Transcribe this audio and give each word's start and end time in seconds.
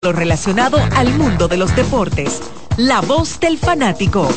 Lo 0.00 0.12
relacionado 0.12 0.78
al 0.94 1.12
mundo 1.14 1.48
de 1.48 1.56
los 1.56 1.74
deportes. 1.74 2.40
La 2.76 3.00
voz 3.00 3.40
del 3.40 3.58
fanático. 3.58 4.28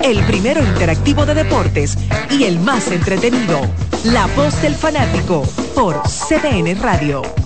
El 0.00 0.24
primero 0.24 0.62
interactivo 0.62 1.26
de 1.26 1.34
deportes 1.34 1.98
y 2.30 2.44
el 2.44 2.58
más 2.60 2.90
entretenido. 2.90 3.60
La 4.04 4.26
voz 4.28 4.62
del 4.62 4.74
fanático 4.74 5.42
por 5.74 6.00
CDN 6.04 6.80
Radio. 6.80 7.39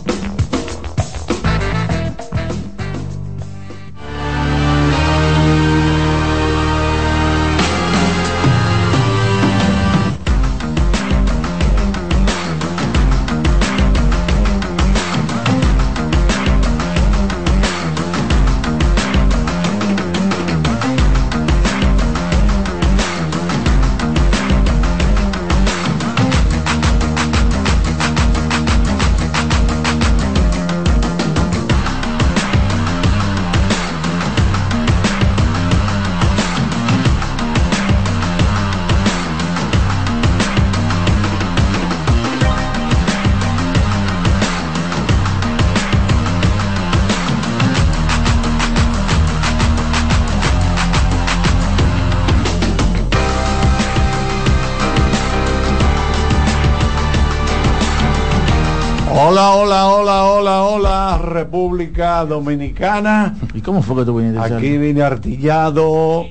República 61.95 62.25
Dominicana. 62.25 63.35
¿Y 63.55 63.61
cómo 63.61 63.81
fue 63.81 63.97
que 63.97 64.05
tú 64.05 64.17
viniste? 64.17 64.41
Aquí 64.41 64.79
vine 64.79 65.03
artillado. 65.03 66.25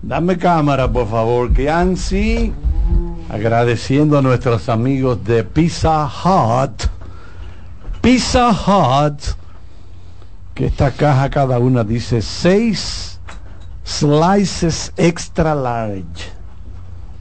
Dame 0.00 0.38
cámara, 0.38 0.90
por 0.90 1.08
favor, 1.08 1.52
que 1.52 1.68
Ansi, 1.68 2.52
agradeciendo 3.28 4.18
a 4.18 4.22
nuestros 4.22 4.68
amigos 4.68 5.24
de 5.24 5.42
Pizza 5.42 6.06
Hut. 6.06 6.84
Pizza 8.00 8.50
Hut, 8.50 9.20
que 10.54 10.66
esta 10.66 10.90
caja 10.92 11.30
cada 11.30 11.58
una 11.58 11.82
dice 11.84 12.22
6 12.22 13.20
slices 13.84 14.92
extra 14.96 15.54
large. 15.54 16.30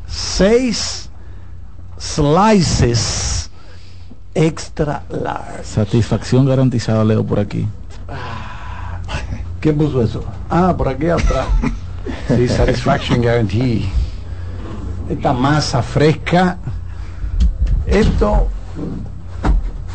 6 0.08 1.10
slices 1.98 3.51
extra 4.34 5.04
large. 5.10 5.64
Satisfacción 5.64 6.46
garantizada, 6.46 7.04
leo 7.04 7.24
por 7.24 7.40
aquí. 7.40 7.68
¿Quién 9.60 9.78
puso 9.78 10.02
eso? 10.02 10.24
Ah, 10.50 10.74
por 10.78 10.88
aquí 10.88 11.08
atrás. 11.08 11.48
Sí, 12.28 12.48
satisfaction 12.48 13.22
guarantee. 13.22 13.88
Esta 15.08 15.34
masa 15.34 15.84
fresca. 15.84 16.58
Esto, 17.86 18.48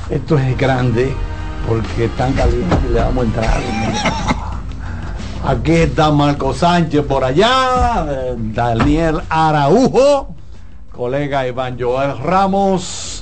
esto 0.09 0.39
es 0.39 0.57
grande 0.57 1.13
porque 1.67 2.05
están 2.05 2.33
calientes 2.35 2.79
y 2.89 2.93
le 2.93 3.01
vamos 3.01 3.25
a 3.25 3.27
entrar. 3.27 3.61
Aquí 5.47 5.73
está 5.73 6.11
Marco 6.11 6.53
Sánchez 6.53 7.03
por 7.03 7.25
allá, 7.25 8.35
Daniel 8.37 9.23
Araujo, 9.29 10.35
colega 10.93 11.47
Iván 11.47 11.77
Joel 11.79 12.19
Ramos, 12.19 13.16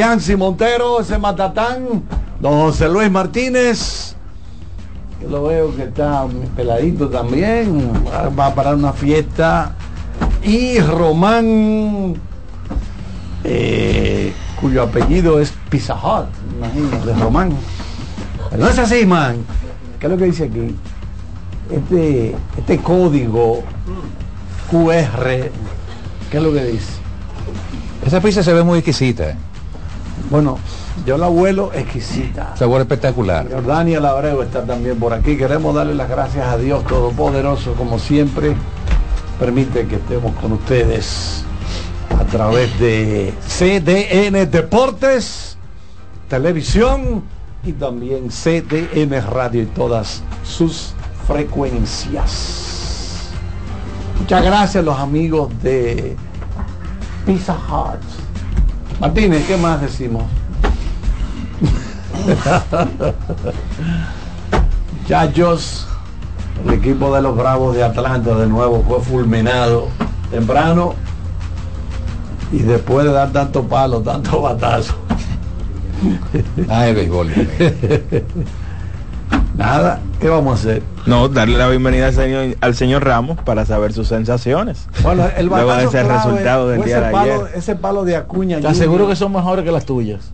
Pianci 0.00 0.36
Montero, 0.36 1.00
ese 1.00 1.16
Matatán, 1.16 2.02
don 2.38 2.52
José 2.60 2.86
Luis 2.86 3.10
Martínez, 3.10 4.14
que 5.18 5.26
lo 5.26 5.44
veo 5.44 5.74
que 5.74 5.84
está 5.84 6.26
peladito 6.54 7.08
también, 7.08 7.80
va- 8.38 8.48
a 8.48 8.54
parar 8.54 8.74
una 8.74 8.92
fiesta, 8.92 9.74
y 10.42 10.80
Román, 10.80 12.12
eh, 13.42 14.34
cuyo 14.60 14.82
apellido 14.82 15.40
es 15.40 15.54
Pizza 15.70 15.94
Hut, 15.94 16.26
imagínate, 16.58 17.14
Román. 17.14 17.52
No 18.58 18.68
es 18.68 18.78
así, 18.78 19.06
man. 19.06 19.36
¿Qué 19.98 20.08
es 20.08 20.12
lo 20.12 20.18
que 20.18 20.24
dice 20.26 20.44
aquí? 20.44 20.76
Este, 21.70 22.36
este 22.58 22.78
código 22.82 23.62
QR, 24.70 25.50
¿qué 26.30 26.36
es 26.36 26.42
lo 26.42 26.52
que 26.52 26.64
dice? 26.66 26.92
Esa 28.06 28.20
pizza 28.20 28.42
se 28.42 28.52
ve 28.52 28.62
muy 28.62 28.80
exquisita. 28.80 29.34
Bueno, 30.30 30.58
yo 31.04 31.18
la 31.18 31.28
vuelo 31.28 31.72
exquisita. 31.72 32.56
Sabor 32.56 32.80
espectacular. 32.80 33.48
Jordania 33.50 34.00
Labrego 34.00 34.42
está 34.42 34.64
también 34.64 34.98
por 34.98 35.12
aquí. 35.12 35.36
Queremos 35.36 35.74
darle 35.74 35.94
las 35.94 36.08
gracias 36.08 36.48
a 36.48 36.56
Dios 36.56 36.84
Todopoderoso, 36.84 37.74
como 37.74 37.98
siempre. 37.98 38.56
Permite 39.38 39.86
que 39.86 39.96
estemos 39.96 40.34
con 40.36 40.52
ustedes 40.52 41.44
a 42.18 42.24
través 42.24 42.78
de 42.80 43.34
CDN 43.46 44.50
Deportes, 44.50 45.58
Televisión 46.28 47.22
y 47.62 47.72
también 47.72 48.30
CDN 48.30 49.20
Radio 49.30 49.62
y 49.62 49.66
todas 49.66 50.22
sus 50.42 50.94
frecuencias. 51.26 53.28
Muchas 54.18 54.42
gracias 54.42 54.76
a 54.76 54.82
los 54.82 54.98
amigos 54.98 55.50
de 55.62 56.16
Pizza 57.26 57.54
Hut. 57.54 58.25
Martínez, 59.00 59.46
¿qué 59.46 59.56
más 59.56 59.80
decimos? 59.80 60.24
Muchachos, 65.02 65.86
el 66.64 66.72
equipo 66.74 67.14
de 67.14 67.22
los 67.22 67.36
Bravos 67.36 67.76
de 67.76 67.84
Atlanta 67.84 68.34
de 68.34 68.46
nuevo 68.46 68.82
fue 68.88 69.00
fulminado 69.00 69.88
temprano 70.30 70.94
y 72.52 72.58
después 72.58 73.06
de 73.06 73.12
dar 73.12 73.30
tanto 73.32 73.64
palo, 73.64 74.00
tanto 74.00 74.40
batazo. 74.42 74.94
Ah, 76.68 76.88
el 76.88 76.94
béisbol. 76.94 77.28
Nada, 79.56 80.00
¿qué 80.20 80.28
vamos 80.28 80.52
a 80.52 80.60
hacer? 80.60 80.82
No, 81.06 81.28
darle 81.28 81.56
la 81.56 81.68
bienvenida 81.68 82.08
al 82.08 82.14
señor, 82.14 82.56
al 82.60 82.74
señor 82.74 83.04
Ramos 83.04 83.38
para 83.42 83.64
saber 83.64 83.92
sus 83.92 84.08
sensaciones. 84.08 84.88
Bueno, 85.04 85.24
el 85.36 85.46
Luego 85.46 85.72
de 85.76 85.84
ese 85.84 86.00
clave 86.02 86.14
resultado 86.14 86.68
del 86.68 86.78
fue 86.78 86.86
día 86.86 86.96
ese 86.96 87.06
de 87.06 87.12
palo, 87.12 87.32
ayer. 87.32 87.50
ese 87.54 87.76
palo 87.76 88.04
de 88.04 88.16
Acuña. 88.16 88.60
Te 88.60 88.66
aseguro 88.66 89.04
Junior. 89.04 89.10
que 89.10 89.16
son 89.16 89.32
mejores 89.32 89.64
que 89.64 89.70
las 89.70 89.84
tuyas. 89.86 90.32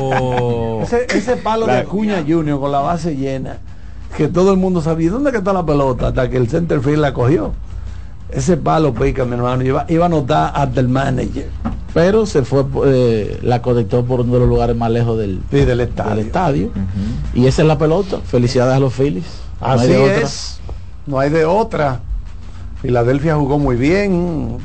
Oh. 0.00 0.80
Ese, 0.84 1.06
ese 1.10 1.36
palo 1.36 1.66
de 1.66 1.78
Acuña 1.78 2.24
Junior 2.26 2.58
con 2.58 2.72
la 2.72 2.80
base 2.80 3.14
llena, 3.14 3.58
que 4.16 4.26
todo 4.28 4.50
el 4.52 4.56
mundo 4.58 4.80
sabía 4.80 5.10
dónde 5.10 5.30
que 5.32 5.38
está 5.38 5.52
la 5.52 5.64
pelota 5.64 6.08
hasta 6.08 6.28
que 6.30 6.38
el 6.38 6.48
center 6.48 6.80
field 6.80 6.98
la 6.98 7.12
cogió. 7.12 7.52
Ese 8.30 8.56
palo, 8.56 8.92
pica, 8.94 9.24
mi 9.24 9.34
hermano, 9.34 9.62
iba, 9.62 9.84
iba 9.88 10.04
a 10.04 10.06
anotar 10.06 10.52
hasta 10.54 10.80
el 10.80 10.88
manager 10.88 11.48
Pero 11.92 12.26
se 12.26 12.42
fue, 12.42 12.64
eh, 12.86 13.38
la 13.42 13.62
conectó 13.62 14.04
por 14.04 14.20
uno 14.22 14.34
de 14.34 14.38
los 14.40 14.48
lugares 14.48 14.74
más 14.76 14.90
lejos 14.90 15.18
del, 15.18 15.40
sí, 15.50 15.64
del 15.64 15.80
estadio. 15.80 16.10
del 16.10 16.26
estadio. 16.26 16.70
Y 17.34 17.46
esa 17.46 17.62
es 17.62 17.68
la 17.68 17.78
pelota. 17.78 18.18
Felicidades 18.24 18.76
a 18.76 18.80
los 18.80 18.92
Phillies. 18.94 19.24
No 19.60 19.66
hay 19.68 19.78
Así 19.78 19.88
de 19.88 19.98
otra. 19.98 20.20
es, 20.20 20.60
no 21.06 21.18
hay 21.18 21.30
de 21.30 21.44
otra. 21.44 22.00
Filadelfia 22.82 23.36
jugó 23.36 23.58
muy 23.58 23.76
bien, 23.76 24.58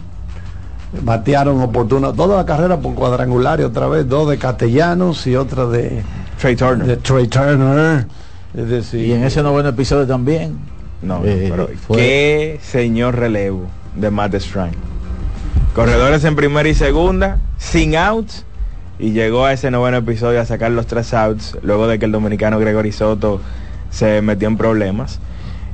batearon 1.04 1.62
oportuno, 1.62 2.14
toda 2.14 2.38
la 2.38 2.46
carrera 2.46 2.78
por 2.78 2.96
cuadrangular 2.96 3.60
y 3.60 3.64
otra 3.64 3.88
vez, 3.88 4.08
dos 4.10 4.30
de 4.30 4.38
Castellanos 4.38 5.26
y 5.28 5.36
otra 5.36 5.66
de, 5.68 6.04
Trey 6.40 6.56
Turner. 6.56 6.88
de 6.88 6.98
Trey 6.98 7.28
Turner. 7.28 8.08
Es 8.54 8.68
decir, 8.68 9.06
Y 9.06 9.14
en 9.14 9.24
ese 9.24 9.44
noveno 9.44 9.70
episodio 9.70 10.08
también. 10.08 10.58
No, 11.02 11.22
Eh, 11.26 11.48
pero 11.50 11.70
fue- 11.88 11.98
qué 11.98 12.60
señor 12.62 13.16
relevo 13.16 13.68
de 13.96 14.10
Matt 14.12 14.36
Strang. 14.36 14.72
Corredores 15.74 16.24
en 16.26 16.36
primera 16.36 16.68
y 16.68 16.74
segunda, 16.74 17.38
sin 17.58 17.96
outs, 17.96 18.46
y 18.98 19.12
llegó 19.12 19.46
a 19.46 19.54
ese 19.54 19.72
noveno 19.72 19.98
episodio 19.98 20.42
a 20.42 20.46
sacar 20.46 20.72
los 20.72 20.88
tres 20.88 21.14
outs, 21.14 21.58
luego 21.62 21.88
de 21.88 22.00
que 22.00 22.06
el 22.06 22.12
dominicano 22.12 22.60
Gregory 22.60 22.92
Soto 22.92 23.40
se 23.92 24.22
metió 24.22 24.48
en 24.48 24.58
problemas. 24.58 25.20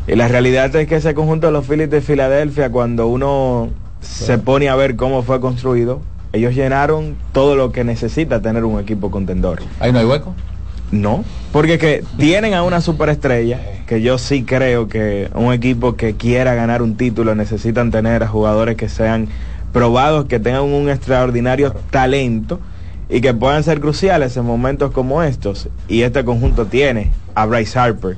Y 0.08 0.16
la 0.16 0.28
realidad 0.28 0.76
es 0.76 0.88
que 0.88 0.98
ese 0.98 1.16
conjunto 1.16 1.48
de 1.48 1.54
los 1.54 1.66
Phillies 1.66 1.90
de 1.90 2.02
Filadelfia, 2.02 2.70
cuando 2.70 3.08
uno 3.08 3.70
se 4.02 4.38
pone 4.38 4.70
a 4.70 4.76
ver 4.76 4.96
cómo 4.96 5.24
fue 5.24 5.40
construido, 5.42 6.02
ellos 6.34 6.54
llenaron 6.54 7.16
todo 7.32 7.56
lo 7.56 7.72
que 7.72 7.84
necesita 7.84 8.42
tener 8.42 8.64
un 8.66 8.80
equipo 8.80 9.10
contendor. 9.10 9.62
Ahí 9.80 9.92
no 9.92 10.00
hay 10.00 10.06
hueco. 10.06 10.36
No, 10.92 11.24
porque 11.52 11.78
que 11.78 12.04
tienen 12.18 12.54
a 12.54 12.64
una 12.64 12.80
superestrella, 12.80 13.60
que 13.88 14.02
yo 14.02 14.18
sí 14.18 14.44
creo 14.44 14.88
que 14.88 15.30
un 15.34 15.52
equipo 15.52 15.96
que 15.96 16.16
quiera 16.16 16.54
ganar 16.54 16.82
un 16.82 16.96
título 16.96 17.36
necesitan 17.36 17.92
tener 17.92 18.24
a 18.24 18.28
jugadores 18.28 18.76
que 18.76 18.88
sean 18.88 19.28
probados, 19.74 20.26
que 20.26 20.40
tengan 20.40 20.64
un 20.64 20.90
extraordinario 20.90 21.74
talento 21.92 22.60
y 23.10 23.22
que 23.22 23.34
puedan 23.34 23.64
ser 23.64 23.82
cruciales 23.82 24.38
en 24.38 24.46
momentos 24.46 24.92
como 24.92 25.22
estos. 25.22 25.70
Y 25.88 26.04
este 26.04 26.24
conjunto 26.24 26.66
tiene 26.68 27.12
a 27.34 27.46
Bryce 27.46 27.78
Harper, 27.78 28.18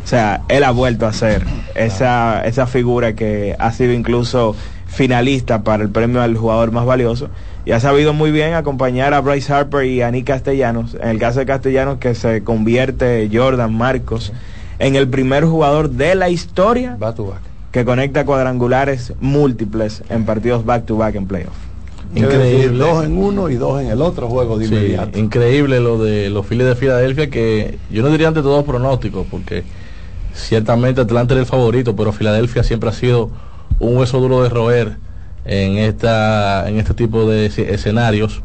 O 0.03 0.07
sea, 0.07 0.41
él 0.49 0.65
ha 0.65 0.71
vuelto 0.71 1.07
a 1.07 1.13
ser 1.13 1.45
esa, 1.75 2.41
esa 2.47 2.67
figura 2.67 3.15
que 3.15 3.55
ha 3.59 3.71
sido 3.73 3.93
incluso 3.93 4.57
finalista 4.87 5.63
para 5.63 5.83
el 5.83 5.91
premio 5.91 6.23
al 6.23 6.39
jugador 6.39 6.73
más 6.73 6.87
valioso 6.87 7.29
y 7.67 7.73
ha 7.73 7.81
sabido 7.81 8.15
muy 8.15 8.31
bien 8.31 8.55
acompañar 8.55 9.13
a 9.13 9.21
Bryce 9.21 9.53
Harper 9.53 9.85
y 9.85 10.01
a 10.01 10.11
Nick 10.11 10.27
Castellanos. 10.29 10.95
En 10.95 11.09
el 11.11 11.19
caso 11.19 11.41
de 11.41 11.47
Castellanos, 11.47 11.99
que 11.99 12.15
se 12.15 12.43
convierte 12.45 13.29
Jordan 13.31 13.75
Marcos 13.75 14.33
en 14.79 14.95
el 14.97 15.09
primer 15.09 15.45
jugador 15.45 15.91
de 15.91 16.15
la 16.15 16.31
historia 16.31 16.97
back. 16.99 17.17
que 17.73 17.85
conecta 17.85 18.25
cuadrangulares 18.25 19.13
múltiples 19.21 20.03
en 20.09 20.25
partidos 20.25 20.65
back 20.65 20.87
to 20.87 20.97
back 20.97 21.17
en 21.17 21.27
playoff. 21.27 21.55
Increíble. 22.15 22.79
Dos 22.79 23.05
en 23.05 23.19
uno 23.19 23.51
y 23.51 23.57
dos 23.57 23.83
en 23.83 23.89
el 23.89 24.01
otro 24.01 24.29
juego 24.29 24.59
de 24.59 24.69
Sí, 24.69 24.75
inmediato. 24.75 25.19
increíble 25.19 25.81
lo 25.81 25.99
de 26.03 26.31
los 26.31 26.47
Phillies 26.47 26.69
de 26.69 26.77
Filadelfia 26.77 27.29
que 27.31 27.79
yo 27.91 28.03
no 28.03 28.11
diría 28.11 28.29
ante 28.29 28.43
todos 28.43 28.65
pronósticos 28.65 29.27
porque 29.29 29.65
ciertamente 30.33 31.01
Atlanta 31.01 31.35
era 31.35 31.41
el 31.41 31.47
favorito, 31.47 31.97
pero 31.97 32.13
Filadelfia 32.13 32.63
siempre 32.63 32.91
ha 32.91 32.93
sido 32.93 33.31
un 33.81 33.97
hueso 33.97 34.21
duro 34.21 34.43
de 34.43 34.49
roer 34.51 34.97
en 35.47 35.77
esta 35.79 36.69
en 36.69 36.79
este 36.79 36.93
tipo 36.95 37.29
de 37.29 37.47
esce- 37.51 37.69
escenarios 37.69 38.43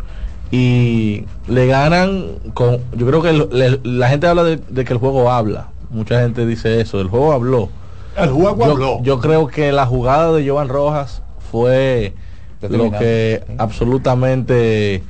y 0.51 1.23
le 1.47 1.65
ganan 1.67 2.25
con 2.53 2.79
yo 2.95 3.07
creo 3.07 3.21
que 3.21 3.31
le- 3.33 3.79
la 3.83 4.09
gente 4.09 4.27
habla 4.27 4.43
de, 4.43 4.57
de 4.69 4.85
que 4.85 4.93
el 4.93 4.99
juego 4.99 5.31
habla, 5.31 5.67
mucha 5.89 6.19
gente 6.21 6.45
dice 6.45 6.79
eso, 6.81 6.99
el 7.01 7.07
juego 7.07 7.31
habló. 7.33 7.69
El 8.17 8.29
juego 8.29 8.65
Yo, 8.65 8.71
habló. 8.71 8.99
yo 9.03 9.19
creo 9.19 9.47
que 9.47 9.71
la 9.71 9.85
jugada 9.85 10.33
de 10.33 10.47
Jovan 10.47 10.67
Rojas 10.67 11.21
fue 11.51 12.13
lo 12.69 12.91
que 12.91 13.41
Sí. 13.47 13.53
absolutamente 13.57 15.01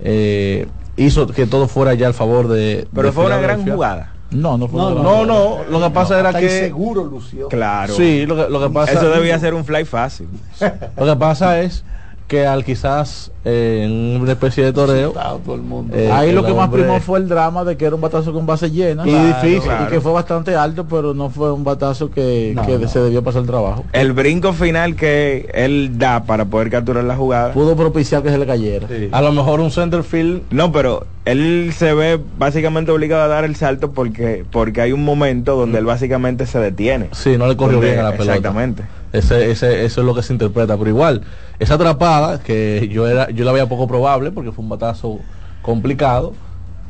eh, 0.00 0.66
hizo 0.96 1.26
que 1.26 1.46
todo 1.46 1.68
fuera 1.68 1.94
ya 1.94 2.06
al 2.06 2.14
favor 2.14 2.48
de. 2.48 2.86
Pero 2.94 3.08
de 3.08 3.12
fue 3.12 3.26
una 3.26 3.38
gran 3.38 3.64
jugada. 3.70 4.12
No, 4.30 4.58
no 4.58 4.68
fue 4.68 4.80
No, 4.80 4.94
no, 4.94 5.24
no, 5.24 5.64
lo 5.70 5.80
que 5.80 5.90
pasa 5.90 6.18
era 6.18 6.32
que 6.32 6.44
inseguro 6.44 7.04
lució. 7.04 7.48
Claro. 7.48 7.94
sí, 7.94 8.26
lo 8.26 8.36
que, 8.36 8.50
lo 8.50 8.60
que 8.60 8.70
pasa 8.70 8.92
Eso 8.92 9.10
debía 9.10 9.38
ser 9.38 9.54
un 9.54 9.64
fly 9.64 9.84
fácil. 9.84 10.28
lo 10.96 11.06
que 11.06 11.16
pasa 11.16 11.60
es 11.60 11.84
que 12.26 12.44
al 12.44 12.64
quizás 12.64 13.30
eh, 13.44 13.82
en 13.84 14.20
una 14.20 14.32
especie 14.32 14.64
de 14.64 14.72
toreo 14.72 15.12
todo 15.44 15.54
el 15.54 15.62
mundo. 15.62 15.96
Eh, 15.96 16.10
Ahí 16.10 16.32
lo 16.32 16.44
que 16.44 16.52
más 16.52 16.64
hombre- 16.64 16.82
primó 16.82 16.98
fue 17.00 17.20
el 17.20 17.28
drama 17.28 17.62
de 17.62 17.76
que 17.76 17.84
era 17.84 17.94
un 17.94 18.00
batazo 18.00 18.32
con 18.32 18.44
base 18.46 18.68
llena 18.70 19.06
Y 19.06 19.14
difícil. 19.14 19.70
y 19.86 19.90
que 19.90 20.00
fue 20.00 20.10
bastante 20.10 20.56
alto, 20.56 20.86
pero 20.90 21.14
no 21.14 21.30
fue 21.30 21.52
un 21.52 21.62
batazo 21.62 22.10
que, 22.10 22.52
No, 22.56 22.66
que 22.66 22.78
no. 22.78 22.88
se 22.88 22.98
debió 23.00 23.22
pasar 23.22 23.42
el 23.42 23.46
trabajo. 23.46 23.84
El 23.92 24.12
brinco 24.12 24.52
final 24.52 24.96
que 24.96 25.48
él 25.54 25.98
da 25.98 26.24
para 26.24 26.44
poder 26.46 26.68
capturar 26.70 27.04
la 27.04 27.14
jugada. 27.16 27.52
Pudo 27.52 27.76
propiciar 27.76 28.24
que 28.24 28.30
se 28.30 28.38
le 28.38 28.46
cayera. 28.46 28.88
Sí. 28.88 29.08
a 29.12 29.22
lo 29.22 29.30
mejor 29.30 29.60
un 29.60 29.70
center 29.70 30.02
field 30.02 30.42
No, 30.50 30.72
pero 30.72 31.06
él 31.24 31.70
se 31.76 31.94
ve 31.94 32.18
básicamente 32.38 32.90
obligado 32.90 33.22
a 33.22 33.28
dar 33.28 33.44
el 33.44 33.54
salto 33.54 33.92
porque 33.92 34.44
porque 34.50 34.80
hay 34.80 34.90
un 34.92 35.04
momento 35.04 35.54
donde 35.56 35.78
él 35.78 35.84
básicamente 35.84 36.46
se 36.46 36.58
detiene. 36.58 37.08
sí, 37.12 37.36
no 37.38 37.46
le 37.46 37.56
corrió 37.56 37.76
Donde- 37.76 37.92
bien 37.92 38.00
a 38.00 38.10
la 38.10 38.12
pelota. 38.16 38.32
Exactamente. 38.34 38.82
Ese, 39.18 39.50
ese, 39.50 39.84
eso 39.84 40.00
es 40.00 40.06
lo 40.06 40.14
que 40.14 40.22
se 40.22 40.32
interpreta. 40.32 40.76
Pero 40.76 40.90
igual, 40.90 41.22
esa 41.58 41.74
atrapada, 41.74 42.38
que 42.40 42.88
yo 42.92 43.06
era, 43.08 43.30
yo 43.30 43.44
la 43.44 43.52
veía 43.52 43.66
poco 43.68 43.86
probable 43.88 44.30
porque 44.30 44.52
fue 44.52 44.62
un 44.62 44.68
batazo 44.68 45.20
complicado, 45.62 46.34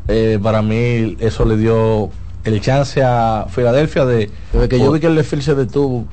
eh, 0.08 0.38
para 0.42 0.62
mí 0.62 1.16
eso 1.20 1.44
le 1.44 1.56
dio 1.56 2.10
el 2.44 2.60
chance 2.60 3.02
a 3.02 3.46
Filadelfia 3.50 4.04
de. 4.04 4.30
Desde 4.52 4.68
que 4.68 4.78
yo 4.78 4.92
vi 4.92 5.00
que 5.00 5.06
el 5.08 5.16
desfile 5.16 5.42
se 5.42 5.54
detuvo, 5.54 6.04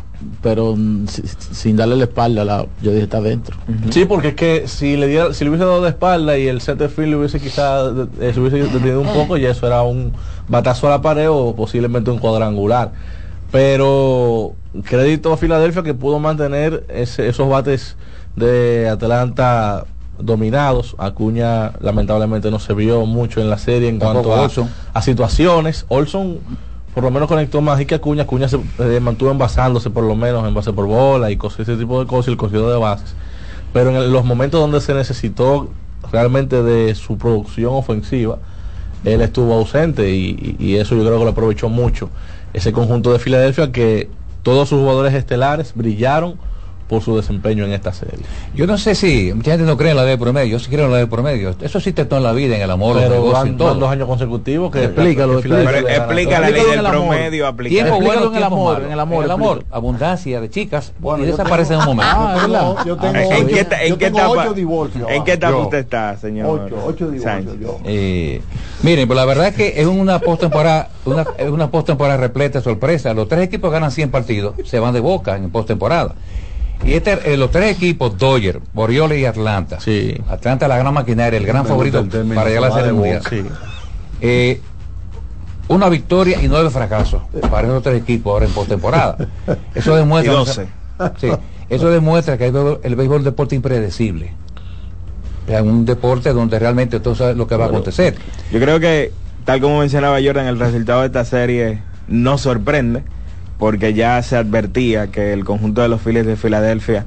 pero 0.42 0.76
si- 1.08 1.22
sin 1.54 1.76
darle 1.78 1.96
la 1.98 2.06
espalda, 2.06 2.44
la- 2.44 2.66
yo 2.82 2.92
dije 2.92 3.04
está 3.04 3.22
dentro. 3.22 3.56
Sí, 3.92 4.06
porque 4.06 4.30
es 4.30 4.34
que 4.36 4.68
si 4.68 4.98
le 4.98 5.08
diera, 5.08 5.34
si 5.34 5.44
le 5.44 5.52
hubiese 5.52 5.66
dado 5.66 5.84
de 5.84 5.90
espalda 5.90 6.38
y 6.38 6.48
el 6.48 6.62
center 6.62 6.90
field 6.90 7.10
le 7.10 7.16
hubiese 7.18 7.40
quizá 7.40 7.82
eh, 8.20 8.32
se 8.34 8.40
hubiese 8.40 8.58
detenido 8.64 9.00
un 9.02 9.08
poco, 9.14 9.38
ya 9.38 9.50
eso 9.52 9.68
era 9.68 9.84
un 9.84 10.14
batazo 10.48 10.88
a 10.88 10.92
la 10.92 11.02
pared 11.02 11.28
o 11.30 11.56
posiblemente 11.56 12.10
un 12.10 12.18
cuadrangular. 12.20 12.92
Pero 13.52 14.56
crédito 14.82 15.32
a 15.34 15.38
Filadelfia 15.38 15.84
que 15.84 15.94
pudo 15.94 16.20
mantener 16.20 16.86
ese- 16.90 17.28
esos 17.28 17.48
bates 17.50 17.96
de 18.36 18.90
Atlanta 18.90 19.86
dominados. 20.18 20.96
Acuña 20.98 21.74
lamentablemente 21.82 22.50
no 22.52 22.60
se 22.60 22.74
vio 22.74 23.06
mucho 23.06 23.42
en 23.42 23.50
la 23.50 23.58
serie 23.58 23.90
en 23.90 24.00
Tampoco 24.00 24.30
cuanto 24.30 24.42
a, 24.42 24.46
Olson. 24.46 24.70
a 24.94 25.02
situaciones. 25.02 25.86
Olson 25.90 26.40
por 26.94 27.04
lo 27.04 27.10
menos 27.12 27.28
conectó 27.28 27.62
más 27.62 27.82
y 27.82 27.86
que 27.86 27.96
Acuña. 27.96 28.24
Acuña 28.24 28.48
se 28.48 28.58
eh, 28.80 29.00
mantuvo 29.00 29.32
envasándose 29.32 29.90
por 29.90 30.04
lo 30.04 30.16
menos 30.16 30.48
en 30.48 30.54
base 30.54 30.72
por 30.74 30.86
bola 30.86 31.32
y 31.32 31.38
cosas, 31.38 31.62
ese 31.62 31.76
tipo 31.76 32.00
de 32.00 32.06
cosas, 32.08 32.28
y 32.28 32.32
el 32.32 32.38
cogido 32.38 32.70
de 32.72 32.78
bases. 32.78 33.16
Pero 33.74 33.90
en 33.90 33.96
el- 33.96 34.12
los 34.14 34.24
momentos 34.26 34.60
donde 34.62 34.80
se 34.82 34.94
necesitó 34.94 35.70
realmente 36.12 36.62
de 36.62 36.94
su 36.94 37.18
producción 37.18 37.74
ofensiva, 37.74 38.38
él 39.04 39.22
estuvo 39.22 39.54
ausente 39.56 40.12
y, 40.12 40.56
y- 40.60 40.64
y 40.64 40.76
eso 40.76 40.96
yo 40.96 41.02
creo 41.04 41.18
que 41.18 41.24
lo 41.26 41.32
aprovechó 41.32 41.68
mucho. 41.70 42.10
Ese 42.54 42.72
conjunto 42.72 43.12
de 43.12 43.18
Filadelfia 43.18 43.72
que 43.72 44.10
todos 44.44 44.70
sus 44.70 44.80
jugadores 44.80 45.14
estelares 45.14 45.74
brillaron 45.74 46.38
por 46.94 47.02
su 47.02 47.16
desempeño 47.18 47.66
en 47.66 47.74
esta 47.74 47.92
serie. 47.92 48.20
Yo 48.54 48.68
no 48.68 48.78
sé 48.78 48.94
si 48.94 49.34
mucha 49.34 49.52
gente 49.52 49.66
no 49.66 49.76
cree 49.78 49.92
en 49.92 49.98
la 49.98 50.04
ley 50.04 50.12
de 50.12 50.18
promedio, 50.20 50.52
yo 50.52 50.60
sí 50.60 50.70
creo 50.70 50.86
en 50.86 50.92
la 50.92 50.98
ley 50.98 51.06
de 51.06 51.10
promedio. 51.12 51.56
Eso 51.60 51.80
existe 51.80 52.06
todo 52.06 52.18
en 52.18 52.24
la 52.24 52.34
vida, 52.34 52.56
en 52.56 52.62
el 52.62 52.70
amor, 52.70 52.98
en 52.98 53.04
los 53.04 53.04
Pero 53.10 53.16
negocios, 53.16 53.40
van, 53.40 53.48
en 53.48 53.58
todo. 53.58 53.74
dos 53.76 53.90
años 53.92 54.08
consecutivos 54.08 54.72
que 54.72 54.84
Explícalo, 54.84 55.40
explica 55.40 56.40
la 56.40 56.50
ley 56.50 56.62
del 56.62 56.74
en 56.74 56.80
el 56.80 56.86
amor. 56.86 57.08
promedio 57.08 57.48
aplicada. 57.48 57.90
Tiempo 57.90 58.06
bueno, 58.06 58.28
en 58.30 58.36
el 58.36 58.44
amor, 58.44 58.84
en 58.84 58.92
el 58.92 59.00
amor, 59.00 59.18
En 59.20 59.26
el 59.26 59.32
amor, 59.32 59.66
abundancia 59.72 60.40
de 60.40 60.50
chicas 60.50 60.94
Bueno, 61.00 61.24
y 61.24 61.28
desaparece 61.28 61.74
en 61.74 61.80
un 61.80 61.86
momento. 61.86 62.14
Ah, 62.16 62.36
Yo 62.36 62.48
¿verdad? 62.48 62.76
tengo, 62.76 62.86
yo 62.86 62.98
tengo 62.98 63.16
¿En, 63.34 63.48
qué, 63.48 63.60
en 63.82 63.90
yo 63.90 63.98
qué 63.98 64.06
tengo 64.06 64.20
etapa, 64.20 64.32
ocho 64.44 64.54
divorcios. 64.54 65.10
¿En 65.10 65.24
qué 65.24 65.32
etapa 65.34 65.58
usted 65.58 65.78
está, 65.80 66.18
señor? 66.18 66.48
Ocho, 66.66 66.76
ocho 66.86 67.10
divorcios. 67.10 67.56
Eh, 67.86 68.42
miren, 68.84 69.08
pues 69.08 69.18
la 69.18 69.26
verdad 69.26 69.48
es 69.48 69.56
que 69.56 69.82
es 69.82 69.88
una 69.88 70.20
postemporada, 70.20 70.90
una, 71.06 71.26
es 71.38 71.50
una 71.50 71.72
postemporada 71.72 72.18
repleta 72.18 72.60
de 72.60 72.64
sorpresa. 72.64 73.14
Los 73.14 73.28
tres 73.28 73.42
equipos 73.42 73.72
ganan 73.72 73.92
100 73.92 74.12
partidos, 74.12 74.56
se 74.66 74.80
van 74.80 74.94
de 74.94 75.00
boca 75.00 75.36
en 75.38 75.50
postemporada. 75.50 76.16
Y 76.86 76.94
este, 76.94 77.34
eh, 77.34 77.38
los 77.38 77.50
tres 77.52 77.76
equipos, 77.76 78.18
Dodger, 78.18 78.60
Orioles 78.76 79.20
y 79.20 79.26
Atlanta. 79.26 79.80
Sí. 79.80 80.16
Atlanta 80.28 80.68
la 80.68 80.78
gran 80.78 80.94
maquinaria, 80.94 81.38
el 81.38 81.46
gran 81.46 81.64
Me 81.64 81.70
favorito 81.70 82.06
para 82.36 82.50
llegar 82.50 82.66
a 82.66 82.70
la 82.70 82.76
serie 82.76 82.92
mundial. 82.92 83.22
Sí. 83.30 83.44
Eh, 84.22 84.62
una 85.68 85.90
victoria 85.90 86.42
y 86.42 86.48
nueve 86.48 86.70
fracasos 86.70 87.22
para 87.50 87.68
esos 87.68 87.84
tres 87.84 88.02
equipos 88.02 88.34
ahora 88.34 88.46
en 88.46 88.52
postemporada. 88.52 89.18
Eso 89.76 89.96
demuestra. 89.96 90.66
Sí, 91.18 91.30
eso 91.70 91.90
demuestra 91.90 92.38
que 92.38 92.46
el 92.46 92.52
béisbol, 92.52 92.80
el 92.84 92.96
béisbol 92.96 93.16
es 93.16 93.20
un 93.20 93.26
deporte 93.26 93.56
impredecible. 93.56 94.34
Es 95.48 95.62
un 95.62 95.86
deporte 95.86 96.32
donde 96.32 96.60
realmente 96.60 97.00
tú 97.00 97.16
sabes 97.16 97.36
lo 97.36 97.48
que 97.48 97.56
va 97.56 97.66
a 97.66 97.68
acontecer. 97.68 98.16
Yo 98.52 98.60
creo 98.60 98.80
que, 98.80 99.12
tal 99.44 99.60
como 99.60 99.80
mencionaba 99.80 100.20
Jordan, 100.24 100.46
el 100.46 100.60
resultado 100.60 101.02
de 101.02 101.08
esta 101.08 101.26
serie 101.26 101.82
no 102.08 102.38
sorprende, 102.38 103.04
porque 103.64 103.94
ya 103.94 104.22
se 104.22 104.36
advertía 104.36 105.08
que 105.08 105.32
el 105.32 105.46
conjunto 105.46 105.82
de 105.82 105.88
los 105.88 106.02
Phillies 106.02 106.26
de 106.26 106.36
Filadelfia 106.36 107.06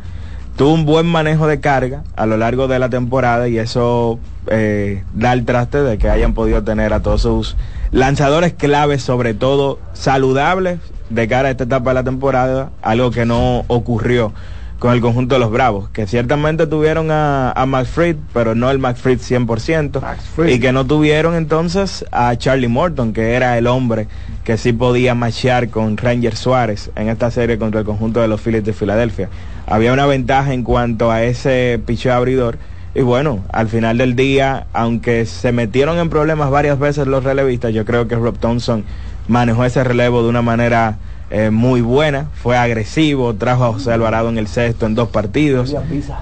tuvo 0.57 0.73
un 0.73 0.87
buen 0.87 1.05
manejo 1.05 1.47
de 1.47 1.61
carga 1.61 2.03
a 2.17 2.25
lo 2.25 2.39
largo 2.39 2.67
de 2.67 2.79
la 2.79 2.89
temporada 2.89 3.47
y 3.47 3.59
eso 3.59 4.19
eh, 4.47 5.05
da 5.13 5.35
el 5.35 5.45
traste 5.45 5.83
de 5.83 5.99
que 5.99 6.09
hayan 6.09 6.33
podido 6.33 6.65
tener 6.65 6.95
a 6.95 7.01
todos 7.01 7.21
sus 7.21 7.57
lanzadores 7.91 8.55
claves, 8.55 9.03
sobre 9.03 9.35
todo 9.35 9.79
saludables, 9.93 10.79
de 11.11 11.29
cara 11.29 11.49
a 11.49 11.51
esta 11.51 11.65
etapa 11.65 11.91
de 11.91 11.95
la 11.95 12.05
temporada, 12.05 12.71
algo 12.81 13.11
que 13.11 13.27
no 13.27 13.67
ocurrió 13.67 14.33
con 14.79 14.93
el 14.93 15.01
conjunto 15.01 15.35
de 15.37 15.39
los 15.39 15.51
Bravos, 15.51 15.89
que 15.89 16.07
ciertamente 16.07 16.67
tuvieron 16.67 17.11
a, 17.11 17.51
a 17.53 17.67
Max 17.67 17.89
Fried, 17.89 18.17
pero 18.35 18.55
no 18.55 18.71
el 18.71 18.79
Max 18.79 19.01
Fried 19.01 19.19
100%, 19.19 20.01
Max 20.03 20.25
Fried. 20.35 20.55
y 20.55 20.61
que 20.61 20.73
no 20.73 20.87
tuvieron 20.87 21.35
entonces 21.35 22.05
a 22.13 22.37
Charlie 22.37 22.69
Morton, 22.69 23.13
que 23.13 23.33
era 23.33 23.57
el 23.57 23.67
hombre 23.67 24.07
que 24.45 24.59
sí 24.59 24.73
podía 24.73 25.15
machear 25.15 25.71
con 25.71 25.97
Ranger 25.97 26.37
Suárez 26.37 26.91
en 26.95 27.09
esta 27.09 27.31
serie 27.31 27.59
contra 27.59 27.81
el 27.81 27.87
conjunto 27.87 28.21
de 28.21 28.29
los 28.29 28.41
Phillies 28.41 28.65
de 28.65 28.73
Filadelfia. 28.73 29.29
Había 29.67 29.93
una 29.93 30.07
ventaja 30.07 30.53
en 30.53 30.63
cuanto 30.63 31.11
a 31.11 31.23
ese 31.25 31.81
picheo 31.85 32.13
abridor, 32.13 32.59
y 32.95 33.03
bueno, 33.03 33.45
al 33.53 33.69
final 33.69 33.99
del 33.99 34.15
día, 34.15 34.67
aunque 34.73 35.27
se 35.27 35.53
metieron 35.53 35.99
en 35.99 36.09
problemas 36.09 36.51
varias 36.51 36.79
veces 36.79 37.07
los 37.07 37.25
relevistas, 37.25 37.75
yo 37.75 37.85
creo 37.85 38.09
que 38.09 38.15
Rob 38.15 38.39
Thompson 38.39 38.85
manejó 39.29 39.65
ese 39.65 39.83
relevo 39.85 40.23
de 40.23 40.29
una 40.29 40.43
manera 40.43 40.97
eh, 41.31 41.51
muy 41.51 41.81
buena, 41.81 42.27
fue 42.43 42.57
agresivo, 42.57 43.35
trajo 43.35 43.65
a 43.65 43.73
José 43.73 43.93
Alvarado 43.93 44.29
en 44.29 44.39
el 44.39 44.47
sexto 44.47 44.87
en 44.87 44.95
dos 44.95 45.09
partidos, 45.09 45.71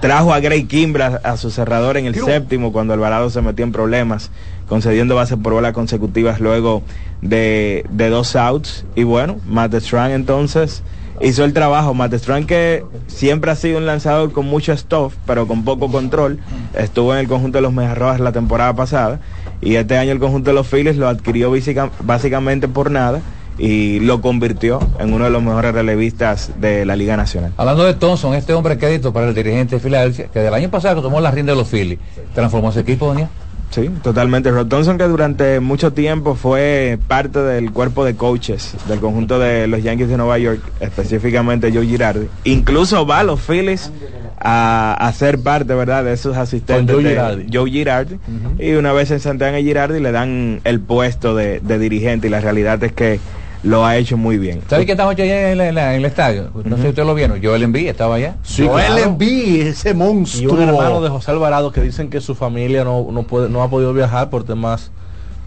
trajo 0.01 0.33
a 0.33 0.39
Gray 0.39 0.63
Kimbra 0.65 1.21
a 1.23 1.37
su 1.37 1.51
cerrador 1.51 1.97
en 1.97 2.05
el 2.07 2.13
séptimo 2.25 2.71
cuando 2.71 2.93
Alvarado 2.93 3.29
se 3.29 3.41
metió 3.41 3.63
en 3.65 3.71
problemas, 3.71 4.31
concediendo 4.67 5.15
bases 5.15 5.37
por 5.37 5.53
bola 5.53 5.73
consecutivas 5.73 6.39
luego 6.39 6.81
de, 7.21 7.85
de 7.91 8.09
dos 8.09 8.35
outs. 8.35 8.85
Y 8.95 9.03
bueno, 9.03 9.37
Matt 9.47 9.75
Strang 9.75 10.11
entonces 10.11 10.81
hizo 11.21 11.43
el 11.45 11.53
trabajo. 11.53 11.93
Matt 11.93 12.13
Strang 12.15 12.47
que 12.47 12.83
siempre 13.07 13.51
ha 13.51 13.55
sido 13.55 13.77
un 13.77 13.85
lanzador 13.85 14.31
con 14.31 14.47
mucho 14.47 14.75
stuff, 14.75 15.13
pero 15.27 15.47
con 15.47 15.63
poco 15.63 15.91
control, 15.91 16.39
estuvo 16.73 17.13
en 17.13 17.19
el 17.19 17.27
conjunto 17.27 17.59
de 17.59 17.61
los 17.61 17.73
Mejarrojas 17.73 18.19
la 18.19 18.31
temporada 18.31 18.73
pasada 18.75 19.19
y 19.61 19.75
este 19.75 19.97
año 19.97 20.11
el 20.11 20.19
conjunto 20.19 20.49
de 20.49 20.55
los 20.55 20.67
Phillies 20.67 20.97
lo 20.97 21.07
adquirió 21.07 21.51
básica- 21.51 21.91
básicamente 22.01 22.67
por 22.67 22.89
nada 22.91 23.21
y 23.57 23.99
lo 24.01 24.21
convirtió 24.21 24.79
en 24.99 25.13
uno 25.13 25.25
de 25.25 25.31
los 25.31 25.41
mejores 25.41 25.73
relevistas 25.73 26.51
de 26.59 26.85
la 26.85 26.95
Liga 26.95 27.15
Nacional. 27.17 27.53
Hablando 27.57 27.85
de 27.85 27.93
Thompson, 27.93 28.33
este 28.33 28.53
hombre 28.53 28.77
crédito 28.77 29.13
para 29.13 29.27
el 29.27 29.35
dirigente 29.35 29.75
de 29.75 29.81
Filadelfia, 29.81 30.27
que 30.27 30.39
del 30.39 30.53
año 30.53 30.69
pasado 30.69 31.01
tomó 31.01 31.21
la 31.21 31.31
rienda 31.31 31.53
de 31.53 31.57
los 31.57 31.69
Phillies, 31.69 31.99
transformó 32.33 32.69
ese 32.69 32.81
equipo, 32.81 33.07
Doña. 33.07 33.29
Sí, 33.71 33.89
totalmente. 34.03 34.51
Rod 34.51 34.67
Thompson 34.67 34.97
que 34.97 35.03
durante 35.05 35.59
mucho 35.59 35.91
tiempo 35.91 36.35
fue 36.35 36.97
parte 37.07 37.39
del 37.39 37.71
cuerpo 37.71 38.05
de 38.05 38.15
coaches 38.15 38.75
del 38.87 38.99
conjunto 38.99 39.37
de 39.37 39.67
los 39.67 39.83
Yankees 39.83 40.07
de 40.07 40.17
Nueva 40.17 40.37
York, 40.37 40.61
específicamente 40.79 41.71
Joe 41.73 41.85
Girardi. 41.85 42.27
Incluso 42.45 43.05
va 43.05 43.19
a 43.19 43.23
los 43.23 43.41
Phillies 43.41 43.91
a, 44.39 44.93
a 44.93 45.11
ser 45.13 45.39
parte, 45.39 45.73
¿verdad?, 45.73 46.05
de 46.05 46.15
sus 46.15 46.37
asistentes 46.37 46.95
Con 46.95 47.03
Joe 47.03 47.03
de 47.03 47.09
Girardi. 47.09 47.47
Joe 47.51 47.69
Girardi. 47.69 48.19
Y 48.59 48.73
una 48.73 48.93
vez 48.93 49.11
en 49.11 49.19
Santana 49.19 49.57
Girardi 49.57 49.99
le 49.99 50.11
dan 50.11 50.61
el 50.63 50.79
puesto 50.79 51.35
de, 51.35 51.59
de 51.59 51.79
dirigente 51.79 52.27
y 52.27 52.29
la 52.29 52.39
realidad 52.39 52.81
es 52.83 52.93
que 52.93 53.19
lo 53.65 53.85
ha 53.85 53.97
hecho 53.97 54.15
muy 54.15 54.37
bien. 54.37 54.61
¿Sabe 54.69 54.85
que 54.85 54.91
estaba 54.93 55.11
allá 55.11 55.51
en, 55.51 55.57
la- 55.57 55.67
en 55.69 55.75
la- 55.75 55.93
en 55.93 55.99
el 55.99 56.05
estadio? 56.05 56.49
No 56.63 56.75
sé 56.77 56.83
si 56.83 56.87
ustedes 56.89 57.07
lo 57.07 57.15
vieron. 57.15 57.41
Joel 57.43 57.63
Embiid 57.63 57.87
estaba 57.87 58.15
allá. 58.15 58.35
Sí, 58.43 58.65
Joel 58.67 58.85
claro. 58.85 59.01
Embiid, 59.03 59.67
ese 59.67 59.89
Y 59.89 59.93
monstruo. 59.95 60.53
un 60.53 60.61
hermano 60.61 61.01
de 61.01 61.09
José 61.09 61.31
Alvarado 61.31 61.71
que 61.71 61.81
dicen 61.81 62.09
que 62.09 62.21
su 62.21 62.35
familia 62.35 62.83
no, 62.83 63.07
no, 63.11 63.23
puede, 63.23 63.49
no 63.49 63.63
ha 63.63 63.69
podido 63.69 63.93
viajar 63.93 64.29
por 64.29 64.43
temas 64.43 64.91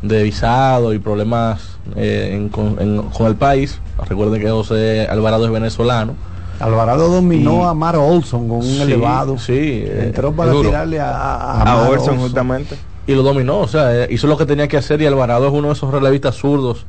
de 0.03 0.23
visado 0.23 0.93
y 0.95 0.99
problemas 0.99 1.79
eh, 1.97 2.31
en- 2.35 2.49
con, 2.49 2.77
en- 2.81 3.03
con 3.03 3.27
el 3.27 3.37
país. 3.37 3.81
Recuerden 4.09 4.41
que 4.41 4.51
José 4.51 5.07
Alvarado 5.09 5.45
es 5.47 5.51
venezolano. 5.53 6.15
Alvarado 6.61 7.09
dominó 7.09 7.61
Y- 7.61 7.65
a 7.67 7.75
Maro 7.75 8.05
Olson 8.05 8.49
con 8.49 8.59
un 8.59 8.65
Sí, 8.65 8.83
elevado. 8.83 9.39
Sí, 9.39 9.53
eh, 9.87 10.03
Entró 10.07 10.33
para 10.33 10.51
duro. 10.51 10.69
tirarle 10.71 10.99
a, 10.99 11.11
a, 11.15 11.61
A 11.63 11.65
Maro 11.65 11.91
Orson 11.91 12.19
justamente. 12.19 12.77
y 13.07 13.15
lo 13.15 13.23
dominó, 13.23 13.61
o 13.61 13.69
sea, 13.69 13.95
eh, 13.95 14.09
hizo 14.11 14.27
lo 14.27 14.37
que 14.37 14.45
tenía 14.45 14.67
que 14.67 14.77
hacer 14.77 15.01
y 15.01 15.07
Alvarado 15.07 15.47
es 15.47 15.53
uno 15.53 15.69
de 15.69 15.75
esos 15.75 15.93
relevistas 15.93 16.35
zurdos 16.35 16.85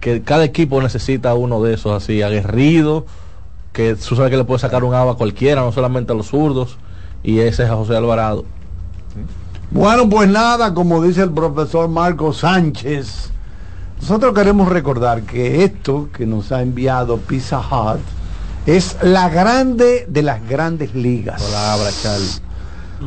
que 0.00 0.22
cada 0.22 0.44
equipo 0.44 0.80
necesita 0.82 1.34
uno 1.34 1.62
de 1.62 1.74
esos 1.74 1.92
así, 1.92 2.22
aguerrido, 2.22 3.06
que 3.72 3.94
tú 3.96 4.14
sabes 4.16 4.30
que 4.30 4.36
le 4.36 4.44
puede 4.44 4.60
sacar 4.60 4.84
un 4.84 4.94
agua 4.94 5.14
a 5.14 5.16
cualquiera, 5.16 5.62
no 5.62 5.72
solamente 5.72 6.12
a 6.12 6.16
los 6.16 6.26
zurdos, 6.28 6.78
y 7.22 7.38
ese 7.40 7.64
es 7.64 7.70
a 7.70 7.76
José 7.76 7.96
Alvarado. 7.96 8.44
Bueno, 9.70 10.08
pues 10.08 10.28
nada, 10.28 10.72
como 10.74 11.02
dice 11.02 11.22
el 11.22 11.30
profesor 11.32 11.88
Marco 11.88 12.32
Sánchez, 12.32 13.30
nosotros 14.00 14.34
queremos 14.34 14.68
recordar 14.68 15.22
que 15.22 15.64
esto 15.64 16.08
que 16.16 16.26
nos 16.26 16.52
ha 16.52 16.62
enviado 16.62 17.18
Pizza 17.18 17.58
Hut 17.60 18.00
es 18.66 18.96
la 19.02 19.28
grande 19.28 20.04
de 20.08 20.22
las 20.22 20.46
grandes 20.48 20.94
ligas. 20.94 21.42
Palabra, 21.42 21.90
Charlie. 22.02 22.28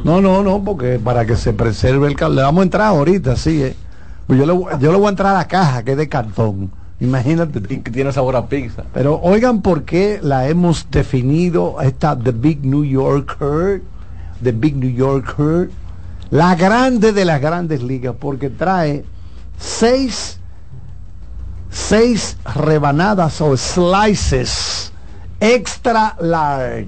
No, 0.04 0.22
no, 0.22 0.44
no, 0.44 0.64
porque 0.64 1.00
para 1.00 1.26
que 1.26 1.36
se 1.36 1.54
preserve 1.54 2.08
el 2.08 2.16
cal- 2.16 2.36
Le 2.36 2.42
vamos 2.42 2.62
a 2.62 2.64
entrar 2.64 2.88
ahorita, 2.88 3.36
sí. 3.36 3.64
eh. 3.64 3.76
Pues 4.28 4.40
yo, 4.40 4.46
le, 4.46 4.52
voy- 4.52 4.74
yo 4.80 4.92
le 4.92 4.98
voy 4.98 5.08
a 5.08 5.10
entrar 5.10 5.34
a 5.36 5.38
la 5.40 5.48
caja 5.48 5.84
que 5.84 5.92
es 5.92 5.98
de 5.98 6.10
cartón. 6.10 6.70
Imagínate. 7.00 7.60
Y 7.74 7.78
que 7.80 7.92
tiene 7.92 8.12
sabor 8.12 8.36
a 8.36 8.48
pizza. 8.48 8.84
Pero 8.94 9.20
oigan 9.22 9.62
por 9.62 9.84
qué 9.84 10.20
la 10.22 10.48
hemos 10.50 10.88
definido 10.92 11.80
esta 11.82 12.18
The 12.18 12.32
Big 12.32 12.66
New 12.66 12.84
Yorker, 12.84 13.82
The 14.44 14.52
Big 14.52 14.76
New 14.76 14.90
Yorker, 14.92 15.70
la 16.32 16.56
grande 16.56 17.14
de 17.14 17.24
las 17.24 17.40
grandes 17.40 17.82
ligas, 17.84 18.16
porque 18.20 18.50
trae 18.50 19.06
seis, 19.58 20.40
seis 21.70 22.38
rebanadas 22.56 23.40
o 23.42 23.56
slices 23.56 24.92
extra 25.40 26.16
large. 26.20 26.88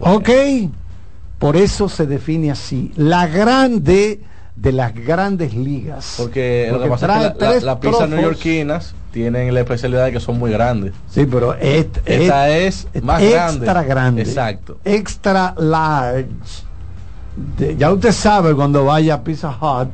¿Ok? 0.00 0.30
Por 1.38 1.56
eso 1.56 1.88
se 1.88 2.06
define 2.06 2.50
así, 2.50 2.92
la 2.96 3.26
grande 3.26 4.22
de 4.60 4.72
las 4.72 4.94
grandes 4.94 5.54
ligas. 5.54 6.14
Porque, 6.18 6.68
lo 6.72 6.82
que 6.82 6.88
pasa 6.88 7.06
es 7.26 7.32
que 7.34 7.38
la, 7.44 7.50
la, 7.52 7.60
la 7.60 7.80
pizza 7.80 8.06
neoyorquinas 8.06 8.94
tienen 9.12 9.54
la 9.54 9.60
especialidad 9.60 10.04
de 10.06 10.12
que 10.12 10.20
son 10.20 10.38
muy 10.38 10.50
grandes. 10.50 10.92
Sí, 11.08 11.26
pero 11.30 11.54
est- 11.54 11.98
Esta 12.04 12.50
est- 12.50 12.88
es 12.92 13.02
más 13.02 13.22
extra 13.22 13.54
grande. 13.82 13.86
grande. 13.86 14.22
Exacto. 14.22 14.78
Extra 14.84 15.54
large. 15.58 16.26
De- 17.56 17.76
ya 17.76 17.92
usted 17.92 18.10
sabe 18.12 18.54
cuando 18.54 18.84
vaya 18.84 19.14
a 19.14 19.22
Pizza 19.22 19.50
Hut. 19.50 19.90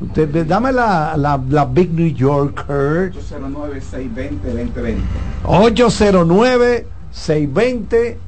Usted, 0.00 0.30
ve- 0.30 0.44
dame 0.44 0.70
la, 0.72 1.16
la, 1.16 1.40
la 1.48 1.64
Big 1.64 1.90
New 1.92 2.06
Yorker. 2.14 3.12
809-620-2020. 3.12 4.98
809 5.44 6.86
620 7.10 8.18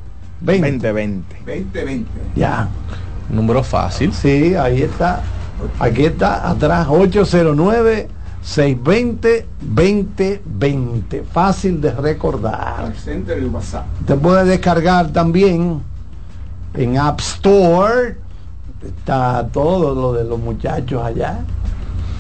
20. 0.41 0.71
2020. 0.71 1.37
2020. 1.47 2.11
Ya. 2.37 2.69
Número 3.29 3.63
fácil. 3.63 4.13
Sí, 4.13 4.55
ahí 4.55 4.83
está. 4.83 5.23
Aquí 5.79 6.07
está 6.07 6.49
atrás 6.49 6.87
809 6.89 8.09
620 8.43 9.47
2020. 9.61 11.25
Fácil 11.25 11.81
de 11.81 11.93
recordar. 11.93 12.93
Te 14.07 14.17
puede 14.17 14.45
descargar 14.45 15.13
también 15.13 15.83
en 16.75 16.99
App 16.99 17.21
Store. 17.21 18.17
Está 18.83 19.49
todo 19.53 19.95
lo 19.95 20.13
de 20.13 20.25
los 20.25 20.39
muchachos 20.39 21.03
allá. 21.05 21.41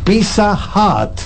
Pizza 0.04 0.54
Hut. 0.54 1.21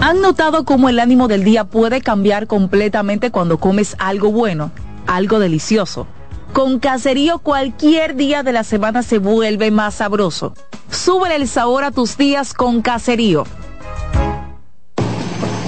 ¿Han 0.01 0.21
notado 0.21 0.65
cómo 0.65 0.89
el 0.91 0.99
ánimo 0.99 1.29
del 1.29 1.45
día 1.45 1.65
puede 1.65 2.03
cambiar 2.03 2.47
completamente 2.47 3.31
cuando 3.31 3.59
comes 3.59 3.97
algo 3.99 4.31
bueno, 4.31 4.71
algo 5.07 5.39
delicioso? 5.39 6.07
Con 6.53 6.81
Caserío 6.81 7.39
cualquier 7.39 8.17
día 8.17 8.43
de 8.43 8.53
la 8.53 8.65
semana 8.65 9.05
se 9.05 9.19
vuelve 9.19 9.71
más 9.71 9.95
sabroso. 9.95 10.55
Súbele 10.91 11.37
el 11.37 11.47
sabor 11.47 11.85
a 11.85 11.93
tus 11.93 12.17
días 12.17 12.55
con 12.55 12.83
Caserío. 12.83 13.45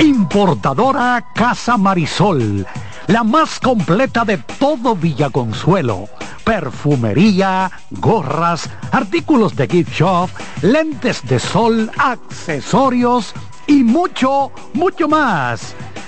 Importadora 0.00 1.22
Casa 1.34 1.76
Marisol, 1.76 2.66
la 3.06 3.22
más 3.22 3.60
completa 3.60 4.24
de 4.24 4.38
todo 4.38 4.96
Villaconsuelo. 4.96 6.08
perfumería, 6.42 7.70
gorras, 7.90 8.70
artículos 8.92 9.54
de 9.56 9.68
gift 9.68 9.92
shop, 9.92 10.30
lentes 10.62 11.22
de 11.28 11.38
sol, 11.38 11.90
accesorios 11.98 13.34
y 13.66 13.84
mucho, 13.84 14.50
mucho 14.72 15.06
más. 15.06 15.74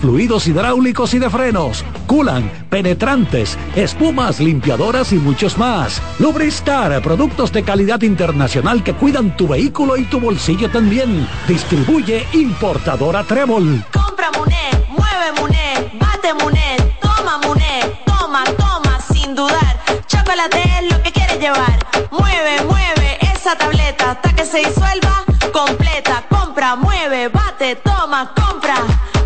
fluidos 0.00 0.46
hidráulicos 0.46 1.14
y 1.14 1.18
de 1.18 1.30
frenos, 1.30 1.84
culan, 2.06 2.50
penetrantes, 2.68 3.56
espumas, 3.74 4.38
limpiadoras 4.38 5.12
y 5.12 5.16
muchos 5.16 5.56
más. 5.56 6.02
Lubristar, 6.18 7.00
productos 7.02 7.50
de 7.50 7.62
calidad 7.62 8.02
internacional 8.02 8.82
que 8.82 8.92
cuidan 8.92 9.36
tu 9.36 9.48
vehículo 9.48 9.96
y 9.96 10.04
tu 10.04 10.20
bolsillo 10.20 10.70
también. 10.70 11.26
Distribuye 11.48 12.26
importadora 12.34 13.24
Trébol. 13.24 13.82
Compra 13.92 14.30
Muné, 14.32 14.68
mueve 14.88 15.40
Muné, 15.40 15.98
bate 15.98 16.34
Muné, 16.34 16.76
toma 17.00 17.38
Muné, 17.38 17.80
toma, 18.04 18.44
toma, 18.58 19.00
sin 19.12 19.34
dudar. 19.34 19.80
Chocolate 20.06 20.62
es 20.78 20.92
lo 20.92 21.02
que 21.02 21.10
quieres 21.10 21.40
llevar. 21.40 21.78
Mueve, 22.10 22.62
mueve 22.68 23.18
esa 23.34 23.56
tableta 23.56 24.10
hasta 24.10 24.34
que 24.34 24.44
se 24.44 24.58
disuelva 24.58 25.24
completa. 25.52 26.22
Compra, 26.28 26.76
mueve, 26.76 27.28
bate, 27.28 27.76
toma, 27.76 28.30
compra 28.34 28.76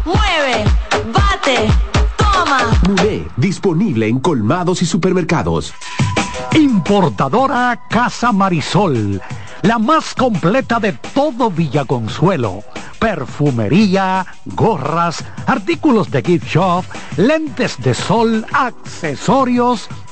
mueve, 0.08 0.64
bate, 1.12 1.68
toma. 2.16 2.58
Mulé, 2.88 3.26
disponible 3.36 4.08
en 4.08 4.18
colmados 4.20 4.82
y 4.82 4.86
supermercados. 4.86 5.74
Importadora 6.54 7.78
Casa 7.88 8.32
Marisol, 8.32 9.20
la 9.62 9.78
más 9.78 10.14
completa 10.14 10.80
de 10.80 10.92
todo 10.92 11.50
Villaconsuelo. 11.50 12.64
Perfumería, 12.98 14.26
gorras, 14.46 15.24
artículos 15.46 16.10
de 16.10 16.22
gift 16.22 16.46
shop, 16.46 16.84
lentes 17.16 17.76
de 17.78 17.94
sol, 17.94 18.44
accesorios 18.52 19.88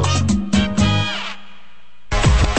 Unidos. 0.00 0.39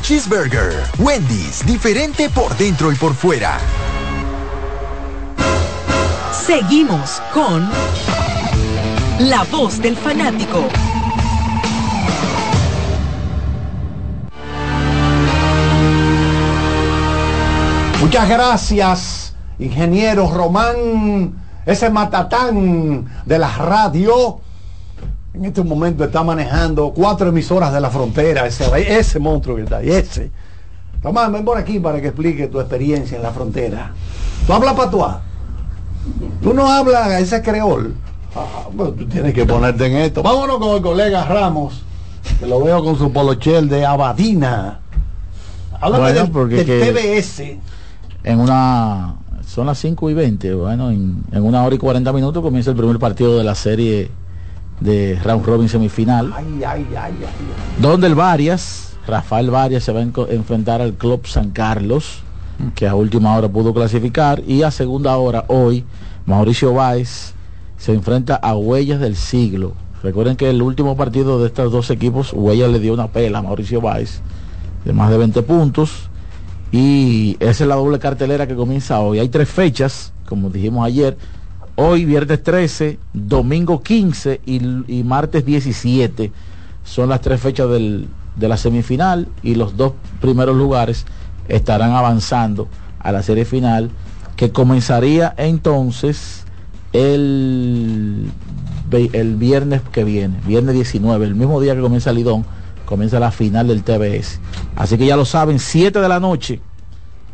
Cheeseburger. 0.00 0.72
Wendy's, 0.98 1.64
diferente 1.66 2.28
por 2.30 2.56
dentro 2.56 2.92
y 2.92 2.94
por 2.96 3.14
fuera. 3.14 3.58
Seguimos 6.32 7.20
con 7.32 7.68
La 9.20 9.44
Voz 9.50 9.80
del 9.80 9.96
Fanático. 9.96 10.64
Muchas 18.00 18.28
gracias, 18.28 19.34
ingeniero 19.58 20.30
Román, 20.32 21.34
ese 21.66 21.90
matatán 21.90 23.04
de 23.26 23.38
la 23.38 23.54
radio. 23.56 24.40
En 25.38 25.44
este 25.44 25.62
momento 25.62 26.02
está 26.02 26.24
manejando 26.24 26.92
cuatro 26.92 27.28
emisoras 27.28 27.72
de 27.72 27.80
la 27.80 27.90
frontera, 27.90 28.44
ese, 28.44 28.64
ese 28.98 29.20
monstruo 29.20 29.54
que 29.54 29.62
está 29.62 29.76
ahí, 29.76 29.88
ese. 29.88 30.32
Román, 31.00 31.32
ven 31.32 31.44
por 31.44 31.56
aquí 31.56 31.78
para 31.78 32.00
que 32.00 32.08
explique 32.08 32.48
tu 32.48 32.58
experiencia 32.58 33.16
en 33.16 33.22
la 33.22 33.30
frontera. 33.30 33.92
¿Tú 34.44 34.52
hablas 34.52 34.74
patuá? 34.74 35.22
¿Tú 36.42 36.52
no 36.52 36.66
hablas 36.66 37.20
ese 37.20 37.40
creol? 37.40 37.94
Ah, 38.34 38.66
bueno, 38.72 38.92
tú 38.94 39.06
tienes 39.06 39.32
que 39.32 39.46
ponerte 39.46 39.86
en 39.86 39.98
esto. 39.98 40.24
Vámonos 40.24 40.58
con 40.58 40.74
el 40.74 40.82
colega 40.82 41.24
Ramos, 41.24 41.82
que 42.40 42.46
lo 42.46 42.60
veo 42.60 42.82
con 42.82 42.98
su 42.98 43.12
polochel 43.12 43.68
de 43.68 43.86
Abadina. 43.86 44.80
Háblame 45.80 46.14
Bueno, 46.14 46.32
porque 46.32 46.64
del 46.64 46.94
TBS. 46.94 47.42
En 48.24 48.40
una. 48.40 49.14
Son 49.46 49.66
las 49.66 49.78
5 49.78 50.10
y 50.10 50.14
20. 50.14 50.54
Bueno, 50.54 50.90
en, 50.90 51.22
en 51.30 51.44
una 51.44 51.62
hora 51.64 51.76
y 51.76 51.78
40 51.78 52.12
minutos 52.12 52.42
comienza 52.42 52.70
el 52.70 52.76
primer 52.76 52.98
partido 52.98 53.38
de 53.38 53.44
la 53.44 53.54
serie 53.54 54.10
de 54.80 55.18
Round 55.22 55.44
Robin 55.44 55.68
semifinal. 55.68 56.32
Ay, 56.34 56.62
ay, 56.66 56.86
ay, 56.90 56.96
ay. 56.96 57.80
Donde 57.80 58.06
el 58.06 58.14
Varias, 58.14 58.96
Rafael 59.06 59.50
Varias, 59.50 59.84
se 59.84 59.92
va 59.92 60.00
a 60.00 60.02
enfrentar 60.02 60.80
al 60.80 60.94
Club 60.94 61.26
San 61.26 61.50
Carlos, 61.50 62.20
que 62.74 62.86
a 62.86 62.94
última 62.94 63.36
hora 63.36 63.48
pudo 63.48 63.72
clasificar. 63.74 64.42
Y 64.46 64.62
a 64.62 64.70
segunda 64.70 65.16
hora, 65.16 65.44
hoy, 65.48 65.84
Mauricio 66.26 66.74
Báez 66.74 67.34
se 67.76 67.92
enfrenta 67.92 68.36
a 68.36 68.56
Huellas 68.56 69.00
del 69.00 69.16
Siglo. 69.16 69.74
Recuerden 70.02 70.36
que 70.36 70.50
el 70.50 70.62
último 70.62 70.96
partido 70.96 71.40
de 71.40 71.46
estos 71.46 71.72
dos 71.72 71.90
equipos, 71.90 72.32
Huellas 72.32 72.70
le 72.70 72.78
dio 72.78 72.92
una 72.94 73.08
pela 73.08 73.38
a 73.38 73.42
Mauricio 73.42 73.80
Báez 73.80 74.20
de 74.84 74.92
más 74.92 75.10
de 75.10 75.18
20 75.18 75.42
puntos. 75.42 76.08
Y 76.70 77.36
esa 77.40 77.64
es 77.64 77.68
la 77.68 77.76
doble 77.76 77.98
cartelera 77.98 78.46
que 78.46 78.54
comienza 78.54 79.00
hoy. 79.00 79.18
Hay 79.18 79.28
tres 79.28 79.48
fechas, 79.48 80.12
como 80.26 80.50
dijimos 80.50 80.86
ayer. 80.86 81.16
Hoy, 81.80 82.04
viernes 82.04 82.42
13, 82.42 82.98
domingo 83.12 83.80
15 83.84 84.40
y, 84.46 85.02
martes 85.04 85.44
17. 85.46 86.32
Son 86.82 87.08
las 87.08 87.20
tres 87.20 87.40
fechas 87.40 87.70
del- 87.70 88.08
de 88.34 88.48
la 88.48 88.56
semifinal 88.56 89.28
y 89.44 89.54
los 89.54 89.76
dos 89.76 89.92
primeros 90.20 90.56
lugares 90.56 91.06
estarán 91.46 91.92
avanzando 91.92 92.66
a 92.98 93.12
la 93.12 93.22
serie 93.22 93.44
final 93.44 93.90
que 94.34 94.50
comenzaría 94.50 95.32
entonces 95.36 96.46
el, 96.92 98.28
el 99.12 99.36
viernes 99.36 99.80
que 99.92 100.02
viene, 100.02 100.36
viernes 100.48 100.74
19, 100.74 101.26
el 101.26 101.36
mismo 101.36 101.60
día 101.60 101.76
que 101.76 101.80
comienza 101.80 102.10
el 102.10 102.16
Lidón, 102.16 102.44
comienza 102.86 103.20
la 103.20 103.30
final 103.30 103.68
del 103.68 103.84
TBS. 103.84 104.40
Así 104.74 104.98
que 104.98 105.06
ya 105.06 105.16
lo 105.16 105.24
saben, 105.24 105.60
7 105.60 106.00
de 106.00 106.08
la 106.08 106.18
noche, 106.18 106.60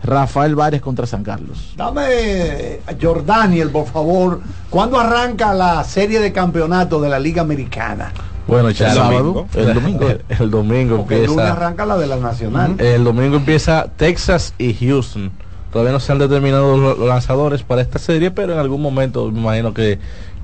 Rafael 0.05 0.55
Vares 0.55 0.81
contra 0.83 1.07
San 1.07 1.25
Carlos. 1.25 1.73
Dame, 1.77 2.81
Jordaniel, 3.01 3.71
por 3.71 3.87
favor, 3.87 4.41
¿cuándo 4.71 5.01
arranca 5.01 5.55
la 5.55 5.83
serie 5.85 6.21
de 6.21 6.33
campeonato 6.33 7.01
de 7.01 7.09
la 7.09 7.19
Liga 7.19 7.43
Americana? 7.43 8.13
Bueno, 8.47 8.69
El 8.69 8.75
ya 8.75 8.93
domingo. 8.95 9.47
el 9.55 9.73
domingo, 9.75 10.07
el, 10.29 10.51
domingo 10.51 10.97
Porque 10.99 11.15
el 11.17 11.21
lunes 11.27 11.39
empieza. 11.47 11.53
arranca 11.53 11.87
la 11.87 11.97
de 11.97 12.07
la 12.07 12.17
Nacional. 12.17 12.77
El 12.79 13.03
domingo 13.03 13.37
empieza 13.37 13.87
Texas 13.97 14.53
y 14.59 14.75
Houston. 14.75 15.33
Todavía 15.73 15.93
no 15.93 16.01
se 16.01 16.13
han 16.13 16.19
determinado 16.19 16.77
los, 16.77 16.99
lanzadores 16.99 17.63
para 17.63 17.81
esta 17.81 17.99
serie, 17.99 18.31
pero 18.31 18.53
en 18.53 18.59
algún 18.59 18.83
momento 18.83 19.31
me 19.33 19.41
imagino 19.41 19.73
que 19.73 19.99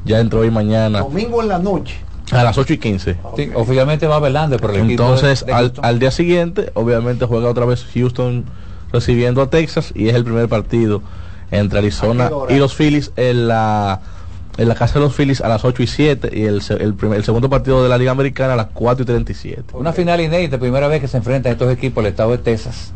ya 0.06 0.18
entró 0.18 0.40
hoy 0.40 0.50
mañana 0.50 1.00
Domingo 1.00 1.42
en 1.42 1.48
la 1.48 1.58
noche. 1.58 1.96
a 2.32 2.42
las 2.42 2.56
8 2.56 2.72
y 2.72 2.78
15. 2.78 3.16
Sí, 3.36 3.50
oficialmente 3.54 4.06
va 4.06 4.18
Verlander 4.18 4.58
por 4.58 4.70
el 4.70 4.76
equipo 4.86 5.02
Entonces, 5.02 5.40
de- 5.40 5.52
de 5.52 5.52
al, 5.52 5.72
al 5.82 5.98
día 5.98 6.10
siguiente, 6.10 6.70
obviamente 6.74 7.26
juega 7.26 7.50
otra 7.50 7.66
vez 7.66 7.84
Houston 7.94 8.44
recibiendo 8.92 9.42
a 9.42 9.50
Texas 9.50 9.92
y 9.94 10.08
es 10.08 10.14
el 10.14 10.24
primer 10.24 10.48
partido 10.48 11.02
entre 11.50 11.78
Arizona 11.78 12.30
y 12.48 12.58
los 12.58 12.74
Phillies 12.74 13.12
en 13.16 13.48
la 13.48 14.00
en 14.58 14.68
la 14.68 14.74
casa 14.74 14.94
de 14.94 15.00
los 15.06 15.14
Phillies 15.14 15.40
a 15.40 15.48
las 15.48 15.64
8 15.64 15.82
y 15.82 15.86
7 15.86 16.30
y 16.32 16.42
el, 16.42 16.60
el, 16.80 16.94
primer- 16.94 17.18
el 17.18 17.24
segundo 17.24 17.48
partido 17.48 17.82
de 17.82 17.88
la 17.88 17.96
Liga 17.96 18.10
Americana 18.10 18.52
a 18.52 18.56
las 18.56 18.66
4 18.74 19.04
y 19.04 19.06
37. 19.06 19.62
Una 19.74 19.92
final 19.92 20.20
inédita, 20.20 20.58
primera 20.58 20.86
vez 20.86 21.00
que 21.00 21.08
se 21.08 21.16
enfrentan 21.16 21.52
estos 21.52 21.72
equipos, 21.72 22.04
el 22.04 22.10
estado 22.10 22.32
de 22.32 22.38
Texas, 22.38 22.92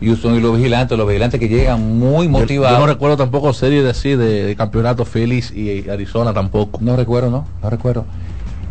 Houston 0.00 0.34
y 0.34 0.40
los 0.40 0.56
vigilantes, 0.56 0.98
los 0.98 1.06
vigilantes 1.06 1.38
que 1.38 1.48
llegan 1.48 1.98
muy 1.98 2.26
motivados. 2.26 2.78
yo 2.78 2.86
no 2.86 2.92
recuerdo 2.92 3.16
tampoco 3.16 3.52
series 3.52 3.84
de 3.84 3.90
así 3.90 4.16
de, 4.16 4.44
de 4.44 4.56
campeonato 4.56 5.04
Phillies 5.04 5.52
y 5.52 5.88
Arizona 5.88 6.32
tampoco. 6.34 6.80
No 6.82 6.96
recuerdo, 6.96 7.30
no, 7.30 7.46
no 7.62 7.70
recuerdo. 7.70 8.06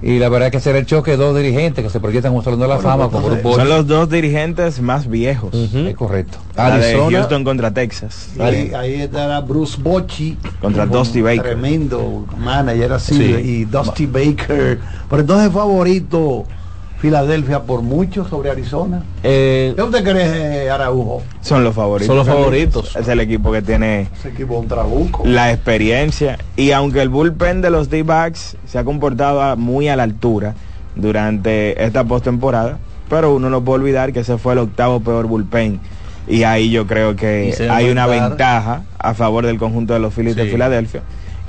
Y 0.06 0.20
la 0.20 0.28
verdad 0.28 0.52
que 0.52 0.60
será 0.60 0.80
el 0.80 0.86
choque 0.86 1.12
de 1.12 1.18
dos 1.18 1.34
dirigentes 1.34 1.82
que 1.82 1.89
se 1.89 2.02
proyectan 2.02 2.34
como 2.34 2.44
Salón 2.44 2.60
de 2.60 2.68
la 2.68 2.78
Fama, 2.80 3.10
como 3.10 3.26
grupo 3.30 3.56
Son 3.56 3.70
los 3.70 3.88
dos 3.88 4.10
dirigentes 4.10 4.82
más 4.82 5.08
viejos. 5.08 5.54
Es 5.54 5.96
correcto. 5.96 6.39
La 6.58 6.78
de 6.78 6.89
Arizona. 6.89 7.18
Houston 7.20 7.44
contra 7.46 7.74
Texas. 7.74 8.32
Ahí, 8.38 8.74
ahí 8.76 9.02
estará 9.02 9.39
Bruce 9.39 9.82
Bochy 9.82 10.38
Contra 10.60 10.84
un 10.84 10.92
Dusty 10.92 11.22
Baker. 11.22 11.44
Tremendo 11.44 12.26
manager 12.38 12.92
así. 12.92 13.16
Sí. 13.16 13.24
Y 13.24 13.66
Dusty 13.66 14.06
Baker. 14.06 14.80
Pero 15.10 15.22
entonces 15.22 15.54
favorito 15.54 16.44
Filadelfia 17.04 17.63
por 17.63 17.82
mucho 17.82 18.26
sobre 18.26 18.50
Arizona. 18.50 19.04
Eh, 19.24 19.74
¿Qué 19.76 19.82
usted 19.82 20.06
cree, 20.06 20.70
Araujo? 20.70 21.22
Son 21.42 21.62
los 21.62 21.76
favoritos. 21.76 22.08
Son 22.08 22.16
los 22.16 22.26
favoritos. 22.26 22.96
Es 22.96 23.06
el 23.10 23.20
equipo 23.20 23.52
que 23.52 23.62
tiene 23.62 24.08
Ese 24.18 24.30
equipo 24.30 24.54
es 24.54 24.62
un 24.62 24.68
trabuco. 24.70 25.22
la 25.26 25.52
experiencia. 25.52 26.38
Y 26.56 26.72
aunque 26.72 27.02
el 27.02 27.10
bullpen 27.10 27.60
de 27.60 27.72
los 27.72 27.89
D-backs 27.89 28.56
se 28.66 28.80
ha 28.80 28.86
comportado 28.86 29.58
muy 29.58 29.89
a 29.89 29.98
la 29.98 30.04
altura 30.04 30.56
durante 30.96 31.84
esta 31.84 32.06
postemporada, 32.06 32.78
pero 33.10 33.36
uno 33.36 33.50
no 33.50 33.62
puede 33.66 33.82
olvidar 33.82 34.13
que 34.13 34.22
ese 34.22 34.38
fue 34.38 34.54
el 34.54 34.60
octavo 34.60 35.02
peor 35.02 35.28
bullpen. 35.28 35.82
Y 36.30 36.44
ahí 36.44 36.72
yo 36.72 36.88
creo 36.88 37.18
que 37.18 37.54
hay 37.70 37.89
una 37.89 38.08
ventaja 38.08 38.84
a 38.98 39.13
favor 39.13 39.46
del 39.46 39.58
conjunto 39.58 39.94
de 39.94 40.00
los 40.00 40.13
Phillies 40.13 40.38
de. 40.38 40.46
Filadelfia. 40.46 41.02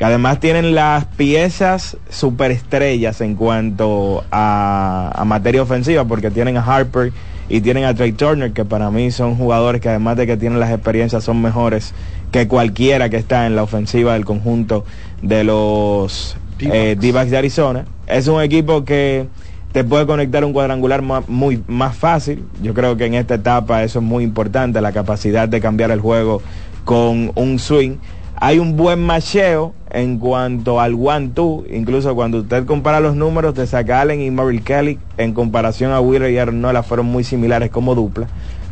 Que 0.04 0.08
además 0.08 0.38
tienen 0.38 0.74
las 0.74 1.06
piezas 1.06 1.96
superestrellas 2.10 3.22
en 3.22 3.36
cuanto 3.36 4.22
a, 4.30 5.10
a 5.14 5.24
materia 5.24 5.62
ofensiva, 5.62 6.04
porque 6.04 6.30
tienen 6.30 6.58
a 6.58 6.60
Harper 6.60 7.10
y 7.48 7.62
tienen 7.62 7.84
a 7.84 7.94
Trey 7.94 8.12
Turner, 8.12 8.52
que 8.52 8.66
para 8.66 8.90
mí 8.90 9.10
son 9.10 9.34
jugadores 9.34 9.80
que 9.80 9.88
además 9.88 10.18
de 10.18 10.26
que 10.26 10.36
tienen 10.36 10.60
las 10.60 10.70
experiencias 10.70 11.24
son 11.24 11.40
mejores 11.40 11.94
que 12.32 12.46
cualquiera 12.46 13.08
que 13.08 13.16
está 13.16 13.46
en 13.46 13.56
la 13.56 13.62
ofensiva 13.62 14.12
del 14.12 14.26
conjunto 14.26 14.84
de 15.22 15.42
los 15.42 16.36
eh, 16.58 16.96
D-backs 17.00 17.30
de 17.30 17.38
Arizona. 17.38 17.86
Es 18.06 18.28
un 18.28 18.42
equipo 18.42 18.84
que 18.84 19.26
te 19.72 19.84
puede 19.84 20.04
conectar 20.04 20.44
un 20.44 20.52
cuadrangular 20.52 21.00
muy 21.00 21.64
más 21.66 21.96
fácil. 21.96 22.44
Yo 22.60 22.74
creo 22.74 22.98
que 22.98 23.06
en 23.06 23.14
esta 23.14 23.36
etapa 23.36 23.82
eso 23.82 24.00
es 24.00 24.04
muy 24.04 24.22
importante, 24.22 24.82
la 24.82 24.92
capacidad 24.92 25.48
de 25.48 25.62
cambiar 25.62 25.90
el 25.90 26.00
juego 26.00 26.42
con 26.84 27.32
un 27.36 27.58
swing. 27.58 27.96
Hay 28.36 28.58
un 28.58 28.76
buen 28.76 29.00
macheo 29.00 29.72
en 29.94 30.18
cuanto 30.18 30.80
al 30.80 30.94
one-two, 30.94 31.64
incluso 31.70 32.16
cuando 32.16 32.40
usted 32.40 32.66
compara 32.66 32.98
los 32.98 33.14
números 33.14 33.54
de 33.54 33.64
Zach 33.64 33.88
Allen 33.90 34.20
y 34.20 34.30
Merrill 34.32 34.62
Kelly 34.62 34.98
en 35.18 35.32
comparación 35.32 35.92
a 35.92 36.00
Wheeler 36.00 36.32
y 36.32 36.38
Aaron 36.38 36.60
Nola 36.60 36.82
fueron 36.82 37.06
muy 37.06 37.22
similares 37.22 37.70
como 37.70 37.94
dupla, 37.94 38.26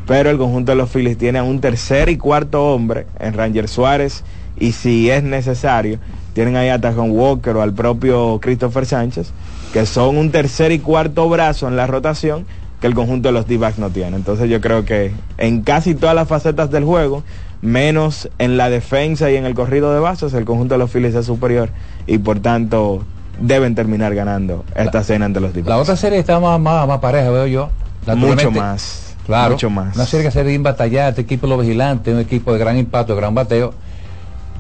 pero 0.09 0.31
el 0.31 0.37
conjunto 0.37 0.73
de 0.73 0.77
los 0.77 0.91
Phillies 0.91 1.17
tiene 1.17 1.39
a 1.39 1.45
un 1.45 1.61
tercer 1.61 2.09
y 2.09 2.17
cuarto 2.17 2.75
hombre 2.75 3.07
en 3.21 3.35
Ranger 3.35 3.69
Suárez 3.69 4.25
y 4.59 4.73
si 4.73 5.11
es 5.11 5.23
necesario, 5.23 6.01
tienen 6.35 6.57
ahí 6.57 6.71
a 6.71 6.81
Tajon 6.81 7.13
Walker 7.13 7.57
o 7.57 7.63
al 7.63 7.73
propio 7.73 8.41
Christopher 8.43 8.85
Sánchez, 8.85 9.31
que 9.73 9.87
son 9.87 10.17
un 10.17 10.33
tercer 10.33 10.73
y 10.73 10.81
cuarto 10.81 11.29
brazo 11.29 11.69
en 11.69 11.77
la 11.77 11.87
rotación 11.87 12.47
que 12.81 12.89
el 12.89 12.95
conjunto 12.95 13.29
de 13.29 13.33
los 13.33 13.47
D-backs 13.47 13.79
no 13.79 13.91
tiene. 13.91 14.17
Entonces 14.17 14.51
yo 14.51 14.61
creo 14.61 14.85
que 14.85 15.13
en 15.39 15.63
casi 15.63 15.95
todas 15.95 16.17
las 16.17 16.27
facetas 16.27 16.69
del 16.73 16.83
juego, 16.83 17.23
menos 17.63 18.29
en 18.39 18.57
la 18.57 18.69
defensa 18.69 19.31
y 19.31 19.37
en 19.37 19.47
el 19.47 19.55
corrido 19.55 19.95
de 19.95 20.01
bases, 20.01 20.35
el 20.35 20.45
conjunto 20.45 20.75
de 20.75 20.79
los 20.79 20.91
Phillies 20.91 21.15
es 21.15 21.27
superior 21.27 21.71
y 22.07 22.19
por 22.19 22.41
tanto 22.41 23.05
deben 23.41 23.75
terminar 23.75 24.15
ganando 24.15 24.65
esta 24.75 25.03
cena 25.03 25.27
ante 25.27 25.41
los 25.41 25.55
D-backs. 25.55 25.69
La 25.69 25.79
otra 25.79 25.97
serie 25.97 26.19
está 26.19 26.39
más, 26.41 26.61
más, 26.61 26.87
más 26.87 26.99
pareja, 26.99 27.31
veo 27.31 27.47
yo. 27.47 27.71
Mucho 28.17 28.51
más. 28.51 29.17
Claro. 29.25 29.53
Mucho 29.53 29.71
más. 29.71 29.95
Una 29.95 30.05
serie 30.05 30.27
que 30.27 30.33
se 30.33 30.43
bien 30.43 30.63
batallada, 30.63 31.11
este 31.11 31.23
equipo 31.23 31.47
de 31.47 31.57
los 31.57 31.65
vigilantes, 31.65 32.13
un 32.13 32.21
equipo 32.21 32.53
de 32.53 32.59
gran 32.59 32.77
impacto, 32.77 33.15
de 33.15 33.21
gran 33.21 33.35
bateo. 33.35 33.73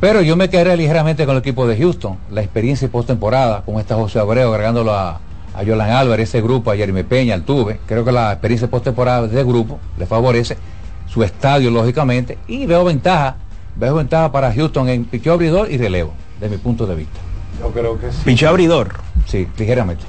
Pero 0.00 0.22
yo 0.22 0.36
me 0.36 0.48
quedaría 0.48 0.76
ligeramente 0.76 1.26
con 1.26 1.34
el 1.36 1.40
equipo 1.40 1.66
de 1.66 1.76
Houston, 1.76 2.16
la 2.30 2.42
experiencia 2.42 2.88
postemporada, 2.88 3.62
con 3.62 3.78
esta 3.78 3.94
José 3.96 4.18
Abreu, 4.18 4.52
agregándolo 4.52 4.92
a, 4.92 5.20
a 5.54 5.62
Yolan 5.62 5.90
Álvarez, 5.90 6.28
ese 6.28 6.40
grupo, 6.40 6.70
a 6.70 6.76
Jeremy 6.76 7.02
Peña, 7.02 7.34
al 7.34 7.42
Tuve. 7.42 7.78
Creo 7.86 8.04
que 8.04 8.12
la 8.12 8.32
experiencia 8.32 8.68
postemporada 8.68 9.26
de 9.26 9.44
grupo 9.44 9.78
le 9.98 10.06
favorece, 10.06 10.56
su 11.12 11.22
estadio, 11.22 11.70
lógicamente, 11.70 12.38
y 12.48 12.66
veo 12.66 12.84
ventaja, 12.84 13.36
veo 13.76 13.94
ventaja 13.96 14.32
para 14.32 14.52
Houston 14.52 14.88
en 14.88 15.04
picheo 15.04 15.34
abridor 15.34 15.70
y 15.70 15.76
relevo, 15.76 16.14
de 16.40 16.48
mi 16.48 16.56
punto 16.56 16.86
de 16.86 16.94
vista. 16.94 17.20
Yo 17.60 17.70
creo 17.70 17.98
que 17.98 18.10
sí. 18.10 18.18
Pichó 18.24 18.48
abridor. 18.48 18.94
Sí, 19.26 19.46
ligeramente. 19.58 20.04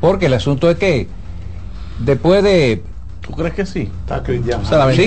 Porque 0.00 0.26
el 0.26 0.34
asunto 0.34 0.70
es 0.70 0.78
que 0.78 1.08
después 1.98 2.42
de 2.42 2.82
¿Tú 3.22 3.32
crees 3.32 3.54
que 3.54 3.64
sí? 3.64 3.90
Está 4.00 4.22
Cristian. 4.22 4.62
O 4.62 4.64
sea, 4.64 4.78
la 4.78 4.92
Sí. 4.92 5.06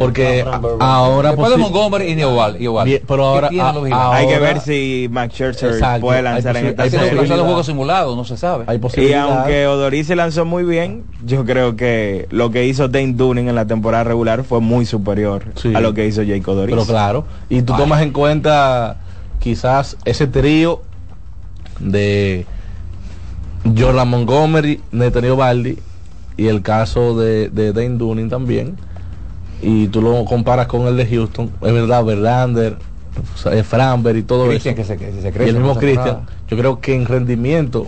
Porque 0.00 0.42
ahora 0.80 1.28
después 1.28 1.50
de 1.50 1.56
Montgomery 1.58 2.04
y 2.10 2.14
Bien, 2.14 3.02
pero 3.06 3.48
¿qué 3.50 3.60
ahora- 3.60 3.90
a-? 3.92 4.16
Hay 4.16 4.26
que 4.28 4.38
ver 4.38 4.60
si 4.60 5.08
Max 5.10 5.34
Scherzer 5.34 5.72
Exacto, 5.74 6.00
puede 6.00 6.18
hay 6.18 6.24
lanzar 6.24 6.56
en 6.56 6.66
esta 6.68 6.84
hay 6.84 6.90
serie. 6.90 7.04
demasiado 7.10 7.20
posibilidad. 7.20 7.44
juego 7.46 7.62
simulado, 7.64 8.16
no 8.16 8.24
se 8.24 8.36
sabe. 8.38 8.64
hay 8.66 8.76
Y 8.76 8.78
posibilidad. 8.80 9.28
aunque 9.30 9.66
Odori 9.66 10.02
se 10.04 10.16
lanzó 10.16 10.46
muy 10.46 10.64
bien, 10.64 11.04
yo 11.26 11.44
creo 11.44 11.76
que 11.76 12.26
lo 12.30 12.50
que 12.50 12.66
hizo 12.66 12.88
Dane 12.88 13.12
Dunning 13.12 13.48
en 13.48 13.54
la 13.54 13.66
temporada 13.66 14.04
regular 14.04 14.42
fue 14.42 14.60
muy 14.60 14.86
superior 14.86 15.44
Sí. 15.56 15.74
a 15.74 15.80
lo 15.80 15.92
que 15.92 16.06
hizo 16.06 16.22
Jake 16.22 16.50
Odoris. 16.50 16.74
Pero 16.74 16.86
claro, 16.86 17.26
y 17.50 17.60
tú 17.60 17.74
Vaya. 17.74 17.84
tomas 17.84 18.00
en 18.02 18.12
cuenta 18.12 18.96
quizás 19.38 19.98
ese 20.06 20.26
trío 20.26 20.80
de 21.78 22.46
Jordan 23.78 24.08
Montgomery, 24.08 24.80
Netanyahu 24.92 25.36
Baldi 25.36 25.78
y 26.38 26.46
el 26.46 26.62
caso 26.62 27.18
de, 27.18 27.50
de 27.50 27.72
Dane 27.74 27.98
Dunning 27.98 28.30
también. 28.30 28.76
Y 29.62 29.88
tú 29.88 30.00
lo 30.02 30.24
comparas 30.24 30.66
con 30.66 30.86
el 30.86 30.96
de 30.96 31.06
Houston, 31.06 31.50
es 31.62 31.72
verdad, 31.72 32.04
Verlander, 32.04 32.76
Framber 33.64 34.16
y 34.16 34.22
todo 34.22 34.46
Christian, 34.48 34.74
eso. 34.78 34.82
que 34.96 34.98
se, 34.98 35.12
que 35.22 35.32
se 35.32 35.44
y 35.44 35.48
el 35.48 35.56
mismo 35.56 35.74
la 35.74 35.80
Christian, 35.80 36.04
temporada. 36.04 36.38
yo 36.48 36.56
creo 36.56 36.80
que 36.80 36.94
en 36.94 37.06
rendimiento 37.06 37.86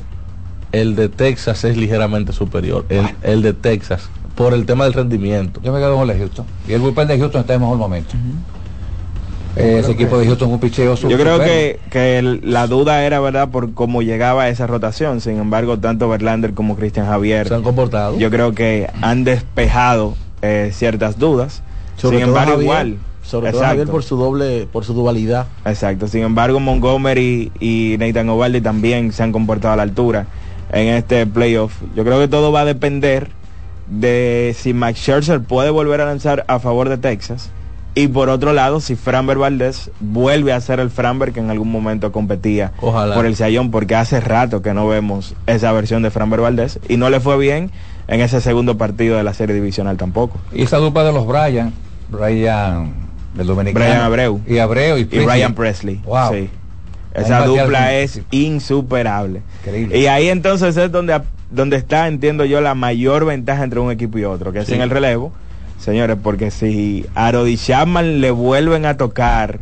el 0.72 0.94
de 0.96 1.08
Texas 1.08 1.64
es 1.64 1.76
ligeramente 1.76 2.32
superior. 2.32 2.84
El, 2.88 3.06
el 3.22 3.42
de 3.42 3.52
Texas, 3.52 4.08
por 4.34 4.52
el 4.54 4.66
tema 4.66 4.84
del 4.84 4.92
rendimiento. 4.94 5.60
Yo 5.62 5.72
me 5.72 5.78
quedo 5.78 5.96
con 5.96 6.08
el 6.10 6.16
de 6.16 6.22
Houston. 6.24 6.46
Y 6.68 6.72
el 6.72 6.80
bullpen 6.80 7.08
de 7.08 7.18
Houston 7.18 7.40
está 7.42 7.54
en 7.54 7.60
mejor 7.60 7.78
momento. 7.78 8.14
Eh, 9.54 9.78
ese 9.80 9.92
equipo 9.92 10.18
de 10.18 10.24
Houston 10.26 10.48
es 10.48 10.54
un 10.54 10.60
picheo 10.60 10.94
Yo 10.94 11.18
creo 11.18 11.38
que, 11.38 11.78
que 11.90 12.18
el- 12.18 12.40
la 12.42 12.66
duda 12.66 13.04
era 13.04 13.20
verdad 13.20 13.50
por 13.50 13.74
cómo 13.74 14.00
llegaba 14.00 14.48
esa 14.48 14.66
rotación. 14.66 15.20
Sin 15.20 15.36
embargo, 15.38 15.78
tanto 15.78 16.08
Verlander 16.08 16.54
como 16.54 16.74
Cristian 16.74 17.04
Javier, 17.06 17.48
Se 17.48 17.54
han 17.54 17.62
comportado. 17.62 18.18
yo 18.18 18.30
creo 18.30 18.52
que 18.54 18.88
han 19.02 19.24
despejado 19.24 20.14
eh, 20.42 20.70
ciertas 20.72 21.18
dudas. 21.18 21.62
Sobre 21.96 22.18
Sin 22.18 22.26
todo 22.26 22.34
embargo, 22.36 22.52
Javier. 22.52 22.64
igual, 22.64 22.96
sobre 23.22 23.50
todo 23.50 23.60
Exacto. 23.60 23.66
Javier 23.68 23.88
por 23.88 24.02
su 24.02 24.16
doble, 24.16 24.66
por 24.72 24.84
su 24.84 24.94
dualidad. 24.94 25.46
Exacto. 25.64 26.08
Sin 26.08 26.22
embargo, 26.22 26.60
Montgomery 26.60 27.52
y 27.60 27.96
Nathan 27.98 28.28
Ovaldi 28.28 28.60
también 28.60 29.12
se 29.12 29.22
han 29.22 29.32
comportado 29.32 29.74
a 29.74 29.76
la 29.76 29.82
altura 29.84 30.26
en 30.72 30.88
este 30.94 31.26
playoff. 31.26 31.74
Yo 31.94 32.04
creo 32.04 32.18
que 32.18 32.28
todo 32.28 32.50
va 32.52 32.62
a 32.62 32.64
depender 32.64 33.28
de 33.88 34.54
si 34.58 34.72
Max 34.74 34.98
Scherzer 34.98 35.40
puede 35.42 35.70
volver 35.70 36.00
a 36.00 36.06
lanzar 36.06 36.44
a 36.48 36.58
favor 36.58 36.88
de 36.88 36.98
Texas. 36.98 37.50
Y 37.94 38.08
por 38.08 38.30
otro 38.30 38.54
lado, 38.54 38.80
si 38.80 38.96
Framber 38.96 39.36
Valdez 39.36 39.90
vuelve 40.00 40.54
a 40.54 40.60
ser 40.62 40.80
el 40.80 40.88
Framber 40.88 41.32
que 41.32 41.40
en 41.40 41.50
algún 41.50 41.70
momento 41.70 42.10
competía 42.10 42.72
Ojalá. 42.80 43.14
por 43.14 43.26
el 43.26 43.36
Sayón, 43.36 43.70
porque 43.70 43.94
hace 43.94 44.18
rato 44.18 44.62
que 44.62 44.72
no 44.72 44.88
vemos 44.88 45.34
esa 45.46 45.72
versión 45.72 46.02
de 46.02 46.10
Framber 46.10 46.40
Valdez 46.40 46.78
y 46.88 46.96
no 46.96 47.10
le 47.10 47.20
fue 47.20 47.36
bien 47.36 47.70
en 48.08 48.20
ese 48.20 48.40
segundo 48.40 48.76
partido 48.76 49.16
de 49.16 49.22
la 49.22 49.34
serie 49.34 49.54
divisional 49.54 49.96
tampoco. 49.96 50.38
Y 50.52 50.62
esa 50.62 50.78
dupla 50.78 51.04
de 51.04 51.12
los 51.12 51.26
Brian, 51.26 51.72
Brian 52.08 52.92
del 53.34 53.46
dominicano. 53.46 53.84
Brian 53.84 54.02
Abreu. 54.02 54.40
Y 54.46 54.58
Abreu 54.58 54.98
y, 54.98 55.02
y. 55.02 55.24
Brian 55.24 55.54
Presley. 55.54 56.00
Wow. 56.04 56.32
Sí. 56.32 56.50
Esa 57.14 57.44
dupla 57.44 57.94
es 57.94 58.22
insuperable. 58.30 59.42
Increíble. 59.60 59.98
Y 59.98 60.06
ahí 60.06 60.28
entonces 60.28 60.76
es 60.76 60.90
donde, 60.90 61.20
donde 61.50 61.76
está, 61.76 62.08
entiendo 62.08 62.44
yo, 62.44 62.60
la 62.60 62.74
mayor 62.74 63.26
ventaja 63.26 63.64
entre 63.64 63.80
un 63.80 63.90
equipo 63.90 64.18
y 64.18 64.24
otro, 64.24 64.52
que 64.52 64.60
es 64.60 64.68
en 64.70 64.80
el 64.80 64.90
relevo. 64.90 65.32
Señores, 65.78 66.16
porque 66.22 66.50
si 66.50 67.04
a 67.14 67.32
Rodi 67.32 67.56
Chapman 67.56 68.20
le 68.20 68.30
vuelven 68.30 68.86
a 68.86 68.96
tocar 68.96 69.58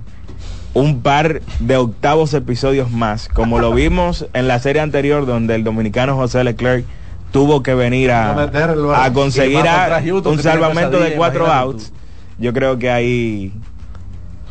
un 0.74 1.00
par 1.00 1.40
de 1.58 1.76
octavos 1.76 2.34
episodios 2.34 2.90
más, 2.90 3.28
como 3.28 3.58
lo 3.58 3.72
vimos 3.72 4.26
en 4.34 4.46
la 4.46 4.60
serie 4.60 4.82
anterior 4.82 5.26
donde 5.26 5.56
el 5.56 5.64
dominicano 5.64 6.14
José 6.14 6.44
Leclerc 6.44 6.84
tuvo 7.32 7.62
que 7.62 7.74
venir 7.74 8.10
a, 8.12 8.34
Meterlo, 8.34 8.94
a 8.94 9.12
conseguir 9.12 9.58
a- 9.66 10.00
Houston, 10.02 10.32
un 10.34 10.42
salvamento 10.42 10.98
de 11.00 11.12
cuatro 11.14 11.46
outs. 11.46 11.92
Yo 12.38 12.52
creo 12.52 12.78
que 12.78 12.90
ahí 12.90 13.52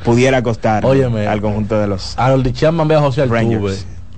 pudiera 0.04 0.42
costar 0.44 0.86
Óyeme. 0.86 1.28
al 1.28 1.42
conjunto 1.42 1.78
de 1.80 1.88
los 1.88 2.18
Harold 2.18 2.52
Chapman 2.54 2.88
ve 2.88 2.96
a 2.96 3.00
José 3.02 3.22
Altuve 3.24 3.76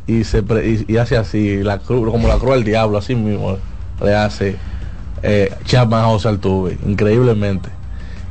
y 0.07 0.23
se 0.23 0.43
pre- 0.43 0.67
y, 0.69 0.85
y 0.87 0.97
hace 0.97 1.17
así 1.17 1.63
la 1.63 1.79
cruz 1.79 2.11
como 2.11 2.27
la 2.27 2.37
cruz 2.37 2.53
del 2.53 2.63
diablo 2.63 2.97
así 2.97 3.15
mismo 3.15 3.57
le 4.03 4.13
hace 4.15 4.57
eh, 5.23 5.51
Chapman 5.65 6.01
a 6.03 6.07
José 6.07 6.27
Altuve 6.27 6.77
increíblemente 6.85 7.69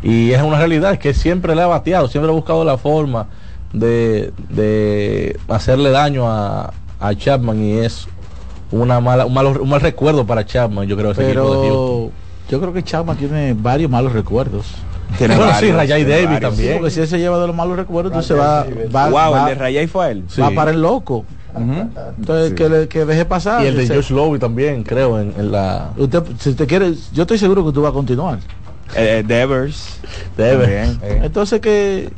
y 0.02 0.30
es 0.30 0.42
una 0.42 0.58
realidad 0.58 0.98
que 0.98 1.12
siempre 1.14 1.54
le 1.56 1.62
ha 1.62 1.66
bateado 1.66 2.06
siempre 2.08 2.30
ha 2.30 2.34
buscado 2.34 2.64
la 2.64 2.78
forma 2.78 3.26
de, 3.72 4.32
de 4.48 5.38
hacerle 5.48 5.90
daño 5.90 6.28
a, 6.30 6.72
a 7.00 7.14
Chapman 7.14 7.62
y 7.64 7.72
es 7.78 8.06
una 8.72 9.00
mala 9.00 9.26
un, 9.26 9.34
malo- 9.34 9.60
un 9.62 9.68
mal 9.68 9.80
recuerdo 9.80 10.24
para 10.26 10.44
Chapman 10.46 10.86
yo 10.86 10.96
creo 10.96 11.10
ese 11.12 11.24
equipo 11.30 11.40
de 11.42 11.68
Houston. 11.68 11.68
Pero 11.68 12.10
yo 12.50 12.60
creo 12.60 12.72
que 12.72 12.82
Chapman 12.82 13.16
tiene 13.16 13.54
varios 13.54 13.90
malos 13.90 14.12
recuerdos. 14.12 14.66
Tiene 15.18 15.36
Bueno, 15.36 15.52
sí, 15.60 15.70
Rayay 15.72 16.04
Davis 16.04 16.24
varios. 16.24 16.40
también. 16.40 16.74
Porque 16.78 16.90
si 16.90 17.00
él 17.00 17.08
se 17.08 17.18
lleva 17.18 17.38
de 17.40 17.46
los 17.46 17.56
malos 17.56 17.76
recuerdos, 17.76 18.12
entonces 18.12 18.36
va, 18.38 18.64
va, 18.94 19.08
Wow, 19.08 19.32
va, 19.32 19.42
el 19.42 19.48
de 19.48 19.54
Rayay 19.60 19.86
fue 19.86 20.10
él. 20.12 20.24
Sí. 20.28 20.40
para 20.54 20.70
el 20.70 20.80
loco. 20.82 21.24
Entonces, 21.56 22.50
Sí. 22.50 22.54
que, 22.54 22.68
le- 22.68 22.88
que 22.88 23.04
deje 23.04 23.24
pasar. 23.24 23.64
y 23.64 23.66
el 23.66 23.76
de 23.76 23.86
Se- 23.88 23.94
Josh 23.96 24.10
Lowey 24.10 24.38
también 24.38 24.84
creo 24.84 25.18
en, 25.18 25.34
en 25.36 25.50
la 25.50 25.90
Usted, 25.96 26.22
si 26.38 26.54
te 26.54 26.64
quiere, 26.66 26.94
yo 27.12 27.22
estoy 27.22 27.38
seguro 27.38 27.64
que 27.66 27.72
tú 27.72 27.82
vas 27.82 27.90
a 27.90 27.94
continuar. 27.94 28.38
Eh, 28.96 29.24
Devers. 29.26 29.98
Devers. 30.36 30.98
también. 30.98 30.98
Eh, 31.02 31.20
Entonces 31.24 31.60
que, 31.60 32.10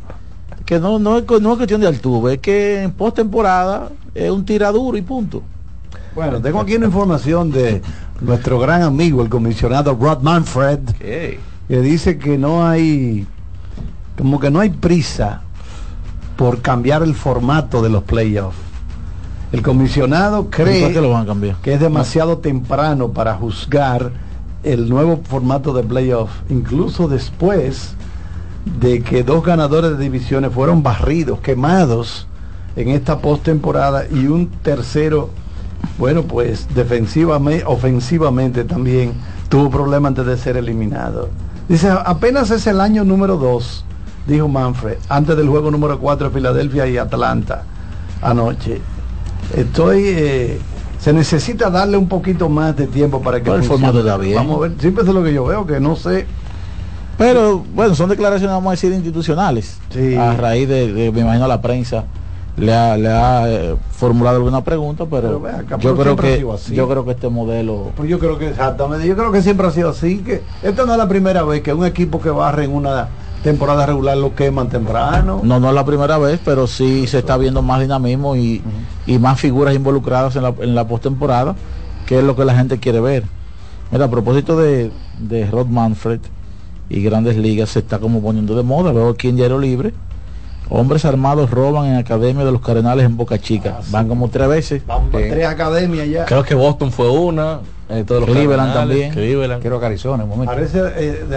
que 0.66 0.78
no, 0.78 0.98
no, 0.98 1.18
es, 1.18 1.24
no 1.40 1.50
es 1.52 1.56
cuestión 1.56 1.80
de 1.80 1.86
Altuve, 1.86 2.34
es 2.34 2.38
que 2.40 2.82
en 2.82 2.92
postemporada 2.92 3.88
es 4.14 4.30
un 4.30 4.44
tiraduro 4.44 4.96
y 4.98 5.02
punto. 5.02 5.42
Bueno, 6.14 6.40
tengo 6.40 6.60
aquí 6.60 6.76
una 6.76 6.86
información 6.86 7.50
de 7.50 7.82
nuestro 8.20 8.58
gran 8.58 8.82
amigo, 8.82 9.22
el 9.22 9.28
comisionado 9.28 9.96
Rod 9.98 10.20
Manfred, 10.22 10.80
Okay. 10.96 11.38
que 11.68 11.80
dice 11.80 12.18
que 12.18 12.36
no 12.36 12.66
hay, 12.66 13.26
como 14.18 14.38
que 14.38 14.50
no 14.50 14.60
hay 14.60 14.70
prisa 14.70 15.42
por 16.36 16.60
cambiar 16.60 17.02
el 17.02 17.14
formato 17.14 17.82
de 17.82 17.88
los 17.88 18.02
playoffs. 18.02 18.56
El 19.52 19.62
comisionado 19.62 20.44
¿Por 20.44 20.50
cree 20.50 20.92
qué 20.92 21.00
lo 21.00 21.10
van 21.10 21.22
a 21.22 21.26
cambiar? 21.26 21.56
que 21.56 21.74
es 21.74 21.80
demasiado 21.80 22.38
temprano 22.38 23.08
para 23.12 23.34
juzgar 23.34 24.12
el 24.62 24.88
nuevo 24.88 25.20
formato 25.28 25.72
de 25.74 25.82
playoff, 25.82 26.30
incluso 26.48 27.08
después 27.08 27.94
de 28.80 29.02
que 29.02 29.22
dos 29.24 29.44
ganadores 29.44 29.92
de 29.92 30.04
divisiones 30.04 30.52
fueron 30.52 30.82
barridos, 30.82 31.40
quemados 31.40 32.26
en 32.76 32.88
esta 32.90 33.18
postemporada 33.18 34.04
y 34.10 34.26
un 34.28 34.46
tercero, 34.62 35.30
bueno, 35.98 36.22
pues 36.22 36.66
defensivamente, 36.74 37.64
ofensivamente 37.66 38.64
también 38.64 39.12
tuvo 39.48 39.70
problemas 39.70 40.10
antes 40.10 40.26
de 40.26 40.36
ser 40.36 40.56
eliminado. 40.56 41.28
Dice, 41.68 41.90
apenas 41.90 42.50
es 42.50 42.66
el 42.66 42.80
año 42.80 43.04
número 43.04 43.36
2, 43.36 43.84
dijo 44.26 44.48
Manfred, 44.48 44.96
antes 45.08 45.36
del 45.36 45.48
juego 45.48 45.70
número 45.70 45.98
4 45.98 46.28
de 46.28 46.34
Filadelfia 46.34 46.86
y 46.86 46.98
Atlanta 46.98 47.64
anoche. 48.20 48.80
Estoy, 49.56 50.02
eh, 50.06 50.58
se 50.98 51.12
necesita 51.12 51.68
darle 51.68 51.96
un 51.96 52.08
poquito 52.08 52.48
más 52.48 52.76
de 52.76 52.86
tiempo 52.86 53.20
para 53.20 53.42
que 53.42 53.50
el 53.50 53.64
formato 53.64 54.18
bien. 54.18 54.36
Vamos 54.36 54.56
a 54.56 54.60
ver, 54.60 54.72
siempre 54.78 55.04
es 55.04 55.10
lo 55.10 55.22
que 55.22 55.34
yo 55.34 55.44
veo, 55.44 55.66
que 55.66 55.80
no 55.80 55.96
sé. 55.96 56.26
Pero 57.18 57.64
bueno, 57.74 57.94
son 57.94 58.08
declaraciones, 58.08 58.54
vamos 58.54 58.68
a 58.68 58.72
decir, 58.72 58.92
institucionales. 58.92 59.78
Sí. 59.90 60.16
A 60.16 60.34
raíz 60.34 60.68
de, 60.68 60.92
de, 60.92 61.12
me 61.12 61.20
imagino, 61.20 61.46
la 61.46 61.60
prensa 61.60 62.04
le 62.56 62.72
ha, 62.72 62.96
le 62.96 63.08
ha 63.08 63.50
eh, 63.50 63.76
formulado 63.90 64.36
alguna 64.36 64.62
pregunta, 64.62 65.04
pero, 65.06 65.22
Pero 65.22 65.40
ve 65.40 65.50
acá, 65.50 65.78
yo 65.78 65.96
creo 65.96 66.16
que 66.16 66.44
yo 66.72 66.88
creo 66.88 67.04
que 67.04 67.12
este 67.12 67.28
modelo 67.28 67.92
Pues 67.96 68.08
yo 68.08 68.18
creo 68.18 68.38
que 68.38 68.48
exactamente, 68.50 69.06
yo 69.06 69.16
creo 69.16 69.32
que 69.32 69.42
siempre 69.42 69.66
ha 69.66 69.70
sido 69.70 69.90
así, 69.90 70.18
que 70.18 70.42
esta 70.62 70.84
no 70.84 70.92
es 70.92 70.98
la 70.98 71.08
primera 71.08 71.44
vez 71.44 71.62
que 71.62 71.72
un 71.72 71.86
equipo 71.86 72.20
que 72.20 72.30
barre 72.30 72.64
en 72.64 72.74
una 72.74 73.08
temporada 73.42 73.86
regular 73.86 74.16
lo 74.16 74.34
queman 74.34 74.68
temprano. 74.68 75.40
no 75.42 75.58
no 75.58 75.68
es 75.68 75.74
la 75.74 75.84
primera 75.84 76.18
vez, 76.18 76.40
pero 76.44 76.66
sí 76.66 77.06
se 77.06 77.18
está 77.18 77.36
viendo 77.36 77.62
más 77.62 77.80
dinamismo 77.80 78.36
y, 78.36 78.62
y 79.06 79.18
más 79.18 79.40
figuras 79.40 79.74
involucradas 79.74 80.36
en 80.36 80.42
la, 80.42 80.54
en 80.60 80.74
la 80.74 80.86
postemporada, 80.86 81.56
que 82.06 82.18
es 82.18 82.24
lo 82.24 82.36
que 82.36 82.44
la 82.44 82.54
gente 82.54 82.78
quiere 82.78 83.00
ver. 83.00 83.24
Mira, 83.90 84.06
a 84.06 84.10
propósito 84.10 84.56
de, 84.56 84.90
de 85.18 85.46
Rod 85.50 85.66
Manfred 85.66 86.20
y 86.88 87.02
Grandes 87.02 87.36
Ligas, 87.36 87.70
se 87.70 87.80
está 87.80 87.98
como 87.98 88.22
poniendo 88.22 88.54
de 88.54 88.62
moda. 88.62 88.92
Veo 88.92 89.08
aquí 89.08 89.28
en 89.28 89.36
Diario 89.36 89.58
Libre. 89.58 89.92
Hombres 90.74 91.04
armados 91.04 91.50
roban 91.50 91.84
en 91.84 91.96
Academia 91.96 92.46
de 92.46 92.50
los 92.50 92.62
Cardenales 92.62 93.04
en 93.04 93.14
Boca 93.14 93.38
Chica. 93.38 93.80
Van 93.90 94.08
como 94.08 94.30
tres 94.30 94.48
veces. 94.48 94.86
Van 94.86 95.10
para 95.10 95.28
tres 95.28 95.46
academias 95.46 96.08
ya. 96.08 96.24
Creo 96.24 96.42
que 96.44 96.54
Boston 96.54 96.90
fue 96.90 97.10
una, 97.10 97.58
eh, 97.90 98.04
todos 98.06 98.22
los 98.22 98.30
Cleveland 98.30 98.72
también. 98.72 99.12
Cleveland. 99.12 99.60
Quiero 99.60 99.78
que 99.78 99.84
Arizona, 99.84 100.24
un 100.24 100.30
momento. 100.30 100.54
Parece, 100.54 100.78
eh, 100.78 101.26
de- 101.28 101.36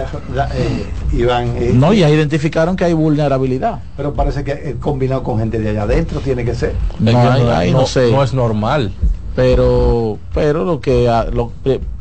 eh, 0.54 0.86
Iván, 1.12 1.48
eh, 1.58 1.72
No, 1.74 1.92
ya 1.92 2.08
identificaron 2.08 2.76
que 2.76 2.86
hay 2.86 2.94
vulnerabilidad. 2.94 3.80
pero 3.94 4.14
parece 4.14 4.42
que 4.42 4.52
eh, 4.52 4.76
combinado 4.80 5.22
con 5.22 5.38
gente 5.38 5.58
de 5.58 5.68
allá 5.68 5.82
adentro 5.82 6.20
tiene 6.20 6.42
que 6.42 6.54
ser. 6.54 6.72
No, 6.98 7.86
sé. 7.86 8.18
es 8.22 8.32
normal. 8.32 8.90
Pero, 9.34 10.18
pero 10.32 10.64
lo 10.64 10.80
que, 10.80 11.10
ah, 11.10 11.26
lo- 11.30 11.52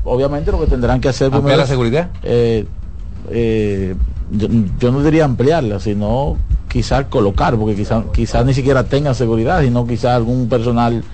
obviamente 0.06 0.54
lo 0.54 0.62
que 0.62 0.67
tendrán 0.67 1.02
que 1.02 1.10
hacer 1.10 1.26
¿Ampliar 1.26 1.41
primero 1.41 1.58
la 1.58 1.63
es, 1.63 1.69
seguridad? 1.69 2.10
eh, 2.24 2.65
eh, 3.30 3.93
yo, 4.32 4.48
yo 4.80 4.91
no 4.93 5.04
diría 5.04 5.26
ampliarla, 5.26 5.82
sino 5.82 6.38
quizás 6.76 7.06
colocar, 7.06 7.56
porque 7.56 7.74
quizás 7.74 8.04
quizás 8.14 8.46
ni 8.46 8.54
siquiera 8.54 8.84
tengan 8.84 9.16
seguridad, 9.16 9.62
sino 9.62 9.88
quizás 9.88 10.12
algún 10.14 10.50
personal 10.50 11.06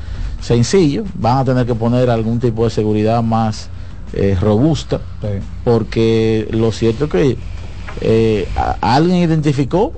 sencillo. 0.41 1.04
Van 1.13 1.38
a 1.38 1.45
tener 1.45 1.67
que 1.67 1.76
poner 1.76 2.10
algún 2.10 2.39
tipo 2.39 2.63
de 2.63 2.71
seguridad 2.71 3.21
más 3.21 3.69
eh, 4.13 4.36
robusta, 4.41 5.02
Sí. 5.21 5.28
porque 5.63 6.47
lo 6.50 6.71
cierto 6.71 7.06
es 7.06 7.12
que 7.12 7.38
eh, 8.02 8.47
a- 8.58 8.76
alguien 8.95 9.17
identificó 9.17 9.93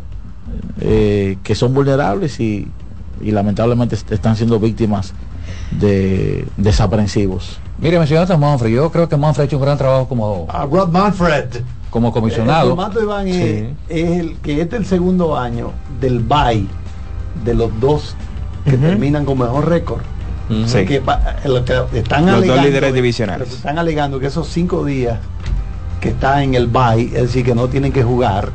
eh, 0.82 1.38
que 1.44 1.56
son 1.56 1.74
vulnerables 1.74 2.42
y, 2.42 2.68
y 3.22 3.32
lamentablemente 3.32 3.96
est- 3.96 4.12
están 4.12 4.36
siendo 4.36 4.60
víctimas 4.60 5.14
de 5.80 6.46
desaprensivos. 6.58 7.58
Mire, 7.80 8.00
mencionaste 8.00 8.34
a 8.34 8.38
Manfred. 8.38 8.72
Yo 8.76 8.92
creo 8.92 9.08
que 9.08 9.16
Manfred 9.16 9.44
ha 9.44 9.46
hecho 9.46 9.56
un 9.58 9.64
gran 9.64 9.78
trabajo 9.78 10.10
como, 10.10 10.46
A 10.50 10.66
Rod 10.66 10.90
Manfred. 10.90 11.46
Como 11.94 12.08
El 12.08 12.14
comisionado. 12.14 12.70
formato, 12.70 13.02
Iván, 13.02 13.28
es, 13.28 13.36
Sí. 13.36 13.68
es 13.88 14.20
el 14.20 14.36
que 14.38 14.60
este 14.62 14.76
es 14.76 14.82
el 14.82 14.86
segundo 14.88 15.38
año 15.38 15.72
del 16.02 16.20
bye 16.20 16.66
de 17.46 17.54
los 17.54 17.70
dos 17.80 18.16
que 18.66 18.78
terminan 18.78 19.24
con 19.26 19.38
mejor 19.38 19.70
récord. 19.70 20.02
Ujú. 20.50 20.68
Sí. 20.68 20.86
que 20.86 21.00
pa- 21.00 21.38
lo 21.46 21.64
que 21.64 21.74
están 21.94 22.26
Los 22.26 22.36
dos 22.36 22.44
alegando 22.44 22.64
líderes 22.68 22.90
es- 22.90 22.96
divisionales. 22.96 23.48
lo 23.48 23.52
que 23.52 23.58
están 23.58 23.80
alegando 23.80 24.20
que 24.20 24.28
esos 24.28 24.48
cinco 24.50 24.84
días 24.84 25.18
que 26.02 26.10
está 26.10 26.44
en 26.44 26.54
el 26.56 26.68
bye, 26.68 27.06
es 27.06 27.14
decir, 27.14 27.46
que 27.46 27.56
no 27.56 27.70
tienen 27.70 27.94
que 27.94 28.04
jugar, 28.04 28.50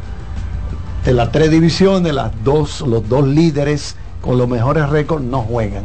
de 1.07 1.13
las 1.15 1.33
tres 1.33 1.51
divisiones, 1.51 2.13
las 2.13 2.31
dos, 2.45 2.83
los 2.83 3.09
dos 3.09 3.27
líderes 3.27 3.97
con 4.21 4.37
los 4.37 4.47
mejores 4.49 4.87
récords 4.91 5.25
no 5.25 5.41
juegan. 5.41 5.85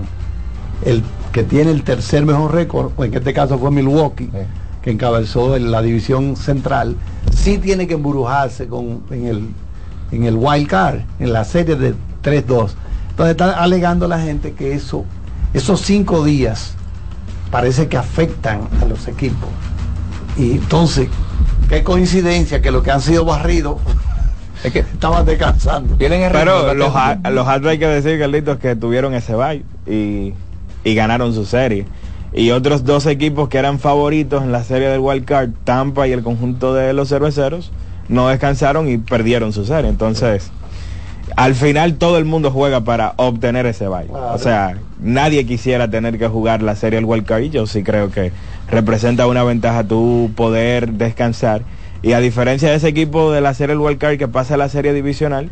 El 0.84 1.04
que 1.32 1.44
tiene 1.44 1.72
el 1.72 1.84
tercer 1.84 2.26
mejor 2.26 2.54
récord, 2.54 2.92
o 2.98 3.06
en 3.06 3.14
este 3.14 3.34
caso 3.34 3.58
fue 3.58 3.72
Milwaukee, 3.72 4.26
Sí. 4.26 4.40
Que 4.84 4.92
encabezó 4.92 5.56
en 5.56 5.72
la 5.72 5.82
división 5.82 6.36
central, 6.36 6.98
sí 7.34 7.58
tiene 7.58 7.88
que 7.88 7.94
embrujarse 7.94 8.68
con, 8.68 9.04
en, 9.10 9.28
el, 9.28 9.50
en 10.12 10.26
el 10.26 10.36
wild 10.36 10.68
card, 10.68 11.00
en 11.20 11.32
la 11.32 11.46
serie 11.46 11.76
de 11.76 11.96
3-2. 12.22 12.72
Entonces 13.10 13.32
está 13.32 13.64
alegando 13.64 14.08
la 14.08 14.20
gente 14.20 14.54
que 14.54 14.74
eso, 14.74 15.06
esos 15.54 15.82
cinco 15.82 16.24
días 16.24 16.76
parece 17.50 17.88
que 17.88 17.98
afectan 17.98 18.68
a 18.82 18.86
los 18.86 19.08
equipos. 19.08 19.50
Y 20.38 20.54
entonces, 20.54 21.08
qué 21.70 21.84
coincidencia 21.84 22.62
que 22.62 22.72
los 22.72 22.84
que 22.84 22.92
han 22.92 23.02
sido 23.02 23.24
barridos 23.24 23.78
estaban 24.64 25.26
descansando. 25.26 25.96
Pero 25.98 26.74
los, 26.74 26.94
los 27.32 27.48
hay 27.48 27.80
que 27.80 27.88
decir, 27.88 28.20
Carlitos, 28.20 28.58
que 28.58 28.76
tuvieron 28.76 29.14
ese 29.14 29.36
bye 29.36 29.64
y, 29.88 30.34
y 30.84 30.96
ganaron 30.96 31.34
su 31.34 31.46
serie. 31.46 31.86
Y 32.34 32.52
otros 32.52 32.84
dos 32.84 33.06
equipos 33.06 33.48
que 33.50 33.60
eran 33.60 33.80
favoritos 33.80 34.44
en 34.44 34.52
la 34.52 34.64
serie 34.64 34.88
del 34.90 35.00
Wild 35.00 35.26
Card, 35.26 35.50
Tampa 35.64 36.08
y 36.08 36.12
el 36.12 36.24
conjunto 36.24 36.74
de 36.74 36.94
los 36.94 37.10
cerveceros, 37.10 37.72
no 38.10 38.28
descansaron 38.28 38.90
y 38.90 38.98
perdieron 38.98 39.54
su 39.54 39.66
serie. 39.66 39.90
Entonces, 39.90 40.52
al 41.36 41.56
final 41.56 41.96
todo 41.96 42.18
el 42.18 42.26
mundo 42.26 42.52
juega 42.52 42.82
para 42.82 43.14
obtener 43.18 43.66
ese 43.66 43.88
bye. 43.88 44.10
O 44.12 44.38
sea, 44.38 44.78
nadie 45.00 45.46
quisiera 45.46 45.90
tener 45.90 46.18
que 46.18 46.28
jugar 46.28 46.62
la 46.64 46.76
serie 46.76 46.98
del 46.98 47.06
Wild 47.06 47.26
Card 47.26 47.44
y 47.44 47.50
yo 47.50 47.68
sí 47.68 47.84
creo 47.84 48.10
que 48.12 48.32
representa 48.70 49.28
una 49.28 49.44
ventaja 49.44 49.84
tu 49.84 50.32
poder 50.36 50.94
descansar. 50.94 51.62
Y 52.02 52.14
a 52.14 52.20
diferencia 52.20 52.70
de 52.70 52.76
ese 52.76 52.90
equipo 52.90 53.32
de 53.32 53.42
la 53.42 53.54
serie 53.54 53.76
del 53.76 53.86
Wild 53.86 54.00
Card 54.00 54.18
que 54.18 54.28
pasa 54.28 54.56
a 54.56 54.58
la 54.58 54.70
serie 54.70 54.92
divisional, 54.92 55.52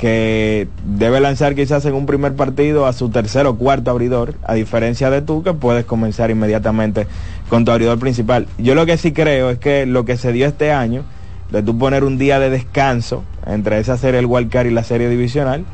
que 0.00 0.66
debe 0.86 1.20
lanzar 1.20 1.54
quizás 1.54 1.84
en 1.84 1.92
un 1.92 2.06
primer 2.06 2.34
partido 2.34 2.86
a 2.86 2.94
su 2.94 3.10
tercer 3.10 3.44
o 3.44 3.56
cuarto 3.56 3.90
abridor, 3.90 4.32
a 4.44 4.54
diferencia 4.54 5.10
de 5.10 5.20
tú 5.20 5.42
que 5.42 5.52
puedes 5.52 5.84
comenzar 5.84 6.30
inmediatamente 6.30 7.06
con 7.50 7.66
tu 7.66 7.70
abridor 7.70 7.98
principal. 7.98 8.46
Yo 8.56 8.74
lo 8.74 8.86
que 8.86 8.96
sí 8.96 9.12
creo 9.12 9.50
es 9.50 9.58
que 9.58 9.84
lo 9.84 10.06
que 10.06 10.16
se 10.16 10.32
dio 10.32 10.46
este 10.46 10.72
año, 10.72 11.02
de 11.50 11.62
tú 11.62 11.76
poner 11.76 12.04
un 12.04 12.16
día 12.16 12.40
de 12.40 12.48
descanso 12.48 13.24
entre 13.46 13.78
esa 13.78 13.98
serie 13.98 14.16
del 14.16 14.24
Wild 14.24 14.50
Card 14.50 14.68
y 14.68 14.70
la 14.70 14.84
serie 14.84 15.10
divisional, 15.10 15.66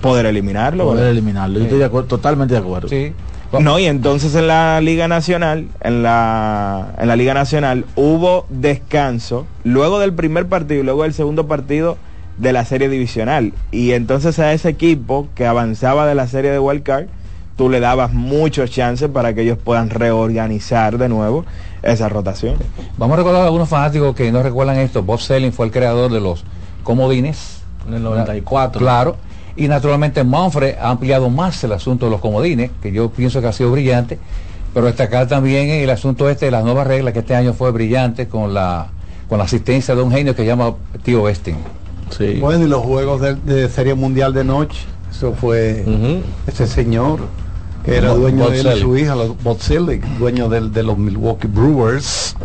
poder 0.00 0.26
eliminarlo. 0.26 0.84
Poder 0.84 0.98
¿verdad? 0.98 1.10
eliminarlo. 1.10 1.58
Yo 1.58 1.64
estoy 1.64 1.80
de 1.80 1.86
acuerdo, 1.86 2.06
totalmente 2.06 2.54
de 2.54 2.60
acuerdo. 2.60 2.86
Sí. 2.86 3.14
No, 3.58 3.80
y 3.80 3.86
entonces 3.86 4.36
en 4.36 4.46
la 4.46 4.80
Liga 4.80 5.08
Nacional, 5.08 5.66
en 5.80 6.04
la, 6.04 6.94
en 7.00 7.08
la 7.08 7.16
Liga 7.16 7.34
Nacional 7.34 7.84
hubo 7.96 8.46
descanso 8.48 9.44
luego 9.64 9.98
del 9.98 10.12
primer 10.12 10.46
partido 10.46 10.82
y 10.82 10.84
luego 10.84 11.02
del 11.02 11.14
segundo 11.14 11.48
partido 11.48 11.96
de 12.38 12.52
la 12.52 12.64
serie 12.64 12.88
divisional. 12.88 13.52
Y 13.70 13.92
entonces 13.92 14.38
a 14.38 14.52
ese 14.52 14.68
equipo 14.68 15.28
que 15.34 15.46
avanzaba 15.46 16.06
de 16.06 16.14
la 16.14 16.26
serie 16.26 16.50
de 16.50 16.58
Wild 16.58 16.82
Card, 16.82 17.06
tú 17.56 17.70
le 17.70 17.80
dabas 17.80 18.12
muchos 18.12 18.70
chances 18.70 19.08
para 19.08 19.34
que 19.34 19.42
ellos 19.42 19.58
puedan 19.62 19.90
reorganizar 19.90 20.98
de 20.98 21.08
nuevo 21.08 21.44
esa 21.82 22.08
rotación. 22.08 22.56
Vamos 22.98 23.14
a 23.14 23.18
recordar 23.18 23.42
a 23.42 23.44
algunos 23.46 23.68
fanáticos 23.68 24.14
que 24.14 24.30
no 24.30 24.42
recuerdan 24.42 24.78
esto. 24.78 25.02
Bob 25.02 25.20
Selling 25.20 25.52
fue 25.52 25.66
el 25.66 25.72
creador 25.72 26.12
de 26.12 26.20
los 26.20 26.44
comodines. 26.82 27.62
En 27.88 27.94
el 27.94 28.02
94. 28.02 28.80
Claro. 28.80 29.16
Y 29.56 29.68
naturalmente 29.68 30.22
Manfred 30.22 30.76
ha 30.78 30.90
ampliado 30.90 31.30
más 31.30 31.62
el 31.64 31.72
asunto 31.72 32.06
de 32.06 32.10
los 32.10 32.20
comodines, 32.20 32.70
que 32.82 32.92
yo 32.92 33.10
pienso 33.10 33.40
que 33.40 33.46
ha 33.46 33.52
sido 33.52 33.72
brillante. 33.72 34.18
Pero 34.74 34.86
destacar 34.86 35.26
también 35.26 35.70
el 35.70 35.88
asunto 35.88 36.28
este 36.28 36.46
de 36.46 36.50
las 36.50 36.62
nuevas 36.62 36.86
reglas, 36.86 37.14
que 37.14 37.20
este 37.20 37.34
año 37.34 37.54
fue 37.54 37.70
brillante 37.70 38.28
con 38.28 38.52
la, 38.52 38.88
con 39.28 39.38
la 39.38 39.44
asistencia 39.44 39.94
de 39.94 40.02
un 40.02 40.12
genio 40.12 40.34
que 40.34 40.42
se 40.42 40.48
llama 40.48 40.74
Tío 41.02 41.22
Westing. 41.22 41.56
Sí. 42.10 42.38
Bueno, 42.40 42.64
y 42.64 42.68
los 42.68 42.82
juegos 42.82 43.20
de, 43.20 43.34
de 43.34 43.68
Serie 43.68 43.94
Mundial 43.94 44.32
de 44.32 44.44
noche, 44.44 44.78
eso 45.10 45.32
fue 45.32 45.84
ese 46.46 46.66
señor 46.66 47.20
que 47.84 47.96
era 47.96 48.12
Bo- 48.12 48.18
dueño 48.18 48.48
de 48.50 48.60
él 48.60 48.68
y 48.76 48.80
su 48.80 48.96
hija, 48.96 49.14
los- 49.14 49.40
Botzelic, 49.42 50.04
dueño 50.18 50.48
del- 50.48 50.72
de, 50.72 50.82
los 50.82 50.98
Milwaukee 50.98 51.46
Brewers. 51.48 52.36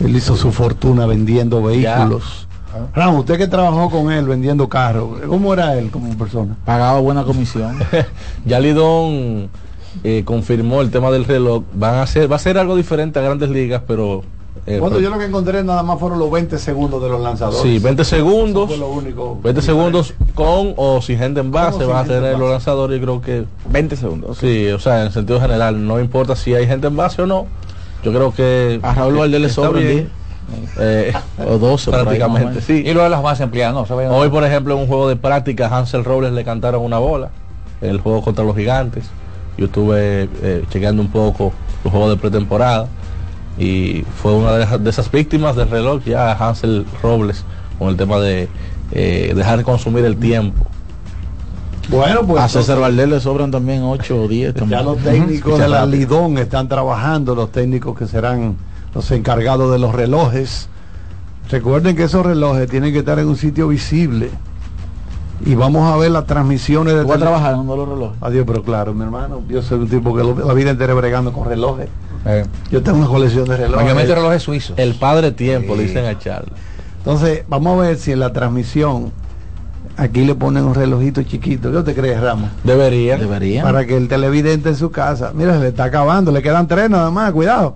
Él 0.00 0.16
hizo 0.16 0.36
su 0.36 0.50
fortuna 0.52 1.06
vendiendo 1.06 1.62
vehículos. 1.62 2.48
Ramos, 2.94 3.20
usted 3.20 3.36
que 3.38 3.46
trabajó 3.48 3.90
con 3.90 4.10
él 4.10 4.24
vendiendo 4.26 4.68
carros, 4.68 5.20
¿cómo 5.28 5.52
era 5.52 5.76
él 5.78 5.90
como 5.90 6.16
persona? 6.16 6.56
Pagaba 6.64 6.98
buena 7.00 7.22
comisión. 7.24 7.76
ya 8.46 8.58
Lidón 8.60 9.48
eh, 10.02 10.22
confirmó 10.24 10.80
el 10.80 10.90
tema 10.90 11.10
del 11.10 11.24
reloj. 11.26 11.64
Van 11.74 11.96
a 11.96 12.02
hacer, 12.02 12.30
va 12.32 12.36
a 12.36 12.38
ser 12.38 12.56
algo 12.56 12.74
diferente 12.74 13.18
a 13.18 13.22
grandes 13.22 13.50
ligas, 13.50 13.82
pero 13.86 14.22
eh, 14.66 14.78
Cuando 14.78 14.98
pero- 14.98 15.08
yo 15.08 15.10
lo 15.10 15.18
que 15.18 15.24
encontré 15.26 15.64
nada 15.64 15.82
más 15.82 15.98
fueron 15.98 16.18
los 16.18 16.30
20 16.30 16.58
segundos 16.58 17.02
de 17.02 17.08
los 17.08 17.20
lanzadores. 17.20 17.60
Sí, 17.62 17.78
20 17.78 18.04
segundos. 18.04 18.70
Eso 18.70 18.78
fue 18.78 18.88
lo 18.88 18.92
único. 18.92 19.38
20 19.42 19.62
segundos 19.62 20.14
con 20.34 20.74
o 20.76 21.00
sin 21.02 21.18
gente 21.18 21.40
en 21.40 21.50
base 21.50 21.84
van 21.84 22.04
a 22.04 22.08
tener 22.08 22.38
los 22.38 22.50
lanzadores 22.50 22.98
y 22.98 23.00
creo 23.02 23.20
que 23.20 23.44
20 23.70 23.96
segundos. 23.96 24.38
sí, 24.38 24.68
o 24.68 24.78
sea, 24.78 25.00
en 25.00 25.06
el 25.06 25.12
sentido 25.12 25.40
general, 25.40 25.84
no 25.86 25.98
importa 26.00 26.36
si 26.36 26.54
hay 26.54 26.66
gente 26.66 26.86
en 26.86 26.96
base 26.96 27.22
o 27.22 27.26
no. 27.26 27.46
Yo 28.04 28.12
creo 28.12 28.32
que 28.34 28.80
A 28.82 28.94
Raúl 28.94 29.16
Valdés 29.18 29.40
le 29.40 29.46
está 29.48 29.62
sobran 29.62 29.82
bien. 29.82 29.96
10. 29.96 30.70
Eh, 30.80 31.12
O 31.48 31.58
12 31.58 31.90
por 31.90 32.00
ahí, 32.00 32.04
más 32.18 32.28
o 32.28 32.32
prácticamente, 32.34 32.60
sí. 32.60 32.82
Y 32.84 32.92
lo 32.92 33.02
de 33.02 33.08
las 33.08 33.22
bases 33.22 33.42
empleadas, 33.42 33.88
no, 33.88 33.96
Hoy, 34.16 34.28
por 34.28 34.44
ejemplo, 34.44 34.74
en 34.74 34.80
un 34.80 34.86
juego 34.86 35.08
de 35.08 35.16
práctica, 35.16 35.68
Hansel 35.68 36.04
Robles 36.04 36.32
le 36.32 36.44
cantaron 36.44 36.82
una 36.84 36.98
bola. 36.98 37.30
En 37.80 37.90
el 37.90 38.00
juego 38.00 38.22
contra 38.22 38.44
los 38.44 38.56
gigantes. 38.56 39.04
Yo 39.56 39.66
estuve 39.66 40.28
eh, 40.42 40.64
chequeando 40.70 41.02
un 41.02 41.08
poco 41.10 41.52
los 41.84 41.90
juegos 41.92 42.10
de 42.10 42.16
pretemporada. 42.16 42.86
Y 43.58 44.04
fue 44.22 44.32
una 44.34 44.52
de, 44.52 44.64
esas- 44.64 44.82
de 44.82 44.90
esas 44.90 45.10
víctimas 45.10 45.56
del 45.56 45.68
reloj 45.70 46.02
ya 46.04 46.32
Hansel 46.32 46.86
Robles 47.02 47.44
con 47.78 47.88
el 47.88 47.96
tema 47.96 48.18
de 48.18 48.48
eh, 48.92 49.32
dejar 49.36 49.58
de 49.58 49.64
consumir 49.64 50.04
el 50.04 50.16
tiempo. 50.16 50.64
Bueno, 51.90 52.22
pues 52.26 52.42
A 52.42 52.48
César 52.48 52.78
Valdés 52.78 53.08
le 53.08 53.20
sobran 53.20 53.50
también 53.50 53.82
8 53.82 54.22
o 54.22 54.28
10 54.28 54.54
también. 54.54 54.80
ya 54.80 54.84
los 54.84 54.98
técnicos 54.98 55.58
de 55.58 55.68
la. 55.68 55.84
Lidón 55.86 56.38
están 56.38 56.68
trabajando, 56.68 57.34
los 57.34 57.50
técnicos 57.50 57.98
que 57.98 58.06
serán 58.06 58.56
los 58.94 59.10
encargados 59.10 59.70
de 59.72 59.78
los 59.78 59.94
relojes. 59.94 60.68
Recuerden 61.50 61.96
que 61.96 62.04
esos 62.04 62.24
relojes 62.24 62.70
tienen 62.70 62.92
que 62.92 63.00
estar 63.00 63.18
en 63.18 63.26
un 63.28 63.36
sitio 63.36 63.68
visible. 63.68 64.30
Y 65.44 65.56
vamos 65.56 65.92
a 65.92 65.96
ver 65.96 66.12
las 66.12 66.24
transmisiones 66.26 66.94
de 66.94 67.02
Tú 67.02 67.08
vas 67.08 67.16
a 67.16 67.20
trabajar 67.20 67.56
los 67.58 67.88
relojes. 67.88 68.16
Adiós, 68.22 68.44
pero 68.46 68.62
claro, 68.62 68.94
mi 68.94 69.02
hermano, 69.02 69.42
yo 69.48 69.60
soy 69.60 69.80
un 69.80 69.88
tipo 69.88 70.14
que 70.16 70.22
lo- 70.22 70.38
la 70.46 70.54
vida 70.54 70.70
entera 70.70 70.94
bregando 70.94 71.32
con 71.32 71.48
relojes. 71.48 71.88
Eh, 72.24 72.44
Yo 72.70 72.82
tengo 72.82 72.98
una 72.98 73.08
colección 73.08 73.44
de 73.46 73.56
relojes. 73.56 73.76
mayormente 73.82 74.14
relojes 74.14 74.42
suizos. 74.42 74.78
El 74.78 74.94
padre 74.94 75.32
tiempo, 75.32 75.74
le 75.74 75.82
Sí. 75.82 75.88
dicen 75.88 76.04
a 76.04 76.18
Charles. 76.18 76.52
Entonces, 76.98 77.42
vamos 77.48 77.78
a 77.78 77.82
ver 77.88 77.96
si 77.98 78.12
en 78.12 78.20
la 78.20 78.32
transmisión 78.32 79.12
aquí 79.96 80.24
le 80.24 80.34
ponen 80.34 80.64
un 80.64 80.74
relojito 80.74 81.22
chiquito. 81.24 81.72
¿Qué 81.72 81.82
te 81.82 81.94
crees, 81.94 82.20
Ramos? 82.20 82.50
Deberían. 82.64 83.18
Deberían. 83.20 83.64
Para 83.64 83.84
que 83.86 83.96
el 83.96 84.06
televidente 84.08 84.68
en 84.68 84.76
su 84.76 84.90
casa, 84.92 85.32
mira, 85.34 85.54
se 85.54 85.60
le 85.60 85.68
está 85.68 85.84
acabando, 85.84 86.30
le 86.30 86.42
quedan 86.42 86.68
tres 86.68 86.88
nada 86.88 87.10
más, 87.10 87.32
cuidado. 87.32 87.74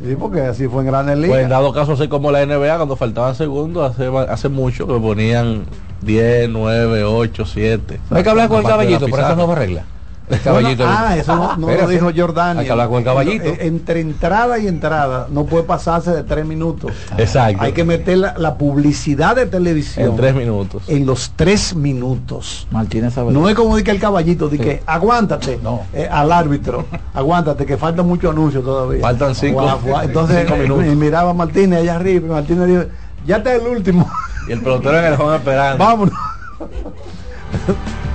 Sí, 0.00 0.14
porque 0.16 0.42
así 0.42 0.68
fue 0.68 0.82
en 0.82 0.86
Grandes 0.86 1.16
Pues 1.16 1.24
en 1.26 1.32
Ligas. 1.36 1.50
dado 1.50 1.72
caso, 1.72 1.94
así 1.94 2.06
como 2.06 2.30
la 2.30 2.40
NBA, 2.46 2.76
cuando 2.76 2.94
faltaban 2.94 3.34
segundos, 3.34 3.90
hace, 3.90 4.06
hace 4.30 4.48
mucho 4.48 4.86
que 4.86 4.94
ponían 4.94 5.64
10, 6.02 6.48
9, 6.50 7.02
8, 7.02 7.44
7. 7.44 7.98
No 8.08 8.16
hay 8.16 8.22
que 8.22 8.30
hablar 8.30 8.48
con 8.48 8.58
el 8.58 8.64
caballito 8.64 9.00
por 9.00 9.08
esa 9.18 9.18
pizarra. 9.30 9.34
nueva 9.34 9.54
regla. 9.56 9.82
El 10.30 10.38
Bueno, 10.40 10.60
caballito. 10.60 10.84
ah, 10.86 11.16
eso 11.16 11.36
no, 11.36 11.56
no 11.56 11.70
lo 11.74 11.86
dijo 11.88 12.10
Jordani. 12.14 12.60
Hay 12.60 12.66
que 12.66 12.72
hablar 12.72 12.88
con 12.88 12.98
el 12.98 13.04
caballito. 13.04 13.44
Eh, 13.46 13.58
Entre 13.62 14.00
entrada 14.00 14.58
y 14.58 14.66
entrada 14.68 15.26
no 15.30 15.44
puede 15.46 15.64
pasarse 15.64 16.10
de 16.10 16.22
tres 16.22 16.44
minutos. 16.44 16.92
Exacto. 17.16 17.62
Hay 17.62 17.72
que 17.72 17.82
meter 17.84 18.18
la, 18.18 18.34
la 18.36 18.56
publicidad 18.58 19.36
de 19.36 19.46
televisión 19.46 20.10
En 20.10 20.16
tres 20.16 20.34
minutos. 20.34 20.82
en 20.86 21.06
los 21.06 21.32
tres 21.34 21.74
minutos. 21.74 22.66
Martínez 22.70 23.14
sabe. 23.14 23.32
No 23.32 23.48
es 23.48 23.54
como 23.54 23.76
di 23.76 23.82
que 23.84 23.90
el 23.90 24.00
caballito, 24.00 24.48
di 24.48 24.58
que 24.58 24.82
aguántate 24.86 25.58
No. 25.62 25.82
eh, 25.94 26.08
al 26.10 26.30
árbitro, 26.32 26.84
aguántate, 27.14 27.64
que 27.64 27.76
falta 27.76 28.02
mucho 28.02 28.30
anuncio 28.30 28.60
todavía. 28.60 29.00
Faltan 29.00 29.34
cinco-. 29.34 29.66
Entonces 30.02 30.44
cinco 30.46 30.56
minutos. 30.56 30.86
y 30.86 30.96
miraba 30.96 31.30
a 31.30 31.34
Martínez 31.34 31.80
allá 31.80 31.96
arriba 31.96 32.26
y 32.26 32.30
Martínez 32.30 32.66
dijo, 32.66 32.82
ya 33.26 33.36
está 33.38 33.54
el 33.54 33.66
último, 33.66 34.08
Y 34.48 34.52
el 34.52 34.60
pelotero 34.60 34.98
en 34.98 35.04
el 35.06 35.14
home 35.14 35.36
esperando. 35.36 35.84
vámonos. 35.84 36.14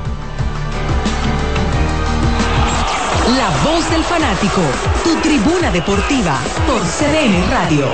La 3.38 3.50
voz 3.64 3.90
del 3.90 4.04
fanático, 4.04 4.62
tu 5.04 5.16
tribuna 5.22 5.72
deportiva 5.72 6.38
por 6.68 6.80
CDN 6.82 7.50
Radio. 7.50 7.88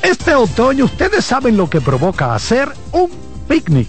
Este 0.00 0.34
otoño 0.34 0.86
ustedes 0.86 1.24
saben 1.24 1.54
lo 1.54 1.68
que 1.68 1.82
provoca 1.82 2.34
hacer 2.34 2.72
un 2.92 3.10
picnic. 3.46 3.88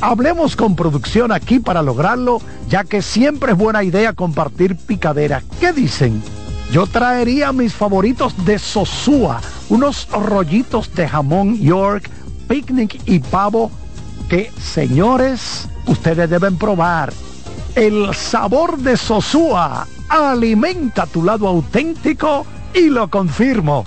Hablemos 0.00 0.54
con 0.54 0.76
producción 0.76 1.32
aquí 1.32 1.58
para 1.58 1.82
lograrlo, 1.82 2.40
ya 2.68 2.84
que 2.84 3.02
siempre 3.02 3.52
es 3.52 3.58
buena 3.58 3.82
idea 3.82 4.12
compartir 4.12 4.76
picadera. 4.76 5.42
¿Qué 5.58 5.72
dicen? 5.72 6.22
Yo 6.70 6.86
traería 6.86 7.52
mis 7.52 7.74
favoritos 7.74 8.44
de 8.44 8.60
Sosúa, 8.60 9.40
unos 9.70 10.08
rollitos 10.10 10.94
de 10.94 11.08
jamón 11.08 11.58
York, 11.58 12.08
picnic 12.46 13.00
y 13.06 13.18
pavo 13.18 13.72
que, 14.28 14.52
señores, 14.60 15.68
ustedes 15.86 16.30
deben 16.30 16.56
probar. 16.56 17.12
El 17.78 18.12
sabor 18.12 18.78
de 18.78 18.96
Sosúa 18.96 19.86
alimenta 20.08 21.06
tu 21.06 21.22
lado 21.22 21.46
auténtico 21.46 22.44
y 22.74 22.88
lo 22.88 23.08
confirmo. 23.08 23.86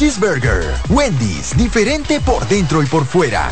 Wendy's, 0.89 1.55
diferente 1.55 2.19
por 2.21 2.47
dentro 2.47 2.81
y 2.81 2.87
por 2.87 3.05
fuera. 3.05 3.51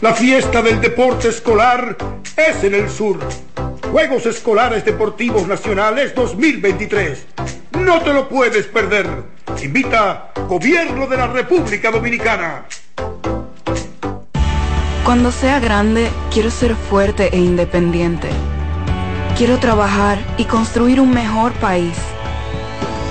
La 0.00 0.14
fiesta 0.14 0.62
del 0.62 0.80
deporte 0.80 1.28
escolar 1.28 1.94
es 2.34 2.64
en 2.64 2.74
el 2.74 2.88
sur. 2.88 3.18
Juegos 3.92 4.24
Escolares 4.24 4.86
Deportivos 4.86 5.46
Nacionales 5.46 6.14
2023. 6.14 7.26
No 7.72 8.00
te 8.00 8.14
lo 8.14 8.30
puedes 8.30 8.64
perder. 8.64 9.24
Invita 9.62 10.30
Gobierno 10.48 11.06
de 11.06 11.16
la 11.18 11.26
República 11.26 11.90
Dominicana. 11.90 12.64
Cuando 15.04 15.30
sea 15.30 15.60
grande, 15.60 16.08
quiero 16.32 16.50
ser 16.50 16.74
fuerte 16.76 17.28
e 17.30 17.38
independiente. 17.38 18.30
Quiero 19.36 19.58
trabajar 19.58 20.18
y 20.38 20.46
construir 20.46 20.98
un 20.98 21.10
mejor 21.10 21.52
país. 21.52 21.98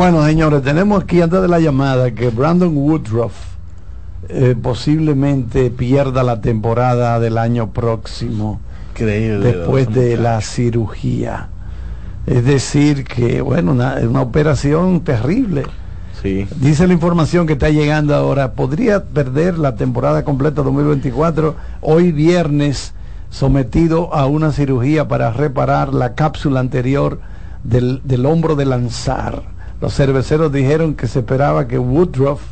Bueno, 0.00 0.24
señores, 0.24 0.62
tenemos 0.62 1.02
aquí 1.02 1.20
antes 1.20 1.42
de 1.42 1.46
la 1.46 1.60
llamada 1.60 2.10
que 2.12 2.30
Brandon 2.30 2.74
Woodruff 2.74 3.34
eh, 4.30 4.56
posiblemente 4.60 5.70
pierda 5.70 6.22
la 6.22 6.40
temporada 6.40 7.20
del 7.20 7.36
año 7.36 7.68
próximo 7.72 8.62
Increíble, 8.92 9.52
después 9.52 9.92
de 9.92 10.16
la 10.16 10.40
cirugía. 10.40 11.50
Es 12.26 12.46
decir, 12.46 13.04
que 13.04 13.42
bueno, 13.42 13.72
una, 13.72 13.96
una 13.96 14.22
operación 14.22 15.02
terrible. 15.02 15.64
Sí. 16.22 16.48
Dice 16.56 16.86
la 16.86 16.94
información 16.94 17.46
que 17.46 17.52
está 17.52 17.68
llegando 17.68 18.14
ahora, 18.14 18.52
podría 18.52 19.04
perder 19.04 19.58
la 19.58 19.74
temporada 19.74 20.24
completa 20.24 20.62
2024, 20.62 21.56
hoy 21.82 22.10
viernes, 22.10 22.94
sometido 23.28 24.14
a 24.14 24.24
una 24.24 24.50
cirugía 24.52 25.08
para 25.08 25.30
reparar 25.30 25.92
la 25.92 26.14
cápsula 26.14 26.60
anterior 26.60 27.20
del, 27.64 28.00
del 28.04 28.24
hombro 28.24 28.56
de 28.56 28.64
lanzar. 28.64 29.59
Los 29.80 29.94
cerveceros 29.94 30.52
dijeron 30.52 30.94
que 30.94 31.06
se 31.06 31.20
esperaba 31.20 31.66
que 31.66 31.78
Woodruff, 31.78 32.42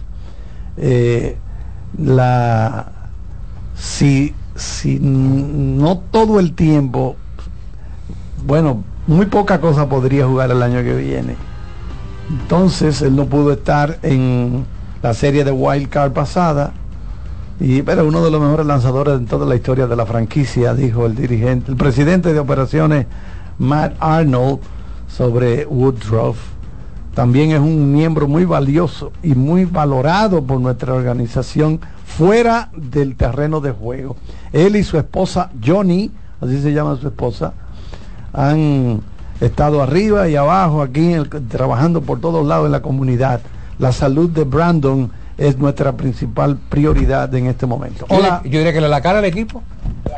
eh, 0.76 1.36
la, 1.98 2.92
si, 3.76 4.34
si 4.54 4.98
no 5.00 5.98
todo 6.10 6.40
el 6.40 6.54
tiempo, 6.54 7.16
bueno, 8.46 8.82
muy 9.06 9.26
poca 9.26 9.60
cosa 9.60 9.88
podría 9.88 10.26
jugar 10.26 10.50
el 10.50 10.62
año 10.62 10.82
que 10.82 10.94
viene. 10.94 11.36
Entonces 12.30 13.02
él 13.02 13.16
no 13.16 13.26
pudo 13.26 13.52
estar 13.52 13.98
en 14.02 14.66
la 15.02 15.14
serie 15.14 15.44
de 15.44 15.50
Wild 15.50 15.88
Card 15.88 16.12
pasada. 16.12 16.72
Y 17.60 17.82
pero 17.82 18.06
uno 18.06 18.22
de 18.22 18.30
los 18.30 18.40
mejores 18.40 18.66
lanzadores 18.66 19.18
en 19.18 19.26
toda 19.26 19.44
la 19.46 19.56
historia 19.56 19.86
de 19.86 19.96
la 19.96 20.06
franquicia, 20.06 20.74
dijo 20.74 21.06
el 21.06 21.16
dirigente, 21.16 21.70
el 21.72 21.76
presidente 21.76 22.32
de 22.32 22.38
operaciones 22.38 23.06
Matt 23.58 23.96
Arnold 23.98 24.60
sobre 25.08 25.66
Woodruff. 25.66 26.57
También 27.14 27.50
es 27.50 27.58
un 27.60 27.92
miembro 27.92 28.28
muy 28.28 28.44
valioso 28.44 29.12
y 29.22 29.34
muy 29.34 29.64
valorado 29.64 30.42
por 30.42 30.60
nuestra 30.60 30.94
organización 30.94 31.80
fuera 32.06 32.68
del 32.76 33.16
terreno 33.16 33.60
de 33.60 33.72
juego. 33.72 34.16
Él 34.52 34.76
y 34.76 34.84
su 34.84 34.98
esposa 34.98 35.50
Johnny, 35.64 36.10
así 36.40 36.60
se 36.62 36.72
llama 36.72 36.96
su 37.00 37.08
esposa, 37.08 37.52
han 38.32 39.00
estado 39.40 39.82
arriba 39.82 40.28
y 40.28 40.36
abajo 40.36 40.82
aquí 40.82 41.12
en 41.12 41.20
el- 41.20 41.28
trabajando 41.48 42.02
por 42.02 42.20
todos 42.20 42.46
lados 42.46 42.66
en 42.66 42.72
la 42.72 42.82
comunidad. 42.82 43.40
La 43.78 43.92
salud 43.92 44.30
de 44.30 44.44
Brandon 44.44 45.10
es 45.36 45.56
nuestra 45.58 45.92
principal 45.92 46.56
prioridad 46.68 47.32
en 47.34 47.46
este 47.46 47.66
momento. 47.66 48.06
Hola, 48.08 48.40
Yo 48.44 48.58
diría 48.58 48.72
que 48.72 48.80
le 48.80 48.88
la 48.88 49.00
cara 49.00 49.18
al 49.20 49.24
equipo. 49.24 49.62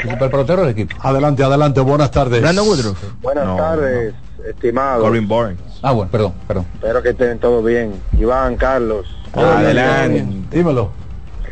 El 0.03 0.11
super 0.11 0.31
pelotero 0.31 0.63
del 0.63 0.71
equipo. 0.71 0.97
adelante, 1.01 1.43
adelante, 1.45 1.81
buenas 1.81 2.11
tardes. 2.11 2.41
Brandon 2.41 2.67
Woodruff. 2.67 3.03
Buenas 3.21 3.45
No, 3.47 3.57
tardes, 3.57 4.15
estimado. 4.49 5.03
Corbin 5.03 5.29
Boring. 5.29 5.57
Ah, 5.83 5.93
bueno, 5.93 6.11
perdón, 6.11 6.35
perdón. 6.47 6.67
Espero 6.75 7.03
que 7.03 7.11
estén 7.11 7.39
todos 7.39 7.65
bien. 7.65 7.93
Iván, 8.19 8.57
Carlos, 8.57 9.07
Adelante. 9.33 10.27
Dímelo. 10.51 10.91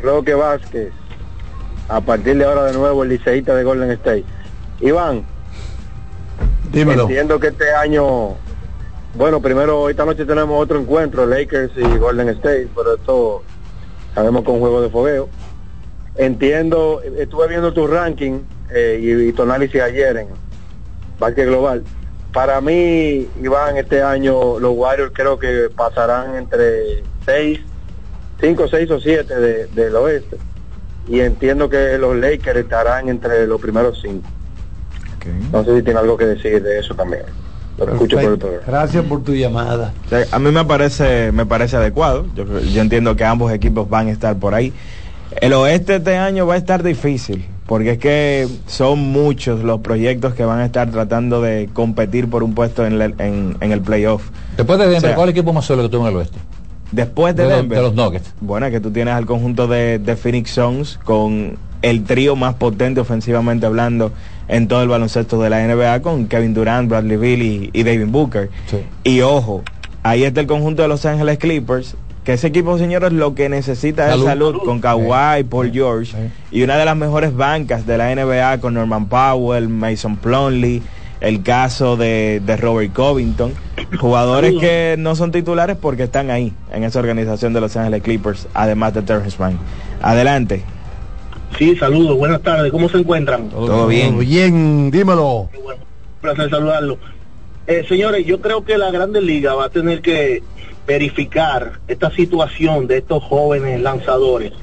Roque 0.03 0.33
Vázquez. 0.33 0.91
A 1.87 2.01
partir 2.01 2.37
de 2.37 2.45
ahora 2.45 2.65
de 2.65 2.73
nuevo 2.73 3.03
el 3.03 3.09
liceísta 3.09 3.55
de 3.55 3.63
Golden 3.63 3.89
State. 3.91 4.25
Iván, 4.81 5.23
Dímelo. 6.71 7.03
entiendo 7.03 7.39
que 7.39 7.47
este 7.47 7.73
año, 7.73 8.35
bueno, 9.15 9.41
primero 9.41 9.89
esta 9.89 10.05
noche 10.05 10.25
tenemos 10.25 10.61
otro 10.61 10.79
encuentro, 10.79 11.25
Lakers 11.25 11.71
y 11.75 11.97
Golden 11.97 12.29
State, 12.29 12.67
pero 12.75 12.95
esto 12.95 13.43
sabemos 14.13 14.45
un 14.47 14.59
juego 14.59 14.81
de 14.81 14.89
fogueo. 14.89 15.29
Entiendo, 16.15 17.01
estuve 17.17 17.47
viendo 17.47 17.73
tu 17.73 17.87
ranking 17.87 18.41
eh, 18.71 18.99
y, 19.01 19.29
y 19.29 19.33
tu 19.33 19.41
análisis 19.43 19.81
ayer 19.81 20.15
en 20.17 20.27
Básquet 21.17 21.47
Global. 21.47 21.83
Para 22.33 22.61
mí, 22.61 23.27
Iván, 23.41 23.77
este 23.77 24.03
año 24.03 24.59
los 24.59 24.73
Warriors 24.75 25.11
creo 25.15 25.39
que 25.39 25.69
pasarán 25.75 26.35
entre 26.35 27.03
6, 27.25 27.59
5, 28.39 28.67
6 28.69 28.91
o 28.91 28.99
7 28.99 29.35
de, 29.35 29.65
del 29.67 29.95
oeste. 29.95 30.37
Y 31.07 31.21
entiendo 31.21 31.67
que 31.69 31.97
los 31.97 32.15
Lakers 32.15 32.59
estarán 32.59 33.09
entre 33.09 33.47
los 33.47 33.59
primeros 33.59 33.99
5. 34.01 34.21
No 35.51 35.63
sé 35.63 35.75
si 35.77 35.83
tiene 35.83 35.99
algo 35.99 36.15
que 36.17 36.25
decir 36.25 36.61
de 36.61 36.79
eso 36.79 36.93
también. 36.95 37.23
Lo 37.77 37.85
escucho 37.93 38.15
por 38.17 38.23
el 38.25 38.29
Perfecto. 38.37 38.47
programa. 38.47 38.79
Gracias 38.79 39.05
por 39.05 39.23
tu 39.23 39.33
llamada. 39.33 39.93
O 40.05 40.09
sea, 40.09 40.25
a 40.31 40.39
mí 40.39 40.51
me 40.51 40.65
parece, 40.65 41.31
me 41.31 41.45
parece 41.45 41.77
adecuado. 41.77 42.25
Yo, 42.35 42.45
creo- 42.45 42.59
yo 42.59 42.81
entiendo 42.81 43.15
que 43.15 43.23
ambos 43.25 43.51
equipos 43.51 43.89
van 43.89 44.07
a 44.07 44.11
estar 44.11 44.37
por 44.37 44.53
ahí. 44.53 44.71
El 45.41 45.53
oeste 45.53 45.95
este 45.95 46.17
año 46.17 46.45
va 46.45 46.55
a 46.55 46.57
estar 46.57 46.83
difícil, 46.83 47.45
porque 47.69 47.91
es 47.91 47.97
que 47.99 48.47
son 48.65 48.97
muchos 48.99 49.63
los 49.63 49.81
proyectos 49.81 50.33
que 50.33 50.43
van 50.43 50.57
a 50.59 50.65
estar 50.65 50.89
tratando 50.89 51.39
de 51.39 51.69
competir 51.71 52.27
por 52.27 52.41
un 52.41 52.55
puesto 52.55 52.83
en, 52.83 52.99
el- 52.99 53.13
en- 53.19 53.55
en 53.61 53.71
el 53.71 53.79
playoff. 53.81 54.23
Después 54.57 54.79
de 54.79 54.85
Denver, 54.85 54.97
O 54.97 55.01
sea, 55.01 55.15
¿cuál 55.15 55.29
equipo 55.29 55.53
más 55.53 55.65
solo 55.65 55.83
que 55.83 55.89
tuvo 55.89 56.01
en 56.07 56.09
el 56.13 56.15
oeste? 56.17 56.39
Después 56.91 57.35
de, 57.35 57.43
De 57.45 57.55
Denver, 57.57 57.77
de 57.77 57.83
los 57.83 57.93
Nuggets. 57.93 58.33
Bueno, 58.41 58.71
que 58.71 58.79
tú 58.79 58.89
tienes 58.89 59.13
al 59.13 59.27
conjunto 59.27 59.67
de, 59.67 59.99
de 59.99 60.15
Phoenix 60.15 60.49
Suns 60.49 60.97
con 61.03 61.57
el 61.83 62.03
trío 62.05 62.35
más 62.35 62.55
potente 62.55 62.99
ofensivamente 63.01 63.67
hablando 63.67 64.11
en 64.47 64.67
todo 64.67 64.81
el 64.81 64.89
baloncesto 64.89 65.39
de 65.39 65.51
la 65.51 65.65
NBA 65.67 66.01
con 66.01 66.25
Kevin 66.25 66.55
Durant, 66.55 66.89
Bradley 66.89 67.17
Beal 67.17 67.41
y, 67.43 67.69
y 67.71 67.83
David 67.83 68.07
Booker. 68.07 68.49
Y 69.03 69.21
ojo, 69.21 69.61
ahí 70.01 70.23
está 70.23 70.41
el 70.41 70.47
conjunto 70.47 70.81
de 70.81 70.87
Los 70.87 71.05
Ángeles 71.05 71.37
Clippers, 71.37 71.95
que 72.29 72.33
ese 72.35 72.45
equipo, 72.45 72.77
señores, 72.77 73.11
lo 73.11 73.33
que 73.33 73.49
necesita 73.49 74.07
Salud. 74.07 74.21
es 74.21 74.29
salud 74.29 74.57
con 74.63 74.79
Kawhi, 74.79 75.45
Paul 75.45 75.71
George 75.71 76.15
y 76.51 76.61
una 76.61 76.77
de 76.77 76.85
las 76.85 76.95
mejores 76.95 77.35
bancas 77.35 77.87
de 77.87 77.97
la 77.97 78.13
NBA 78.13 78.59
con 78.59 78.75
Norman 78.75 79.09
Powell, 79.09 79.67
Mason 79.67 80.15
Plumlee, 80.15 80.83
el 81.21 81.41
caso 81.41 81.97
de, 81.97 82.39
de 82.45 82.55
Robert 82.55 82.93
Covington, 82.93 83.53
jugadores 83.99 84.53
que 84.59 84.93
no 84.99 85.15
son 85.15 85.31
titulares 85.31 85.75
porque 85.75 86.03
están 86.03 86.29
ahí 86.29 86.53
en 86.71 86.83
esa 86.83 86.99
organización 86.99 87.51
de 87.51 87.61
Los 87.61 87.75
Ángeles 87.75 88.03
Clippers, 88.03 88.47
además 88.53 88.93
de 88.93 89.01
Terrence 89.01 89.35
Mann. 89.39 89.57
Adelante. 89.99 90.61
Sí, 91.57 91.75
saludos, 91.77 92.15
buenas 92.15 92.43
tardes, 92.43 92.71
¿cómo 92.71 92.89
se 92.89 92.99
encuentran? 92.99 93.49
Todo 93.49 93.87
bien. 93.87 94.19
Bien, 94.19 94.91
dímelo. 94.91 95.49
placer 96.21 96.47
saludarlo. 96.51 96.99
Eh, 97.65 97.83
señores, 97.89 98.23
yo 98.27 98.39
creo 98.39 98.63
que 98.63 98.77
la 98.77 98.91
Grande 98.91 99.19
Liga 99.19 99.55
va 99.55 99.65
a 99.65 99.69
tener 99.69 100.03
que 100.03 100.43
verificar 100.89 101.73
esta 101.87 102.09
situación 102.09 102.87
de 102.87 102.97
estos 102.97 103.23
jóvenes 103.23 103.79
lanzadores 103.79 104.53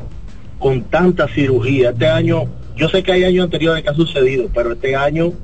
con 0.59 0.83
tanta 0.83 1.29
cirugía. 1.29 1.91
Este 1.91 2.09
año, 2.09 2.47
yo 2.75 2.89
sé 2.89 3.05
que 3.05 3.13
hay 3.13 3.23
años 3.23 3.45
anteriores 3.45 3.85
que 3.85 3.91
ha 3.91 3.95
sucedido, 3.95 4.49
pero 4.53 4.73
este 4.73 4.97
año 4.97 5.35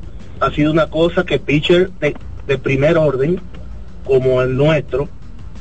ha 0.40 0.50
sido 0.50 0.72
una 0.72 0.90
cosa 0.90 1.24
que 1.24 1.38
pitcher 1.38 1.92
de, 2.00 2.58
primer 2.58 2.98
orden, 2.98 3.40
como 4.04 4.42
el 4.42 4.56
nuestro, 4.56 5.08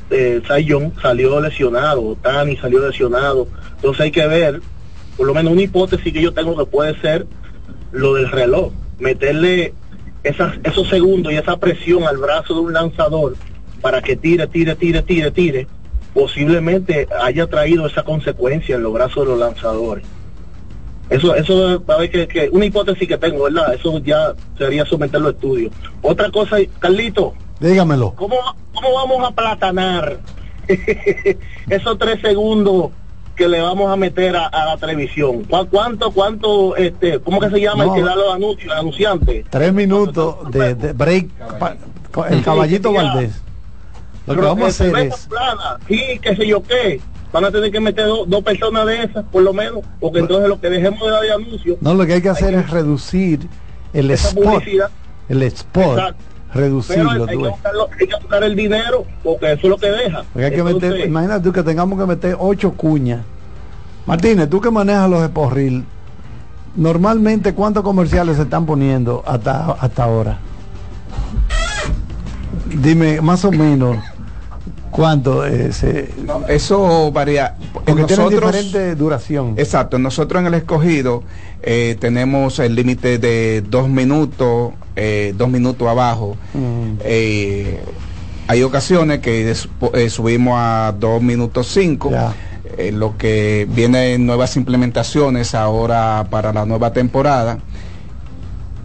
eh, 0.09 0.41
salió 0.47 1.39
lesionado, 1.39 2.17
Tani 2.19 2.57
salió 2.57 2.79
lesionado. 2.79 3.47
Entonces 3.75 4.01
hay 4.01 4.11
que 4.11 4.25
ver, 4.25 4.59
por 5.17 5.27
lo 5.27 5.35
menos 5.35 5.53
una 5.53 5.61
hipótesis 5.61 6.11
que 6.11 6.23
yo 6.23 6.33
tengo 6.33 6.57
que 6.57 6.65
puede 6.65 6.99
ser 6.99 7.27
lo 7.91 8.15
del 8.15 8.27
reloj, 8.31 8.73
meterle 8.97 9.75
esas, 10.23 10.55
esos 10.63 10.89
segundos 10.89 11.31
y 11.31 11.35
esa 11.35 11.57
presión 11.57 12.05
al 12.05 12.17
brazo 12.17 12.55
de 12.55 12.59
un 12.61 12.73
lanzador 12.73 13.35
para 13.81 14.01
que 14.01 14.15
tire, 14.15 14.47
tire, 14.47 14.75
tire, 14.75 15.01
tire, 15.01 15.31
tire, 15.31 15.67
posiblemente 16.13 17.07
haya 17.21 17.47
traído 17.47 17.85
esa 17.87 18.03
consecuencia 18.03 18.75
en 18.75 18.83
los 18.83 18.93
brazos 18.93 19.23
de 19.25 19.31
los 19.31 19.39
lanzadores. 19.39 20.05
Eso, 21.09 21.35
eso 21.35 21.83
va 21.89 21.95
a 21.95 21.97
ver 21.97 22.09
que, 22.09 22.27
que 22.27 22.49
una 22.51 22.65
hipótesis 22.65 23.07
que 23.07 23.17
tengo, 23.17 23.43
¿verdad? 23.43 23.73
Eso 23.73 23.99
ya 23.99 24.33
sería 24.57 24.85
someterlo 24.85 25.27
a 25.27 25.31
estudio. 25.31 25.69
Otra 26.01 26.29
cosa, 26.31 26.57
Carlito, 26.79 27.33
Dígamelo. 27.59 28.13
¿cómo, 28.15 28.37
cómo 28.73 28.93
vamos 28.93 29.27
a 29.29 29.31
platanar 29.35 30.19
esos 31.69 31.97
tres 31.97 32.21
segundos 32.21 32.91
que 33.35 33.47
le 33.47 33.59
vamos 33.61 33.91
a 33.91 33.95
meter 33.95 34.35
a, 34.37 34.45
a 34.47 34.65
la 34.65 34.77
televisión? 34.77 35.43
¿Cuá- 35.49 35.65
¿Cuánto, 35.69 36.11
cuánto, 36.11 36.75
este, 36.77 37.19
cómo 37.19 37.39
que 37.41 37.49
se 37.49 37.59
llama 37.59 37.85
No. 37.85 37.95
el 37.95 38.01
que 38.01 38.07
da 38.07 38.15
los 38.15 38.33
anuncios, 38.33 38.71
el 38.71 38.79
anunciante? 38.79 39.45
Tres 39.49 39.73
minutos 39.73 40.49
de, 40.51 40.75
de 40.75 40.93
break. 40.93 41.27
el 42.29 42.41
caballito 42.43 42.89
sí, 42.89 42.95
ya. 42.95 43.03
Valdés. 43.03 43.41
Lo 44.27 44.35
que 44.35 44.41
vamos 44.41 44.57
a 44.79 44.83
que 44.83 44.89
hacer 44.89 45.07
es. 45.07 45.27
plana, 45.27 45.77
y 45.89 46.19
qué 46.19 46.35
sé 46.35 46.47
yo 46.47 46.61
qué. 46.63 46.99
Van 47.33 47.45
a 47.45 47.51
tener 47.51 47.71
que 47.71 47.79
meter 47.79 48.05
do- 48.05 48.25
dos 48.25 48.43
personas 48.43 48.85
de 48.85 49.03
esas, 49.03 49.23
por 49.25 49.41
lo 49.41 49.53
menos, 49.53 49.79
porque 49.99 50.19
entonces 50.19 50.49
lo 50.49 50.59
que 50.59 50.69
dejemos 50.69 50.99
de 51.01 51.11
dar 51.11 51.21
de 51.21 51.31
anuncios, 51.31 51.77
No, 51.81 51.93
lo 51.93 52.05
que 52.05 52.13
hay 52.13 52.21
que 52.21 52.29
hacer 52.29 52.53
es 52.53 52.69
reducir 52.69 53.47
el 53.93 54.11
spot. 54.11 54.63
El 55.29 55.43
spot. 55.43 55.97
Exacto. 55.97 56.23
Reducirlo. 56.53 57.09
Hay 57.11 57.19
tú 57.37 57.43
que, 57.43 57.49
buscarlo- 57.49 57.89
hay 57.97 58.07
que 58.07 58.15
buscar 58.17 58.43
el 58.43 58.55
dinero, 58.57 59.05
porque 59.23 59.53
eso 59.53 59.61
es 59.63 59.69
lo 59.69 59.77
que 59.77 59.89
deja. 59.89 60.23
Porque 60.33 60.45
hay 60.45 60.51
que 60.51 60.57
Entonces, 60.57 60.91
meter, 60.91 61.07
imagínate 61.07 61.43
tú 61.45 61.53
que 61.53 61.63
tengamos 61.63 61.97
que 61.97 62.05
meter 62.05 62.35
ocho 62.37 62.73
cuñas. 62.73 63.21
Martínez, 64.05 64.49
tú 64.49 64.59
que 64.59 64.69
manejas 64.69 65.09
los 65.09 65.23
Eporril, 65.23 65.85
normalmente 66.75 67.53
cuántos 67.53 67.83
comerciales 67.83 68.35
se 68.35 68.41
están 68.43 68.65
poniendo 68.65 69.23
hasta, 69.25 69.71
hasta 69.71 70.03
ahora. 70.03 70.39
Dime 72.65 73.21
más 73.21 73.43
o 73.45 73.51
menos 73.51 73.97
cuánto 74.91 75.45
eh, 75.45 75.73
se... 75.73 76.09
Eso 76.47 77.11
varía. 77.11 77.55
Porque 77.73 77.91
tienen 78.03 78.25
Nosotros- 78.25 78.51
diferente 78.53 78.95
duración. 78.95 79.55
Exacto, 79.57 79.97
nosotros 79.97 80.41
en 80.41 80.47
el 80.47 80.53
escogido 80.53 81.23
eh, 81.63 81.97
tenemos 81.99 82.59
el 82.59 82.75
límite 82.75 83.17
de 83.17 83.61
dos 83.67 83.89
minutos, 83.89 84.73
eh, 84.95 85.33
dos 85.35 85.49
minutos 85.49 85.87
abajo. 85.87 86.37
Mm. 86.53 86.97
Hay 88.47 88.63
ocasiones 88.63 89.19
que 89.19 89.55
subimos 90.09 90.55
a 90.57 90.93
dos 90.99 91.21
minutos 91.21 91.67
cinco. 91.67 92.11
lo 92.91 93.17
que 93.17 93.67
viene 93.69 94.13
en 94.13 94.25
nuevas 94.25 94.55
implementaciones 94.57 95.55
ahora 95.55 96.27
para 96.29 96.51
la 96.51 96.65
nueva 96.65 96.91
temporada 96.93 97.59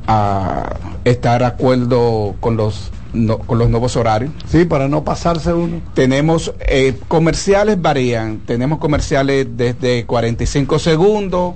a 0.07 0.76
estar 1.04 1.40
de 1.40 1.46
acuerdo 1.46 2.36
con 2.40 2.57
los 2.57 2.90
no- 3.24 3.38
con 3.38 3.58
los 3.58 3.68
nuevos 3.70 3.96
horarios. 3.96 4.30
Sí, 4.48 4.64
para 4.64 4.88
no 4.88 5.02
pasarse 5.04 5.52
uno. 5.52 5.80
Tenemos 5.94 6.52
eh, 6.60 6.94
comerciales 7.08 7.80
varían. 7.80 8.38
Tenemos 8.46 8.78
comerciales 8.78 9.46
desde 9.56 10.04
45 10.06 10.78
segundos, 10.78 11.54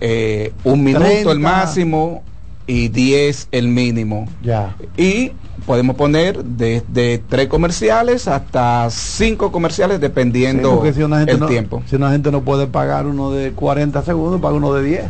eh, 0.00 0.52
un 0.64 0.82
minuto 0.82 1.04
30. 1.04 1.30
el 1.32 1.38
máximo 1.38 2.22
y 2.66 2.88
10 2.88 3.48
el 3.52 3.68
mínimo. 3.68 4.26
Ya. 4.42 4.74
Y 4.96 5.32
podemos 5.66 5.94
poner 5.96 6.42
desde 6.44 7.18
tres 7.28 7.46
comerciales 7.48 8.26
hasta 8.26 8.88
cinco 8.90 9.52
comerciales 9.52 9.96
Sí, 9.98 10.02
dependiendo 10.02 10.74
porque 10.76 10.92
si 10.92 11.02
una 11.02 11.18
gente 11.18 11.32
el 11.32 11.40
no, 11.40 11.46
tiempo. 11.46 11.82
Si 11.86 11.96
una 11.96 12.10
gente 12.10 12.30
no 12.32 12.42
puede 12.42 12.66
pagar 12.66 13.06
uno 13.06 13.30
de 13.30 13.52
40 13.52 14.02
segundos, 14.02 14.40
paga 14.40 14.54
uno 14.56 14.72
de 14.74 14.82
10. 14.82 15.04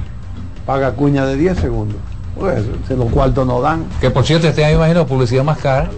Paga 0.66 0.92
cuña 0.92 1.24
de 1.26 1.36
10 1.36 1.58
segundos. 1.58 1.96
Pues, 2.38 2.64
los 2.88 3.10
cuartos 3.10 3.46
no 3.46 3.60
dan. 3.60 3.84
Que 4.00 4.10
por 4.10 4.24
cierto, 4.24 4.48
este 4.48 4.64
año 4.64 4.76
imagino 4.76 5.06
publicidad 5.06 5.44
más 5.44 5.58
cara. 5.58 5.90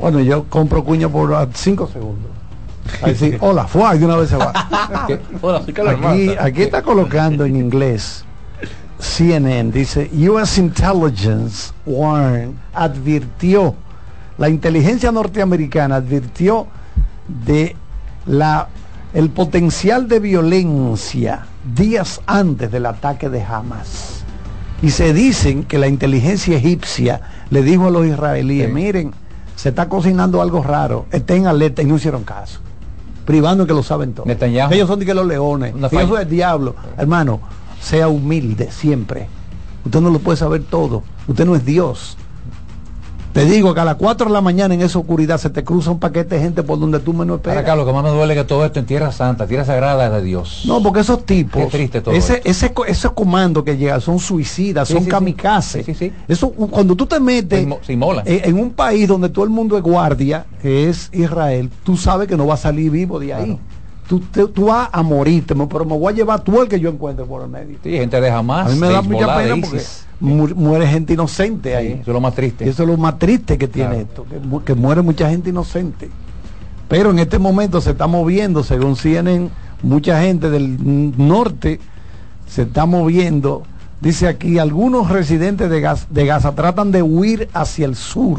Bueno, 0.00 0.20
yo 0.20 0.44
compro 0.44 0.84
cuña 0.84 1.08
por 1.08 1.48
5 1.52 1.88
segundos. 1.92 2.30
Ahí 3.02 3.14
sí, 3.14 3.34
hola, 3.40 3.66
fue, 3.66 3.98
de 3.98 4.04
una 4.04 4.16
vez 4.16 4.30
se 4.30 4.36
va. 4.36 4.52
Hola, 5.40 5.62
Aquí, 5.90 6.30
aquí 6.38 6.62
está 6.62 6.82
colocando 6.82 7.44
en 7.44 7.56
inglés 7.56 8.24
CNN, 8.98 9.70
dice, 9.70 10.10
US 10.28 10.58
Intelligence 10.58 11.72
warned, 11.84 12.52
advirtió, 12.72 13.74
la 14.38 14.48
inteligencia 14.48 15.12
norteamericana 15.12 15.96
advirtió 15.96 16.66
de 17.26 17.76
la 18.26 18.68
el 19.12 19.30
potencial 19.30 20.08
de 20.08 20.18
violencia 20.18 21.46
días 21.76 22.20
antes 22.26 22.70
del 22.72 22.86
ataque 22.86 23.28
de 23.28 23.42
Hamas. 23.42 24.23
Y 24.84 24.90
se 24.90 25.14
dicen 25.14 25.64
que 25.64 25.78
la 25.78 25.88
inteligencia 25.88 26.58
egipcia 26.58 27.22
le 27.48 27.62
dijo 27.62 27.86
a 27.86 27.90
los 27.90 28.04
israelíes, 28.04 28.70
miren, 28.70 29.12
se 29.56 29.70
está 29.70 29.88
cocinando 29.88 30.42
algo 30.42 30.62
raro, 30.62 31.06
estén 31.10 31.46
alerta 31.46 31.80
y 31.80 31.86
no 31.86 31.96
hicieron 31.96 32.22
caso. 32.22 32.60
Privando 33.24 33.66
que 33.66 33.72
lo 33.72 33.82
saben 33.82 34.12
todo. 34.12 34.26
Netanyahu. 34.26 34.74
Ellos 34.74 34.86
son 34.86 34.98
de 34.98 35.06
que 35.06 35.14
los 35.14 35.26
leones, 35.26 35.74
ellos 35.74 35.90
son 35.90 36.20
el 36.20 36.28
diablo. 36.28 36.76
Hermano, 36.98 37.40
sea 37.80 38.08
humilde 38.08 38.70
siempre. 38.70 39.26
Usted 39.86 40.02
no 40.02 40.10
lo 40.10 40.18
puede 40.18 40.36
saber 40.36 40.64
todo. 40.64 41.02
Usted 41.26 41.46
no 41.46 41.56
es 41.56 41.64
Dios. 41.64 42.18
Te 43.34 43.44
digo 43.46 43.74
que 43.74 43.80
a 43.80 43.84
las 43.84 43.96
4 43.96 44.28
de 44.28 44.32
la 44.32 44.40
mañana 44.40 44.74
en 44.74 44.80
esa 44.80 44.96
oscuridad 45.00 45.38
se 45.38 45.50
te 45.50 45.64
cruza 45.64 45.90
un 45.90 45.98
paquete 45.98 46.36
de 46.36 46.40
gente 46.40 46.62
por 46.62 46.78
donde 46.78 47.00
tú 47.00 47.12
menos 47.12 47.30
Ahora, 47.30 47.36
esperas. 47.36 47.64
Carlos, 47.64 47.84
lo 47.84 47.90
que 47.92 47.94
más 48.00 48.04
me 48.04 48.16
duele 48.16 48.32
es 48.34 48.38
que 48.40 48.44
todo 48.46 48.64
esto 48.64 48.78
en 48.78 48.86
tierra 48.86 49.10
santa, 49.10 49.44
tierra 49.48 49.64
sagrada 49.64 50.08
de 50.08 50.22
Dios. 50.22 50.62
No, 50.66 50.80
porque 50.80 51.00
esos 51.00 51.26
tipos, 51.26 51.64
Qué 51.64 51.68
triste 51.68 52.00
todo 52.00 52.14
ese, 52.14 52.36
esto. 52.44 52.48
ese, 52.48 52.72
ese 52.86 53.08
comando 53.08 53.64
que 53.64 53.76
llega 53.76 53.98
son 54.00 54.20
suicidas, 54.20 54.86
Sí, 54.86 54.94
son 54.94 55.02
sí, 55.02 55.06
sí. 55.06 55.10
kamikazes. 55.10 55.86
Eso, 56.28 56.50
cuando 56.52 56.94
tú 56.94 57.06
te 57.06 57.18
metes 57.18 57.58
Se 57.58 57.66
inmo- 57.66 57.78
se 57.84 57.92
inmolan. 57.94 58.24
eh, 58.24 58.42
en 58.44 58.56
un 58.56 58.70
país 58.70 59.08
donde 59.08 59.28
todo 59.28 59.44
el 59.44 59.50
mundo 59.50 59.76
es 59.76 59.82
guardia, 59.82 60.46
que 60.62 60.88
es 60.88 61.10
Israel, 61.12 61.70
tú 61.82 61.96
sabes 61.96 62.28
que 62.28 62.36
no 62.36 62.46
va 62.46 62.54
a 62.54 62.58
salir 62.58 62.92
vivo 62.92 63.18
de 63.18 63.34
ahí. 63.34 63.58
Tú, 64.08 64.20
te- 64.20 64.46
tú 64.48 64.66
vas 64.66 64.88
a 64.92 65.02
morirte, 65.02 65.54
pero 65.54 65.84
me 65.86 65.96
voy 65.96 66.12
a 66.12 66.16
llevar 66.16 66.40
tú 66.44 66.60
el 66.60 66.68
que 66.68 66.78
yo 66.78 66.90
encuentre 66.90 67.24
por 67.24 67.42
el 67.42 67.48
medio. 67.48 67.78
Sí, 67.82 67.90
gente 67.92 68.20
de 68.20 68.30
Hamas, 68.30 68.66
A 68.66 68.74
mí 68.74 68.78
me 68.78 68.88
da 68.90 69.00
mucha 69.00 69.34
pena 69.34 69.54
porque 69.60 69.80
mu- 70.20 70.48
muere 70.54 70.86
gente 70.86 71.14
inocente 71.14 71.74
ahí. 71.74 71.92
eso 71.92 72.10
es 72.10 72.14
lo 72.14 72.20
más 72.20 72.34
triste. 72.34 72.66
Y 72.66 72.68
eso 72.68 72.82
es 72.82 72.88
lo 72.88 72.96
más 72.98 73.18
triste 73.18 73.56
que 73.56 73.66
tiene 73.66 74.02
esto, 74.02 74.24
que, 74.28 74.38
mu- 74.38 74.62
que 74.62 74.74
muere 74.74 75.00
mucha 75.00 75.30
gente 75.30 75.48
inocente. 75.50 76.10
Pero 76.86 77.10
en 77.12 77.18
este 77.18 77.38
momento 77.38 77.80
se 77.80 77.92
está 77.92 78.06
moviendo, 78.06 78.62
según 78.62 78.94
CNN, 78.94 79.48
mucha 79.82 80.20
gente 80.20 80.50
del 80.50 80.76
norte 81.16 81.80
se 82.46 82.62
está 82.62 82.84
moviendo. 82.84 83.62
Dice 84.02 84.28
aquí, 84.28 84.58
algunos 84.58 85.08
residentes 85.08 85.70
de, 85.70 85.80
de 86.10 86.26
Gaza 86.26 86.52
tratan 86.54 86.90
de 86.92 87.02
huir 87.02 87.48
hacia 87.54 87.86
el 87.86 87.96
sur 87.96 88.38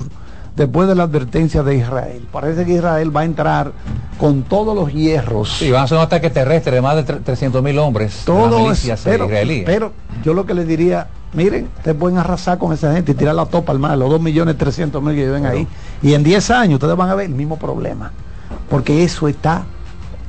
después 0.55 0.87
de 0.87 0.95
la 0.95 1.03
advertencia 1.03 1.63
de 1.63 1.75
Israel. 1.75 2.27
Parece 2.31 2.65
que 2.65 2.73
Israel 2.73 3.15
va 3.15 3.21
a 3.21 3.25
entrar 3.25 3.71
con 4.17 4.43
todos 4.43 4.75
los 4.75 4.93
hierros. 4.93 5.57
Sí, 5.57 5.71
van 5.71 5.81
a 5.81 5.83
hacer 5.83 5.97
un 5.97 6.03
ataque 6.03 6.29
terrestre 6.29 6.75
de 6.75 6.81
más 6.81 6.95
de 6.95 7.03
300 7.03 7.61
mil 7.61 7.77
hombres. 7.79 8.11
de 8.11 8.15
las 8.17 8.25
Todo 8.25 8.57
es, 8.57 8.63
milicias 8.63 9.01
pero, 9.03 9.25
israelíes. 9.25 9.65
pero 9.65 9.91
yo 10.23 10.33
lo 10.33 10.45
que 10.45 10.53
les 10.53 10.67
diría, 10.67 11.07
miren, 11.33 11.69
ustedes 11.77 11.97
pueden 11.97 12.17
arrasar 12.17 12.57
con 12.57 12.71
esa 12.73 12.93
gente 12.93 13.11
y 13.11 13.15
tirar 13.15 13.35
la 13.35 13.45
topa 13.45 13.71
al 13.73 13.79
mar, 13.79 13.97
los 13.97 14.09
2 14.09 14.21
millones 14.21 14.57
300 14.57 15.01
mil 15.03 15.15
que 15.15 15.25
viven 15.25 15.45
ahí. 15.45 15.67
Y 16.01 16.13
en 16.13 16.23
10 16.23 16.49
años 16.51 16.75
ustedes 16.75 16.95
van 16.95 17.09
a 17.09 17.15
ver 17.15 17.25
el 17.25 17.35
mismo 17.35 17.57
problema. 17.57 18.11
Porque 18.69 19.03
eso 19.03 19.27
está 19.27 19.63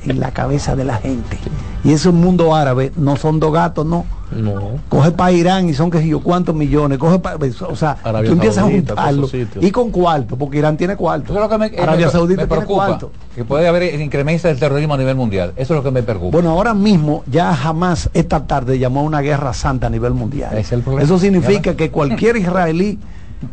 en 0.09 0.19
la 0.19 0.31
cabeza 0.31 0.75
de 0.75 0.83
la 0.85 0.95
gente. 0.97 1.37
Y 1.83 1.93
ese 1.93 2.09
mundo 2.11 2.55
árabe 2.55 2.91
no 2.97 3.15
son 3.15 3.39
dos 3.39 3.53
gatos, 3.53 3.85
no. 3.85 4.05
No. 4.29 4.71
Coge 4.89 5.11
para 5.11 5.31
Irán 5.31 5.69
y 5.69 5.73
son 5.73 5.89
que 5.89 5.99
sé 5.99 6.07
yo 6.09 6.19
cuántos 6.19 6.53
millones. 6.53 6.97
Coge 6.97 7.17
pa- 7.19 7.37
o 7.69 7.75
sea, 7.77 7.97
Arabia 8.03 8.27
tú 8.29 8.33
empiezas 8.33 8.57
a 8.57 8.61
Saudita, 8.67 8.93
juntarlo. 8.95 9.25
esos. 9.27 9.63
Y 9.63 9.71
con 9.71 9.89
cuarto, 9.89 10.35
porque 10.35 10.57
Irán 10.57 10.75
tiene 10.75 10.97
cuarto. 10.97 11.27
Eso 11.31 11.35
es 11.35 11.39
lo 11.39 11.49
que 11.49 11.57
me, 11.57 11.67
eh, 11.67 11.81
Arabia 11.81 12.07
me- 12.07 12.11
Saudita 12.11 12.41
me 12.41 12.47
tiene 12.47 12.61
preocupa. 12.61 12.85
cuarto. 12.87 13.11
Que 13.33 13.45
puede 13.45 13.67
haber 13.69 14.01
incremento 14.01 14.49
del 14.49 14.59
terrorismo 14.59 14.95
a 14.95 14.97
nivel 14.97 15.15
mundial. 15.15 15.53
Eso 15.55 15.73
es 15.73 15.77
lo 15.77 15.83
que 15.83 15.91
me 15.91 16.03
preocupa. 16.03 16.31
Bueno, 16.35 16.49
ahora 16.51 16.73
mismo 16.73 17.23
ya 17.31 17.53
jamás 17.55 18.09
esta 18.13 18.45
tarde 18.47 18.77
llamó 18.79 18.99
a 19.01 19.03
una 19.03 19.21
guerra 19.21 19.53
santa 19.53 19.87
a 19.87 19.89
nivel 19.89 20.13
mundial. 20.13 20.49
Ese 20.51 20.59
es 20.61 20.71
el 20.73 20.81
problema. 20.81 21.03
Eso 21.05 21.17
significa 21.19 21.75
que 21.77 21.89
cualquier 21.89 22.35
israelí 22.37 22.99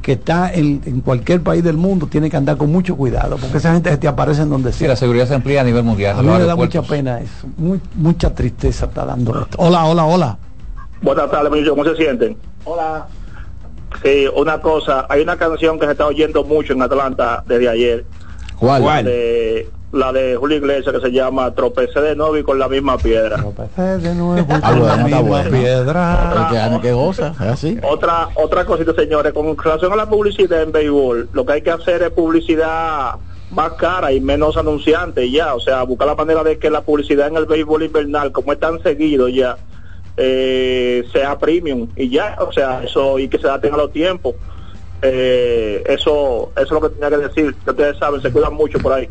que 0.00 0.12
está 0.12 0.52
en, 0.52 0.80
en 0.86 1.00
cualquier 1.00 1.42
país 1.42 1.62
del 1.62 1.76
mundo 1.76 2.06
tiene 2.06 2.30
que 2.30 2.36
andar 2.36 2.56
con 2.56 2.72
mucho 2.72 2.96
cuidado, 2.96 3.36
porque 3.36 3.58
esa 3.58 3.72
gente 3.74 3.94
te 3.96 4.08
aparece 4.08 4.42
en 4.42 4.50
donde 4.50 4.72
Sí, 4.72 4.80
sea. 4.80 4.88
la 4.88 4.96
seguridad 4.96 5.26
se 5.28 5.34
amplía 5.34 5.60
a 5.60 5.64
nivel 5.64 5.82
mundial. 5.84 6.18
a 6.18 6.22
mí 6.22 6.28
me 6.28 6.44
da 6.44 6.56
mucha 6.56 6.80
pena 6.82 7.20
eso, 7.20 7.46
Muy- 7.58 7.80
mucha 7.94 8.34
tristeza 8.34 8.86
está 8.86 9.04
dando 9.04 9.42
esto. 9.42 9.56
Hola, 9.60 9.84
hola, 9.84 10.04
hola. 10.06 10.38
Buenas 11.02 11.30
tardes, 11.30 11.52
Emilio. 11.52 11.72
¿Cómo 11.76 11.84
se 11.84 11.96
sienten? 11.96 12.36
Hola. 12.64 13.06
Sí, 14.02 14.24
una 14.34 14.58
cosa. 14.60 15.06
Hay 15.10 15.20
una 15.22 15.36
canción 15.36 15.78
que 15.78 15.84
se 15.86 15.92
está 15.92 16.06
oyendo 16.06 16.44
mucho 16.44 16.72
en 16.72 16.80
Atlanta 16.82 17.44
desde 17.46 17.68
ayer. 17.68 18.04
¿Cuál? 18.58 19.04
De, 19.04 19.68
la 19.94 20.12
de 20.12 20.36
Julio 20.36 20.58
Iglesias 20.58 20.94
que 20.94 21.00
se 21.00 21.12
llama 21.12 21.54
Tropecé 21.54 22.00
de 22.00 22.16
nuevo 22.16 22.36
y 22.36 22.42
con 22.42 22.58
la 22.58 22.68
misma 22.68 22.98
piedra. 22.98 23.36
de 23.36 24.14
nuevo 24.14 24.36
Ah, 24.62 24.72
bueno, 24.76 25.06
está 25.06 25.20
bueno. 25.20 25.50
piedra. 25.50 26.32
El 26.36 26.48
que 26.48 26.54
gane 26.54 26.80
que 26.80 26.92
goza, 26.92 27.28
es 27.28 27.40
así. 27.40 27.78
Otra 27.88 28.28
otra 28.34 28.64
cosita, 28.64 28.92
señores, 28.94 29.32
con 29.32 29.56
relación 29.56 29.92
a 29.92 29.96
la 29.96 30.06
publicidad 30.08 30.62
en 30.62 30.72
béisbol, 30.72 31.28
lo 31.32 31.46
que 31.46 31.52
hay 31.52 31.62
que 31.62 31.70
hacer 31.70 32.02
es 32.02 32.10
publicidad 32.10 33.14
más 33.50 33.72
cara 33.74 34.12
y 34.12 34.20
menos 34.20 34.56
anunciante 34.56 35.26
y 35.26 35.32
ya, 35.32 35.54
o 35.54 35.60
sea, 35.60 35.82
buscar 35.84 36.08
la 36.08 36.16
manera 36.16 36.42
de 36.42 36.58
que 36.58 36.70
la 36.70 36.80
publicidad 36.80 37.28
en 37.28 37.36
el 37.36 37.46
béisbol 37.46 37.84
invernal, 37.84 38.32
como 38.32 38.52
es 38.52 38.58
tan 38.58 38.82
seguido 38.82 39.28
ya, 39.28 39.56
eh, 40.16 41.04
sea 41.12 41.38
premium 41.38 41.88
y 41.94 42.08
ya, 42.10 42.36
o 42.40 42.52
sea, 42.52 42.82
eso 42.82 43.18
y 43.18 43.28
que 43.28 43.38
se 43.38 43.46
adapten 43.46 43.74
a 43.74 43.76
los 43.76 43.92
tiempos. 43.92 44.34
Eh, 45.02 45.84
eso, 45.86 46.50
eso 46.56 46.62
es 46.64 46.70
lo 46.70 46.80
que 46.80 46.88
tenía 46.88 47.10
que 47.10 47.28
decir, 47.28 47.54
que 47.62 47.70
ustedes 47.70 47.96
saben, 47.98 48.20
se 48.22 48.32
cuidan 48.32 48.54
mucho 48.54 48.78
por 48.78 48.92
ahí. 48.94 49.08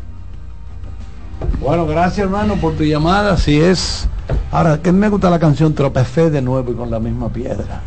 Bueno, 1.60 1.86
gracias 1.86 2.24
hermano 2.26 2.56
por 2.56 2.74
tu 2.74 2.84
llamada. 2.84 3.36
Si 3.36 3.60
es. 3.60 4.08
Ahora, 4.50 4.78
que 4.78 4.92
me 4.92 5.08
gusta 5.08 5.30
la 5.30 5.38
canción 5.38 5.74
Tropecé 5.74 6.30
de 6.30 6.40
nuevo 6.40 6.70
y 6.70 6.74
con 6.74 6.90
la 6.90 6.98
misma 7.00 7.28
piedra. 7.28 7.80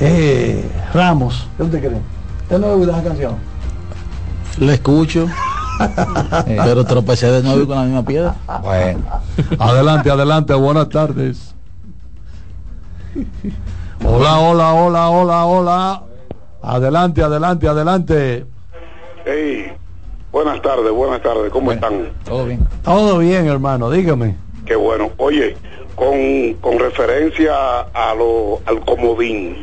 Eh, 0.00 0.64
Ramos, 0.94 1.46
¿qué 1.56 1.62
usted 1.64 1.80
cree? 1.80 2.00
¿Usted 2.42 2.58
no 2.58 2.68
le 2.68 2.74
gusta 2.76 2.92
esa 2.92 3.02
canción? 3.08 3.34
Le 4.58 4.74
escucho, 4.74 5.26
pero 6.46 6.84
tropecé 6.84 7.30
de 7.30 7.42
nuevo 7.42 7.62
y 7.62 7.66
con 7.66 7.76
la 7.76 7.84
misma 7.84 8.04
piedra. 8.04 8.34
Bueno, 8.62 9.00
Adelante, 9.58 10.10
adelante, 10.10 10.54
buenas 10.54 10.88
tardes. 10.88 11.54
Hola, 14.04 14.38
hola, 14.38 14.72
hola, 14.74 15.08
hola, 15.08 15.44
hola. 15.44 16.02
Adelante, 16.62 17.22
adelante, 17.22 17.68
adelante. 17.68 18.46
Hey, 19.24 19.67
buenas 20.44 20.62
tardes, 20.62 20.92
buenas 20.92 21.20
tardes, 21.20 21.50
¿cómo 21.50 21.72
están? 21.72 22.10
todo 22.24 22.44
bien. 22.44 22.60
Todo 22.84 23.18
bien, 23.18 23.48
hermano, 23.48 23.90
dígame. 23.90 24.36
Qué 24.66 24.76
bueno. 24.76 25.10
Oye, 25.16 25.56
con, 25.96 26.54
con 26.60 26.78
referencia 26.78 27.80
a 27.92 28.14
lo, 28.14 28.60
al 28.66 28.78
comodín, 28.84 29.56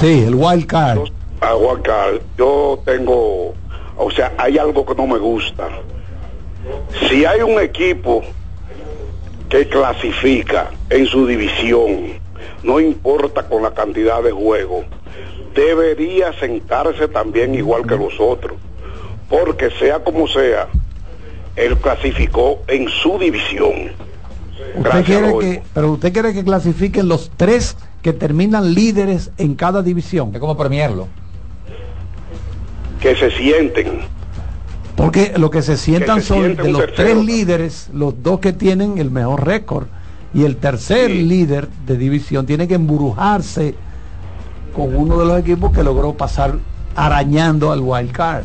Sí, 0.00 0.24
el 0.26 0.34
wild 0.34 0.66
card. 0.66 0.98
a 1.40 1.54
Huacal, 1.54 2.20
yo 2.36 2.80
tengo, 2.84 3.54
o 3.96 4.10
sea, 4.10 4.32
hay 4.36 4.58
algo 4.58 4.84
que 4.84 4.94
no 4.96 5.06
me 5.06 5.18
gusta. 5.18 5.68
Si 7.08 7.24
hay 7.24 7.40
un 7.42 7.60
equipo 7.60 8.22
que 9.48 9.68
clasifica 9.68 10.70
en 10.90 11.06
su 11.06 11.24
división, 11.26 12.14
no 12.64 12.80
importa 12.80 13.44
con 13.44 13.62
la 13.62 13.70
cantidad 13.72 14.22
de 14.24 14.32
juegos, 14.32 14.86
debería 15.54 16.32
sentarse 16.38 17.08
también 17.08 17.54
igual 17.54 17.86
que 17.86 17.96
los 17.96 18.14
otros, 18.20 18.56
porque 19.28 19.70
sea 19.78 20.00
como 20.02 20.26
sea, 20.28 20.68
él 21.56 21.76
clasificó 21.78 22.62
en 22.68 22.88
su 22.88 23.18
división. 23.18 23.90
Usted 24.74 24.82
Gracias, 24.82 25.04
quiere 25.04 25.20
Loico. 25.22 25.40
que, 25.40 25.62
pero 25.74 25.92
usted 25.92 26.12
quiere 26.12 26.32
que 26.32 26.44
clasifiquen 26.44 27.08
los 27.08 27.30
tres 27.36 27.76
que 28.02 28.12
terminan 28.12 28.74
líderes 28.74 29.30
en 29.36 29.54
cada 29.54 29.82
división. 29.82 30.30
Es 30.32 30.40
como 30.40 30.56
premiarlo. 30.56 31.08
Que 33.00 33.16
se 33.16 33.30
sienten. 33.32 34.00
Porque 34.96 35.32
lo 35.36 35.50
que 35.50 35.62
se 35.62 35.76
sientan 35.76 36.16
Que 36.16 36.22
se 36.22 36.28
son 36.28 36.56
de 36.56 36.70
los 36.70 36.80
tercero. 36.80 36.94
tres 36.94 37.16
líderes, 37.24 37.90
los 37.92 38.22
dos 38.22 38.40
que 38.40 38.52
tienen 38.52 38.98
el 38.98 39.10
mejor 39.10 39.44
récord. 39.46 39.86
Y 40.34 40.44
el 40.44 40.56
tercer 40.56 41.10
líder 41.10 41.68
de 41.86 41.96
división 41.98 42.46
tiene 42.46 42.66
que 42.66 42.74
embrujarse 42.74 43.74
con 44.72 44.94
uno 44.96 45.18
de 45.18 45.26
los 45.26 45.38
equipos 45.40 45.72
que 45.72 45.82
logró 45.82 46.14
pasar 46.14 46.54
arañando 46.96 47.72
al 47.72 47.80
wild 47.80 48.12
card. 48.12 48.44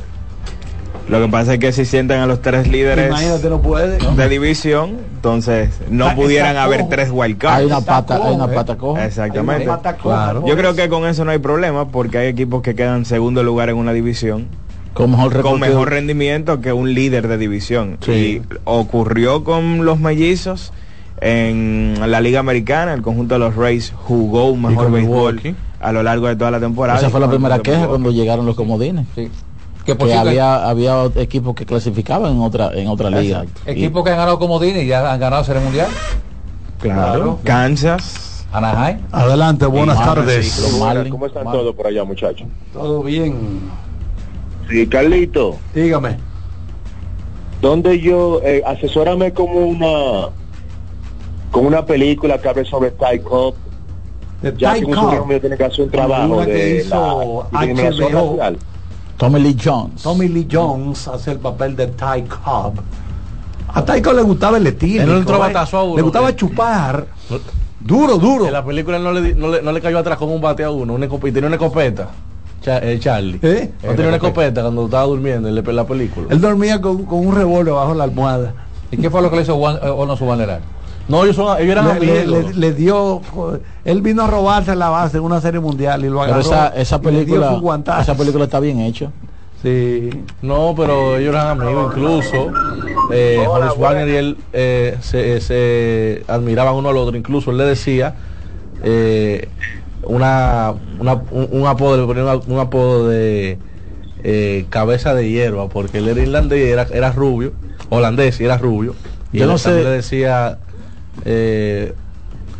Lo 1.09 1.21
que 1.21 1.29
pasa 1.29 1.53
es 1.53 1.59
que 1.59 1.71
si 1.71 1.85
sientan 1.85 2.19
a 2.19 2.25
los 2.25 2.41
tres 2.41 2.67
líderes 2.67 3.07
Imagínate, 3.07 3.49
no 3.49 3.61
puede. 3.61 3.97
de 3.97 4.29
división, 4.29 4.97
entonces 5.15 5.69
no 5.89 6.07
Ah, 6.07 6.15
pudieran 6.15 6.57
haber 6.57 6.89
tres 6.89 7.09
wildcards. 7.13 7.59
Hay 7.59 7.65
una 7.65 7.79
pata, 7.79 8.19
hay 8.21 8.35
una 8.35 8.47
pata 8.49 8.75
coja. 8.77 9.05
Exactamente. 9.05 9.65
Pata 9.65 9.95
coja, 9.95 10.15
Claro. 10.31 10.45
Yo 10.45 10.57
creo 10.57 10.75
que 10.75 10.89
con 10.89 11.05
eso 11.05 11.23
no 11.23 11.31
hay 11.31 11.39
problema 11.39 11.87
porque 11.87 12.17
hay 12.17 12.27
equipos 12.27 12.61
que 12.61 12.75
quedan 12.75 13.05
segundo 13.05 13.41
lugar 13.41 13.69
en 13.69 13.77
una 13.77 13.93
división 13.93 14.47
Con 14.93 15.11
mejor 15.11 15.41
con 15.41 15.61
mejor 15.61 15.91
rendimiento 15.91 16.59
que 16.59 16.73
un 16.73 16.93
líder 16.93 17.29
de 17.29 17.37
división. 17.37 17.97
Sí. 18.01 18.11
Y 18.11 18.41
ocurrió 18.65 19.45
con 19.45 19.85
los 19.85 19.99
mellizos 20.01 20.73
en 21.21 21.95
la 22.05 22.19
Liga 22.19 22.39
Americana, 22.41 22.93
el 22.93 23.01
conjunto 23.01 23.35
de 23.35 23.39
los 23.39 23.55
Rays 23.55 23.93
jugó 23.95 24.49
un 24.49 24.61
mejor 24.61 24.91
béisbol 24.91 25.35
Milwaukee. 25.35 25.55
A 25.79 25.91
lo 25.91 26.03
largo 26.03 26.27
de 26.27 26.35
toda 26.35 26.51
la 26.51 26.59
temporada. 26.59 26.99
Esa 26.99 27.09
fue 27.09 27.19
la 27.19 27.29
primera 27.29 27.59
queja 27.59 27.87
cuando 27.87 28.11
llegaron 28.11 28.45
los 28.45 28.55
comodines. 28.55 29.05
Sí. 29.15 29.29
Que, 29.85 30.13
había, 30.13 30.67
había 30.67 31.05
equipos 31.15 31.55
que 31.55 31.65
clasificaban 31.65 32.33
en 32.33 32.41
otra, 32.41 32.71
en 32.73 32.87
otra 32.87 33.09
liga. 33.09 33.45
Y- 33.65 33.71
equipos 33.71 34.03
que 34.03 34.09
han 34.09 34.17
ganado 34.17 34.37
comodines 34.37 34.83
y 34.83 34.87
ya 34.87 35.13
han 35.13 35.19
ganado 35.19 35.43
Serie 35.45 35.61
Mundial. 35.61 35.87
Claro. 36.79 37.39
Kansas. 37.43 38.45
Anaheim. 38.51 38.99
Adelante, 39.11 39.65
buenas 39.65 39.97
tardes. 39.97 40.69
¿Cómo 41.09 41.25
están 41.25 41.43
todos 41.45 41.75
por 41.75 41.87
allá, 41.87 42.03
muchachos? 42.03 42.47
Todo 42.73 43.03
bien. 43.03 43.61
Sí, 44.69 44.87
Carlito, 44.87 45.55
Dígame. 45.73 46.17
¿dónde 47.61 47.99
yo, 47.99 48.41
eh, 48.43 48.61
asesórame 48.65 49.33
como 49.33 49.59
una, 49.61 50.29
con 51.51 51.65
una 51.65 51.85
película 51.85 52.37
que 52.39 52.49
hable 52.49 52.65
sobre 52.65 52.91
Ty 52.91 53.19
Cobb 53.23 53.55
ya 54.57 54.73
Ty 54.75 54.81
Cobb. 54.83 55.39
tiene 55.41 55.57
que 55.57 55.63
hacer 55.65 55.85
un 55.85 55.91
trabajo 55.91 56.41
de 56.45 56.77
hizo 56.77 57.47
la 57.51 57.59
HBO. 57.65 58.37
Tommy 59.17 59.39
Lee 59.39 59.57
Jones. 59.61 60.03
Tommy 60.03 60.27
Lee 60.27 60.47
Jones 60.51 61.07
hace 61.07 61.31
el 61.31 61.39
papel 61.39 61.75
de 61.75 61.87
Ty 61.87 62.21
Cobb. 62.43 62.75
A 63.69 63.83
Ty 63.83 64.01
Cobb 64.01 64.15
le 64.15 64.21
gustaba 64.21 64.57
el 64.57 64.67
etílico. 64.67 65.03
Él 65.03 65.09
no 65.09 65.17
entró 65.17 65.39
batazo 65.39 65.77
a 65.77 65.83
uno, 65.83 65.95
Le 65.97 66.01
gustaba 66.03 66.35
chupar. 66.35 67.07
Duro, 67.79 68.17
duro. 68.17 68.45
En 68.47 68.53
la 68.53 68.63
película 68.65 68.99
no 68.99 69.11
le, 69.11 69.33
no 69.35 69.47
le, 69.49 69.61
no 69.61 69.71
le 69.71 69.81
cayó 69.81 69.97
atrás 69.99 70.17
con 70.17 70.29
un 70.29 70.41
bate 70.41 70.63
a 70.63 70.69
uno, 70.71 70.93
una 70.93 71.07
tenía 71.07 71.47
una 71.47 71.55
escopeta. 71.55 72.09
Cha- 72.61 72.79
eh, 72.79 72.99
Charlie. 72.99 73.39
¿Eh? 73.41 73.71
No 73.83 73.91
tenía 73.91 74.07
una 74.07 74.17
escopeta 74.17 74.61
cuando 74.61 74.85
estaba 74.85 75.03
durmiendo 75.03 75.47
en 75.47 75.55
la- 75.75 75.85
película. 75.85 76.27
Él 76.29 76.41
dormía 76.41 76.81
con, 76.81 77.05
con 77.05 77.25
un 77.25 77.33
revólver 77.35 77.73
bajo 77.73 77.93
la 77.93 78.03
almohada. 78.03 78.53
¿Y 78.91 78.97
qué 78.97 79.09
fue 79.09 79.21
lo 79.21 79.29
que 79.29 79.37
le 79.37 79.41
hizo 79.43 79.55
Juan, 79.57 79.77
eh, 79.81 79.89
Ono 79.89 80.15
Subbanderal? 80.17 80.61
No, 81.07 81.23
ellos, 81.23 81.35
son, 81.37 81.57
ellos 81.59 81.71
eran 81.71 81.85
Le, 81.85 81.91
amigos. 82.21 82.53
le- 82.55 82.59
le 82.59 82.73
dio. 82.73 83.21
Él 83.85 84.01
vino 84.01 84.23
a 84.23 84.27
robarse 84.27 84.75
la 84.75 84.89
base 84.89 85.17
en 85.17 85.23
una 85.23 85.39
serie 85.39 85.59
mundial 85.59 86.03
y 86.03 86.09
lo 86.09 86.19
Pero 86.19 86.23
agarró. 86.35 86.39
esa, 86.41 86.67
esa 86.69 86.97
y 87.01 87.05
le 87.05 87.25
dio 87.25 87.39
película, 87.41 88.01
esa 88.01 88.15
película 88.15 88.43
está 88.45 88.59
bien 88.59 88.81
hecha. 88.81 89.09
Sí. 89.63 90.09
No, 90.41 90.73
pero 90.77 91.17
ellos 91.17 91.33
eran 91.33 91.61
amigos 91.61 91.93
incluso. 91.95 92.51
Eh, 93.11 93.43
Wagner 93.79 94.07
y 94.09 94.15
él 94.15 94.37
eh, 94.53 94.97
se, 95.01 95.39
se 95.41 96.23
admiraban 96.27 96.75
uno 96.75 96.89
al 96.89 96.97
otro. 96.97 97.15
Incluso 97.17 97.51
él 97.51 97.57
le 97.57 97.63
decía 97.63 98.15
eh, 98.83 99.47
una, 100.03 100.73
una- 100.99 101.21
un, 101.31 101.47
un 101.51 101.67
apodo, 101.67 101.97
le 101.97 102.05
ponía 102.05 102.35
un 102.47 102.59
apodo 102.59 103.07
de 103.07 103.57
eh, 104.23 104.65
cabeza 104.69 105.13
de 105.15 105.29
hierba, 105.29 105.69
porque 105.69 105.99
él 105.99 106.07
era 106.09 106.21
irlandés 106.21 106.67
y 106.67 106.69
era, 106.71 106.85
era 106.91 107.11
rubio, 107.11 107.53
holandés 107.89 108.39
y 108.41 108.45
era 108.45 108.57
rubio. 108.57 108.93
Y 109.31 109.39
Yo 109.39 109.45
él 109.45 109.49
no 109.51 109.57
también 109.57 109.83
sé- 109.83 109.89
le 109.89 109.95
decía, 109.95 110.57
eh, 111.25 111.93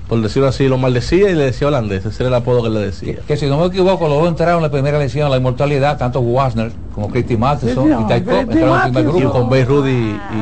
por 0.07 0.21
decirlo 0.21 0.47
así, 0.47 0.67
lo 0.69 0.77
maldecía 0.77 1.29
y 1.29 1.35
le 1.35 1.43
decía 1.45 1.67
holandés. 1.67 2.05
Ese 2.05 2.23
era 2.23 2.29
el 2.29 2.35
apodo 2.35 2.63
que 2.63 2.69
le 2.69 2.79
decía. 2.79 3.17
Que 3.27 3.35
si 3.35 3.45
no 3.47 3.59
me 3.59 3.65
equivoco, 3.65 4.07
los 4.07 4.19
dos 4.19 4.29
entraron 4.29 4.57
en 4.57 4.63
la 4.63 4.71
primera 4.71 4.97
elección 4.97 5.27
a 5.27 5.29
la 5.29 5.35
inmortalidad, 5.37 5.97
tanto 5.97 6.21
Wasner 6.21 6.71
como 6.95 7.09
Christy 7.09 7.35
Matheson 7.35 7.91
y 7.91 8.07
Ty 8.07 8.21
Cobb 8.21 8.39
entraron 8.39 8.41
en 8.41 8.47
el 8.47 8.51
primer 8.51 8.69
Matheson. 8.69 9.01
Y 9.17 9.19
grupo. 9.19 9.31
con 9.33 9.49
Bay 9.49 9.63
Rudy 9.65 9.91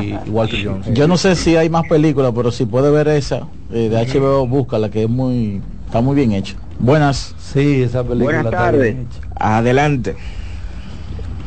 y, 0.00 0.18
y 0.24 0.30
Walter 0.30 0.60
Jones. 0.64 0.86
Yo 0.92 1.08
no 1.08 1.16
sé 1.16 1.34
si 1.34 1.56
hay 1.56 1.68
más 1.68 1.82
películas, 1.88 2.32
pero 2.34 2.52
si 2.52 2.64
puede 2.64 2.90
ver 2.92 3.08
esa 3.08 3.48
eh, 3.72 3.88
de 3.88 4.06
HBO, 4.20 4.46
búscala, 4.46 4.88
que 4.88 5.02
es 5.02 5.10
muy, 5.10 5.60
está 5.86 6.00
muy 6.00 6.14
bien 6.14 6.30
hecha. 6.32 6.54
Buenas. 6.78 7.34
Sí, 7.38 7.82
esa 7.82 8.04
película 8.04 8.24
Buenas 8.42 8.44
está 8.44 8.56
tardes. 8.56 8.82
bien 8.94 9.08
hecha. 9.10 9.28
Adelante. 9.34 10.16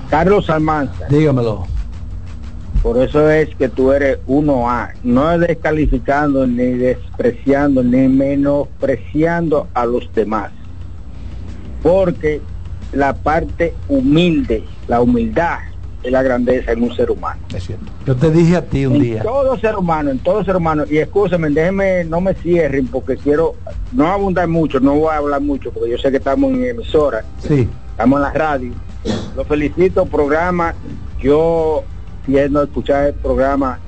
Carlos 0.10 0.50
Almanza, 0.50 1.06
Dígamelo. 1.10 1.68
Por 2.82 2.98
eso 2.98 3.30
es 3.30 3.54
que 3.56 3.68
tú 3.70 3.92
eres 3.92 4.20
1A, 4.28 4.94
no 5.04 5.32
es 5.34 5.40
descalificando 5.42 6.48
ni 6.48 6.64
despreciando 6.74 7.84
ni 7.84 8.08
menospreciando 8.08 9.68
a 9.74 9.86
los 9.86 10.10
demás. 10.14 10.52
Porque 11.84 12.42
la 12.94 13.14
parte 13.14 13.74
humilde, 13.88 14.64
la 14.88 15.02
humildad 15.02 15.60
es 16.04 16.12
la 16.12 16.24
grandeza 16.24 16.72
en 16.72 16.84
un 16.84 16.96
ser 16.96 17.12
humano. 17.12 17.42
Es 17.54 17.66
cierto. 17.66 17.86
Yo 18.06 18.16
te 18.16 18.32
dije 18.32 18.56
a 18.56 18.62
ti 18.66 18.86
un 18.86 18.96
en 18.96 19.02
día. 19.02 19.22
todo 19.24 19.58
ser 19.60 19.76
humano, 19.76 20.10
en 20.12 20.20
todo 20.20 20.44
ser 20.46 20.56
humano, 20.56 20.84
y 20.90 20.98
escúchame, 20.98 21.50
déjenme, 21.50 22.06
no 22.06 22.22
me 22.22 22.34
cierren 22.36 22.88
porque 22.88 23.18
quiero 23.18 23.56
no 23.92 24.08
abundar 24.08 24.48
mucho, 24.48 24.80
no 24.80 24.96
voy 24.96 25.10
a 25.14 25.18
hablar 25.18 25.42
mucho 25.42 25.72
porque 25.72 25.92
yo 25.92 25.98
sé 25.98 26.10
que 26.12 26.18
estamos 26.18 26.52
en 26.54 26.64
emisora, 26.64 27.24
Sí. 27.40 27.68
estamos 27.92 28.18
en 28.18 28.24
la 28.24 28.32
radio. 28.34 28.72
Los 29.36 29.46
felicito, 29.48 30.06
programa. 30.06 30.74
Yo 31.22 31.84
tiendo 32.30 32.62
a 32.62 32.64
escuchar 32.66 33.08
el 33.08 33.14
programa 33.16 33.80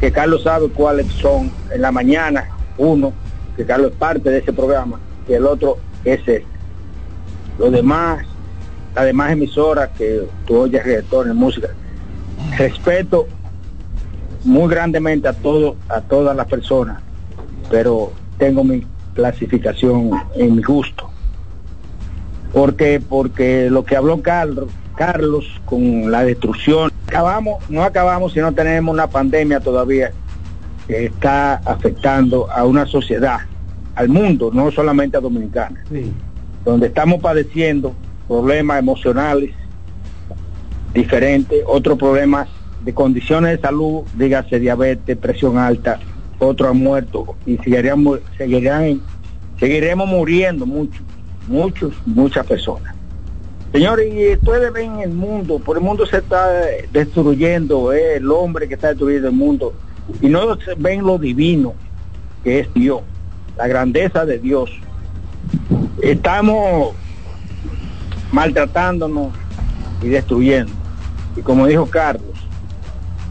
que 0.00 0.10
Carlos 0.10 0.44
sabe 0.44 0.68
cuáles 0.70 1.06
son 1.12 1.50
en 1.70 1.82
la 1.82 1.92
mañana, 1.92 2.48
uno, 2.78 3.12
que 3.54 3.66
Carlos 3.66 3.92
es 3.92 3.98
parte 3.98 4.30
de 4.30 4.38
ese 4.38 4.50
programa, 4.50 4.98
y 5.28 5.34
el 5.34 5.44
otro 5.44 5.76
es 6.04 6.20
este. 6.20 6.46
Los 7.58 7.70
demás, 7.70 8.24
las 8.94 9.04
demás 9.04 9.32
emisoras 9.32 9.90
que 9.90 10.26
tú 10.46 10.56
oyes 10.56 10.82
reggaetón, 10.82 11.36
música, 11.36 11.68
respeto 12.56 13.26
muy 14.44 14.70
grandemente 14.70 15.28
a 15.28 15.34
todo, 15.34 15.76
a 15.90 16.00
todas 16.00 16.34
las 16.34 16.46
personas, 16.46 17.02
pero 17.70 18.10
tengo 18.38 18.64
mi 18.64 18.86
clasificación 19.12 20.12
en 20.34 20.56
mi 20.56 20.62
gusto. 20.62 21.10
Porque, 22.54 23.02
porque 23.06 23.68
lo 23.68 23.84
que 23.84 23.96
habló 23.96 24.22
Carlos, 24.22 24.70
Carlos 24.96 25.44
con 25.66 26.10
la 26.10 26.24
destrucción, 26.24 26.90
acabamos, 27.18 27.68
no 27.68 27.82
acabamos 27.82 28.32
si 28.32 28.38
no 28.38 28.52
tenemos 28.52 28.92
una 28.92 29.08
pandemia 29.08 29.58
todavía 29.58 30.12
que 30.86 31.06
está 31.06 31.54
afectando 31.64 32.48
a 32.50 32.64
una 32.64 32.86
sociedad, 32.86 33.40
al 33.96 34.08
mundo, 34.08 34.50
no 34.54 34.70
solamente 34.70 35.16
a 35.16 35.20
Dominicana, 35.20 35.82
Sí. 35.90 36.12
donde 36.64 36.86
estamos 36.86 37.20
padeciendo 37.20 37.92
problemas 38.28 38.78
emocionales 38.78 39.50
diferentes, 40.94 41.58
otros 41.66 41.98
problemas 41.98 42.48
de 42.84 42.94
condiciones 42.94 43.56
de 43.56 43.62
salud, 43.62 44.02
dígase 44.14 44.60
diabetes, 44.60 45.16
presión 45.16 45.58
alta, 45.58 45.98
otros 46.38 46.70
han 46.70 46.78
muerto 46.78 47.34
y 47.46 47.56
seguiremos, 47.58 48.20
seguirán, 48.36 49.00
seguiremos 49.58 50.08
muriendo 50.08 50.66
muchos, 50.66 51.02
muchos, 51.48 51.92
muchas 52.06 52.46
personas. 52.46 52.94
Señores, 53.72 54.12
y 54.14 54.32
ustedes 54.32 54.72
ven 54.72 55.00
el 55.00 55.10
mundo, 55.10 55.58
por 55.58 55.76
el 55.76 55.82
mundo 55.82 56.06
se 56.06 56.18
está 56.18 56.48
destruyendo, 56.90 57.92
eh, 57.92 58.16
el 58.16 58.30
hombre 58.30 58.66
que 58.66 58.74
está 58.74 58.88
destruyendo 58.88 59.28
el 59.28 59.34
mundo, 59.34 59.74
y 60.22 60.28
no 60.28 60.56
se 60.56 60.74
ven 60.74 61.04
lo 61.04 61.18
divino 61.18 61.74
que 62.42 62.60
es 62.60 62.74
Dios, 62.74 63.02
la 63.56 63.66
grandeza 63.66 64.24
de 64.24 64.38
Dios. 64.38 64.70
Estamos 66.00 66.94
maltratándonos 68.32 69.32
y 70.02 70.08
destruyendo. 70.08 70.72
Y 71.36 71.42
como 71.42 71.66
dijo 71.66 71.86
Carlos, 71.86 72.22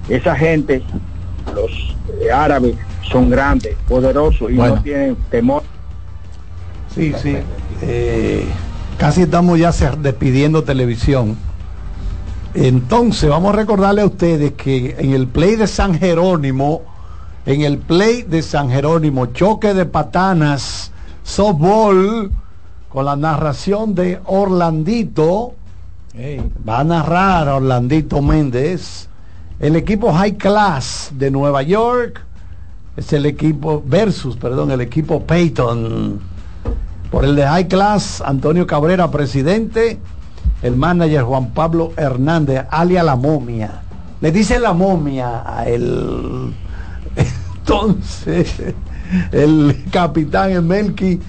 esa 0.09 0.35
gente, 0.35 0.83
los 1.55 1.95
árabes, 2.31 2.75
son 3.09 3.29
grandes, 3.29 3.75
poderosos 3.87 4.51
y 4.51 4.55
Bueno. 4.55 4.75
no 4.75 4.83
tienen 4.83 5.15
temor. 5.31 5.63
Sí, 6.93 7.13
sí. 7.21 7.37
Eh, 7.81 8.45
casi 8.97 9.23
estamos 9.23 9.59
ya 9.59 9.71
despidiendo 9.71 10.63
televisión. 10.63 11.37
Entonces, 12.53 13.29
vamos 13.29 13.53
a 13.53 13.57
recordarle 13.57 14.01
a 14.01 14.05
ustedes 14.05 14.53
que 14.53 14.95
en 14.97 15.13
el 15.13 15.27
play 15.27 15.55
de 15.55 15.67
San 15.67 15.97
Jerónimo, 15.97 16.81
en 17.45 17.61
el 17.61 17.77
play 17.77 18.23
de 18.23 18.41
San 18.41 18.69
Jerónimo, 18.69 19.27
choque 19.27 19.73
de 19.73 19.85
patanas, 19.85 20.91
softball, 21.23 22.31
con 22.89 23.05
la 23.05 23.15
narración 23.15 23.93
de 23.93 24.19
Orlandito, 24.25 25.53
va 26.67 26.79
a 26.79 26.83
narrar 26.83 27.47
Orlandito 27.47 28.21
Méndez, 28.21 29.07
el 29.59 29.75
equipo 29.75 30.11
High 30.11 30.37
Class 30.37 31.11
de 31.13 31.29
Nueva 31.29 31.61
York, 31.61 32.21
es 32.95 33.13
el 33.13 33.27
equipo 33.27 33.83
versus, 33.85 34.35
perdón, 34.35 34.71
el 34.71 34.81
equipo 34.81 35.21
Peyton. 35.23 36.36
Por 37.11 37.25
el 37.25 37.35
de 37.35 37.47
High 37.47 37.67
Class, 37.67 38.21
Antonio 38.25 38.67
Cabrera, 38.67 39.09
presidente, 39.09 39.99
el 40.61 40.75
manager 40.75 41.23
Juan 41.23 41.53
Pablo 41.53 41.93
Hernández, 41.95 42.65
alia 42.69 43.03
la 43.03 43.15
momia. 43.15 43.81
Le 44.19 44.31
dice 44.31 44.59
la 44.59 44.73
momia 44.73 45.43
a 45.45 45.67
él. 45.67 46.53
Entonces, 47.59 48.55
el 49.31 49.85
capitán 49.91 50.51
Emelki 50.51 51.19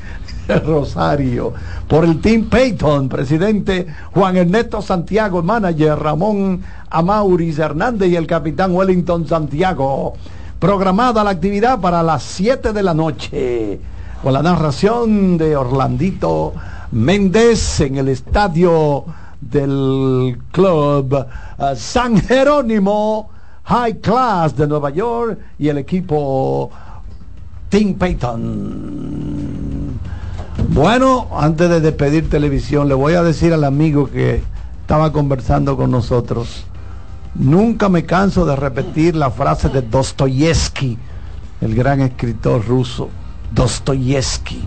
Rosario. 0.48 1.52
Por 1.86 2.04
el 2.04 2.20
Team 2.20 2.48
Peyton, 2.48 3.08
presidente 3.08 3.86
Juan 4.12 4.36
Ernesto 4.36 4.82
Santiago, 4.82 5.42
manager 5.42 5.98
Ramón 5.98 6.62
Amauris 6.90 7.58
Hernández 7.58 8.10
y 8.10 8.16
el 8.16 8.26
capitán 8.26 8.72
Wellington 8.74 9.26
Santiago. 9.26 10.14
Programada 10.58 11.22
la 11.22 11.30
actividad 11.30 11.80
para 11.80 12.02
las 12.02 12.22
7 12.22 12.72
de 12.72 12.82
la 12.82 12.94
noche, 12.94 13.80
con 14.22 14.32
la 14.32 14.42
narración 14.42 15.38
de 15.38 15.56
Orlandito 15.56 16.52
Méndez 16.92 17.80
en 17.80 17.96
el 17.96 18.08
estadio 18.08 19.04
del 19.40 20.38
club 20.50 21.26
eh, 21.58 21.74
San 21.76 22.20
Jerónimo 22.20 23.30
High 23.64 24.00
Class 24.00 24.56
de 24.56 24.66
Nueva 24.66 24.90
York 24.90 25.38
y 25.58 25.68
el 25.68 25.78
equipo 25.78 26.70
Team 27.68 27.94
Peyton. 27.94 29.98
Bueno, 30.70 31.28
antes 31.32 31.68
de 31.68 31.80
despedir 31.80 32.28
televisión, 32.28 32.88
le 32.88 32.94
voy 32.94 33.14
a 33.14 33.22
decir 33.22 33.52
al 33.52 33.64
amigo 33.64 34.10
que 34.10 34.42
estaba 34.80 35.12
conversando 35.12 35.76
con 35.76 35.90
nosotros, 35.90 36.64
nunca 37.34 37.88
me 37.88 38.04
canso 38.04 38.46
de 38.46 38.56
repetir 38.56 39.14
la 39.14 39.30
frase 39.30 39.68
de 39.68 39.82
Dostoyevsky, 39.82 40.98
el 41.60 41.74
gran 41.74 42.00
escritor 42.00 42.66
ruso, 42.66 43.10
Dostoyevsky. 43.52 44.64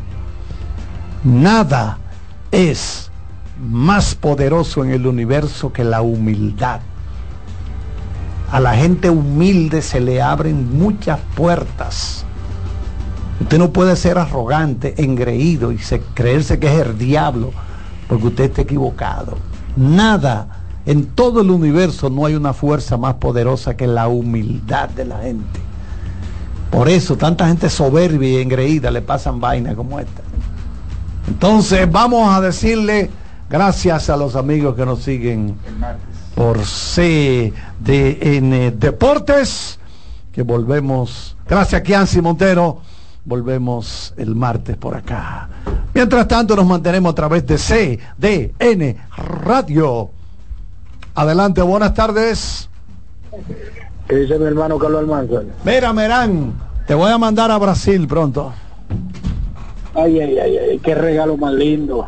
Nada 1.23 1.97
es 2.51 3.09
más 3.61 4.15
poderoso 4.15 4.83
en 4.83 4.91
el 4.91 5.05
universo 5.05 5.71
que 5.71 5.83
la 5.83 6.01
humildad. 6.01 6.81
A 8.51 8.59
la 8.59 8.75
gente 8.75 9.09
humilde 9.09 9.81
se 9.81 9.99
le 10.01 10.21
abren 10.21 10.77
muchas 10.77 11.19
puertas. 11.35 12.25
Usted 13.39 13.57
no 13.57 13.71
puede 13.71 13.95
ser 13.95 14.17
arrogante, 14.17 15.01
engreído 15.03 15.71
y 15.71 15.77
se- 15.77 16.01
creerse 16.13 16.59
que 16.59 16.67
es 16.67 16.85
el 16.85 16.97
diablo 16.97 17.51
porque 18.07 18.27
usted 18.27 18.43
está 18.45 18.61
equivocado. 18.63 19.37
Nada, 19.77 20.47
en 20.85 21.05
todo 21.05 21.41
el 21.41 21.49
universo 21.49 22.09
no 22.09 22.25
hay 22.25 22.35
una 22.35 22.53
fuerza 22.53 22.97
más 22.97 23.15
poderosa 23.15 23.77
que 23.77 23.87
la 23.87 24.07
humildad 24.09 24.89
de 24.89 25.05
la 25.05 25.19
gente. 25.19 25.59
Por 26.71 26.89
eso 26.89 27.17
tanta 27.17 27.47
gente 27.47 27.69
soberbia 27.69 28.29
y 28.29 28.41
engreída 28.41 28.89
le 28.89 29.01
pasan 29.01 29.39
vainas 29.39 29.75
como 29.75 29.99
esta. 29.99 30.21
Entonces 31.27 31.91
vamos 31.91 32.33
a 32.33 32.41
decirle 32.41 33.09
gracias 33.49 34.09
a 34.09 34.17
los 34.17 34.35
amigos 34.35 34.75
que 34.75 34.85
nos 34.85 35.03
siguen 35.03 35.57
por 36.33 36.59
CDN 36.59 37.51
Deportes, 38.79 39.77
que 40.31 40.43
volvemos, 40.43 41.35
gracias 41.47 41.81
Kianci 41.81 42.21
Montero, 42.21 42.81
volvemos 43.25 44.13
el 44.17 44.33
martes 44.33 44.77
por 44.77 44.95
acá. 44.95 45.49
Mientras 45.93 46.27
tanto 46.27 46.55
nos 46.55 46.65
mantenemos 46.65 47.11
a 47.11 47.15
través 47.15 47.45
de 47.45 47.57
CDN 47.57 48.97
Radio. 49.17 50.09
Adelante, 51.13 51.61
buenas 51.61 51.93
tardes. 51.93 52.69
¿Qué 54.11 54.17
dice 54.17 54.37
mi 54.37 54.43
hermano 54.45 54.77
Carlos 54.77 54.99
Almanzar? 54.99 55.43
Mira, 55.63 55.93
Merán, 55.93 56.51
te 56.85 56.93
voy 56.93 57.09
a 57.09 57.17
mandar 57.17 57.49
a 57.49 57.57
Brasil 57.57 58.05
pronto. 58.09 58.51
Ay, 59.95 60.19
ay, 60.19 60.37
ay, 60.37 60.57
ay, 60.57 60.79
qué 60.79 60.93
regalo 60.95 61.37
más 61.37 61.53
lindo. 61.53 62.05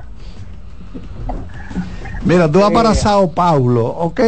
Mira, 2.25 2.51
tú 2.51 2.59
vas 2.59 2.71
Eh. 2.71 2.73
para 2.73 2.93
Sao 2.93 3.31
Paulo, 3.31 3.85
¿ok? 3.85 4.19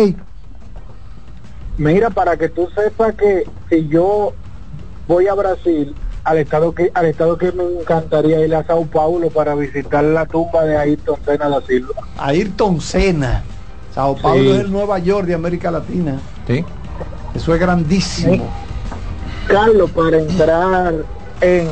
Mira, 1.78 2.10
para 2.12 2.38
que 2.38 2.48
tú 2.48 2.70
sepas 2.74 3.14
que 3.16 3.44
si 3.70 3.90
yo 3.90 4.32
voy 5.06 5.28
a 5.28 5.34
Brasil, 5.34 5.94
al 6.24 6.38
estado 6.38 6.74
que 6.74 6.90
al 6.94 7.08
estado 7.08 7.38
que 7.38 7.52
me 7.52 7.66
encantaría 7.82 8.40
ir 8.48 8.56
a 8.56 8.64
Sao 8.66 8.86
Paulo 8.86 9.30
para 9.32 9.54
visitar 9.54 10.02
la 10.06 10.26
tumba 10.26 10.64
de 10.64 10.78
Ayrton 10.78 11.18
Senna 11.26 11.50
da 11.50 11.60
Silva. 11.60 11.96
Ayrton 12.20 12.80
Senna. 12.80 13.44
Sao 13.94 14.16
Paulo 14.16 14.44
Sí. 14.44 14.50
es 14.52 14.60
el 14.62 14.72
Nueva 14.72 14.98
York 15.00 15.28
de 15.28 15.34
América 15.34 15.72
Latina. 15.72 16.22
Sí. 16.48 16.64
Eso 17.36 17.54
es 17.54 17.60
grandísimo. 17.60 18.50
Carlos, 19.48 19.92
para 19.92 20.18
entrar 20.18 20.96
en, 21.42 21.68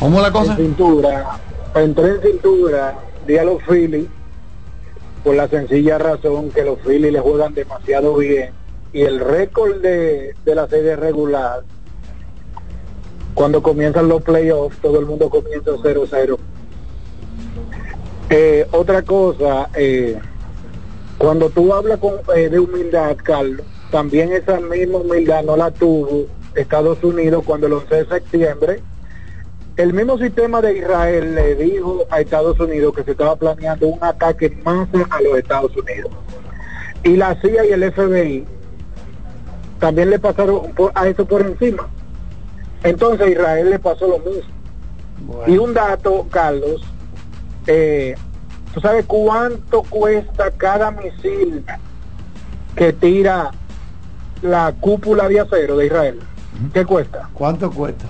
¿Cómo 0.00 0.20
la 0.20 0.32
cosa? 0.32 0.52
en 0.52 0.58
cintura, 0.58 1.38
para 1.72 1.84
entrar 1.84 2.10
en 2.10 2.22
cintura, 2.22 2.98
di 3.26 3.36
a 3.38 3.44
los 3.44 3.62
Phillies, 3.62 4.08
por 5.22 5.36
la 5.36 5.46
sencilla 5.48 5.98
razón 5.98 6.50
que 6.50 6.64
los 6.64 6.78
Phillies 6.80 7.12
le 7.12 7.20
juegan 7.20 7.54
demasiado 7.54 8.16
bien 8.16 8.50
y 8.92 9.02
el 9.02 9.20
récord 9.20 9.80
de, 9.80 10.34
de 10.44 10.54
la 10.54 10.66
serie 10.68 10.96
regular 10.96 11.62
cuando 13.34 13.62
comienzan 13.62 14.08
los 14.08 14.22
playoffs 14.22 14.76
todo 14.82 14.98
el 14.98 15.06
mundo 15.06 15.30
comienza 15.30 15.70
0-0 15.70 16.36
Eh, 18.28 18.66
otra 18.72 19.02
cosa 19.02 19.68
eh, 19.74 20.18
cuando 21.22 21.48
tú 21.50 21.72
hablas 21.72 21.98
con, 22.00 22.14
eh, 22.34 22.48
de 22.48 22.58
humildad 22.58 23.16
Carlos 23.22 23.64
también 23.92 24.32
esa 24.32 24.58
misma 24.58 24.98
humildad 24.98 25.44
no 25.44 25.56
la 25.56 25.70
tuvo 25.70 26.26
Estados 26.56 27.02
Unidos 27.04 27.44
cuando 27.46 27.68
el 27.68 27.74
11 27.74 27.94
de 27.94 28.06
septiembre 28.06 28.80
el 29.76 29.92
mismo 29.94 30.18
sistema 30.18 30.60
de 30.60 30.78
Israel 30.78 31.34
le 31.34 31.54
dijo 31.54 32.04
a 32.10 32.20
Estados 32.20 32.58
Unidos 32.60 32.92
que 32.94 33.04
se 33.04 33.12
estaba 33.12 33.36
planeando 33.36 33.86
un 33.86 33.98
ataque 34.02 34.46
en 34.46 34.62
masa 34.64 35.06
a 35.10 35.20
los 35.22 35.38
Estados 35.38 35.70
Unidos. 35.76 36.10
Y 37.04 37.16
la 37.16 37.34
CIA 37.40 37.64
y 37.64 37.70
el 37.70 37.90
FBI 37.90 38.44
también 39.80 40.10
le 40.10 40.18
pasaron 40.18 40.72
por- 40.72 40.92
a 40.94 41.08
eso 41.08 41.24
por 41.24 41.40
encima. 41.40 41.88
Entonces 42.84 43.30
Israel 43.30 43.70
le 43.70 43.78
pasó 43.78 44.06
lo 44.08 44.18
mismo. 44.18 45.42
Y 45.46 45.56
un 45.56 45.72
dato, 45.72 46.26
Carlos, 46.30 46.82
eh, 47.66 48.14
¿tú 48.74 48.80
sabes 48.80 49.04
cuánto 49.06 49.82
cuesta 49.82 50.50
cada 50.56 50.90
misil 50.90 51.64
que 52.76 52.92
tira 52.92 53.50
la 54.42 54.72
cúpula 54.80 55.28
de 55.28 55.40
acero 55.40 55.76
de 55.76 55.86
Israel? 55.86 56.20
¿Qué 56.72 56.84
cuesta? 56.84 57.28
¿Cuánto 57.32 57.70
cuesta? 57.70 58.06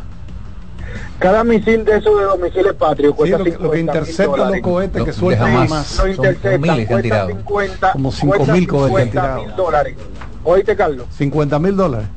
Cada 1.18 1.44
misil 1.44 1.84
de 1.84 1.96
esos 1.98 2.18
de 2.18 2.24
los 2.26 2.38
misiles 2.38 2.74
patrios 2.74 3.12
Sí, 3.12 3.16
cuesta 3.16 3.38
lo, 3.38 3.44
que- 3.44 3.50
lo 3.52 3.70
que 3.70 3.78
50.000 3.78 3.80
interceptan 3.80 4.50
los 4.52 4.60
cohetes 4.60 4.98
Lo- 4.98 5.04
que 5.04 5.12
sueltan 5.12 5.68
más. 5.68 5.98
Lo 5.98 6.08
interceptan, 6.08 6.60
cuesta 6.86 7.02
tirado. 7.02 7.28
50, 7.28 7.92
Como 7.92 8.12
5.000 8.12 8.66
cuesta 8.66 8.66
cohetes 8.66 8.96
han 8.96 9.12
50 9.12 9.34
mil 9.36 9.44
tirado. 9.44 9.62
dólares. 9.62 9.96
Oíste, 10.44 10.76
Carlos, 10.76 11.06
50 11.16 11.58
mil 11.60 11.76
dólares. 11.76 12.08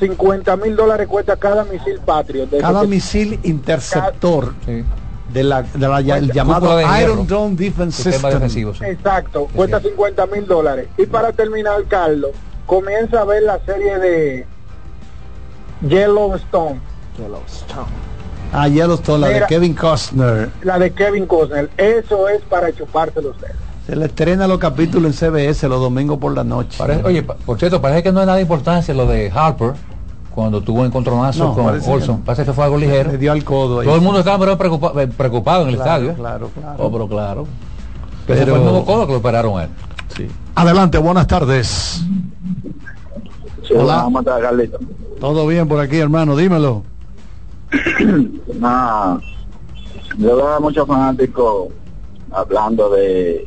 50 0.00 0.56
mil 0.56 0.74
dólares 0.76 1.06
cuesta 1.08 1.36
cada 1.36 1.64
misil 1.64 2.00
patrio. 2.04 2.46
de 2.46 2.58
Cada 2.58 2.82
misil 2.84 3.38
interceptor 3.44 4.54
Sí. 4.66 4.84
De 5.32 5.44
la, 5.44 5.62
de 5.62 5.78
la- 5.88 6.00
ya- 6.00 6.16
el 6.18 6.22
Cúpula 6.28 6.34
llamado 6.34 6.76
de 6.76 6.84
hierro. 6.84 7.00
Iron 7.14 7.26
Dome 7.26 7.56
Defense 7.56 7.96
Sistema 8.02 8.12
System. 8.14 8.32
defensivo, 8.32 8.74
sí. 8.74 8.84
Exacto, 8.84 9.48
cuesta 9.54 9.80
50 9.80 10.26
mil 10.26 10.46
dólares. 10.46 10.88
Y 10.98 11.06
para 11.06 11.32
terminar, 11.32 11.84
Carlos, 11.88 12.30
comienza 12.66 13.20
a 13.20 13.24
ver 13.24 13.42
la 13.42 13.58
serie 13.64 13.98
de 13.98 14.46
Yellowstone, 15.88 16.80
Ah, 18.52 18.66
Yellowstone, 18.68 19.20
la 19.20 19.28
de. 19.28 19.46
Kevin 19.46 19.74
Costner. 19.74 20.50
la 20.62 20.78
de 20.78 20.90
Kevin 20.92 21.26
Costner. 21.26 21.70
Eso 21.76 22.28
es 22.28 22.40
para 22.42 22.72
chuparse 22.72 23.22
los 23.22 23.40
dedos. 23.40 23.56
Se 23.86 23.94
le 23.96 24.06
estrena 24.06 24.46
los 24.46 24.58
capítulos 24.58 25.06
en 25.06 25.12
CBS 25.30 25.68
los 25.68 25.80
domingos 25.80 26.18
por 26.18 26.34
la 26.34 26.44
noche. 26.44 26.76
Parece- 26.78 27.02
oye, 27.04 27.22
por 27.22 27.58
cierto, 27.58 27.80
parece 27.80 28.02
que 28.02 28.12
no 28.12 28.20
es 28.20 28.26
nada 28.26 28.36
de 28.36 28.42
importancia 28.42 28.92
lo 28.94 29.06
de 29.06 29.30
Harper 29.34 29.72
cuando 30.34 30.60
tuvo 30.62 30.80
un 30.80 30.86
encontronazo 30.86 31.44
No, 31.48 31.54
con 31.54 31.64
parece 31.66 31.86
que 31.86 31.92
Olson. 31.92 32.18
no. 32.20 32.24
Parece 32.24 32.44
que 32.44 32.52
fue 32.52 32.64
algo 32.64 32.78
ligero. 32.78 33.12
Le 33.12 33.18
dio 33.18 33.32
al 33.32 33.44
codo 33.44 33.80
ahí. 33.80 33.86
Todo 33.86 33.96
el 33.96 34.02
mundo 34.02 34.20
estaba 34.20 34.38
pero, 34.38 34.52
eh, 35.00 35.08
preocupado 35.08 35.62
en 35.64 35.70
el 35.70 35.74
Claro, 35.76 35.90
estadio. 35.90 36.14
Claro, 36.14 36.50
claro. 36.58 36.76
Oh, 36.84 36.92
pero 36.92 37.08
claro. 37.08 37.46
Que 38.26 38.32
ese 38.34 38.42
Pero- 38.44 38.52
fue 38.56 38.58
el 38.64 38.70
nuevo 38.70 38.84
codo 38.86 39.06
que 39.06 39.12
lo 39.12 39.18
operaron 39.18 39.58
a 39.58 39.64
él. 39.64 39.70
Sí. 40.16 40.26
Adelante, 40.54 40.98
buenas 40.98 41.26
tardes. 41.26 42.02
Sí, 43.66 43.74
Hola. 43.74 43.96
vamos 43.96 44.26
a 44.26 44.32
matar. 44.32 44.54
Todo 45.20 45.46
bien 45.46 45.68
por 45.68 45.80
aquí, 45.80 45.98
hermano, 45.98 46.36
dímelo. 46.36 46.82
Ah, 48.62 49.18
yo 50.18 50.36
veo 50.36 50.48
a 50.48 50.60
muchos 50.60 50.86
fanáticos 50.86 51.68
hablando 52.32 52.90
de, 52.90 53.46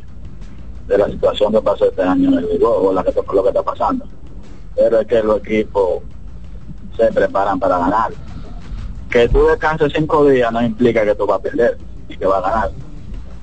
de 0.88 0.98
la 0.98 1.06
situación 1.06 1.52
que 1.52 1.60
pasó 1.60 1.86
este 1.88 2.02
año 2.02 2.30
en 2.30 2.38
el 2.38 2.46
béisbol, 2.46 2.86
o 2.86 2.92
la 2.92 3.04
que, 3.04 3.12
lo 3.32 3.42
que 3.42 3.48
está 3.50 3.62
pasando. 3.62 4.04
Pero 4.74 5.00
es 5.00 5.06
que 5.06 5.22
los 5.22 5.38
equipos 5.38 6.00
se 6.96 7.12
preparan 7.12 7.58
para 7.58 7.78
ganar. 7.78 8.12
Que 9.10 9.28
tú 9.28 9.46
descanses 9.46 9.92
cinco 9.94 10.28
días 10.28 10.52
no 10.52 10.62
implica 10.62 11.04
que 11.04 11.14
tú 11.14 11.26
vas 11.26 11.38
a 11.38 11.42
perder 11.42 11.78
y 12.08 12.16
que 12.16 12.26
vas 12.26 12.44
a 12.44 12.50
ganar. 12.50 12.70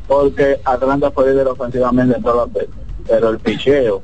Porque 0.08 0.60
Atlanta 0.66 1.12
fue 1.12 1.32
líder 1.32 1.48
ofensivamente 1.48 2.18
en 2.18 2.24
todos 2.24 2.36
los 2.36 2.48
aspectos. 2.48 2.80
Pero 3.08 3.30
el 3.30 3.40
picheo 3.40 4.02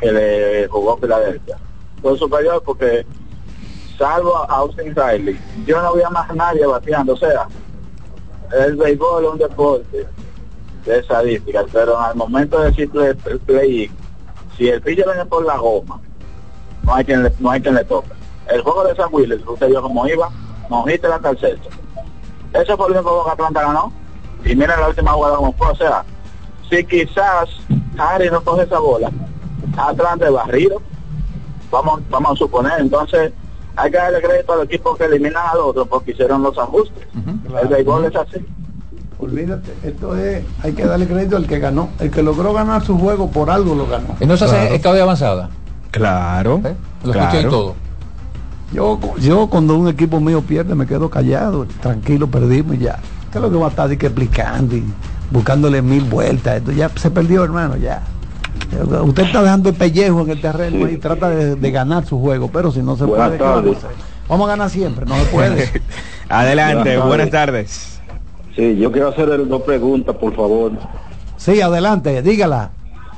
que 0.00 0.12
le 0.12 0.68
jugó 0.68 0.96
Filadelfia 0.96 1.56
fue 2.00 2.16
superior 2.16 2.62
porque 2.64 3.04
salvo 3.98 4.36
a 4.36 4.44
Austin 4.58 4.94
Riley, 4.94 5.38
yo 5.66 5.82
no 5.82 5.88
había 5.88 6.08
más 6.10 6.32
nadie 6.34 6.64
bateando. 6.66 7.14
O 7.14 7.16
sea, 7.16 7.48
el 8.52 8.76
béisbol 8.76 9.24
es 9.24 9.30
un 9.32 9.38
deporte 9.38 10.06
de 10.84 10.98
estadísticas, 10.98 11.66
pero 11.72 11.98
al 11.98 12.14
momento 12.14 12.60
de 12.60 12.70
decir 12.70 12.90
play, 12.90 13.14
play, 13.46 13.90
si 14.56 14.68
el 14.68 14.80
pitcher 14.80 15.06
viene 15.06 15.26
por 15.26 15.44
la 15.44 15.56
goma, 15.58 16.00
no 16.84 16.94
hay 16.94 17.04
quien 17.04 17.24
le, 17.24 17.32
no 17.40 17.50
hay 17.50 17.60
quien 17.60 17.74
le 17.74 17.84
toque. 17.84 18.17
El 18.48 18.62
juego 18.62 18.84
de 18.84 18.94
San 18.96 19.08
Willis, 19.12 19.40
usted 19.46 19.68
vio 19.68 19.82
cómo 19.82 20.06
iba, 20.08 20.28
no 20.70 20.84
hiciste 20.88 21.08
la 21.08 21.18
tercera. 21.18 21.58
Ese 22.54 22.76
fue 22.76 22.86
el 22.86 22.92
único 22.92 23.08
juego 23.10 23.24
que 23.26 23.30
Atlanta 23.32 23.62
ganó. 23.62 23.92
Y 24.44 24.54
mira 24.56 24.78
la 24.80 24.88
última 24.88 25.12
jugada 25.12 25.36
como 25.36 25.52
fue. 25.52 25.68
O 25.70 25.76
sea, 25.76 26.04
si 26.70 26.84
quizás 26.84 27.48
Harry 27.98 28.30
no 28.30 28.40
coge 28.42 28.62
esa 28.62 28.78
bola, 28.78 29.10
Atlanta 29.76 30.26
es 30.26 30.32
barrido, 30.32 30.80
vamos, 31.70 32.00
vamos 32.08 32.32
a 32.32 32.36
suponer. 32.36 32.80
Entonces, 32.80 33.32
hay 33.76 33.90
que 33.90 33.96
darle 33.98 34.22
crédito 34.22 34.52
al 34.54 34.62
equipo 34.62 34.94
que 34.96 35.04
eliminan 35.04 35.44
al 35.52 35.58
otro 35.58 35.84
porque 35.86 36.12
hicieron 36.12 36.42
los 36.42 36.56
ajustes. 36.58 37.06
El 37.60 37.68
béisbol 37.68 38.04
es 38.06 38.16
así. 38.16 38.44
Olvídate, 39.20 39.74
esto 39.82 40.16
es, 40.16 40.44
hay 40.62 40.72
que 40.72 40.86
darle 40.86 41.06
crédito 41.06 41.36
al 41.36 41.46
que 41.46 41.58
ganó. 41.58 41.88
El 41.98 42.10
que 42.10 42.22
logró 42.22 42.52
ganar 42.52 42.84
su 42.84 42.96
juego 42.98 43.28
por 43.30 43.50
algo 43.50 43.74
lo 43.74 43.86
ganó. 43.88 44.16
Y 44.20 44.26
no 44.26 44.36
se 44.36 44.44
hace 44.44 44.54
Claro. 44.56 44.74
estado 44.74 44.94
de 44.94 45.02
avanzada. 45.02 45.50
Claro. 45.90 46.60
¿eh? 46.64 46.74
Lo 47.02 47.10
escuché 47.12 47.38
y 47.38 47.40
claro. 47.42 47.50
todo. 47.50 47.74
Yo, 48.72 48.98
yo 49.18 49.46
cuando 49.48 49.76
un 49.78 49.88
equipo 49.88 50.20
mío 50.20 50.42
pierde 50.42 50.74
me 50.74 50.86
quedo 50.86 51.08
callado, 51.08 51.66
tranquilo, 51.80 52.26
perdimos 52.26 52.76
y 52.76 52.78
ya. 52.80 52.98
¿Qué 53.32 53.38
es 53.38 53.42
lo 53.42 53.50
que 53.50 53.56
va 53.56 53.66
a 53.66 53.70
estar 53.70 53.96
que 53.96 54.06
explicando 54.06 54.76
y 54.76 54.84
buscándole 55.30 55.80
mil 55.82 56.04
vueltas? 56.04 56.58
Esto 56.58 56.72
ya 56.72 56.90
se 56.94 57.10
perdió, 57.10 57.44
hermano, 57.44 57.76
ya. 57.76 58.02
Usted 59.02 59.22
está 59.22 59.42
dejando 59.42 59.70
el 59.70 59.74
pellejo 59.74 60.20
en 60.22 60.30
el 60.30 60.40
terreno 60.40 60.88
y 60.88 60.96
trata 60.98 61.30
de, 61.30 61.56
de 61.56 61.70
ganar 61.70 62.04
su 62.04 62.20
juego, 62.20 62.48
pero 62.52 62.70
si 62.70 62.80
no 62.82 62.96
se 62.96 63.04
Buenas 63.04 63.28
puede, 63.28 63.38
¿qué 63.38 63.44
vamos 63.44 63.58
a 63.58 63.62
tardes. 63.62 63.84
hacer? 63.84 63.90
Vamos 64.28 64.46
a 64.46 64.50
ganar 64.50 64.70
siempre, 64.70 65.06
no 65.06 65.16
se 65.16 65.24
puede. 65.32 65.82
Adelante, 66.28 66.90
Buenas 66.90 67.06
buenas 67.06 67.30
tardes. 67.30 68.00
Sí, 68.54 68.76
yo 68.76 68.92
quiero 68.92 69.08
hacer 69.08 69.46
dos 69.48 69.62
preguntas, 69.62 70.14
por 70.16 70.34
favor. 70.34 70.72
sí, 71.36 71.60
adelante, 71.62 72.20
dígala. 72.22 72.70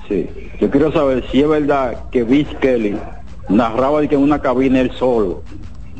Sí, 0.09 0.29
yo 0.61 0.71
quiero 0.71 0.93
saber 0.93 1.25
si 1.33 1.41
es 1.41 1.49
verdad 1.49 1.95
que 2.13 2.23
Vince 2.25 2.55
Kelly 2.61 2.97
narraba 3.51 4.01
de 4.01 4.09
que 4.09 4.15
en 4.15 4.23
una 4.23 4.39
cabina 4.39 4.81
él 4.81 4.91
solo 4.99 5.43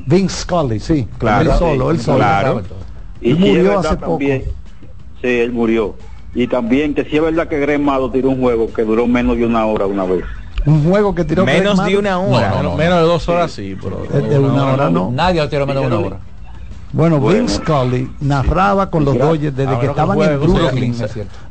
Vince 0.07 0.43
Scully, 0.43 0.81
sí. 0.81 1.07
Claro. 1.19 1.53
Él 1.53 1.59
solo, 1.59 1.91
él 1.91 2.01
solo. 2.01 2.17
Claro. 2.19 2.63
Y 3.21 3.35
murió 3.35 3.79
hace 3.79 3.97
poco. 3.97 4.11
también, 4.13 4.45
sí, 5.21 5.29
él 5.29 5.53
murió. 5.53 5.95
Y 6.35 6.47
también 6.47 6.95
que 6.95 7.05
si 7.05 7.17
es 7.17 7.23
verdad 7.23 7.49
que 7.49 7.59
Greg 7.61 7.81
Mado 7.81 8.11
tiró 8.11 8.31
un 8.31 8.41
juego 8.41 8.73
que 8.73 8.83
duró 8.83 9.07
menos 9.07 9.37
de 9.37 9.45
una 9.47 9.67
hora 9.67 9.87
una 9.87 10.05
vez. 10.05 10.25
Un 10.67 10.85
juego 10.85 11.15
que 11.15 11.25
tiró 11.25 11.45
Menos 11.45 11.83
de 11.85 11.97
una 11.97 12.19
hora. 12.19 12.51
No, 12.57 12.63
no, 12.63 12.77
menos 12.77 12.99
de 12.99 13.05
dos 13.05 13.29
horas 13.29 13.51
sí, 13.53 13.77
pero 13.81 14.03
De, 14.21 14.39
una 14.39 14.73
hora 14.73 14.91
no. 14.91 15.11
Nadie 15.11 15.41
lo 15.41 15.49
tiró 15.49 15.67
menos 15.67 15.83
de 15.83 15.87
una 15.89 15.99
hora. 16.07 16.17
Bueno, 16.93 17.21
Vince 17.21 17.57
Scully 17.57 18.11
narraba 18.21 18.91
con 18.91 19.05
los 19.05 19.17
Dodgers 19.17 19.55
desde 19.55 19.79
que 19.79 19.87
estaban 19.87 20.19
en 20.21 20.39
juego 20.41 20.47
se- 20.47 20.53
Brooklyn. 20.61 20.95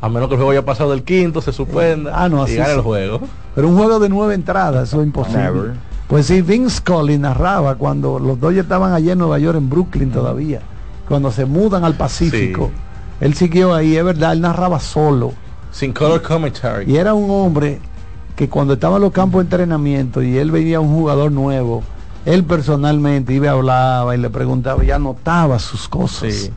A 0.02 0.10
menos 0.10 0.28
que 0.28 0.34
el 0.34 0.38
juego 0.38 0.52
haya 0.52 0.66
pasado 0.66 0.92
del 0.92 1.04
quinto, 1.04 1.42
se 1.42 1.54
suspenda 1.54 2.12
Ah, 2.14 2.28
no, 2.28 2.42
y 2.42 2.44
así 2.44 2.56
gane 2.56 2.70
sí. 2.72 2.76
el 2.76 2.82
juego. 2.82 3.22
Pero 3.56 3.68
un 3.70 3.78
juego 3.78 4.00
de 4.00 4.10
nueve 4.10 4.36
entradas, 4.36 4.90
eso 4.90 5.00
es 5.02 5.08
imposible. 5.08 5.42
Never. 5.44 5.89
Pues 6.10 6.26
sí, 6.26 6.42
Vince 6.42 6.78
Scully 6.78 7.18
narraba 7.20 7.76
cuando 7.76 8.18
los 8.20 8.40
Dodgers 8.40 8.64
estaban 8.64 8.94
allá 8.94 9.14
en 9.14 9.20
Nueva 9.20 9.38
York, 9.40 9.58
en 9.58 9.70
Brooklyn 9.70 10.10
todavía, 10.12 10.60
cuando 11.08 11.32
se 11.32 11.46
mudan 11.46 11.86
al 11.86 11.94
Pacífico. 11.96 12.72
Él 13.22 13.36
siguió 13.36 13.74
ahí, 13.76 13.96
es 13.96 14.04
verdad, 14.04 14.34
él 14.34 14.42
narraba 14.42 14.80
solo. 14.80 15.34
Sin 15.72 15.94
color 15.94 16.24
commentary. 16.24 16.92
Y 16.92 16.98
era 16.98 17.14
un 17.14 17.30
hombre 17.30 17.80
que 18.36 18.50
cuando 18.50 18.74
estaba 18.74 18.96
en 18.96 19.04
los 19.04 19.12
campos 19.12 19.40
de 19.40 19.44
entrenamiento 19.44 20.24
y 20.24 20.36
él 20.38 20.50
veía 20.50 20.78
a 20.78 20.80
un 20.80 20.96
jugador 20.96 21.32
nuevo, 21.32 21.84
él 22.26 22.44
personalmente 22.44 23.34
iba 23.34 23.46
y 23.46 23.50
hablaba 23.50 24.16
y 24.16 24.20
le 24.20 24.32
preguntaba 24.32 24.84
y 24.84 24.90
anotaba 24.90 25.60
sus 25.60 25.88
cosas. 25.88 26.34
Sí. 26.34 26.50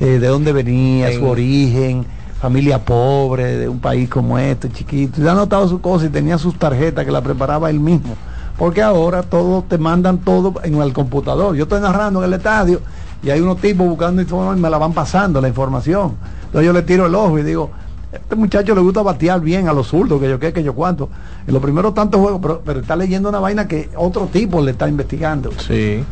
Eh, 0.00 0.18
de 0.18 0.26
dónde 0.28 0.52
venía, 0.52 1.10
En- 1.10 1.20
su 1.20 1.26
origen, 1.26 2.04
familia 2.42 2.84
pobre, 2.84 3.56
de 3.56 3.68
un 3.70 3.78
país 3.78 4.06
como 4.10 4.38
este, 4.38 4.70
chiquito. 4.70 5.22
Y 5.22 5.26
anotaba 5.26 5.66
sus 5.66 5.80
cosas 5.80 6.08
y 6.08 6.10
tenía 6.12 6.36
sus 6.36 6.58
tarjetas 6.58 7.06
que 7.06 7.10
la 7.10 7.22
preparaba 7.22 7.70
él 7.70 7.80
mismo. 7.80 8.14
Porque 8.58 8.82
ahora 8.82 9.22
todo 9.22 9.62
te 9.62 9.78
mandan 9.78 10.18
todo 10.18 10.54
en 10.62 10.80
el 10.80 10.92
computador. 10.92 11.54
Yo 11.54 11.64
estoy 11.64 11.80
narrando 11.80 12.20
en 12.20 12.32
el 12.32 12.38
estadio 12.38 12.80
y 13.22 13.30
hay 13.30 13.40
unos 13.40 13.58
tipos 13.58 13.86
buscando 13.86 14.22
información 14.22 14.58
y 14.58 14.60
me 14.60 14.70
la 14.70 14.78
van 14.78 14.92
pasando 14.92 15.40
la 15.40 15.48
información. 15.48 16.16
Entonces 16.46 16.66
yo 16.66 16.72
le 16.72 16.82
tiro 16.82 17.06
el 17.06 17.14
ojo 17.14 17.38
y 17.38 17.42
digo, 17.42 17.70
este 18.12 18.34
muchacho 18.34 18.74
le 18.74 18.80
gusta 18.80 19.02
batear 19.02 19.40
bien 19.40 19.68
a 19.68 19.72
los 19.72 19.88
zurdos, 19.88 20.20
que 20.20 20.28
yo 20.28 20.38
qué, 20.38 20.52
que 20.52 20.62
yo 20.62 20.74
cuánto. 20.74 21.10
En 21.46 21.52
los 21.52 21.62
primeros 21.62 21.92
tantos 21.92 22.20
juegos, 22.20 22.60
pero 22.64 22.80
está 22.80 22.96
leyendo 22.96 23.28
una 23.28 23.40
vaina 23.40 23.68
que 23.68 23.90
otro 23.96 24.26
tipo 24.26 24.60
le 24.60 24.70
está 24.70 24.88
investigando. 24.88 25.50
Sí. 25.58 26.02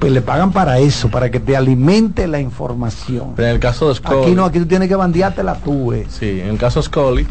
Pues 0.00 0.12
le 0.12 0.22
pagan 0.22 0.50
para 0.50 0.78
eso, 0.78 1.10
para 1.10 1.30
que 1.30 1.38
te 1.40 1.54
alimente 1.54 2.26
la 2.26 2.40
información. 2.40 3.34
Pero 3.36 3.48
en 3.48 3.54
el 3.54 3.60
caso 3.60 3.90
de 3.90 3.96
Scully. 3.96 4.22
Aquí 4.22 4.34
no, 4.34 4.46
aquí 4.46 4.58
tú 4.58 4.66
tienes 4.66 4.88
que 4.88 4.96
bandeártela 4.96 5.56
tú, 5.56 5.92
eh. 5.92 6.06
Sí, 6.08 6.40
en 6.40 6.48
el 6.48 6.58
caso 6.58 6.80
de 6.80 6.86
Scully, 6.86 7.26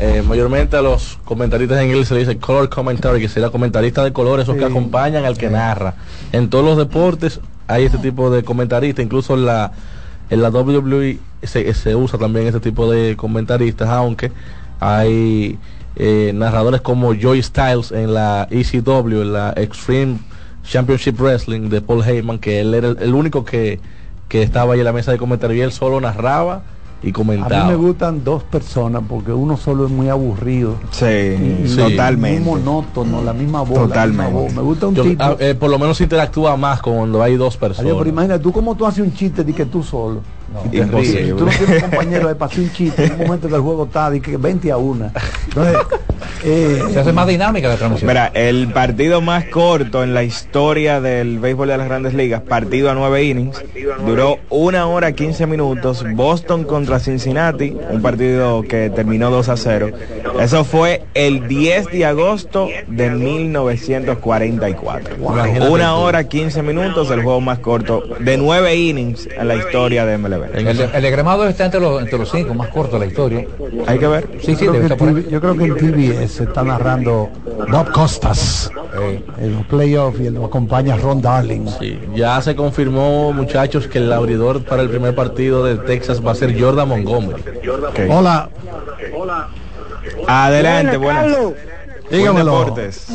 eh, 0.00 0.24
mayormente 0.26 0.76
a 0.76 0.82
los 0.82 1.20
comentaristas 1.24 1.78
en 1.78 1.86
inglés 1.86 2.08
se 2.08 2.14
le 2.14 2.20
dice 2.20 2.36
color 2.38 2.68
commentary, 2.68 3.20
que 3.20 3.28
sería 3.28 3.50
comentarista 3.50 4.02
de 4.02 4.12
color, 4.12 4.40
esos 4.40 4.56
que 4.56 4.64
acompañan 4.64 5.24
al 5.24 5.38
que 5.38 5.48
narra. 5.48 5.94
En 6.32 6.50
todos 6.50 6.64
los 6.64 6.76
deportes 6.76 7.40
hay 7.68 7.84
este 7.84 7.98
tipo 7.98 8.30
de 8.30 8.42
comentarista, 8.42 9.00
incluso 9.00 9.34
en 9.34 9.46
la, 9.46 9.70
en 10.28 10.42
la 10.42 10.50
WWE 10.50 11.20
se, 11.44 11.72
se 11.72 11.94
usa 11.94 12.18
también 12.18 12.48
este 12.48 12.58
tipo 12.60 12.90
de 12.90 13.14
comentaristas, 13.16 13.88
aunque 13.90 14.32
hay 14.80 15.56
eh, 15.94 16.32
narradores 16.34 16.80
como 16.80 17.14
Joey 17.14 17.42
Styles 17.42 17.92
en 17.92 18.14
la 18.14 18.48
ECW, 18.50 19.22
en 19.22 19.32
la 19.32 19.52
Extreme 19.56 20.18
Championship 20.68 21.18
Wrestling 21.20 21.68
de 21.68 21.80
Paul 21.80 22.02
Heyman, 22.04 22.38
que 22.38 22.60
él 22.60 22.74
era 22.74 22.88
el, 22.88 22.98
el 23.00 23.14
único 23.14 23.44
que, 23.44 23.80
que 24.28 24.42
estaba 24.42 24.74
ahí 24.74 24.80
en 24.80 24.84
la 24.84 24.92
mesa 24.92 25.12
de 25.12 25.18
comentarios 25.18 25.58
y 25.58 25.62
él 25.62 25.72
solo 25.72 26.00
narraba 26.00 26.62
y 27.02 27.10
A 27.10 27.12
comentaba. 27.12 27.64
mí 27.64 27.70
me 27.70 27.76
gustan 27.76 28.24
dos 28.24 28.42
personas 28.42 29.02
porque 29.08 29.32
uno 29.32 29.56
solo 29.56 29.86
es 29.86 29.90
muy 29.90 30.08
aburrido. 30.08 30.74
Sí, 30.90 31.04
Y- 31.06 31.76
totalmente. 31.76 32.40
Muy 32.40 32.56
monótono, 32.60 33.22
la 33.22 33.32
misma 33.32 33.60
voz. 33.62 33.78
la 33.78 33.86
Totalmente. 33.86 34.24
misma 34.32 34.40
voz. 34.40 34.52
Me 34.54 34.62
gusta 34.62 34.86
un 34.88 34.94
Yo- 34.96 35.02
tipo. 35.04 35.22
ah, 35.22 35.36
eh, 35.38 35.54
por 35.54 35.70
lo 35.70 35.78
menos 35.78 36.00
interactúa 36.00 36.56
más 36.56 36.82
cuando 36.82 37.22
hay 37.22 37.36
dos 37.36 37.56
personas. 37.56 37.92
pero 37.96 38.08
imagínate, 38.08 38.42
tú 38.42 38.52
cómo 38.52 38.74
tú 38.74 38.84
haces 38.84 39.04
un 39.04 39.14
chiste 39.14 39.44
de 39.44 39.52
que 39.54 39.64
tú 39.64 39.82
solo. 39.82 40.20
Y 40.72 40.80
Imposible. 40.80 41.20
ríes. 41.22 41.36
Tú 41.36 41.44
no 41.44 41.50
tienes 41.50 41.82
un 41.82 41.90
compañero 41.90 42.28
de 42.28 42.34
pasar 42.34 42.60
un 42.60 42.72
chiste 42.72 43.04
en 43.04 43.12
un 43.12 43.18
momento 43.18 43.48
que 43.48 43.54
el 43.54 43.60
juego 43.60 43.84
está 43.84 44.10
de 44.10 44.20
que 44.20 44.36
20 44.36 44.72
a 44.72 44.76
1. 44.76 45.12
Entonces, 45.48 45.76
eh, 46.44 46.82
Se 46.92 47.00
hace 47.00 47.12
más 47.12 47.26
dinámica 47.26 47.68
la 47.68 47.76
transmisión. 47.76 48.08
Mira, 48.08 48.30
el 48.34 48.72
partido 48.72 49.20
más 49.20 49.44
corto 49.46 50.02
en 50.02 50.14
la 50.14 50.22
historia 50.22 51.00
del 51.00 51.38
béisbol 51.38 51.68
de 51.68 51.76
las 51.78 51.86
grandes 51.86 52.14
ligas, 52.14 52.42
partido 52.42 52.90
a 52.90 52.94
nueve 52.94 53.24
innings, 53.24 53.62
duró 54.04 54.38
una 54.50 54.86
hora 54.86 55.12
15 55.12 55.46
minutos, 55.46 56.04
Boston 56.14 56.64
contra 56.64 56.98
Cincinnati, 56.98 57.76
un 57.90 58.02
partido 58.02 58.62
que 58.62 58.90
terminó 58.90 59.30
2 59.30 59.48
a 59.48 59.56
0. 59.56 59.90
Eso 60.40 60.64
fue 60.64 61.02
el 61.14 61.48
10 61.48 61.90
de 61.90 62.06
agosto 62.06 62.68
de 62.86 63.10
1944. 63.10 65.16
Imagínate 65.16 65.68
Una 65.70 65.94
hora 65.94 66.24
15 66.24 66.62
minutos, 66.62 67.10
el 67.10 67.22
juego 67.22 67.40
más 67.40 67.58
corto 67.58 68.02
de 68.20 68.36
nueve 68.36 68.76
innings 68.76 69.26
en 69.26 69.48
la 69.48 69.56
historia 69.56 70.06
de 70.06 70.18
MLB. 70.18 70.37
El, 70.54 70.80
el 70.80 71.02
de 71.02 71.10
Gremado 71.10 71.46
está 71.46 71.64
entre 71.64 71.80
los, 71.80 72.00
entre 72.00 72.18
los 72.18 72.30
cinco 72.30 72.54
más 72.54 72.68
cortos 72.68 72.94
de 72.94 72.98
la 73.00 73.06
historia. 73.06 73.46
Hay 73.86 73.98
que 73.98 74.06
ver. 74.06 74.28
Sí, 74.40 74.56
sí, 74.56 74.64
yo, 74.64 74.72
creo 74.72 74.88
que 74.88 74.92
en. 74.92 74.98
TV 74.98 75.30
yo 75.30 75.40
creo 75.40 75.56
que 75.56 75.64
en 75.64 75.76
TBS 75.76 76.32
se 76.32 76.44
está 76.44 76.62
narrando 76.62 77.28
Bob 77.70 77.92
Costas 77.92 78.70
en 79.38 79.54
los 79.54 79.66
playoffs 79.66 80.20
y 80.20 80.30
lo 80.30 80.46
acompaña 80.46 80.96
Ron 80.96 81.20
Darling. 81.20 81.66
Sí, 81.78 81.98
ya 82.14 82.40
se 82.42 82.56
confirmó, 82.56 83.32
muchachos, 83.32 83.86
que 83.86 83.98
el 83.98 84.12
abridor 84.12 84.64
para 84.64 84.82
el 84.82 84.88
primer 84.88 85.14
partido 85.14 85.64
de 85.64 85.76
Texas 85.76 86.24
va 86.24 86.32
a 86.32 86.34
ser 86.34 86.58
Jordan 86.60 86.88
Montgomery. 86.88 87.42
Hola, 88.10 88.48
Adelante, 90.26 90.96
Buenas, 90.96 91.36
dígamelo. 92.10 92.58
Deportes. 92.58 93.06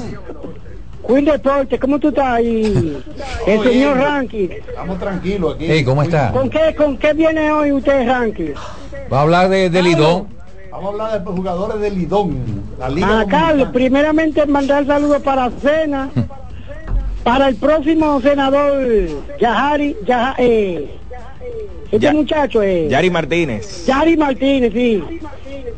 Queen 1.08 1.26
Deporte, 1.26 1.78
¿cómo 1.80 2.00
tú 2.00 2.10
estás 2.10 2.26
ahí? 2.26 3.04
El 3.46 3.64
señor 3.64 3.98
Ranking. 3.98 4.50
Estamos 4.50 5.00
tranquilos 5.00 5.56
aquí. 5.56 5.66
Hey, 5.68 5.84
¿cómo 5.84 6.02
está? 6.04 6.32
¿Con 6.32 6.50
qué, 6.50 6.74
¿Con 6.76 6.98
qué 6.98 7.14
viene 7.14 7.52
hoy 7.52 7.72
usted, 7.74 8.08
Ranking? 8.08 8.54
Va 9.12 9.20
a 9.20 9.22
hablar 9.24 9.50
de, 9.50 9.70
de 9.70 9.82
Lidón. 9.82 10.28
Vamos 10.72 10.86
a 10.86 10.90
hablar 10.90 11.24
de 11.24 11.32
jugadores 11.32 11.80
de 11.82 11.92
Lidón. 11.92 12.38
La 12.80 12.90
Liga 12.90 13.20
Ah. 13.22 13.26
Carlos, 13.30 13.70
primeramente 13.74 14.46
mandar 14.46 14.86
saludos 14.88 15.22
para 15.22 15.50
Cena, 15.52 16.10
para 17.24 17.50
el 17.50 17.56
próximo 17.56 18.20
senador 18.22 18.88
Yahari, 19.40 19.96
Yaha- 20.06 20.36
eh, 20.38 20.98
este 21.86 22.00
Ya- 22.00 22.14
muchacho, 22.14 22.62
eh, 22.64 22.88
Yari 22.90 23.10
Martínez. 23.10 23.86
Yari 23.86 24.18
Martínez, 24.18 24.74
sí, 24.74 25.04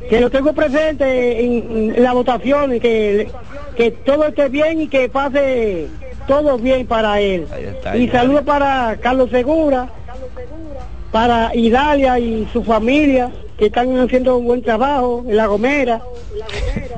que 0.09 0.19
lo 0.21 0.29
tengo 0.29 0.53
presente 0.53 1.43
en, 1.43 1.93
en 1.95 2.03
la 2.03 2.13
votación 2.13 2.75
y 2.75 2.79
que, 2.79 3.29
que 3.75 3.91
todo 3.91 4.27
esté 4.27 4.47
bien 4.49 4.81
y 4.81 4.87
que 4.87 5.09
pase 5.09 5.87
todo 6.27 6.57
bien 6.57 6.87
para 6.87 7.19
él. 7.19 7.45
Está, 7.57 7.97
Y 7.97 8.07
ya. 8.07 8.13
saludos 8.19 8.43
para 8.43 8.97
Carlos 9.01 9.29
Segura, 9.29 9.89
para 11.11 11.53
Idalia 11.55 12.17
y 12.19 12.47
su 12.53 12.63
familia, 12.63 13.31
que 13.57 13.67
están 13.67 13.97
haciendo 13.99 14.37
un 14.37 14.45
buen 14.45 14.61
trabajo 14.61 15.23
en 15.27 15.37
La 15.37 15.47
Gomera. 15.47 16.01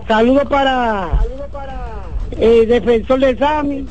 Saludos 0.07 0.45
para 0.49 1.09
el 2.39 2.67
defensor 2.67 3.19
del 3.19 3.37
SAMI, 3.37 3.85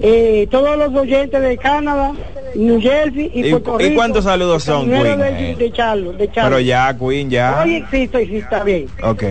eh, 0.00 0.46
todos 0.50 0.76
los 0.76 0.94
oyentes 0.94 1.40
de 1.40 1.56
Canadá, 1.58 2.12
New 2.54 2.80
Jersey 2.80 3.30
y, 3.34 3.46
¿Y- 3.48 3.50
Puerto 3.50 3.80
y 3.80 3.94
cuántos 3.94 4.24
saludos 4.24 4.62
son, 4.64 4.88
Queen? 4.90 5.18
De, 5.18 5.54
de 5.56 5.72
Charlo, 5.72 6.12
de 6.12 6.30
Charlo. 6.30 6.50
Pero 6.56 6.60
ya, 6.60 6.96
Queen, 6.96 7.30
ya. 7.30 7.62
Sí, 7.64 7.84
sí, 7.90 8.10
está 8.36 8.62
bien. 8.64 8.86
Ok. 9.02 9.24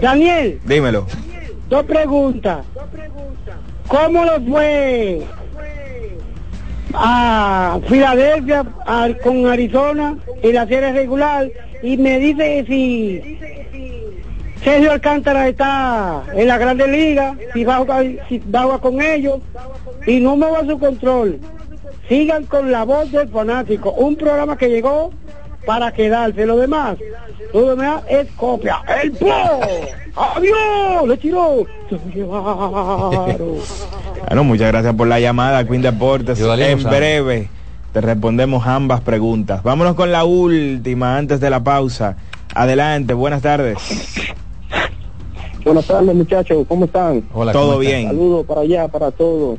Daniel, 0.00 0.60
Dímelo. 0.64 1.06
dos 1.68 1.84
preguntas. 1.84 2.64
¿Cómo 3.88 4.24
lo 4.24 4.40
fue 4.40 5.22
a 6.94 7.78
Filadelfia 7.88 8.64
a- 8.86 9.08
con 9.22 9.46
Arizona 9.46 10.16
en 10.42 10.54
la 10.54 10.66
serie 10.66 10.92
regular? 10.92 11.48
Y 11.82 11.96
me 11.96 12.18
dice 12.18 12.64
si 12.66 13.38
Sergio 14.64 14.92
Alcántara 14.92 15.48
está 15.48 16.22
en 16.34 16.48
la 16.48 16.58
Grande 16.58 16.88
Liga, 16.88 17.36
si 17.52 17.64
va 17.64 17.76
a 17.76 17.78
jugar, 17.78 18.06
si 18.28 18.38
va 18.38 18.60
a 18.60 18.64
jugar 18.64 18.80
con 18.80 19.00
ellos, 19.00 19.38
y 20.06 20.18
no 20.20 20.36
me 20.36 20.50
va 20.50 20.60
a 20.60 20.66
su 20.66 20.78
control. 20.78 21.38
Sigan 22.08 22.44
con 22.44 22.70
la 22.70 22.84
voz 22.84 23.10
del 23.10 23.28
fanático, 23.28 23.90
un 23.92 24.16
programa 24.16 24.56
que 24.56 24.68
llegó 24.68 25.10
para 25.66 25.92
quedarse. 25.92 26.46
Lo 26.46 26.56
demás, 26.56 26.96
lo 27.52 27.70
demás 27.70 28.02
es 28.08 28.28
copia. 28.36 28.82
¡El 29.02 29.10
pro! 29.12 29.60
¡Adiós! 30.14 31.08
¡Le 31.08 31.16
tiró! 31.16 31.66
Llevaron. 32.14 33.58
Bueno, 34.28 34.44
muchas 34.44 34.68
gracias 34.68 34.94
por 34.94 35.08
la 35.08 35.18
llamada, 35.18 35.66
Queen 35.66 35.82
Deportes. 35.82 36.40
En 36.40 36.82
breve 36.84 37.48
te 37.92 38.00
respondemos 38.00 38.66
ambas 38.66 39.00
preguntas. 39.00 39.62
Vámonos 39.62 39.94
con 39.94 40.12
la 40.12 40.24
última 40.24 41.16
antes 41.16 41.40
de 41.40 41.50
la 41.50 41.64
pausa. 41.64 42.16
Adelante, 42.54 43.14
buenas 43.14 43.42
tardes. 43.42 43.78
Buenas 45.64 45.86
tardes 45.86 46.14
muchachos, 46.14 46.64
¿cómo 46.68 46.84
están? 46.84 47.24
Hola, 47.34 47.50
Todo 47.50 47.70
¿cómo 47.72 47.82
está? 47.82 47.96
bien. 47.96 48.06
Saludos 48.08 48.46
para 48.46 48.60
allá, 48.60 48.86
para 48.86 49.10
todos. 49.10 49.58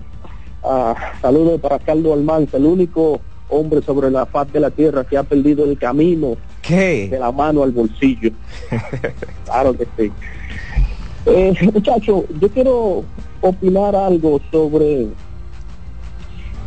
Ah, 0.69 1.13
saludos 1.21 1.61
para 1.61 1.79
Carlos 1.79 2.11
Almanza, 2.11 2.57
el 2.57 2.65
único 2.65 3.21
hombre 3.49 3.81
sobre 3.81 4.11
la 4.11 4.25
faz 4.25 4.51
de 4.51 4.59
la 4.59 4.69
tierra 4.69 5.05
que 5.05 5.17
ha 5.17 5.23
perdido 5.23 5.63
el 5.63 5.77
camino 5.77 6.31
de 6.31 6.37
¿Qué? 6.61 7.17
la 7.17 7.31
mano 7.31 7.63
al 7.63 7.71
bolsillo. 7.71 8.31
claro 9.45 9.73
que 9.77 9.87
sí. 9.97 10.11
Eh, 11.25 11.53
muchachos, 11.73 12.25
yo 12.41 12.49
quiero 12.49 13.05
opinar 13.39 13.95
algo 13.95 14.41
sobre 14.51 15.07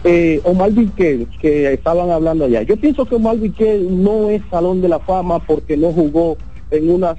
eh, 0.05 0.40
Omar 0.44 0.70
Vizquel, 0.72 1.28
que 1.38 1.74
estaban 1.74 2.11
hablando 2.11 2.46
allá. 2.46 2.62
Yo 2.62 2.78
pienso 2.78 3.05
que 3.05 3.16
Omar 3.16 3.36
Vizquel 3.36 4.03
no 4.03 4.30
es 4.30 4.40
salón 4.51 4.80
de 4.80 4.88
la 4.88 5.01
fama 5.01 5.40
porque 5.40 5.76
no 5.76 5.92
jugó 5.92 6.38
en 6.70 6.90
una, 6.90 7.16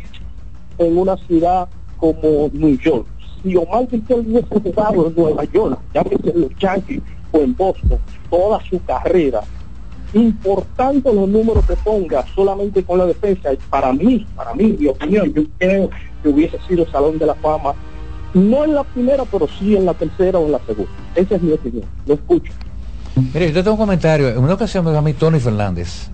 en 0.80 0.98
una 0.98 1.16
ciudad 1.18 1.70
como 1.98 2.50
New 2.54 2.76
York. 2.80 3.06
Si 3.44 3.56
Omar 3.56 3.88
Vizquel 3.90 4.20
hubiese 4.20 4.48
jugado 4.48 5.08
en 5.08 5.16
Nueva 5.16 5.44
York, 5.46 5.80
ya 5.94 6.04
que 6.04 6.16
en 6.16 6.42
los 6.42 6.56
Yankees 6.60 7.02
o 7.32 7.40
en 7.40 7.56
Boston, 7.56 8.00
toda 8.30 8.60
su 8.70 8.84
carrera, 8.84 9.42
importante 10.14 11.14
los 11.14 11.28
números 11.28 11.66
que 11.66 11.76
ponga 11.78 12.26
solamente 12.36 12.84
con 12.84 12.98
la 12.98 13.06
defensa, 13.06 13.50
para 13.70 13.94
mí, 13.94 14.26
para 14.36 14.54
mí, 14.54 14.76
mi 14.78 14.88
opinión, 14.88 15.34
yo 15.34 15.44
creo 15.58 15.90
que 16.22 16.30
hubiese 16.30 16.58
sido 16.68 16.86
salón 16.92 17.18
de 17.18 17.26
la 17.26 17.36
fama, 17.36 17.74
no 18.34 18.64
en 18.64 18.76
la 18.76 18.84
primera, 18.84 19.24
pero 19.26 19.48
sí 19.60 19.76
en 19.76 19.86
la 19.86 19.94
tercera 19.94 20.40
o 20.40 20.46
en 20.46 20.54
la 20.54 20.60
segunda. 20.66 20.92
Esa 21.16 21.36
es 21.36 21.42
mi 21.42 21.52
opinión. 21.54 21.86
Lo 22.06 22.14
escucho. 22.14 22.52
Mire, 23.34 23.52
yo 23.52 23.64
tengo 23.64 23.72
un 23.72 23.80
comentario. 23.80 24.30
En 24.30 24.38
una 24.38 24.54
ocasión 24.54 24.86
me 24.86 25.02
mí 25.02 25.14
Tony 25.14 25.40
Fernández, 25.40 26.10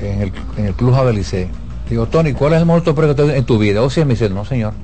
en 0.00 0.22
el, 0.22 0.32
en 0.56 0.66
el 0.66 0.74
Club 0.74 0.94
Jabelicé. 0.94 1.48
Digo, 1.88 2.06
Tony, 2.06 2.32
¿cuál 2.32 2.52
es 2.52 2.60
el 2.60 2.66
mejor 2.66 2.82
torpero 2.82 3.14
que 3.14 3.36
en 3.36 3.44
tu 3.44 3.58
vida? 3.58 3.82
O 3.82 3.90
sea, 3.90 4.04
me 4.04 4.14
dice, 4.14 4.28
no, 4.28 4.44
señor. 4.44 4.74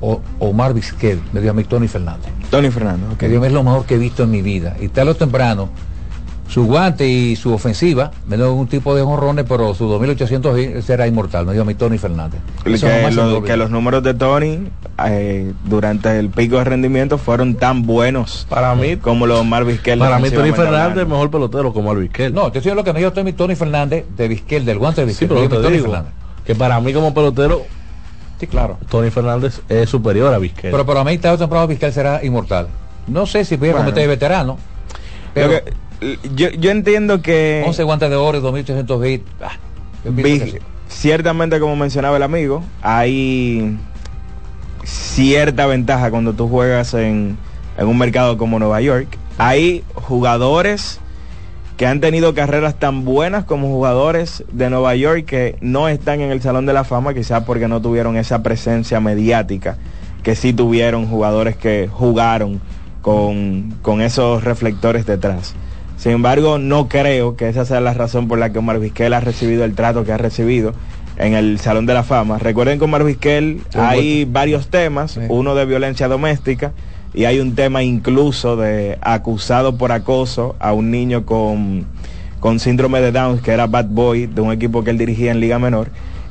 O 0.00 0.20
Omar 0.38 0.72
Vizquel, 0.74 1.20
me 1.32 1.40
dijo 1.40 1.50
a 1.52 1.54
mí 1.54 1.64
Tony 1.64 1.88
Fernández. 1.88 2.32
Tony 2.50 2.70
Fernández, 2.70 3.18
Que 3.18 3.28
Dios 3.28 3.44
es 3.44 3.52
lo 3.52 3.62
mejor 3.62 3.84
que 3.84 3.94
he 3.96 3.98
visto 3.98 4.22
en 4.22 4.30
mi 4.30 4.40
vida. 4.42 4.76
Y 4.80 4.88
tarde 4.88 5.10
o 5.10 5.14
temprano, 5.14 5.68
su 6.48 6.64
guante 6.64 7.06
y 7.06 7.36
su 7.36 7.52
ofensiva, 7.52 8.10
menos 8.26 8.48
un 8.50 8.66
tipo 8.66 8.94
de 8.96 9.02
honrones, 9.02 9.44
pero 9.48 9.72
su 9.74 9.86
2800 9.86 10.58
hits 10.58 10.84
será 10.84 11.06
inmortal, 11.06 11.46
me 11.46 11.52
dijo 11.52 11.62
a 11.62 11.66
mí 11.66 11.74
Tony 11.74 11.96
Fernández. 11.96 12.40
Que, 12.64 12.70
me 12.70 13.10
lo- 13.12 13.40
los 13.56 13.70
números 13.70 14.02
de 14.02 14.14
Tony 14.14 14.68
eh, 15.06 15.52
durante 15.64 16.18
el 16.18 16.28
pico 16.30 16.56
de 16.58 16.64
rendimiento 16.64 17.18
fueron 17.18 17.54
tan 17.54 17.82
buenos 17.86 18.46
para 18.48 18.74
mí 18.74 18.96
como 18.96 19.26
los 19.26 19.40
Omar 19.40 19.64
Vizquel 19.64 19.98
Para 20.00 20.18
mí 20.18 20.28
Tony 20.30 20.50
Fernández 20.52 21.02
es 21.04 21.08
mejor 21.08 21.30
pelotero 21.30 21.72
como 21.72 21.92
el 21.92 21.98
Vizquel. 21.98 22.34
No, 22.34 22.50
te 22.50 22.58
estoy 22.58 22.60
diciendo 22.72 22.80
lo 22.80 22.84
que 22.84 22.92
me 22.94 22.98
dijo 22.98 23.12
Tony, 23.12 23.32
Tony 23.32 23.54
Fernández 23.54 24.04
de 24.16 24.28
Vizquel, 24.28 24.64
del 24.64 24.78
guante 24.78 25.06
de 25.06 25.12
Sí, 25.12 25.26
Vizquel. 25.26 25.28
pero 25.28 25.40
me 25.40 25.46
dijo 25.46 25.56
te 25.58 25.62
Tony 25.62 25.76
digo 25.76 25.86
Fernández. 25.92 26.12
que 26.44 26.54
para 26.56 26.80
mí 26.80 26.92
como 26.92 27.14
pelotero, 27.14 27.62
sí, 28.40 28.46
claro. 28.46 28.78
Tony 28.88 29.10
Fernández 29.10 29.60
es 29.68 29.88
superior 29.88 30.32
a 30.34 30.38
Vizquel. 30.38 30.70
Pero 30.72 30.84
para 30.86 31.04
mí, 31.04 31.16
tarde 31.18 31.36
o 31.36 31.38
temprano, 31.38 31.66
Vizquel 31.68 31.92
será 31.92 32.24
inmortal. 32.24 32.66
No 33.06 33.26
sé 33.26 33.44
si 33.44 33.54
a 33.54 33.58
Bueno. 33.58 33.76
cometer 33.76 34.02
de 34.02 34.06
veterano, 34.08 34.58
pero 35.34 35.50
que- 36.00 36.18
yo, 36.34 36.48
yo 36.50 36.70
entiendo 36.70 37.20
que 37.22 37.62
11 37.66 37.82
guantes 37.82 38.08
de 38.10 38.16
oro 38.16 38.38
y 38.38 38.40
2800 38.40 39.06
hits. 39.06 39.24
ah, 39.42 39.52
ciertamente 40.88 41.60
como 41.60 41.76
mencionaba 41.76 42.16
el 42.16 42.22
amigo 42.22 42.62
hay 42.82 43.76
cierta 44.84 45.66
ventaja 45.66 46.10
cuando 46.10 46.32
tú 46.32 46.48
juegas 46.48 46.94
en, 46.94 47.36
en 47.78 47.86
un 47.86 47.98
mercado 47.98 48.36
como 48.38 48.58
Nueva 48.58 48.80
York 48.80 49.06
hay 49.38 49.84
jugadores 49.94 51.00
que 51.80 51.86
han 51.86 52.00
tenido 52.00 52.34
carreras 52.34 52.74
tan 52.74 53.06
buenas 53.06 53.44
como 53.44 53.68
jugadores 53.68 54.44
de 54.52 54.68
Nueva 54.68 54.94
York 54.96 55.24
que 55.24 55.56
no 55.62 55.88
están 55.88 56.20
en 56.20 56.30
el 56.30 56.42
Salón 56.42 56.66
de 56.66 56.74
la 56.74 56.84
Fama 56.84 57.14
quizás 57.14 57.44
porque 57.44 57.68
no 57.68 57.80
tuvieron 57.80 58.18
esa 58.18 58.42
presencia 58.42 59.00
mediática 59.00 59.78
que 60.22 60.36
sí 60.36 60.52
tuvieron 60.52 61.06
jugadores 61.06 61.56
que 61.56 61.88
jugaron 61.90 62.60
con, 63.00 63.76
con 63.80 64.02
esos 64.02 64.44
reflectores 64.44 65.06
detrás. 65.06 65.54
Sin 65.96 66.12
embargo, 66.12 66.58
no 66.58 66.86
creo 66.86 67.34
que 67.34 67.48
esa 67.48 67.64
sea 67.64 67.80
la 67.80 67.94
razón 67.94 68.28
por 68.28 68.38
la 68.38 68.52
que 68.52 68.58
Omar 68.58 68.78
Vizquel 68.78 69.14
ha 69.14 69.20
recibido 69.20 69.64
el 69.64 69.74
trato 69.74 70.04
que 70.04 70.12
ha 70.12 70.18
recibido 70.18 70.74
en 71.16 71.32
el 71.32 71.58
Salón 71.60 71.86
de 71.86 71.94
la 71.94 72.02
Fama. 72.02 72.38
Recuerden 72.38 72.78
que 72.78 72.84
Omar 72.84 73.04
Vizquel 73.04 73.62
hay 73.72 74.26
varios 74.26 74.68
temas, 74.68 75.18
uno 75.30 75.54
de 75.54 75.64
violencia 75.64 76.08
doméstica 76.08 76.72
y 77.14 77.24
hay 77.24 77.40
un 77.40 77.54
tema 77.54 77.82
incluso 77.82 78.56
de 78.56 78.98
acusado 79.00 79.76
por 79.76 79.92
acoso 79.92 80.56
a 80.58 80.72
un 80.72 80.90
niño 80.90 81.26
con, 81.26 81.86
con 82.38 82.60
síndrome 82.60 83.00
de 83.00 83.12
Down, 83.12 83.38
que 83.40 83.52
era 83.52 83.66
Bad 83.66 83.86
Boy, 83.86 84.26
de 84.26 84.40
un 84.40 84.52
equipo 84.52 84.84
que 84.84 84.90
él 84.90 84.98
dirigía 84.98 85.32
en 85.32 85.40
Liga 85.40 85.58
Menor. 85.58 85.90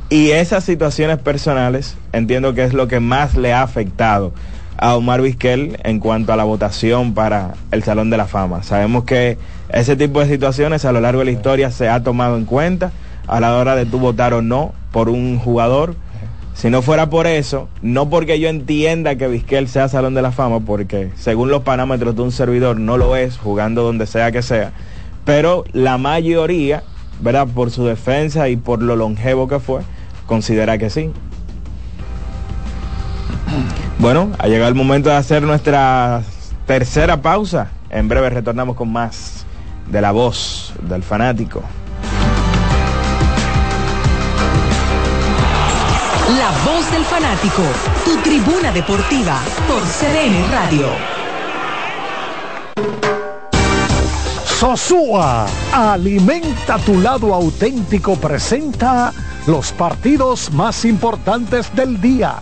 Y 0.10 0.32
esas 0.32 0.64
situaciones 0.64 1.20
personales 1.20 1.96
entiendo 2.14 2.54
que 2.54 2.64
es 2.64 2.74
lo 2.74 2.88
que 2.88 3.00
más 3.00 3.36
le 3.36 3.54
ha 3.54 3.62
afectado 3.62 4.34
a 4.78 4.96
Omar 4.96 5.22
Vizquel 5.22 5.78
en 5.84 6.00
cuanto 6.00 6.34
a 6.34 6.36
la 6.36 6.46
votación 6.46 7.14
para 7.14 7.54
el 7.72 7.84
Salón 7.84 8.10
de 8.10 8.18
la 8.18 8.26
Fama. 8.26 8.64
Sabemos 8.64 9.04
que 9.04 9.38
ese 9.70 9.96
tipo 9.96 10.20
de 10.20 10.28
situaciones 10.28 10.86
a 10.86 10.92
lo 10.92 11.02
largo 11.02 11.20
de 11.20 11.26
la 11.26 11.32
historia 11.32 11.70
se 11.70 11.90
ha 11.90 12.02
tomado 12.02 12.38
en 12.38 12.46
cuenta 12.46 12.92
a 13.28 13.40
la 13.40 13.56
hora 13.58 13.76
de 13.76 13.86
tú 13.86 14.00
votar 14.00 14.34
o 14.34 14.42
no 14.42 14.74
por 14.92 15.10
un 15.10 15.38
jugador. 15.38 15.96
Si 16.60 16.70
no 16.70 16.82
fuera 16.82 17.10
por 17.10 17.26
eso, 17.26 17.70
no 17.82 18.10
porque 18.10 18.38
yo 18.38 18.49
entienda 18.49 19.16
que 19.16 19.30
Vizquel 19.30 19.70
sea 19.70 19.88
Salón 19.88 20.14
de 20.14 20.22
la 20.22 20.34
Fama, 20.34 20.60
porque 20.60 21.10
según 21.16 21.49
los 21.49 21.62
parámetros 21.64 22.18
de 22.18 22.22
un 22.22 22.34
servidor 22.34 22.78
no 22.78 22.97
lo 22.97 23.16
es, 23.16 23.38
jugando 23.38 23.82
donde 23.82 24.05
sea 24.05 24.34
que 24.34 24.41
sea, 24.41 24.74
pero 25.24 25.64
la 25.72 25.97
mayoría, 25.97 26.84
¿verdad? 27.22 27.47
Por 27.47 27.72
su 27.72 27.86
defensa 27.86 28.49
y 28.49 28.57
por 28.57 28.82
lo 28.82 28.97
longevo 28.97 29.47
que 29.47 29.62
fue, 29.62 29.84
considera 30.26 30.78
que 30.78 30.89
sí. 30.89 31.12
Bueno, 33.97 34.30
ha 34.38 34.47
llegado 34.49 34.68
el 34.68 34.76
momento 34.76 35.07
de 35.07 35.16
hacer 35.16 35.43
nuestra 35.43 36.24
tercera 36.66 37.22
pausa. 37.22 37.70
En 37.89 38.10
breve 38.10 38.32
retornamos 38.32 38.76
con 38.76 38.91
más 38.91 39.45
de 39.89 40.01
la 40.01 40.12
voz 40.12 40.74
del 40.82 41.03
fanático. 41.03 41.64
La 46.38 46.52
voz 46.64 46.92
del 46.92 47.04
fanático, 47.06 47.64
tu 48.06 48.16
tribuna 48.18 48.72
deportiva 48.72 49.40
por 49.68 49.82
CDN 49.82 50.52
Radio. 50.52 50.86
Sosúa, 54.46 55.48
alimenta 55.74 56.78
tu 56.78 57.02
lado 57.02 57.34
auténtico, 57.34 58.16
presenta 58.16 59.12
los 59.48 59.72
partidos 59.72 60.52
más 60.52 60.86
importantes 60.86 61.74
del 61.76 62.00
día. 62.00 62.36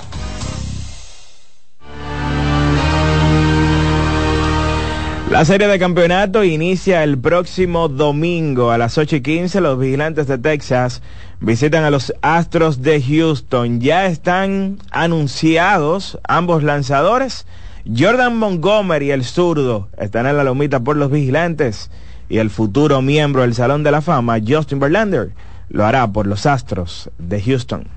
La 5.29 5.45
serie 5.45 5.67
de 5.67 5.77
campeonato 5.77 6.43
inicia 6.43 7.03
el 7.03 7.17
próximo 7.17 7.89
domingo 7.89 8.71
a 8.71 8.77
las 8.77 8.97
8 8.97 9.17
y 9.17 9.21
15. 9.21 9.61
Los 9.61 9.77
vigilantes 9.77 10.27
de 10.27 10.37
Texas 10.37 11.01
visitan 11.39 11.83
a 11.83 11.89
los 11.89 12.13
Astros 12.21 12.81
de 12.81 13.01
Houston. 13.01 13.79
Ya 13.79 14.05
están 14.05 14.79
anunciados 14.91 16.19
ambos 16.27 16.63
lanzadores. 16.63 17.45
Jordan 17.85 18.37
Montgomery, 18.37 19.11
el 19.11 19.23
zurdo, 19.23 19.87
están 19.97 20.27
en 20.27 20.37
la 20.37 20.43
lomita 20.43 20.79
por 20.79 20.97
los 20.97 21.11
vigilantes. 21.11 21.89
Y 22.29 22.39
el 22.39 22.49
futuro 22.49 23.01
miembro 23.01 23.43
del 23.43 23.55
Salón 23.55 23.83
de 23.83 23.91
la 23.91 24.01
Fama, 24.01 24.37
Justin 24.45 24.79
Verlander, 24.79 25.31
lo 25.69 25.85
hará 25.85 26.07
por 26.11 26.27
los 26.27 26.45
Astros 26.45 27.09
de 27.17 27.41
Houston. 27.41 27.87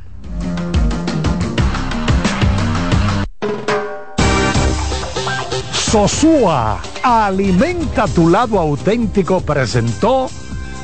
Sosúa, 5.72 6.80
alimenta 7.03 8.07
tu 8.07 8.28
lado 8.28 8.61
auténtico, 8.61 9.41
presentó 9.41 10.30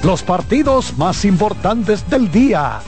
los 0.02 0.22
partidos 0.22 0.96
más 0.96 1.24
importantes 1.24 2.08
del 2.08 2.30
día. 2.30 2.80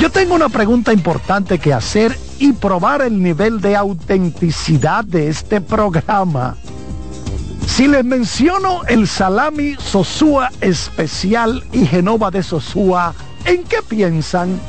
Yo 0.00 0.10
tengo 0.10 0.34
una 0.34 0.48
pregunta 0.48 0.92
importante 0.92 1.58
que 1.58 1.72
hacer 1.72 2.16
y 2.38 2.52
probar 2.52 3.02
el 3.02 3.22
nivel 3.22 3.60
de 3.60 3.76
autenticidad 3.76 5.04
de 5.04 5.28
este 5.28 5.60
programa. 5.60 6.56
Si 7.66 7.88
les 7.88 8.04
menciono 8.04 8.84
el 8.84 9.06
salami 9.08 9.74
Sosúa 9.78 10.50
especial 10.60 11.64
y 11.72 11.86
Genova 11.86 12.30
de 12.30 12.42
Sosúa, 12.42 13.14
¿en 13.44 13.64
qué 13.64 13.78
piensan? 13.86 14.60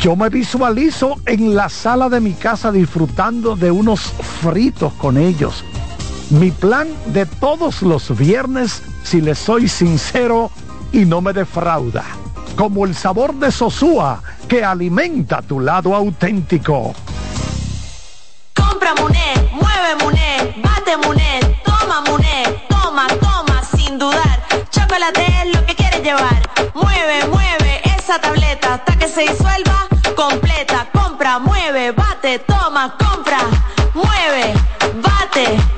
Yo 0.00 0.14
me 0.14 0.28
visualizo 0.28 1.16
en 1.26 1.54
la 1.56 1.68
sala 1.68 2.08
de 2.08 2.20
mi 2.20 2.34
casa 2.34 2.70
disfrutando 2.70 3.56
de 3.56 3.70
unos 3.70 4.12
fritos 4.40 4.92
con 4.94 5.16
ellos. 5.16 5.64
Mi 6.30 6.50
plan 6.50 6.88
de 7.06 7.26
todos 7.26 7.82
los 7.82 8.16
viernes, 8.16 8.82
si 9.08 9.22
les 9.22 9.38
soy 9.38 9.68
sincero, 9.68 10.50
y 10.92 11.06
no 11.06 11.22
me 11.22 11.32
defrauda. 11.32 12.04
Como 12.56 12.84
el 12.84 12.94
sabor 12.94 13.32
de 13.36 13.50
Sosúa, 13.50 14.22
que 14.46 14.62
alimenta 14.62 15.40
tu 15.40 15.60
lado 15.60 15.94
auténtico. 15.94 16.94
Compra 18.54 18.94
Muné, 18.96 19.32
mueve 19.52 20.04
Muné, 20.04 20.62
bate 20.62 20.98
Muné, 20.98 21.40
toma 21.64 22.02
Muné, 22.02 22.66
toma, 22.68 23.06
toma, 23.18 23.62
sin 23.74 23.98
dudar. 23.98 24.46
Chocolate 24.70 25.24
es 25.42 25.56
lo 25.56 25.64
que 25.64 25.74
quieres 25.74 26.02
llevar. 26.02 26.42
Mueve, 26.74 27.26
mueve 27.28 27.80
esa 27.96 28.18
tableta 28.20 28.74
hasta 28.74 28.98
que 28.98 29.08
se 29.08 29.22
disuelva 29.22 29.88
completa. 30.14 30.86
Compra, 30.92 31.38
mueve, 31.38 31.92
bate, 31.92 32.40
toma, 32.40 32.94
compra, 32.98 33.40
mueve, 33.94 34.52
bate. 35.00 35.77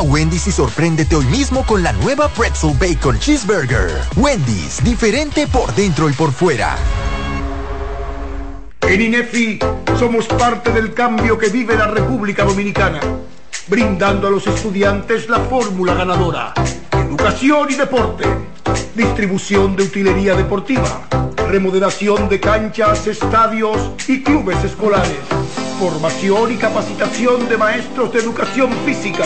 Wendy's 0.01 0.47
y 0.47 0.51
sorpréndete 0.51 1.15
hoy 1.15 1.25
mismo 1.25 1.65
con 1.65 1.83
la 1.83 1.93
nueva 1.93 2.27
Pretzel 2.29 2.75
Bacon 2.79 3.19
Cheeseburger. 3.19 3.91
Wendy's, 4.15 4.83
diferente 4.83 5.47
por 5.47 5.73
dentro 5.75 6.09
y 6.09 6.13
por 6.13 6.31
fuera. 6.31 6.77
En 8.81 9.01
INEFI 9.01 9.59
somos 9.97 10.25
parte 10.27 10.71
del 10.71 10.93
cambio 10.93 11.37
que 11.37 11.49
vive 11.49 11.75
la 11.75 11.87
República 11.87 12.43
Dominicana, 12.43 12.99
brindando 13.67 14.27
a 14.27 14.31
los 14.31 14.47
estudiantes 14.47 15.29
la 15.29 15.39
fórmula 15.39 15.93
ganadora. 15.93 16.53
Educación 16.91 17.67
y 17.69 17.75
deporte, 17.75 18.25
distribución 18.95 19.75
de 19.75 19.83
utilería 19.83 20.35
deportiva, 20.35 21.07
remodelación 21.47 22.27
de 22.27 22.39
canchas, 22.39 23.07
estadios 23.07 23.91
y 24.07 24.23
clubes 24.23 24.63
escolares, 24.63 25.19
formación 25.79 26.51
y 26.51 26.55
capacitación 26.57 27.47
de 27.47 27.57
maestros 27.57 28.11
de 28.11 28.19
educación 28.19 28.71
física 28.85 29.25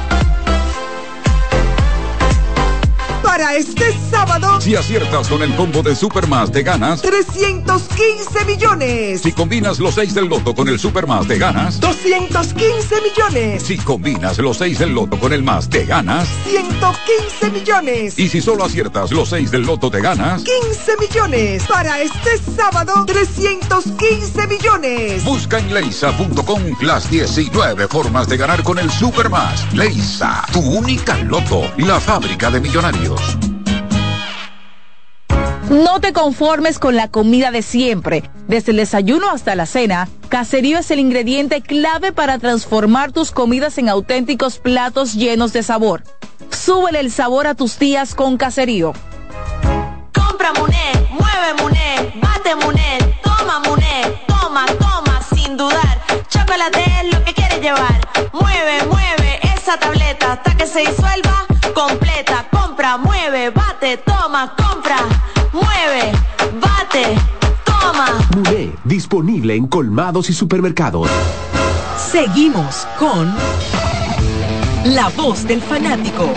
Para 3.31 3.55
este 3.55 3.97
sábado, 4.11 4.59
Si 4.59 4.75
aciertas 4.75 5.29
con 5.29 5.41
el 5.41 5.55
combo 5.55 5.81
de 5.81 5.95
Supermas 5.95 6.51
de 6.51 6.63
ganas, 6.63 7.01
315 7.01 8.43
millones. 8.45 9.21
si 9.21 9.31
combinas 9.31 9.79
los 9.79 9.95
6 9.95 10.13
del 10.13 10.25
loto 10.25 10.53
con 10.53 10.67
el 10.67 10.77
Supermas 10.77 11.25
de 11.29 11.39
ganas, 11.39 11.79
215 11.79 12.95
millones. 13.01 13.63
si 13.63 13.77
combinas 13.77 14.37
los 14.37 14.57
6 14.57 14.79
del 14.79 14.93
loto 14.93 15.17
con 15.17 15.31
el 15.31 15.43
más 15.43 15.69
de 15.69 15.85
ganas, 15.85 16.27
115 16.49 17.51
millones. 17.51 18.19
y 18.19 18.27
si 18.27 18.41
solo 18.41 18.65
aciertas 18.65 19.11
los 19.11 19.29
6 19.29 19.49
del 19.49 19.61
loto 19.61 19.89
de 19.89 20.01
ganas, 20.01 20.43
15 20.43 20.97
millones. 20.99 21.63
Para 21.69 22.01
este 22.01 22.37
sábado, 22.37 23.05
315 23.05 24.45
millones. 24.47 25.23
busca 25.23 25.57
en 25.57 25.73
leisa.com 25.73 26.61
las 26.81 27.09
19 27.09 27.87
formas 27.87 28.27
de 28.27 28.35
ganar 28.35 28.61
con 28.61 28.77
el 28.77 28.91
Supermas. 28.91 29.73
Leisa, 29.73 30.43
tu 30.51 30.59
única 30.59 31.17
loto, 31.19 31.71
la 31.77 31.97
fábrica 32.01 32.51
de 32.51 32.59
millonarios. 32.59 33.20
No 35.71 36.01
te 36.01 36.11
conformes 36.11 36.79
con 36.79 36.97
la 36.97 37.07
comida 37.07 37.49
de 37.49 37.61
siempre. 37.61 38.29
Desde 38.49 38.71
el 38.71 38.77
desayuno 38.77 39.29
hasta 39.29 39.55
la 39.55 39.65
cena, 39.65 40.09
Caserío 40.27 40.79
es 40.79 40.91
el 40.91 40.99
ingrediente 40.99 41.61
clave 41.61 42.11
para 42.11 42.39
transformar 42.39 43.13
tus 43.13 43.31
comidas 43.31 43.77
en 43.77 43.87
auténticos 43.87 44.59
platos 44.59 45.13
llenos 45.13 45.53
de 45.53 45.63
sabor. 45.63 46.03
Súbele 46.51 46.99
el 46.99 47.09
sabor 47.09 47.47
a 47.47 47.55
tus 47.55 47.79
días 47.79 48.15
con 48.15 48.35
Caserío. 48.35 48.91
Compra 50.13 50.51
Muné, 50.59 51.07
mueve 51.09 51.61
Muné, 51.61 52.19
bate 52.21 52.53
Muné, 52.53 52.97
toma 53.23 53.59
Muné, 53.59 54.21
toma, 54.27 54.65
toma, 54.77 55.21
sin 55.33 55.55
dudar. 55.55 56.01
Chocolate 56.27 56.83
es 57.01 57.13
lo 57.13 57.23
que 57.23 57.33
quieres 57.33 57.61
llevar. 57.61 58.01
Mueve, 58.33 58.83
mueve 58.89 59.39
esa 59.55 59.79
tableta 59.79 60.33
hasta 60.33 60.53
que 60.57 60.67
se 60.67 60.79
disuelva 60.79 61.45
completa. 61.73 62.45
Compra, 62.51 62.97
mueve, 62.97 63.51
bate, 63.51 63.95
toma, 63.95 64.53
compra, 64.57 64.97
mueve, 65.51 66.11
bate, 66.59 67.17
toma. 67.65 68.07
Muné, 68.35 68.71
disponible 68.83 69.55
en 69.55 69.67
colmados 69.67 70.29
y 70.29 70.33
supermercados. 70.33 71.09
Seguimos 71.97 72.87
con 72.97 73.33
La 74.85 75.09
Voz 75.09 75.45
del 75.47 75.61
Fanático. 75.61 76.33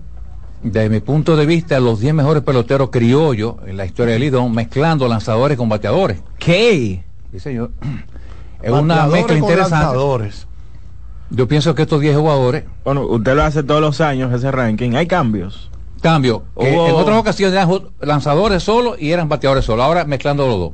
desde 0.63 0.89
mi 0.89 1.01
punto 1.01 1.35
de 1.35 1.47
vista, 1.47 1.81
los 1.81 1.99
10 1.99 2.15
mejores 2.15 2.45
peloteros 2.45 2.91
criollos 2.91 3.57
en 3.67 3.77
la 3.77 3.87
historia 3.87 4.13
de 4.15 4.21
Lidón, 4.21 4.55
mezclando 4.55 5.09
lanzadores 5.09 5.59
con 5.59 5.69
bateadores. 5.69 6.23
¿Qué? 6.39 7.03
Sí, 7.33 7.41
señor. 7.41 7.73
Es 8.63 8.71
una 8.71 9.07
mezcla 9.09 9.35
con 9.35 9.39
interesante. 9.39 9.85
lanzadores. 9.85 10.47
Yo 11.31 11.49
pienso 11.49 11.75
que 11.75 11.83
estos 11.83 12.01
10 12.01 12.17
jugadores. 12.17 12.65
Bueno, 12.85 13.03
usted 13.03 13.35
lo 13.35 13.43
hace 13.43 13.65
todos 13.65 13.81
los 13.81 14.01
años, 14.01 14.33
ese 14.33 14.53
ranking. 14.53 14.95
Hay 14.95 15.09
cambios. 15.09 15.71
Cambio. 16.11 16.45
que 16.59 16.71
Hubo- 16.73 16.87
En 16.89 16.95
otras 16.95 17.19
ocasiones 17.19 17.55
eran 17.61 17.81
lanzadores 18.01 18.63
solo 18.63 18.97
y 18.99 19.11
eran 19.11 19.29
bateadores 19.29 19.65
solo. 19.65 19.83
Ahora 19.83 20.05
mezclando 20.05 20.47
los 20.47 20.59
dos. 20.59 20.73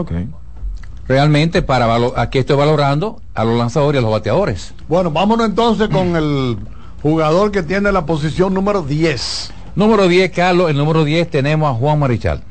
Ok. 0.00 0.12
Realmente, 1.08 1.62
para 1.62 1.86
valo- 1.86 2.14
aquí 2.16 2.38
estoy 2.38 2.56
valorando 2.56 3.20
a 3.34 3.44
los 3.44 3.58
lanzadores 3.58 3.96
y 3.96 3.98
a 3.98 4.02
los 4.02 4.10
bateadores. 4.12 4.72
Bueno, 4.88 5.10
vámonos 5.10 5.46
entonces 5.46 5.88
con 5.88 6.16
el 6.16 6.56
jugador 7.02 7.50
que 7.50 7.62
tiene 7.62 7.92
la 7.92 8.06
posición 8.06 8.54
número 8.54 8.82
10. 8.82 9.52
Número 9.74 10.06
10, 10.08 10.30
Carlos. 10.30 10.70
El 10.70 10.76
número 10.76 11.04
10 11.04 11.28
tenemos 11.30 11.70
a 11.70 11.74
Juan 11.74 11.98
Marichal. 11.98 12.42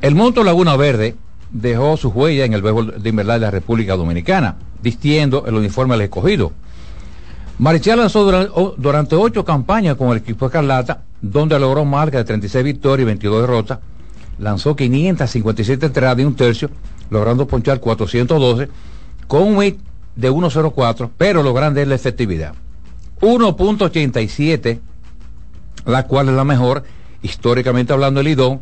El 0.00 0.14
Monto 0.14 0.42
Laguna 0.44 0.76
Verde 0.76 1.16
dejó 1.50 1.96
su 1.96 2.08
huella 2.10 2.44
en 2.44 2.54
el 2.54 2.62
béisbol 2.62 3.02
de 3.02 3.08
invernal 3.08 3.40
de 3.40 3.46
la 3.46 3.50
República 3.50 3.96
Dominicana, 3.96 4.56
vistiendo 4.80 5.44
el 5.46 5.54
uniforme 5.54 5.94
del 5.94 6.02
escogido. 6.02 6.52
Marichal 7.58 7.98
lanzó 7.98 8.74
durante 8.76 9.14
ocho 9.14 9.44
campañas 9.44 9.96
con 9.96 10.10
el 10.10 10.18
equipo 10.18 10.46
Escarlata, 10.46 11.02
donde 11.20 11.58
logró 11.58 11.84
marca 11.84 12.18
de 12.18 12.24
36 12.24 12.64
victorias 12.64 13.04
y 13.04 13.06
22 13.06 13.40
derrotas. 13.42 13.78
Lanzó 14.38 14.74
557 14.74 15.86
entradas 15.86 16.18
y 16.18 16.24
un 16.24 16.34
tercio, 16.34 16.70
logrando 17.10 17.46
ponchar 17.46 17.78
412, 17.78 18.68
con 19.28 19.42
un 19.42 19.62
hit 19.62 19.78
de 20.16 20.30
1.04, 20.30 21.10
pero 21.16 21.42
lo 21.42 21.54
grande 21.54 21.82
es 21.82 21.88
la 21.88 21.94
efectividad. 21.94 22.54
1.87 23.20 24.80
la 25.84 26.06
cual 26.06 26.28
es 26.28 26.34
la 26.34 26.44
mejor, 26.44 26.84
históricamente 27.22 27.92
hablando, 27.92 28.20
el 28.20 28.26
Lidón, 28.26 28.60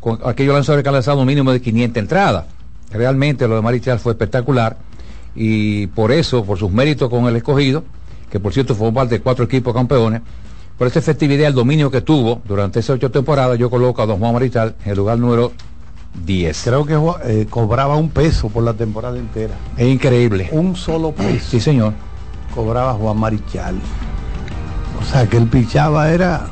con 0.00 0.18
aquellos 0.24 0.54
lanzadores 0.54 0.82
que 0.82 0.88
han 0.88 0.94
lanzado 0.94 1.20
un 1.20 1.26
mínimo 1.26 1.52
de 1.52 1.60
500 1.60 2.00
entradas. 2.00 2.46
Realmente 2.90 3.48
lo 3.48 3.56
de 3.56 3.62
Marichal 3.62 3.98
fue 3.98 4.12
espectacular 4.12 4.76
y 5.34 5.88
por 5.88 6.12
eso, 6.12 6.44
por 6.44 6.58
sus 6.58 6.70
méritos 6.70 7.10
con 7.10 7.26
el 7.26 7.36
escogido, 7.36 7.84
que 8.30 8.40
por 8.40 8.52
cierto 8.52 8.74
fue 8.74 8.92
parte 8.92 9.16
de 9.16 9.20
cuatro 9.20 9.44
equipos 9.44 9.74
campeones, 9.74 10.22
por 10.78 10.86
esa 10.86 10.98
efectividad, 10.98 11.48
el 11.48 11.54
dominio 11.54 11.90
que 11.90 12.02
tuvo 12.02 12.42
durante 12.46 12.80
esas 12.80 12.96
ocho 12.96 13.10
temporadas, 13.10 13.58
yo 13.58 13.70
coloco 13.70 14.02
a 14.02 14.06
Don 14.06 14.18
Juan 14.18 14.34
Marichal 14.34 14.74
en 14.84 14.90
el 14.90 14.96
lugar 14.96 15.18
número 15.18 15.52
10. 16.24 16.62
Creo 16.64 16.84
que 16.84 16.98
eh, 17.24 17.46
cobraba 17.48 17.96
un 17.96 18.10
peso 18.10 18.48
por 18.50 18.62
la 18.62 18.74
temporada 18.74 19.18
entera. 19.18 19.54
Es 19.76 19.86
increíble. 19.86 20.48
Un 20.52 20.76
solo 20.76 21.12
peso. 21.12 21.46
Sí, 21.50 21.60
señor. 21.60 21.94
Cobraba 22.54 22.92
Juan 22.92 23.18
Marichal. 23.18 23.76
O 25.00 25.04
sea 25.04 25.26
que 25.26 25.38
el 25.38 25.46
pichaba 25.46 26.10
era. 26.10 26.46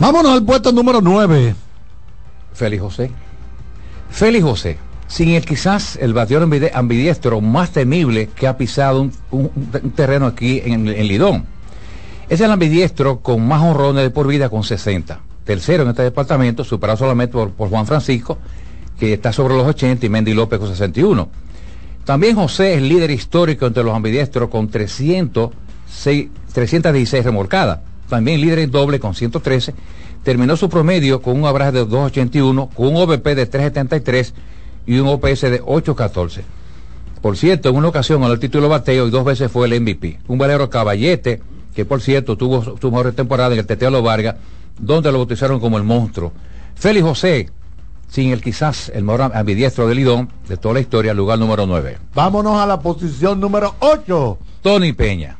Vámonos 0.00 0.32
al 0.32 0.44
puesto 0.44 0.72
número 0.72 1.00
9. 1.00 1.54
Félix 2.52 2.82
José. 2.82 3.10
Félix 4.10 4.44
José, 4.44 4.78
sin 5.14 5.28
el 5.28 5.44
quizás 5.44 5.96
el 6.02 6.12
bateador 6.12 6.48
ambidiestro 6.74 7.40
más 7.40 7.70
temible 7.70 8.30
que 8.34 8.48
ha 8.48 8.58
pisado 8.58 9.08
un, 9.30 9.92
terreno 9.94 10.26
aquí 10.26 10.60
en, 10.64 10.86
Lidón. 11.06 11.44
Es 12.28 12.40
el 12.40 12.50
ambidiestro 12.50 13.20
con 13.20 13.46
más 13.46 13.62
honrones 13.62 14.02
de 14.02 14.10
por 14.10 14.26
vida 14.26 14.48
con 14.48 14.64
60. 14.64 15.20
Tercero 15.44 15.84
en 15.84 15.90
este 15.90 16.02
departamento, 16.02 16.64
superado 16.64 16.98
solamente 16.98 17.32
por, 17.32 17.52
Juan 17.52 17.86
Francisco, 17.86 18.38
que 18.98 19.12
está 19.12 19.32
sobre 19.32 19.54
los 19.54 19.68
80, 19.68 20.04
y 20.04 20.08
Mendy 20.08 20.34
López 20.34 20.58
con 20.58 20.68
61. 20.68 21.28
También 22.04 22.34
José 22.34 22.74
es 22.74 22.82
líder 22.82 23.12
histórico 23.12 23.66
entre 23.66 23.84
los 23.84 23.94
ambidiestros 23.94 24.48
con 24.50 24.68
306 24.68 26.28
316 26.52 27.24
remolcadas. 27.24 27.78
También 28.08 28.40
líder 28.40 28.58
en 28.58 28.72
doble 28.72 28.98
con 28.98 29.14
113. 29.14 29.74
Terminó 30.24 30.56
su 30.56 30.68
promedio 30.68 31.22
con 31.22 31.38
un 31.38 31.46
abrazo 31.46 31.70
de 31.70 31.78
281, 31.84 32.70
con 32.74 32.88
un 32.88 32.96
OVP 32.96 33.36
de 33.36 33.46
373 33.46 34.34
y 34.86 34.98
un 34.98 35.08
OPS 35.08 35.42
de 35.42 35.62
814. 35.64 36.44
Por 37.20 37.36
cierto, 37.36 37.70
en 37.70 37.76
una 37.76 37.88
ocasión 37.88 38.20
ganó 38.20 38.34
el 38.34 38.40
título 38.40 38.64
de 38.64 38.70
bateo 38.70 39.06
y 39.06 39.10
dos 39.10 39.24
veces 39.24 39.50
fue 39.50 39.66
el 39.66 39.80
MVP. 39.80 40.18
Un 40.28 40.38
valero 40.38 40.68
caballete, 40.68 41.40
que 41.74 41.84
por 41.84 42.02
cierto 42.02 42.36
tuvo 42.36 42.78
su 42.78 42.90
mejor 42.90 43.12
temporada 43.12 43.54
en 43.54 43.60
el 43.60 43.66
Teteo 43.66 43.90
Lo 43.90 44.02
Vargas, 44.02 44.36
donde 44.78 45.10
lo 45.10 45.18
bautizaron 45.18 45.60
como 45.60 45.78
el 45.78 45.84
monstruo. 45.84 46.32
Félix 46.74 47.04
José, 47.06 47.48
sin 48.08 48.30
el 48.30 48.42
quizás 48.42 48.90
el 48.94 49.04
mejor 49.04 49.32
ambidiestro 49.34 49.88
de 49.88 49.94
Lidón 49.94 50.30
de 50.48 50.56
toda 50.56 50.74
la 50.74 50.80
historia, 50.80 51.14
lugar 51.14 51.38
número 51.38 51.66
9. 51.66 51.98
Vámonos 52.14 52.60
a 52.60 52.66
la 52.66 52.80
posición 52.80 53.40
número 53.40 53.74
8. 53.80 54.38
Tony 54.62 54.92
Peña. 54.92 55.36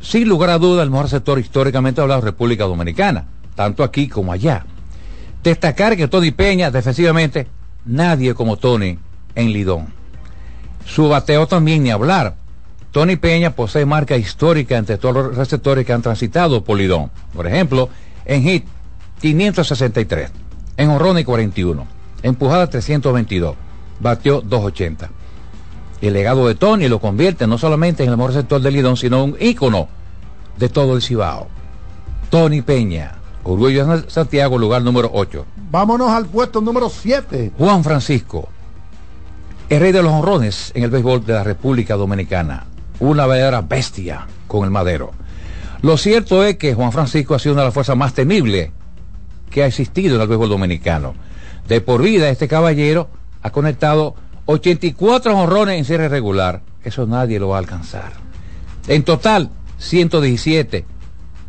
Sin 0.00 0.28
lugar 0.28 0.50
a 0.50 0.58
duda, 0.58 0.82
el 0.82 0.90
mejor 0.90 1.08
sector 1.08 1.38
históricamente 1.38 2.00
hablado 2.00 2.20
de 2.20 2.26
República 2.26 2.64
Dominicana, 2.64 3.26
tanto 3.54 3.82
aquí 3.82 4.06
como 4.06 4.32
allá. 4.32 4.66
Destacar 5.42 5.96
que 5.96 6.08
Tony 6.08 6.30
Peña, 6.30 6.70
defensivamente, 6.70 7.46
nadie 7.84 8.34
como 8.34 8.56
Tony 8.56 8.98
en 9.34 9.52
Lidón. 9.52 9.86
Su 10.86 11.08
bateo 11.08 11.46
también 11.46 11.82
ni 11.82 11.90
hablar. 11.90 12.36
Tony 12.90 13.16
Peña 13.16 13.50
posee 13.50 13.86
marca 13.86 14.16
histórica 14.16 14.76
entre 14.76 14.98
todos 14.98 15.14
los 15.14 15.36
receptores 15.36 15.84
que 15.84 15.92
han 15.92 16.02
transitado 16.02 16.62
por 16.62 16.78
Lidón. 16.78 17.10
Por 17.34 17.46
ejemplo, 17.46 17.88
en 18.24 18.42
hit 18.42 18.64
563, 19.20 20.30
en 20.76 20.90
honrones 20.90 21.24
41, 21.24 21.86
empujada 22.22 22.68
322, 22.68 23.56
bateó 24.00 24.40
280. 24.42 25.10
El 26.00 26.12
legado 26.12 26.46
de 26.46 26.54
Tony 26.54 26.88
lo 26.88 27.00
convierte 27.00 27.46
no 27.46 27.58
solamente 27.58 28.04
en 28.04 28.10
el 28.10 28.16
mejor 28.16 28.34
sector 28.34 28.60
del 28.60 28.74
Lidón, 28.74 28.96
sino 28.96 29.24
un 29.24 29.36
ícono 29.40 29.88
de 30.58 30.68
todo 30.68 30.94
el 30.94 31.02
Cibao. 31.02 31.48
Tony 32.30 32.62
Peña, 32.62 33.16
Orgullo 33.44 34.08
Santiago, 34.08 34.56
lugar 34.56 34.82
número 34.82 35.10
8. 35.12 35.44
Vámonos 35.70 36.10
al 36.10 36.26
puesto 36.26 36.62
número 36.62 36.88
7. 36.88 37.52
Juan 37.58 37.84
Francisco, 37.84 38.48
el 39.68 39.80
rey 39.80 39.92
de 39.92 40.02
los 40.02 40.12
honrones 40.12 40.72
en 40.74 40.82
el 40.82 40.90
béisbol 40.90 41.26
de 41.26 41.34
la 41.34 41.44
República 41.44 41.94
Dominicana. 41.94 42.64
Una 43.00 43.26
verdadera 43.26 43.60
bestia 43.60 44.26
con 44.46 44.64
el 44.64 44.70
madero. 44.70 45.12
Lo 45.82 45.98
cierto 45.98 46.42
es 46.42 46.56
que 46.56 46.74
Juan 46.74 46.92
Francisco 46.92 47.34
ha 47.34 47.38
sido 47.38 47.52
una 47.52 47.62
de 47.62 47.66
las 47.66 47.74
fuerzas 47.74 47.96
más 47.96 48.14
temibles 48.14 48.70
que 49.50 49.62
ha 49.62 49.66
existido 49.66 50.16
en 50.16 50.22
el 50.22 50.28
béisbol 50.28 50.48
dominicano. 50.48 51.14
De 51.68 51.82
por 51.82 52.00
vida, 52.00 52.30
este 52.30 52.48
caballero 52.48 53.10
ha 53.42 53.50
conectado 53.50 54.14
84 54.46 55.36
honrones 55.36 55.76
en 55.76 55.84
serie 55.84 56.08
regular. 56.08 56.62
Eso 56.82 57.06
nadie 57.06 57.38
lo 57.38 57.48
va 57.48 57.56
a 57.56 57.58
alcanzar. 57.58 58.12
En 58.88 59.02
total, 59.02 59.50
117, 59.78 60.86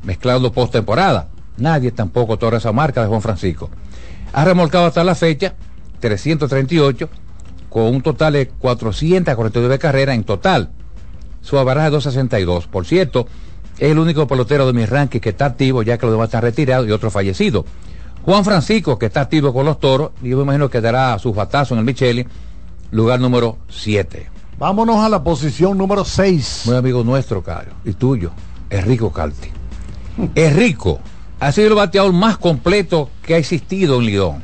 mezclando 0.04 0.52
postemporada. 0.52 1.30
Nadie 1.58 1.92
tampoco 1.92 2.38
torna 2.38 2.58
esa 2.58 2.72
marca 2.72 3.02
de 3.02 3.08
Juan 3.08 3.22
Francisco. 3.22 3.70
Ha 4.34 4.44
remolcado 4.44 4.86
hasta 4.86 5.04
la 5.04 5.16
fecha 5.16 5.56
338 6.00 7.10
con 7.70 7.84
un 7.88 8.02
total 8.02 8.34
de 8.34 8.48
449 8.48 9.80
carreras 9.80 10.16
en 10.16 10.24
total. 10.24 10.70
Su 11.42 11.58
averaje 11.58 11.88
es 11.88 11.94
262. 11.94 12.68
Por 12.68 12.86
cierto, 12.86 13.28
es 13.78 13.92
el 13.92 14.00
único 14.00 14.28
pelotero 14.28 14.66
de 14.66 14.74
mi 14.74 14.86
ranking 14.86 15.20
que 15.20 15.30
está 15.30 15.46
activo, 15.46 15.84
ya 15.84 15.98
que 15.98 16.06
los 16.06 16.14
demás 16.14 16.28
están 16.28 16.42
retirados 16.42 16.88
y 16.88 16.92
otro 16.92 17.12
fallecido. 17.12 17.66
Juan 18.24 18.44
Francisco, 18.44 18.98
que 18.98 19.06
está 19.06 19.22
activo 19.22 19.54
con 19.54 19.66
los 19.66 19.80
toros, 19.80 20.12
y 20.24 20.30
yo 20.30 20.38
me 20.38 20.44
imagino 20.44 20.70
que 20.70 20.82
dará 20.82 21.18
sus 21.20 21.36
batazos 21.36 21.74
en 21.74 21.80
el 21.80 21.86
Micheli, 21.86 22.26
lugar 22.92 23.20
número 23.20 23.58
7. 23.70 24.30
Vámonos 24.58 24.98
a 24.98 25.10
la 25.10 25.24
posición 25.24 25.78
número 25.78 26.06
6. 26.06 26.64
Muy 26.66 26.76
amigo 26.78 27.04
nuestro, 27.04 27.44
Cario, 27.44 27.74
y 27.84 27.94
tuyo, 27.94 28.32
Enrico 28.70 29.12
Calti. 29.12 29.50
Enrico 30.34 31.00
ha 31.40 31.52
sido 31.52 31.68
el 31.70 31.74
bateador 31.76 32.14
más 32.14 32.38
completo 32.38 33.10
que 33.22 33.36
ha 33.36 33.38
existido 33.38 34.00
en 34.00 34.06
Lidón. 34.06 34.44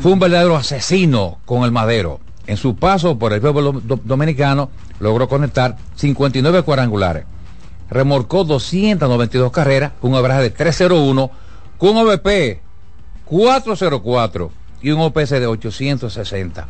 Fue 0.00 0.12
un 0.12 0.18
verdadero 0.18 0.56
asesino 0.56 1.38
con 1.44 1.64
el 1.64 1.72
madero. 1.72 2.20
En 2.46 2.56
su 2.58 2.76
paso 2.76 3.18
por 3.18 3.32
el 3.32 3.40
pueblo 3.40 3.72
do- 3.72 4.00
dominicano 4.04 4.70
logró 5.00 5.28
conectar 5.28 5.76
59 5.96 6.62
cuadrangulares. 6.62 7.24
Remorcó 7.90 8.44
292 8.44 9.50
carreras, 9.50 9.92
un 10.02 10.14
abrazo 10.14 10.42
de 10.42 10.50
301, 10.50 11.30
con 11.78 11.90
un 11.90 11.96
OVP 12.08 12.60
404 13.24 14.50
y 14.82 14.90
un 14.90 15.00
OPS 15.00 15.30
de 15.30 15.46
860. 15.46 16.66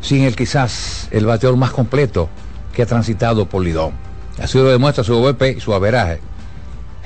Sin 0.00 0.22
el 0.24 0.34
quizás 0.36 1.08
el 1.10 1.26
bateador 1.26 1.56
más 1.58 1.70
completo 1.70 2.28
que 2.72 2.82
ha 2.82 2.86
transitado 2.86 3.46
por 3.46 3.62
Lidón. 3.62 3.92
Así 4.38 4.58
lo 4.58 4.64
demuestra 4.64 5.04
su 5.04 5.14
OVP 5.16 5.56
y 5.56 5.60
su 5.60 5.74
averaje. 5.74 6.20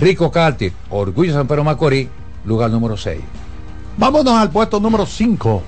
Rico 0.00 0.30
Calti, 0.30 0.72
Orgullo 0.88 1.34
San 1.34 1.46
Pedro 1.46 1.62
Macorís, 1.62 2.08
lugar 2.46 2.70
número 2.70 2.96
6. 2.96 3.20
Vámonos 3.98 4.32
al 4.32 4.50
puesto 4.50 4.80
número 4.80 5.04
5. 5.04 5.62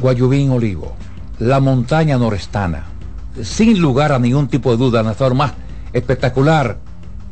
Guayubín 0.00 0.50
Olivo, 0.50 0.94
la 1.38 1.60
montaña 1.60 2.18
norestana. 2.18 2.84
Sin 3.42 3.80
lugar 3.80 4.12
a 4.12 4.18
ningún 4.18 4.48
tipo 4.48 4.70
de 4.70 4.76
duda, 4.76 5.00
el 5.00 5.06
lanzador 5.06 5.34
más 5.34 5.54
espectacular 5.94 6.76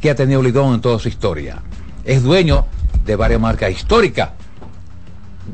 que 0.01 0.09
ha 0.09 0.15
tenido 0.15 0.43
Lidón 0.43 0.73
en 0.75 0.81
toda 0.81 0.99
su 0.99 1.09
historia. 1.09 1.61
Es 2.03 2.23
dueño 2.23 2.65
de 3.05 3.15
varias 3.15 3.41
marcas 3.41 3.71
históricas. 3.71 4.31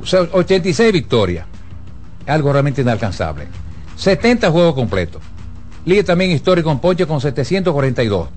O 0.00 0.06
sea, 0.06 0.20
86 0.32 0.92
victorias. 0.92 1.44
Algo 2.24 2.52
realmente 2.52 2.82
inalcanzable. 2.82 3.48
70 3.96 4.48
juegos 4.52 4.74
completos. 4.74 5.22
Líder 5.84 6.04
también 6.04 6.30
histórico 6.30 6.70
en 6.70 6.78
ponche 6.78 7.04
con 7.04 7.20
742. 7.20 8.28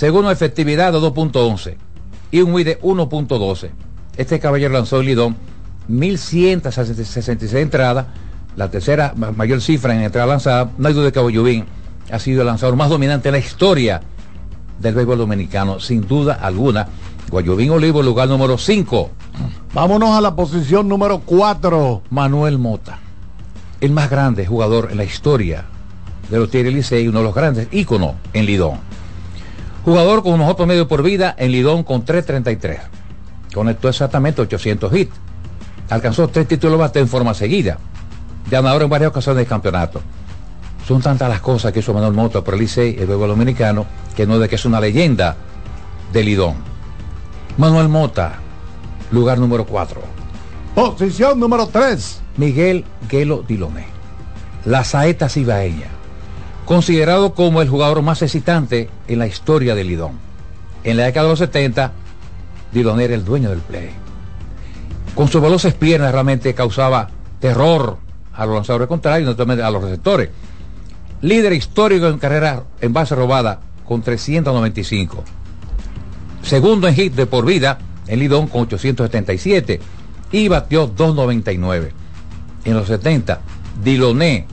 Segundo, 0.00 0.30
efectividad 0.30 0.94
de 0.94 0.98
2.11 0.98 1.76
y 2.30 2.40
un 2.40 2.54
WI 2.54 2.64
de 2.64 2.80
1.12. 2.80 3.68
Este 4.16 4.40
caballero 4.40 4.72
lanzó 4.72 5.00
en 5.00 5.04
Lidón 5.04 5.36
1.166 5.90 7.54
entradas, 7.58 8.06
la 8.56 8.70
tercera 8.70 9.12
ma- 9.14 9.30
mayor 9.32 9.60
cifra 9.60 9.94
en 9.94 10.00
entrada 10.00 10.26
lanzada. 10.26 10.70
No 10.78 10.88
hay 10.88 10.94
duda 10.94 11.04
de 11.04 11.12
que 11.12 11.20
Guayubín 11.20 11.66
ha 12.10 12.18
sido 12.18 12.40
el 12.40 12.46
lanzador 12.46 12.76
más 12.76 12.88
dominante 12.88 13.28
en 13.28 13.32
la 13.34 13.40
historia 13.40 14.00
del 14.78 14.94
béisbol 14.94 15.18
dominicano, 15.18 15.78
sin 15.80 16.08
duda 16.08 16.32
alguna. 16.32 16.88
Guayubín 17.30 17.68
Olivo, 17.68 18.02
lugar 18.02 18.26
número 18.26 18.56
5. 18.56 19.10
Vámonos 19.74 20.16
a 20.16 20.22
la 20.22 20.34
posición 20.34 20.88
número 20.88 21.18
4. 21.26 22.04
Manuel 22.08 22.56
Mota, 22.56 23.00
el 23.82 23.92
más 23.92 24.08
grande 24.08 24.46
jugador 24.46 24.88
en 24.92 24.96
la 24.96 25.04
historia 25.04 25.66
de 26.30 26.38
los 26.38 26.50
Tigres 26.50 26.72
Licey, 26.72 27.06
uno 27.06 27.18
de 27.18 27.24
los 27.26 27.34
grandes 27.34 27.68
íconos 27.70 28.14
en 28.32 28.46
Lidón. 28.46 28.88
Jugador 29.84 30.22
con 30.22 30.32
un 30.32 30.40
mejor 30.40 30.56
promedio 30.56 30.86
por 30.88 31.02
vida 31.02 31.34
en 31.38 31.52
Lidón 31.52 31.82
con 31.82 32.04
3.33. 32.04 32.78
Conectó 33.54 33.88
exactamente 33.88 34.42
800 34.42 34.94
hits. 34.94 35.12
Alcanzó 35.88 36.28
tres 36.28 36.46
títulos 36.46 36.78
de 36.78 36.82
bateo 36.82 37.02
en 37.02 37.08
forma 37.08 37.34
seguida. 37.34 37.78
Ganador 38.50 38.82
en 38.82 38.90
varias 38.90 39.10
ocasiones 39.10 39.38
del 39.38 39.46
campeonato. 39.46 40.00
Son 40.86 41.00
tantas 41.00 41.28
las 41.28 41.40
cosas 41.40 41.72
que 41.72 41.80
hizo 41.80 41.94
Manuel 41.94 42.12
Mota 42.12 42.42
por 42.42 42.54
el 42.54 42.60
Licey, 42.60 42.96
el 42.98 43.06
dominicano, 43.06 43.86
que 44.16 44.26
no 44.26 44.34
es 44.34 44.40
de 44.40 44.48
que 44.48 44.56
es 44.56 44.64
una 44.64 44.80
leyenda 44.80 45.36
de 46.12 46.24
Lidón. 46.24 46.54
Manuel 47.58 47.88
Mota, 47.88 48.34
lugar 49.10 49.38
número 49.38 49.64
4. 49.66 50.00
Posición 50.74 51.38
número 51.38 51.66
3. 51.66 52.20
Miguel 52.36 52.84
Guelo 53.08 53.44
Diloné, 53.46 53.86
la 54.64 54.82
saeta 54.84 55.28
cibaeña, 55.28 55.88
considerado 56.70 57.34
como 57.34 57.62
el 57.62 57.68
jugador 57.68 58.00
más 58.00 58.22
excitante 58.22 58.88
en 59.08 59.18
la 59.18 59.26
historia 59.26 59.74
de 59.74 59.82
Lidón. 59.82 60.12
En 60.84 60.96
la 60.96 61.06
década 61.06 61.24
de 61.24 61.30
los 61.32 61.40
70, 61.40 61.90
Diloné 62.70 63.06
era 63.06 63.14
el 63.16 63.24
dueño 63.24 63.50
del 63.50 63.58
play. 63.58 63.90
con 65.16 65.26
sus 65.26 65.42
veloces 65.42 65.74
piernas 65.74 66.12
realmente 66.12 66.54
causaba 66.54 67.08
terror 67.40 67.98
a 68.32 68.46
los 68.46 68.54
lanzadores 68.54 68.86
contrarios, 68.86 69.28
no 69.28 69.32
solamente 69.32 69.64
a 69.64 69.70
los 69.72 69.82
receptores. 69.82 70.30
Líder 71.22 71.54
histórico 71.54 72.06
en 72.06 72.20
carrera 72.20 72.62
en 72.80 72.92
base 72.92 73.16
robada 73.16 73.58
con 73.84 74.02
395. 74.02 75.24
Segundo 76.44 76.86
en 76.86 76.94
hit 76.94 77.14
de 77.14 77.26
por 77.26 77.46
vida 77.46 77.78
en 78.06 78.20
Lidón 78.20 78.46
con 78.46 78.62
877 78.62 79.80
y 80.30 80.46
batió 80.46 80.86
299. 80.86 81.92
En 82.64 82.74
los 82.74 82.86
70, 82.86 83.40
Diloné 83.82 84.46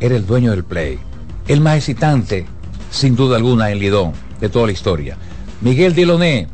era 0.00 0.16
el 0.16 0.26
dueño 0.26 0.52
del 0.52 0.64
play, 0.64 0.98
el 1.48 1.60
más 1.60 1.76
excitante, 1.76 2.46
sin 2.90 3.16
duda 3.16 3.36
alguna, 3.36 3.70
en 3.70 3.78
Lidón 3.78 4.12
de 4.40 4.48
toda 4.48 4.66
la 4.66 4.72
historia. 4.72 5.16
Miguel 5.60 5.94
Diloné, 5.94 6.48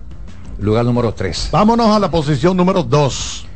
lugar 0.58 0.84
número 0.84 1.14
3. 1.14 1.50
Vámonos 1.52 1.88
a 1.88 1.98
la 1.98 2.10
posición 2.10 2.56
número 2.56 2.82
2. 2.82 3.46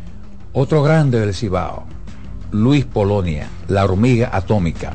Otro 0.52 0.82
grande 0.82 1.20
del 1.20 1.34
Cibao, 1.34 1.84
Luis 2.52 2.84
Polonia, 2.84 3.48
la 3.68 3.84
hormiga 3.84 4.30
atómica. 4.32 4.92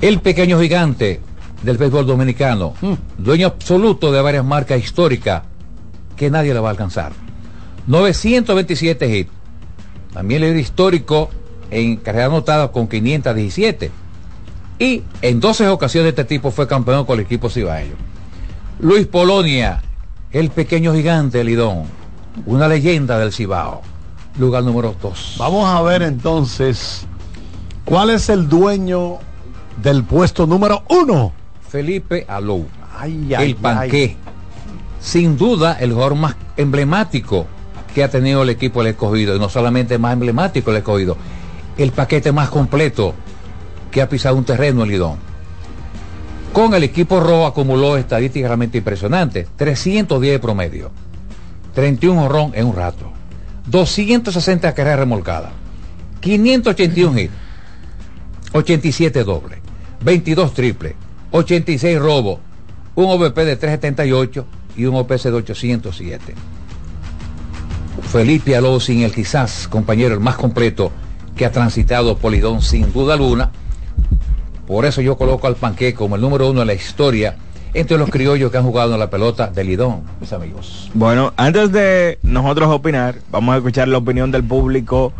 El 0.00 0.20
pequeño 0.20 0.60
gigante 0.60 1.20
del 1.62 1.78
béisbol 1.78 2.06
dominicano, 2.06 2.74
dueño 3.18 3.46
absoluto 3.46 4.10
de 4.10 4.20
varias 4.20 4.44
marcas 4.44 4.80
históricas 4.80 5.42
que 6.16 6.30
nadie 6.30 6.54
le 6.54 6.60
va 6.60 6.68
a 6.68 6.72
alcanzar. 6.72 7.12
927 7.86 9.18
hits. 9.18 9.30
También 10.12 10.42
líder 10.42 10.56
histórico 10.56 11.30
en 11.70 11.96
carrera 11.96 12.26
anotada 12.26 12.70
con 12.70 12.86
517. 12.86 13.90
Y 14.82 15.04
en 15.22 15.38
12 15.38 15.68
ocasiones 15.68 16.08
este 16.08 16.24
tipo 16.24 16.50
fue 16.50 16.66
campeón 16.66 17.04
con 17.04 17.16
el 17.16 17.24
equipo 17.24 17.48
cibaeño. 17.48 17.92
Luis 18.80 19.06
Polonia, 19.06 19.80
el 20.32 20.50
pequeño 20.50 20.92
gigante 20.92 21.44
Lidón, 21.44 21.84
una 22.46 22.66
leyenda 22.66 23.16
del 23.16 23.32
Cibao. 23.32 23.82
Lugar 24.40 24.64
número 24.64 24.96
2. 25.00 25.36
Vamos 25.38 25.68
a 25.68 25.80
ver 25.82 26.02
entonces 26.02 27.06
cuál 27.84 28.10
es 28.10 28.28
el 28.28 28.48
dueño 28.48 29.18
del 29.80 30.02
puesto 30.02 30.48
número 30.48 30.82
1. 30.88 31.32
Felipe 31.68 32.26
Alou. 32.26 32.66
Ay, 32.98 33.34
el 33.38 33.54
panqué. 33.54 34.16
Sin 34.98 35.36
duda 35.38 35.76
el 35.78 35.92
jugador 35.92 36.16
más 36.16 36.34
emblemático 36.56 37.46
que 37.94 38.02
ha 38.02 38.08
tenido 38.08 38.42
el 38.42 38.50
equipo 38.50 38.82
del 38.82 38.94
escogido. 38.94 39.36
Y 39.36 39.38
no 39.38 39.48
solamente 39.48 39.96
más 39.96 40.14
emblemático 40.14 40.72
el 40.72 40.78
escogido. 40.78 41.16
El 41.78 41.92
paquete 41.92 42.32
más 42.32 42.48
completo 42.48 43.14
que 43.92 44.02
ha 44.02 44.08
pisado 44.08 44.34
un 44.34 44.44
terreno 44.44 44.82
el 44.82 44.90
Lidón. 44.90 45.18
Con 46.52 46.74
el 46.74 46.82
equipo 46.82 47.20
rojo 47.20 47.46
acumuló 47.46 47.96
estadísticas 47.96 48.48
realmente 48.48 48.78
impresionantes. 48.78 49.48
310 49.56 50.32
de 50.32 50.38
promedio. 50.38 50.90
31 51.74 52.24
honrón 52.24 52.52
en 52.54 52.66
un 52.66 52.74
rato. 52.74 53.12
260 53.66 54.74
carreras 54.74 54.98
remolcadas. 54.98 55.52
581 56.20 57.18
hits. 57.18 57.32
87 58.52 59.24
dobles. 59.24 59.60
22 60.04 60.52
triples. 60.52 60.94
86 61.30 61.98
robos. 61.98 62.40
Un 62.94 63.06
OVP 63.06 63.44
de 63.44 63.56
378 63.56 64.46
y 64.76 64.84
un 64.84 64.96
OPS 64.96 65.24
de 65.24 65.32
807. 65.32 66.34
Felipe 68.10 68.56
Aló 68.56 68.78
sin 68.80 69.02
el 69.02 69.14
quizás, 69.14 69.68
compañero, 69.68 70.12
el 70.12 70.20
más 70.20 70.36
completo 70.36 70.92
que 71.34 71.46
ha 71.46 71.52
transitado 71.52 72.18
Polidón 72.18 72.60
sin 72.60 72.92
duda 72.92 73.14
alguna. 73.14 73.50
Por 74.66 74.84
eso 74.84 75.00
yo 75.00 75.16
coloco 75.16 75.46
al 75.46 75.56
Panqué 75.56 75.94
como 75.94 76.16
el 76.16 76.22
número 76.22 76.50
uno 76.50 76.60
en 76.62 76.66
la 76.66 76.74
historia 76.74 77.36
entre 77.74 77.96
los 77.96 78.10
criollos 78.10 78.50
que 78.50 78.58
han 78.58 78.64
jugado 78.64 78.92
en 78.94 79.00
la 79.00 79.10
pelota 79.10 79.48
de 79.48 79.64
Lidón, 79.64 80.02
mis 80.20 80.32
amigos. 80.32 80.90
Bueno, 80.94 81.32
antes 81.36 81.72
de 81.72 82.18
nosotros 82.22 82.68
opinar, 82.68 83.16
vamos 83.30 83.54
a 83.54 83.58
escuchar 83.58 83.88
la 83.88 83.98
opinión 83.98 84.30
del 84.30 84.44
público 84.44 85.12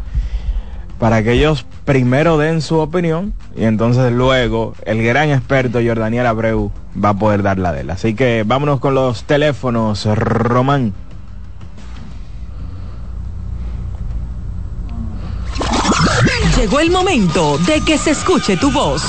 para 0.99 1.23
que 1.23 1.33
ellos 1.33 1.67
primero 1.85 2.39
den 2.39 2.61
su 2.61 2.79
opinión 2.79 3.33
y 3.57 3.65
entonces 3.65 4.13
luego 4.13 4.75
el 4.85 5.03
gran 5.03 5.31
experto 5.31 5.81
Jordaniel 5.85 6.27
Abreu 6.27 6.71
va 7.03 7.11
a 7.11 7.15
poder 7.15 7.43
dar 7.43 7.59
la 7.59 7.73
de 7.73 7.81
él. 7.81 7.91
Así 7.91 8.15
que 8.15 8.45
vámonos 8.47 8.79
con 8.79 8.95
los 8.95 9.25
teléfonos, 9.25 10.05
Román. 10.07 10.93
Llegó 16.57 16.81
el 16.81 16.91
momento 16.91 17.59
de 17.59 17.81
que 17.81 17.99
se 17.99 18.11
escuche 18.11 18.57
tu 18.57 18.71
voz. 18.71 19.03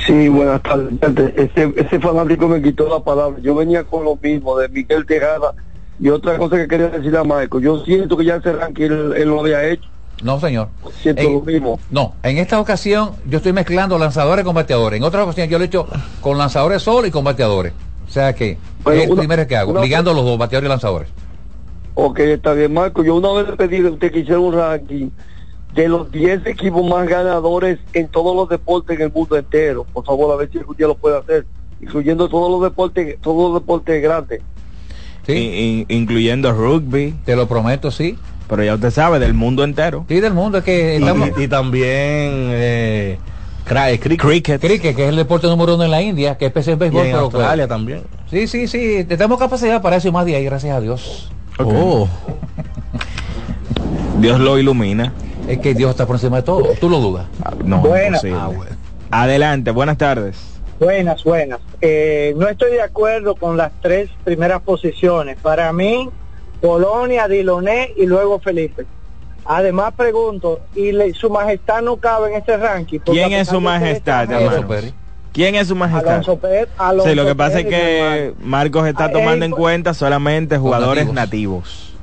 Sí, 0.07 0.29
buenas 0.29 0.61
tardes. 0.63 0.93
Ese, 1.37 1.73
ese 1.77 1.99
fanático 2.01 2.47
me 2.49 2.61
quitó 2.61 2.89
la 2.89 3.01
palabra. 3.03 3.39
Yo 3.41 3.55
venía 3.55 3.85
con 3.85 4.05
lo 4.05 4.19
mismo 4.21 4.59
de 4.59 4.69
Miguel 4.69 5.07
Tejada 5.07 5.55
y 5.99 6.09
otra 6.11 6.37
cosa 6.37 6.57
que 6.57 6.69
quería 6.69 6.89
decirle 6.89 7.19
a 7.19 7.25
Michael. 7.25 7.63
Yo 7.63 7.83
siento 7.85 8.17
que 8.17 8.25
ya 8.27 8.37
ese 8.37 8.53
ranking 8.53 8.85
él, 8.85 9.15
él 9.17 9.29
lo 9.29 9.41
había 9.41 9.65
hecho. 9.65 9.89
No, 10.23 10.41
señor. 10.41 10.69
Siento 11.03 11.23
En- 11.23 11.33
lo 11.35 11.41
mismo. 11.41 11.79
No, 11.91 12.15
en 12.23 12.39
esta 12.39 12.61
ocasión 12.61 13.11
yo 13.29 13.39
estoy 13.39 13.53
mezclando 13.53 13.99
lanzadores 13.99 14.45
con 14.45 14.55
bateadores. 14.55 14.99
En 14.99 15.05
otra 15.05 15.25
ocasión 15.25 15.49
yo 15.49 15.59
lo 15.59 15.65
he 15.65 15.67
hecho 15.67 15.87
con 16.21 16.39
lanzadores 16.39 16.83
solo 16.83 17.07
y 17.07 17.11
con 17.11 17.25
bateadores. 17.25 17.73
O 18.09 18.11
sea 18.11 18.33
que 18.35 18.57
Bueno, 18.83 19.03
es 19.03 19.09
el 19.11 19.17
primero 19.17 19.47
que 19.47 19.57
hago, 19.57 19.73
una- 19.73 19.81
ligando 19.83 20.15
los 20.15 20.25
dos, 20.25 20.39
bateadores 20.39 20.69
y 20.69 20.71
lanzadores. 20.71 21.09
Ok, 21.95 22.19
está 22.21 22.53
bien, 22.55 22.73
Marco. 22.73 23.03
Yo 23.05 23.15
una 23.17 23.33
vez 23.33 23.49
le 23.49 23.57
pedí 23.57 23.85
a 23.87 23.91
usted 23.91 24.13
que 24.13 24.21
hiciera 24.21 24.39
un 24.41 24.55
ranking 24.55 25.11
de 25.75 25.89
los 25.89 26.11
10 26.11 26.47
equipos 26.47 26.89
más 26.89 27.07
ganadores 27.09 27.79
en 27.93 28.09
todos 28.09 28.35
los 28.37 28.49
deportes 28.49 28.97
en 28.97 29.03
el 29.07 29.13
mundo 29.13 29.37
entero. 29.37 29.85
Por 29.93 30.05
favor, 30.05 30.33
a 30.33 30.37
ver 30.37 30.49
si 30.51 30.59
algún 30.59 30.77
día 30.77 30.87
lo 30.87 30.95
puede 30.97 31.19
hacer. 31.19 31.47
Incluyendo 31.81 32.29
todos 32.29 32.51
los 32.51 32.63
deportes, 32.63 33.17
todos 33.21 33.51
los 33.53 33.61
deportes 33.61 34.01
grandes. 34.03 34.41
I- 35.27 35.87
incluyendo 35.89 36.53
rugby. 36.53 37.15
Te 37.25 37.35
lo 37.37 37.47
prometo, 37.49 37.91
sí. 37.91 38.19
Pero 38.49 38.63
ya 38.63 38.75
usted 38.75 38.91
sabe, 38.91 39.19
del 39.19 39.35
mundo 39.35 39.65
entero. 39.65 40.05
Sí, 40.09 40.21
del 40.21 40.35
mundo, 40.35 40.59
es 40.59 40.65
que 40.65 40.99
Y, 40.99 41.03
estamos... 41.03 41.31
y 41.39 41.49
también 41.49 41.87
eh, 42.51 43.19
cricket. 43.65 44.21
Cricket. 44.21 44.61
Cricket, 44.61 44.97
que 44.97 45.03
es 45.05 45.09
el 45.09 45.17
deporte 45.17 45.47
número 45.47 45.75
uno 45.75 45.85
en 45.85 45.91
la 45.91 46.03
India, 46.03 46.37
que 46.37 46.47
es 46.47 46.53
PC 46.53 46.73
en 46.73 46.77
Y 46.77 46.81
béisbol, 46.81 47.07
en 47.07 47.13
pero 47.13 47.25
Australia 47.25 47.69
también. 47.69 48.03
Sí, 48.31 48.47
sí, 48.47 48.69
sí, 48.69 49.05
tenemos 49.05 49.39
capacidad 49.39 49.81
para 49.81 49.97
eso 49.97 50.09
y 50.09 50.13
más 50.13 50.27
de 50.27 50.37
ahí, 50.37 50.45
gracias 50.45 50.77
a 50.77 50.81
Dios. 50.81 51.31
Oh. 51.59 52.09
Dios 54.21 54.41
lo 54.41 54.59
ilumina. 54.59 55.13
Es 55.49 55.59
que 55.59 55.75
Dios 55.75 55.91
está 55.91 56.07
por 56.07 56.17
encima 56.17 56.39
de 56.39 56.43
todo, 56.43 56.69
tú 56.81 56.89
lo 56.89 56.99
dudas. 57.01 57.27
No, 57.65 57.81
Buenas. 57.81 58.25
Ah, 58.33 58.49
bueno. 58.49 58.77
Adelante, 59.11 59.71
buenas 59.71 59.99
tardes. 59.99 60.37
Buenas, 60.81 61.23
buenas. 61.23 61.61
Eh, 61.81 62.35
no 62.37 62.49
estoy 62.49 62.73
de 62.73 62.83
acuerdo 62.83 63.37
con 63.37 63.57
las 63.57 63.71
tres 63.81 64.11
primeras 64.25 64.63
posiciones. 64.63 65.37
Para 65.41 65.73
mí, 65.73 66.09
Polonia, 66.69 67.29
Diloné 67.29 67.93
y 67.95 68.07
luego 68.07 68.39
Felipe. 68.41 68.87
Además 69.45 69.93
pregunto, 69.95 70.61
¿y 70.75 70.93
le- 70.93 71.13
su 71.13 71.29
majestad 71.29 71.83
no 71.83 71.99
cabe 71.99 72.31
en 72.31 72.37
este 72.37 72.57
ranking? 72.57 73.01
¿Quién 73.01 73.35
es 73.35 73.49
su 73.49 73.61
majestad, 73.61 74.23
extranjero, 74.23 74.57
hermano? 74.57 74.93
¿Quién 75.35 75.57
es 75.57 75.69
su 75.69 75.77
majestad? 75.77 76.09
Alonso 76.13 76.39
Pérez, 76.39 76.69
Alonso 76.79 77.11
Sí, 77.11 77.15
lo 77.15 77.27
que 77.27 77.35
pasa 77.35 77.61
es 77.61 77.67
que 77.67 78.33
Marcos 78.41 78.87
está 78.87 79.05
Ah, 79.07 79.13
tomando 79.13 79.45
él- 79.45 79.51
en 79.51 79.57
cuenta 79.59 79.93
solamente 79.93 80.57
jugadores 80.57 81.05
nativos. 81.13 81.15
nativos. 81.15 81.95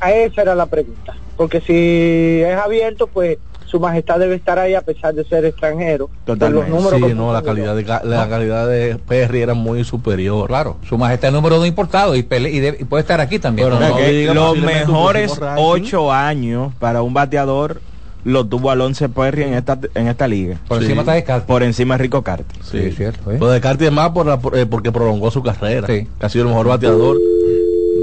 A 0.00 0.12
esa 0.12 0.42
era 0.42 0.54
la 0.54 0.66
pregunta. 0.66 1.14
Porque 1.36 1.60
si 1.60 2.40
es 2.44 2.56
abierto, 2.56 3.08
pues 3.08 3.38
su 3.66 3.80
majestad 3.80 4.18
debe 4.18 4.36
estar 4.36 4.58
ahí 4.58 4.74
a 4.74 4.80
pesar 4.82 5.14
de 5.14 5.24
ser 5.24 5.44
extranjero. 5.44 6.08
Por 6.24 6.38
los 6.50 6.68
números 6.68 7.00
Sí, 7.08 7.14
no, 7.14 7.32
la 7.32 7.42
calidad 7.42 7.74
de, 7.74 7.82
la 7.82 8.28
calidad 8.28 8.68
de 8.68 8.96
Perry 8.96 9.42
era 9.42 9.54
muy 9.54 9.84
superior. 9.84 10.46
Claro, 10.46 10.76
su 10.88 10.96
majestad 10.96 11.28
es 11.28 11.34
número 11.34 11.56
uno 11.56 11.66
importado 11.66 12.14
y, 12.14 12.22
pele- 12.22 12.50
y, 12.52 12.60
de- 12.60 12.76
y 12.80 12.84
puede 12.84 13.00
estar 13.02 13.20
aquí 13.20 13.38
también. 13.38 13.72
O 13.72 13.78
sea 13.78 13.90
No 13.90 14.34
los 14.34 14.58
mejores 14.58 15.40
ocho 15.56 16.12
años 16.12 16.72
para 16.78 17.02
un 17.02 17.14
bateador 17.14 17.80
lo 18.24 18.46
tuvo 18.46 18.70
Alonso 18.70 19.06
Perry 19.10 19.42
en 19.42 19.52
esta 19.54 19.78
en 19.94 20.08
esta 20.08 20.26
liga. 20.26 20.58
Por 20.66 20.82
encima 20.82 21.02
está 21.02 21.12
de 21.12 21.40
Por 21.42 21.62
encima 21.62 21.96
de 21.98 22.02
Rico 22.04 22.22
Carti. 22.22 22.58
Sí, 22.62 22.78
es 22.78 22.96
cierto. 22.96 23.30
Lo 23.32 23.48
de 23.50 23.60
Carti 23.60 23.84
es 23.84 23.92
más 23.92 24.10
por 24.10 24.24
la- 24.26 24.38
por- 24.40 24.56
eh, 24.56 24.64
porque 24.64 24.90
prolongó 24.92 25.30
su 25.30 25.42
carrera. 25.42 25.86
Que 25.86 26.06
ha 26.20 26.28
sido 26.30 26.44
el 26.44 26.48
mejor 26.50 26.68
bateador 26.68 27.18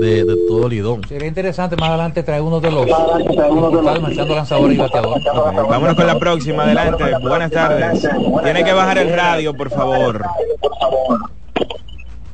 de, 0.01 0.25
de 0.25 0.37
todo 0.47 0.67
Lidón. 0.67 1.01
Sería 1.07 1.27
interesante 1.27 1.75
más 1.75 1.89
adelante 1.89 2.23
traer 2.23 2.41
uno 2.41 2.59
de 2.59 2.71
los 2.71 2.87
marchando 4.01 4.35
lanzadores 4.35 4.75
y 4.75 4.79
bateadores. 4.79 5.23
Vámonos 5.23 5.95
con 5.95 6.07
la 6.07 6.19
próxima, 6.19 6.63
adelante. 6.63 7.03
Buenas 7.21 7.51
tardes. 7.51 8.09
Tiene 8.43 8.63
que 8.63 8.73
bajar 8.73 8.97
el 8.97 9.15
radio, 9.15 9.53
por 9.53 9.69
favor. 9.69 10.21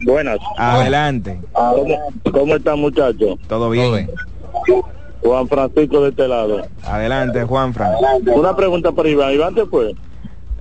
Buenas. 0.01 0.37
Adelante. 0.57 1.39
¿Cómo, 1.51 1.97
cómo 2.31 2.55
están 2.55 2.79
muchachos? 2.79 3.37
Todo 3.47 3.69
bien. 3.69 4.09
Juan 5.21 5.47
Francisco 5.47 6.03
de 6.03 6.09
este 6.09 6.27
lado. 6.27 6.61
Adelante, 6.83 7.43
Juan 7.43 7.73
Fran. 7.73 7.93
Una 8.33 8.55
pregunta 8.55 8.91
para 8.91 9.09
Iván. 9.09 9.33
Iván 9.33 9.55
después. 9.55 9.93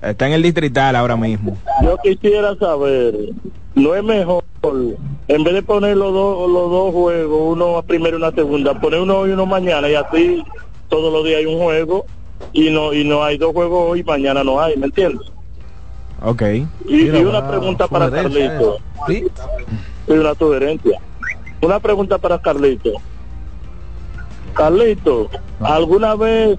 Está 0.01 0.27
en 0.27 0.33
el 0.33 0.43
distrital 0.43 0.95
ahora 0.95 1.15
mismo. 1.15 1.57
Yo 1.83 1.97
quisiera 2.03 2.55
saber, 2.55 3.15
¿no 3.75 3.95
es 3.95 4.03
mejor, 4.03 4.43
en 5.27 5.43
vez 5.43 5.53
de 5.53 5.61
poner 5.61 5.97
los 5.97 6.13
dos, 6.13 6.49
los 6.49 6.71
dos 6.71 6.93
juegos, 6.93 7.39
uno 7.43 7.83
primero 7.85 8.17
y 8.17 8.21
una 8.21 8.31
segunda, 8.31 8.79
poner 8.79 9.01
uno 9.01 9.19
hoy 9.19 9.29
y 9.29 9.33
uno 9.33 9.45
mañana 9.45 9.89
y 9.89 9.95
así 9.95 10.43
todos 10.89 11.11
los 11.11 11.23
días 11.25 11.39
hay 11.39 11.45
un 11.45 11.59
juego 11.59 12.05
y 12.53 12.69
no 12.69 12.93
y 12.93 13.03
no 13.03 13.23
hay 13.23 13.37
dos 13.37 13.53
juegos 13.53 13.91
hoy 13.91 13.99
y 13.99 14.03
mañana 14.03 14.43
no 14.43 14.59
hay, 14.59 14.77
¿me 14.77 14.85
entiendes? 14.85 15.27
Ok. 16.23 16.41
Y, 16.87 17.07
y 17.07 17.09
una 17.09 17.47
pregunta 17.47 17.87
para 17.87 18.09
Carlito. 18.09 18.77
Sí. 19.07 19.25
Sí, 20.07 20.13
una 20.13 20.33
sugerencia. 20.35 20.99
Una 21.61 21.79
pregunta 21.79 22.17
para 22.17 22.39
Carlito. 22.39 22.93
Carlito, 24.53 25.29
¿alguna 25.59 26.15
vez 26.15 26.57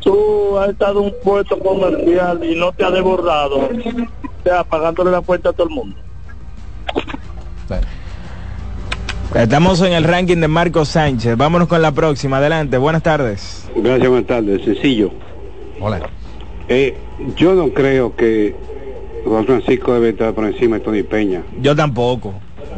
tú 0.00 0.58
has 0.58 0.70
estado 0.70 1.00
en 1.00 1.06
un 1.06 1.14
puesto 1.22 1.58
comercial 1.58 2.42
y 2.44 2.56
no 2.56 2.72
te 2.72 2.84
ha 2.84 2.90
desbordado? 2.90 3.58
O 3.58 3.68
sea, 4.42 4.64
pagándole 4.64 5.10
la 5.10 5.20
puerta 5.20 5.50
a 5.50 5.52
todo 5.52 5.68
el 5.68 5.74
mundo. 5.74 5.96
Estamos 9.34 9.82
en 9.82 9.92
el 9.92 10.04
ranking 10.04 10.38
de 10.38 10.48
Marcos 10.48 10.88
Sánchez. 10.88 11.36
Vámonos 11.36 11.68
con 11.68 11.82
la 11.82 11.92
próxima. 11.92 12.38
Adelante. 12.38 12.78
Buenas 12.78 13.02
tardes. 13.02 13.68
Gracias, 13.76 14.08
buenas 14.08 14.26
tardes. 14.26 14.62
Sencillo. 14.64 15.10
Hola. 15.80 16.08
Eh, 16.68 16.96
yo 17.36 17.54
no 17.54 17.68
creo 17.68 18.16
que 18.16 18.54
Juan 19.24 19.44
Francisco 19.44 19.94
debe 19.94 20.10
estar 20.10 20.32
por 20.34 20.44
encima 20.46 20.78
de 20.78 20.84
Tony 20.84 21.02
Peña. 21.02 21.42
Yo 21.60 21.76
tampoco. 21.76 22.34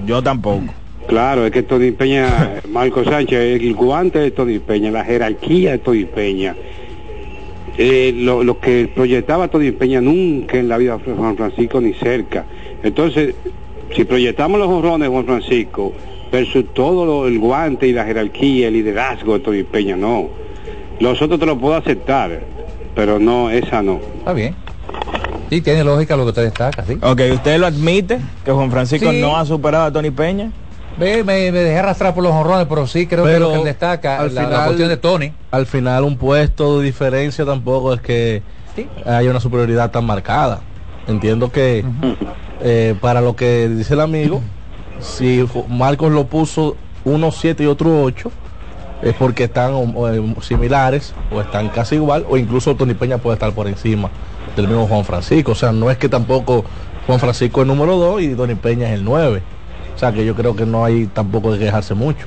Yo 0.07 0.23
tampoco. 0.23 0.65
Claro, 1.07 1.47
es 1.47 1.53
que 1.53 1.63
Tony 1.63 1.93
Peña, 1.93 2.61
Marco 2.69 3.05
Sánchez, 3.05 3.61
el 3.63 3.75
guante 3.75 4.19
de 4.19 4.31
Tony 4.31 4.59
Peña, 4.59 4.91
la 4.91 5.05
jerarquía 5.05 5.73
de 5.73 5.79
Tony 5.79 6.05
Peña. 6.05 6.55
Eh, 7.79 8.13
lo, 8.15 8.43
lo 8.43 8.59
que 8.59 8.91
proyectaba 8.93 9.49
Tony 9.49 9.71
Peña 9.71 10.01
nunca 10.01 10.59
en 10.59 10.69
la 10.69 10.77
vida 10.79 10.99
de 10.99 11.13
Juan 11.15 11.37
Francisco 11.37 11.81
ni 11.81 11.95
cerca. 11.95 12.45
Entonces, 12.83 13.35
si 13.95 14.05
proyectamos 14.05 14.59
los 14.59 14.69
jorrones 14.69 15.09
de 15.09 15.09
Juan 15.09 15.25
Francisco 15.25 15.93
versus 16.31 16.65
todo 16.75 17.05
lo- 17.07 17.27
el 17.27 17.39
guante 17.39 17.87
y 17.89 17.93
la 17.93 18.05
jerarquía, 18.05 18.69
el 18.69 18.75
liderazgo 18.75 19.35
de 19.35 19.41
Tony 19.41 19.63
Peña, 19.63 19.97
no. 19.97 20.29
Los 21.01 21.21
otros 21.23 21.39
te 21.41 21.47
lo 21.47 21.59
puedo 21.59 21.75
aceptar, 21.77 22.41
pero 22.95 23.19
no, 23.19 23.51
esa 23.51 23.83
no. 23.83 24.01
Está 24.19 24.33
bien. 24.33 24.55
Sí, 25.49 25.61
tiene 25.63 25.83
lógica 25.85 26.17
lo 26.17 26.25
que 26.25 26.29
usted 26.31 26.45
destaca, 26.45 26.85
sí. 26.85 26.99
Ok, 27.01 27.21
¿usted 27.33 27.59
lo 27.59 27.67
admite 27.67 28.19
que 28.45 28.53
Juan 28.53 28.71
Francisco 28.71 29.11
Sí. 29.11 29.21
no 29.21 29.37
ha 29.37 29.47
superado 29.47 29.85
a 29.85 29.93
Tony 29.93 30.11
Peña? 30.11 30.51
Ve, 30.99 31.23
me, 31.23 31.53
me 31.53 31.61
dejé 31.61 31.79
arrastrar 31.79 32.13
por 32.13 32.25
los 32.25 32.33
honrones, 32.33 32.67
pero 32.69 32.87
sí 32.87 33.07
creo 33.07 33.25
que 33.25 33.39
lo 33.39 33.51
que 33.53 33.59
él 33.59 33.65
destaca, 33.65 34.19
al 34.19 34.35
la, 34.35 34.65
cuestión 34.65 34.89
de 34.89 34.97
Tony. 34.97 35.33
Al 35.53 35.65
final 35.67 36.03
un 36.05 36.17
puesto 36.19 36.81
de 36.81 36.85
diferencia 36.87 37.47
tampoco 37.47 37.95
es 37.95 38.01
que 38.01 38.43
haya 39.07 39.31
una 39.31 39.39
superioridad 39.41 39.91
tan 39.93 40.05
marcada. 40.05 40.61
Entiendo 41.07 41.51
que 41.53 41.85
eh, 42.61 42.95
para 43.01 43.21
lo 43.21 43.37
que 43.37 43.69
dice 43.69 43.95
el 43.95 44.01
amigo, 44.01 44.41
si 45.01 45.45
Marcos 45.69 46.13
lo 46.13 46.27
puso 46.27 46.77
uno 47.05 47.31
7 47.31 47.63
y 47.65 47.67
otro 47.67 48.03
8, 48.03 48.31
es 49.03 49.15
porque 49.15 49.45
están 49.45 49.73
o- 49.75 50.09
eh, 50.09 50.21
similares 50.43 51.15
o 51.31 51.41
están 51.41 51.69
casi 51.69 51.95
igual, 51.97 52.25
o 52.29 52.37
incluso 52.37 52.75
Tony 52.75 52.95
Peña 52.95 53.19
puede 53.19 53.35
estar 53.35 53.53
por 53.53 53.69
encima 53.69 54.11
del 54.57 54.67
mismo 54.67 54.87
Juan 54.89 55.05
Francisco. 55.05 55.53
O 55.53 55.55
sea, 55.55 55.71
no 55.73 55.91
es 55.91 55.99
que 55.99 56.09
tampoco 56.09 56.65
Juan 57.07 57.21
Francisco 57.21 57.61
es 57.63 57.67
número 57.67 57.97
2 57.97 58.23
y 58.23 58.35
Tony 58.35 58.57
Peña 58.57 58.89
es 58.89 58.95
el 58.95 59.05
9. 59.05 59.43
O 59.95 59.99
sea, 59.99 60.13
que 60.13 60.25
yo 60.25 60.35
creo 60.35 60.55
que 60.57 60.67
no 60.67 60.85
hay 60.85 61.07
tampoco 61.07 61.53
de 61.53 61.59
quejarse 61.61 61.95
mucho. 61.95 62.27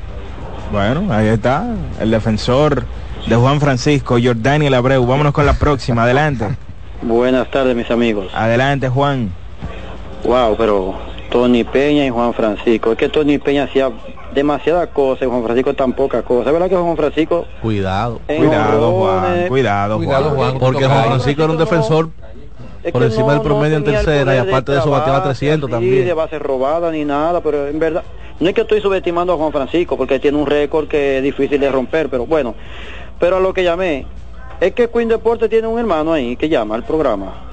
Bueno, 0.72 1.14
ahí 1.14 1.28
está. 1.28 1.66
El 2.00 2.12
defensor 2.12 2.86
de 3.28 3.36
Juan 3.36 3.60
Francisco, 3.60 4.18
Jordaniel 4.24 4.74
Abreu. 4.74 5.06
Vámonos 5.06 5.34
con 5.34 5.46
la 5.46 5.54
próxima. 5.54 6.04
Adelante. 6.04 6.46
Buenas 7.02 7.50
tardes, 7.52 7.76
mis 7.76 7.90
amigos. 7.92 8.28
Adelante, 8.34 8.88
Juan. 8.88 9.32
Wow, 10.24 10.56
pero 10.58 10.94
Tony 11.30 11.64
Peña 11.64 12.06
y 12.06 12.10
Juan 12.10 12.34
Francisco. 12.34 12.92
Es 12.92 12.98
que 12.98 13.10
Tony 13.10 13.38
Peña 13.38 13.64
hacía 13.64 13.90
demasiadas 14.34 14.90
cosas 14.90 15.24
y 15.24 15.26
Juan 15.30 15.44
Francisco 15.44 15.74
tan 15.74 15.94
pocas 15.94 16.24
cosas. 16.24 16.48
¿Es 16.48 16.54
verdad 16.54 16.70
que 16.70 16.76
Juan 16.76 16.96
Francisco 16.98 17.46
Cuidado. 17.62 18.20
Cuidado, 18.28 18.92
Juan, 18.92 19.48
cuidado, 19.48 19.98
Cuidado, 19.98 20.30
Juan. 20.32 20.60
Porque 20.60 20.86
Juan 20.86 21.06
Francisco 21.06 21.44
era 21.44 21.52
un 21.52 21.58
defensor 21.58 22.10
Es 22.84 22.92
por 22.92 23.04
encima 23.04 23.28
no- 23.28 23.34
del 23.34 23.42
promedio 23.42 23.80
no 23.80 23.86
en 23.86 23.94
tercera 23.94 24.36
y 24.36 24.38
aparte 24.40 24.72
de 24.72 24.80
eso 24.80 24.90
bateaba 24.90 25.20
clavarse 25.22 25.40
300 25.46 25.68
así, 25.70 25.72
también. 25.72 26.06
de 26.06 26.14
base 26.14 26.40
robada 26.40 26.92
ni 26.92 27.06
nada, 27.06 27.42
pero 27.42 27.68
en 27.68 27.80
verdad, 27.80 28.04
no 28.40 28.50
es 28.50 28.56
que 28.56 28.62
estoy 28.62 28.82
subestimando 28.82 29.34
a 29.34 29.38
Juan 29.38 29.52
Francisco 29.52 29.98
porque 29.98 30.20
tiene 30.20 30.38
un 30.38 30.48
récord 30.48 30.88
que 30.88 31.18
es 31.18 31.24
difícil 31.24 31.60
de 31.60 31.72
romper, 31.72 32.10
pero 32.10 32.26
bueno, 32.26 32.56
pero 33.20 33.38
a 33.38 33.40
lo 33.40 33.54
que 33.54 33.64
llamé, 33.64 34.06
es 34.60 34.74
que 34.74 34.90
Queen 34.90 35.10
Deporte 35.10 35.48
tiene 35.48 35.68
un 35.68 35.78
hermano 35.80 36.14
ahí 36.14 36.36
que 36.36 36.50
llama 36.50 36.76
al 36.76 36.84
programa. 36.84 37.51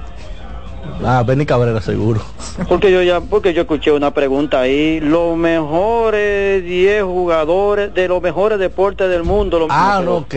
Ah, 1.03 1.23
Benny 1.25 1.45
Cabrera 1.45 1.81
seguro. 1.81 2.21
Porque 2.67 2.91
yo 2.91 3.01
ya, 3.01 3.21
porque 3.21 3.53
yo 3.53 3.61
escuché 3.61 3.91
una 3.91 4.11
pregunta 4.13 4.59
ahí, 4.59 4.99
los 4.99 5.37
mejores 5.37 6.63
10 6.63 7.03
jugadores 7.03 7.93
de 7.93 8.07
los 8.07 8.21
mejores 8.21 8.59
deportes 8.59 9.09
del 9.09 9.23
mundo. 9.23 9.59
Los 9.59 9.69
Ah, 9.71 10.01
no, 10.03 10.17
ok. 10.17 10.35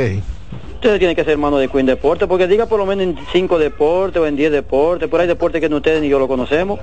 Ustedes 0.74 0.98
tienen 0.98 1.14
que 1.14 1.22
ser 1.24 1.32
hermano 1.34 1.58
de 1.58 1.68
Queen 1.68 1.86
Deporte, 1.86 2.26
porque 2.26 2.46
diga 2.48 2.66
por 2.66 2.78
lo 2.78 2.86
menos 2.86 3.04
en 3.04 3.16
5 3.32 3.58
deportes 3.58 4.20
o 4.20 4.26
en 4.26 4.36
10 4.36 4.50
deportes, 4.52 5.08
por 5.08 5.20
ahí 5.20 5.26
deportes 5.26 5.60
que 5.60 5.68
ni 5.68 5.74
ustedes 5.76 6.00
ni 6.00 6.08
yo 6.08 6.18
lo 6.18 6.26
conocemos. 6.28 6.80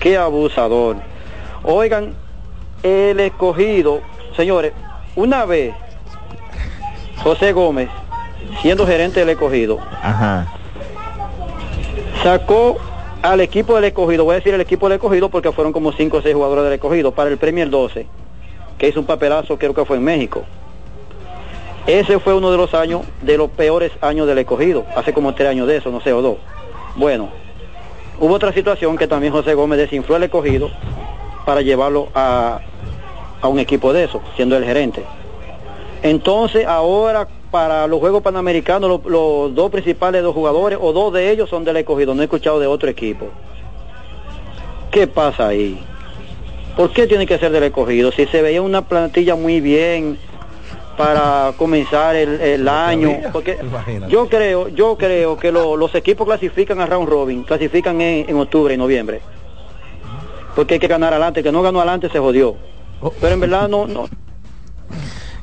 Qué 0.00 0.16
abusador. 0.16 0.96
Oigan, 1.62 2.14
el 2.82 3.20
escogido, 3.20 4.00
señores, 4.36 4.72
una 5.14 5.44
vez 5.44 5.74
José 7.22 7.52
Gómez, 7.52 7.88
siendo 8.60 8.86
gerente 8.86 9.20
del 9.20 9.28
escogido, 9.28 9.78
Ajá. 10.02 10.52
Sacó 12.22 12.76
al 13.22 13.40
equipo 13.40 13.76
del 13.76 13.84
escogido, 13.84 14.24
voy 14.24 14.34
a 14.34 14.38
decir 14.38 14.52
el 14.52 14.60
equipo 14.60 14.88
del 14.88 14.96
escogido 14.96 15.28
porque 15.28 15.52
fueron 15.52 15.72
como 15.72 15.92
5 15.92 16.16
o 16.16 16.22
6 16.22 16.34
jugadores 16.34 16.64
del 16.64 16.72
escogido, 16.74 17.12
para 17.12 17.30
el 17.30 17.38
Premier 17.38 17.70
12, 17.70 18.06
que 18.78 18.88
hizo 18.88 19.00
un 19.00 19.06
papelazo, 19.06 19.58
creo 19.58 19.74
que 19.74 19.84
fue 19.84 19.96
en 19.96 20.04
México. 20.04 20.42
Ese 21.86 22.18
fue 22.18 22.34
uno 22.34 22.50
de 22.50 22.56
los 22.56 22.74
años, 22.74 23.02
de 23.22 23.36
los 23.36 23.50
peores 23.50 23.92
años 24.00 24.26
del 24.26 24.38
escogido, 24.38 24.84
hace 24.96 25.12
como 25.12 25.34
tres 25.34 25.50
años 25.50 25.66
de 25.68 25.76
eso, 25.76 25.90
no 25.90 26.00
sé, 26.00 26.12
o 26.12 26.22
dos. 26.22 26.36
Bueno, 26.96 27.28
hubo 28.20 28.34
otra 28.34 28.52
situación 28.52 28.96
que 28.96 29.06
también 29.06 29.32
José 29.32 29.54
Gómez 29.54 29.78
desinfló 29.78 30.16
el 30.16 30.24
escogido 30.24 30.70
para 31.44 31.62
llevarlo 31.62 32.08
a, 32.14 32.60
a 33.40 33.48
un 33.48 33.58
equipo 33.58 33.92
de 33.92 34.04
eso, 34.04 34.20
siendo 34.36 34.56
el 34.56 34.64
gerente. 34.64 35.04
Entonces, 36.02 36.66
ahora 36.66 37.28
para 37.52 37.86
los 37.86 38.00
Juegos 38.00 38.22
Panamericanos, 38.22 38.88
los, 38.88 39.04
los 39.04 39.54
dos 39.54 39.70
principales 39.70 40.22
dos 40.22 40.34
jugadores, 40.34 40.78
o 40.80 40.92
dos 40.92 41.12
de 41.12 41.30
ellos 41.30 41.48
son 41.48 41.64
del 41.64 41.76
escogido, 41.76 42.14
no 42.14 42.22
he 42.22 42.24
escuchado 42.24 42.58
de 42.58 42.66
otro 42.66 42.88
equipo. 42.88 43.28
¿Qué 44.90 45.06
pasa 45.06 45.48
ahí? 45.48 45.78
¿Por 46.76 46.90
qué 46.92 47.06
tiene 47.06 47.26
que 47.26 47.38
ser 47.38 47.52
del 47.52 47.62
escogido? 47.64 48.10
Si 48.10 48.26
se 48.26 48.42
veía 48.42 48.62
una 48.62 48.82
plantilla 48.82 49.36
muy 49.36 49.60
bien 49.60 50.18
para 50.96 51.52
comenzar 51.58 52.16
el, 52.16 52.40
el 52.40 52.66
año, 52.68 53.10
porque 53.32 53.58
yo 54.08 54.28
creo, 54.28 54.68
yo 54.68 54.96
creo 54.96 55.36
que 55.36 55.52
lo- 55.52 55.76
los 55.76 55.94
equipos 55.94 56.26
clasifican 56.26 56.80
a 56.80 56.86
round 56.86 57.08
robin, 57.08 57.42
clasifican 57.44 58.00
en, 58.00 58.28
en 58.28 58.36
octubre 58.38 58.72
y 58.72 58.76
noviembre, 58.78 59.20
porque 60.56 60.74
hay 60.74 60.80
que 60.80 60.88
ganar 60.88 61.12
adelante, 61.12 61.40
el 61.40 61.44
que 61.44 61.52
no 61.52 61.60
ganó 61.62 61.80
adelante 61.80 62.08
se 62.10 62.18
jodió. 62.18 62.56
Pero 63.20 63.34
en 63.34 63.40
verdad 63.40 63.68
no, 63.68 63.86
no, 63.86 64.08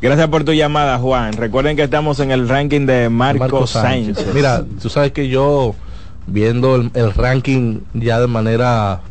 Gracias 0.01 0.27
por 0.29 0.43
tu 0.43 0.53
llamada, 0.53 0.97
Juan. 0.97 1.33
Recuerden 1.33 1.75
que 1.75 1.83
estamos 1.83 2.19
en 2.19 2.31
el 2.31 2.47
ranking 2.47 2.85
de 2.85 3.09
Marco, 3.09 3.39
Marco 3.39 3.67
Sánchez. 3.67 4.15
Sánchez. 4.17 4.33
Mira, 4.33 4.63
tú 4.81 4.89
sabes 4.89 5.11
que 5.11 5.27
yo 5.27 5.75
viendo 6.27 6.75
el, 6.75 6.91
el 6.93 7.13
ranking 7.13 7.81
ya 7.93 8.19
de 8.19 8.27
manera 8.27 9.01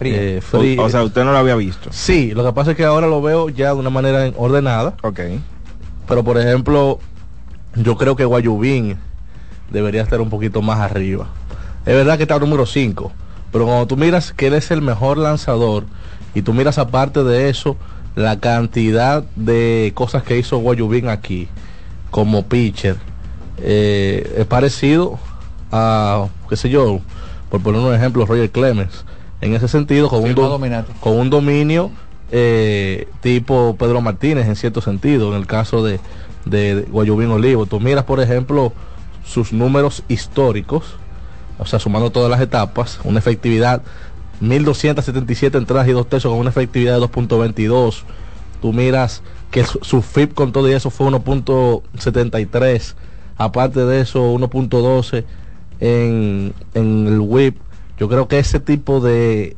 eh, 0.00 0.40
fría. 0.42 0.80
O, 0.80 0.84
o 0.84 0.88
sea, 0.88 1.02
usted 1.02 1.24
no 1.24 1.32
lo 1.32 1.38
había 1.38 1.56
visto. 1.56 1.90
Sí, 1.92 2.32
lo 2.32 2.44
que 2.44 2.52
pasa 2.52 2.70
es 2.70 2.76
que 2.76 2.84
ahora 2.84 3.06
lo 3.06 3.20
veo 3.20 3.48
ya 3.50 3.68
de 3.68 3.74
una 3.74 3.90
manera 3.90 4.32
ordenada. 4.36 4.94
Ok. 5.02 5.20
Pero 6.08 6.24
por 6.24 6.38
ejemplo, 6.38 6.98
yo 7.74 7.96
creo 7.96 8.16
que 8.16 8.24
Guayubín 8.24 8.96
debería 9.70 10.02
estar 10.02 10.20
un 10.20 10.30
poquito 10.30 10.62
más 10.62 10.80
arriba. 10.80 11.28
Es 11.86 11.94
verdad 11.94 12.16
que 12.16 12.24
está 12.24 12.38
número 12.38 12.66
5, 12.66 13.12
pero 13.52 13.66
cuando 13.66 13.86
tú 13.86 13.96
miras 13.96 14.32
que 14.32 14.48
él 14.48 14.54
es 14.54 14.70
el 14.70 14.82
mejor 14.82 15.18
lanzador 15.18 15.84
y 16.34 16.42
tú 16.42 16.52
miras 16.52 16.78
aparte 16.78 17.24
de 17.24 17.48
eso, 17.48 17.76
la 18.16 18.38
cantidad 18.40 19.22
de 19.36 19.92
cosas 19.94 20.22
que 20.22 20.38
hizo 20.38 20.58
Guayubín 20.58 21.08
aquí 21.08 21.48
como 22.10 22.44
pitcher 22.46 22.96
eh, 23.58 24.34
es 24.38 24.46
parecido 24.46 25.18
a, 25.70 26.26
qué 26.48 26.56
sé 26.56 26.68
yo, 26.70 27.00
por 27.50 27.62
poner 27.62 27.80
un 27.80 27.94
ejemplo, 27.94 28.26
Roger 28.26 28.50
Clemens. 28.50 29.04
En 29.40 29.54
ese 29.54 29.68
sentido, 29.68 30.08
con, 30.08 30.20
un, 30.20 30.34
do- 30.34 30.48
con 31.00 31.16
un 31.18 31.30
dominio 31.30 31.90
eh, 32.32 33.08
tipo 33.22 33.76
Pedro 33.78 34.00
Martínez 34.00 34.46
en 34.46 34.56
cierto 34.56 34.80
sentido, 34.80 35.30
en 35.30 35.38
el 35.38 35.46
caso 35.46 35.82
de, 35.84 35.98
de 36.44 36.86
Guayubín 36.90 37.30
Olivo. 37.30 37.66
Tú 37.66 37.80
miras, 37.80 38.04
por 38.04 38.20
ejemplo, 38.20 38.72
sus 39.24 39.52
números 39.52 40.02
históricos, 40.08 40.96
o 41.58 41.66
sea, 41.66 41.78
sumando 41.78 42.10
todas 42.10 42.30
las 42.30 42.40
etapas, 42.40 42.98
una 43.04 43.18
efectividad 43.18 43.82
1277 44.40 45.58
entradas 45.58 45.88
y 45.88 45.92
dos 45.92 46.08
tercios 46.08 46.30
con 46.30 46.40
una 46.40 46.50
efectividad 46.50 46.98
de 46.98 47.06
2.22. 47.06 48.02
Tú 48.60 48.72
miras 48.72 49.22
que 49.50 49.64
su, 49.64 49.78
su 49.82 50.02
FIP 50.02 50.34
con 50.34 50.52
todo 50.52 50.68
y 50.68 50.72
eso 50.72 50.90
fue 50.90 51.06
1.73. 51.08 52.94
Aparte 53.36 53.84
de 53.84 54.00
eso, 54.00 54.34
1.12 54.34 55.24
en, 55.80 56.54
en 56.74 57.06
el 57.06 57.20
WIP. 57.20 57.58
Yo 57.98 58.08
creo 58.08 58.28
que 58.28 58.38
ese 58.38 58.60
tipo 58.60 59.00
de, 59.00 59.56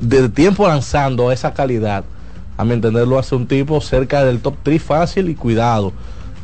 de 0.00 0.28
tiempo 0.28 0.66
lanzando 0.66 1.28
a 1.28 1.34
esa 1.34 1.54
calidad, 1.54 2.04
a 2.56 2.64
mi 2.64 2.72
entender, 2.72 3.06
lo 3.06 3.18
hace 3.18 3.34
un 3.34 3.46
tipo 3.46 3.80
cerca 3.80 4.24
del 4.24 4.40
top 4.40 4.56
3 4.62 4.82
fácil 4.82 5.28
y 5.28 5.34
cuidado. 5.34 5.92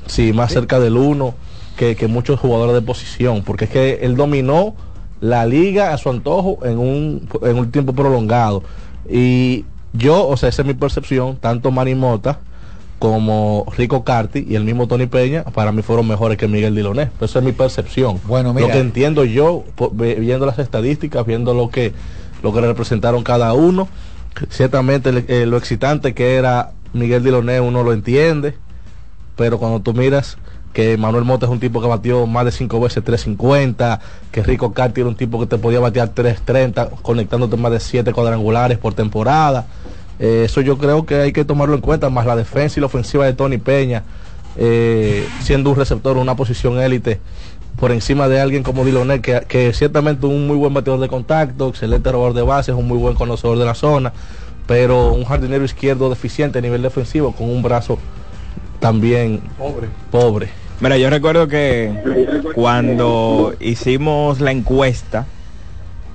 Sí, 0.07 0.33
más 0.33 0.53
cerca 0.53 0.79
del 0.79 0.97
1 0.97 1.35
que, 1.77 1.97
que 1.97 2.07
muchos 2.07 2.41
jugadores 2.41 2.75
de 2.75 2.83
posición, 2.83 3.43
porque 3.43 3.65
es 3.65 3.71
que 3.71 3.99
él 4.03 4.17
dominó 4.17 4.75
la 5.21 5.47
liga 5.47 5.93
a 5.93 5.99
su 5.99 6.11
antojo 6.11 6.59
en 6.65 6.79
un, 6.79 7.29
en 7.43 7.59
un 7.59 7.71
tiempo 7.71 7.93
prolongado. 7.93 8.63
Y 9.09 9.65
yo, 9.93 10.27
o 10.27 10.37
sea, 10.37 10.49
esa 10.49 10.63
es 10.63 10.69
mi 10.69 10.75
percepción, 10.75 11.37
tanto 11.37 11.71
Manny 11.71 11.95
Mota 11.95 12.41
como 12.99 13.67
Rico 13.77 14.05
Carti 14.05 14.47
y 14.49 14.55
el 14.55 14.65
mismo 14.65 14.89
Tony 14.89 15.07
Peña, 15.07 15.45
para 15.45 15.71
mí 15.71 15.83
fueron 15.83 16.09
mejores 16.09 16.39
que 16.39 16.49
Miguel 16.49 16.75
Diloné. 16.75 17.11
Esa 17.21 17.39
es 17.41 17.45
mi 17.45 17.53
percepción. 17.53 18.21
Bueno, 18.25 18.55
mira. 18.55 18.67
Lo 18.67 18.73
que 18.73 18.81
entiendo 18.81 19.25
yo, 19.25 19.65
viendo 19.93 20.47
las 20.47 20.59
estadísticas, 20.59 21.27
viendo 21.27 21.53
lo 21.53 21.69
que, 21.69 21.93
lo 22.43 22.53
que 22.53 22.61
representaron 22.61 23.23
cada 23.23 23.53
uno, 23.53 23.89
ciertamente 24.49 25.25
eh, 25.29 25.47
lo 25.47 25.57
excitante 25.59 26.15
que 26.15 26.37
era 26.37 26.73
Miguel 26.95 27.23
Diloné, 27.23 27.61
uno 27.61 27.83
lo 27.83 27.93
entiende, 27.93 28.55
pero 29.37 29.59
cuando 29.59 29.81
tú 29.81 29.93
miras 29.93 30.39
que 30.77 30.99
Manuel 30.99 31.25
Mota 31.25 31.47
es 31.47 31.53
un 31.53 31.59
tipo 31.59 31.81
que 31.81 31.87
batió 31.87 32.27
más 32.27 32.45
de 32.45 32.53
cinco 32.53 32.79
veces 32.79 33.03
350, 33.03 33.99
que 34.31 34.43
Rico 34.43 34.75
Carti 34.75 35.01
era 35.01 35.09
un 35.09 35.17
tipo 35.17 35.41
que 35.41 35.47
te 35.47 35.57
podía 35.57 35.81
batear 35.81 36.11
330, 36.11 36.91
conectándote 37.01 37.57
más 37.57 37.73
de 37.73 37.81
siete 37.81 38.13
cuadrangulares 38.13 38.77
por 38.77 38.93
temporada. 38.93 39.65
Eh, 40.19 40.43
eso 40.45 40.61
yo 40.61 40.77
creo 40.77 41.07
que 41.07 41.15
hay 41.15 41.33
que 41.33 41.47
tomarlo 41.47 41.77
en 41.77 41.81
cuenta, 41.81 42.11
más 42.11 42.27
la 42.27 42.37
defensa 42.37 42.79
y 42.79 42.81
la 42.83 42.89
ofensiva 42.89 43.25
de 43.25 43.33
Tony 43.33 43.57
Peña, 43.57 44.03
eh, 44.59 45.27
siendo 45.41 45.71
un 45.71 45.77
receptor, 45.77 46.19
una 46.19 46.37
posición 46.37 46.79
élite, 46.79 47.21
por 47.81 47.91
encima 47.91 48.29
de 48.29 48.39
alguien 48.39 48.63
como 48.63 48.85
Diloné, 48.85 49.23
que, 49.23 49.47
que 49.49 49.73
ciertamente 49.73 50.27
un 50.27 50.47
muy 50.47 50.59
buen 50.59 50.75
bateador 50.75 51.01
de 51.01 51.09
contacto, 51.09 51.71
excelente 51.71 52.13
robador 52.13 52.35
de 52.35 52.43
bases, 52.43 52.75
un 52.75 52.87
muy 52.87 52.99
buen 52.99 53.15
conocedor 53.15 53.57
de 53.57 53.65
la 53.65 53.75
zona, 53.75 54.13
pero 54.67 55.15
un 55.15 55.25
jardinero 55.25 55.65
izquierdo 55.65 56.11
deficiente 56.11 56.59
a 56.59 56.61
nivel 56.61 56.83
defensivo, 56.83 57.33
con 57.33 57.49
un 57.49 57.63
brazo 57.63 57.99
también 58.79 59.41
Pobre. 59.57 59.89
pobre. 60.11 60.66
Mira, 60.81 60.99
yo 60.99 61.09
recuerdo 61.09 61.49
que 61.49 61.91
cuando 62.55 63.55
hicimos 63.61 64.41
la 64.41 64.51
encuesta 64.53 65.25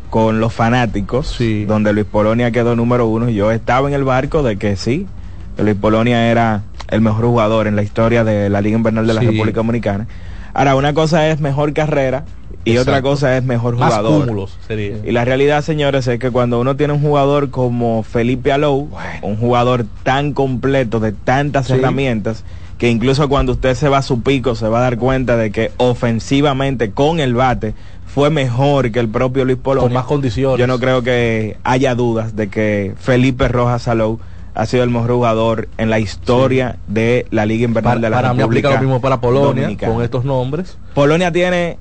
con 0.09 0.39
los 0.39 0.53
fanáticos, 0.53 1.37
donde 1.67 1.93
Luis 1.93 2.05
Polonia 2.05 2.51
quedó 2.51 2.75
número 2.75 3.07
uno, 3.07 3.29
yo 3.29 3.51
estaba 3.51 3.87
en 3.87 3.95
el 3.95 4.03
barco 4.03 4.43
de 4.43 4.57
que 4.57 4.75
sí, 4.75 5.07
que 5.55 5.63
Luis 5.63 5.75
Polonia 5.75 6.29
era 6.29 6.63
el 6.89 7.01
mejor 7.01 7.25
jugador 7.25 7.67
en 7.67 7.75
la 7.75 7.81
historia 7.83 8.23
de 8.23 8.49
la 8.49 8.61
Liga 8.61 8.77
Invernal 8.77 9.07
de 9.07 9.13
la 9.13 9.21
Sí. 9.21 9.27
República 9.27 9.57
Dominicana. 9.57 10.07
Ahora, 10.53 10.75
una 10.75 10.93
cosa 10.93 11.27
es 11.29 11.39
mejor 11.39 11.73
carrera 11.73 12.25
y 12.65 12.71
Exacto. 12.71 12.91
otra 12.91 13.01
cosa 13.01 13.37
es 13.37 13.43
mejor 13.43 13.77
Más 13.77 13.87
jugador. 13.89 14.25
cúmulos 14.25 14.57
sería. 14.67 14.97
Y 15.03 15.11
la 15.11 15.23
realidad, 15.25 15.63
señores, 15.63 16.05
es 16.07 16.19
que 16.19 16.29
cuando 16.29 16.59
uno 16.59 16.75
tiene 16.75 16.93
un 16.93 17.01
jugador 17.01 17.49
como 17.49 18.03
Felipe 18.03 18.51
Alou, 18.51 18.89
un 19.21 19.37
jugador 19.37 19.85
tan 20.03 20.33
completo 20.33 20.99
de 20.99 21.13
tantas 21.13 21.67
Sí. 21.67 21.73
herramientas, 21.73 22.43
que 22.81 22.89
incluso 22.89 23.29
cuando 23.29 23.51
usted 23.51 23.75
se 23.75 23.89
va 23.89 23.99
a 23.99 24.01
su 24.01 24.23
pico 24.23 24.55
se 24.55 24.67
va 24.67 24.79
a 24.79 24.81
dar 24.81 24.97
cuenta 24.97 25.37
de 25.37 25.51
que 25.51 25.71
ofensivamente 25.77 26.89
con 26.89 27.19
el 27.19 27.35
bate 27.35 27.75
fue 28.07 28.31
mejor 28.31 28.91
que 28.91 28.99
el 28.99 29.07
propio 29.07 29.45
Luis 29.45 29.59
Polonia. 29.59 29.83
Con 29.83 29.93
más 29.93 30.05
condiciones. 30.05 30.57
Yo 30.57 30.65
no 30.65 30.79
creo 30.79 31.03
que 31.03 31.57
haya 31.63 31.93
dudas 31.93 32.35
de 32.35 32.49
que 32.49 32.95
Felipe 32.97 33.47
Rojas 33.49 33.87
Alou 33.87 34.19
ha 34.55 34.65
sido 34.65 34.83
el 34.83 34.89
mejor 34.89 35.11
jugador 35.11 35.69
en 35.77 35.91
la 35.91 35.99
historia 35.99 36.77
de 36.87 37.27
la 37.29 37.45
Liga 37.45 37.65
Invernal 37.65 37.83
Para, 37.83 38.01
de 38.01 38.09
la 38.09 38.15
para 38.15 38.33
mí 38.33 38.39
República 38.39 38.69
aplica 38.69 38.81
lo 38.81 38.87
mismo 38.87 38.99
para 38.99 39.21
Polonia, 39.21 39.61
Dominicana. 39.61 39.93
con 39.93 40.03
estos 40.03 40.25
nombres. 40.25 40.79
Polonia 40.95 41.31
tiene 41.31 41.77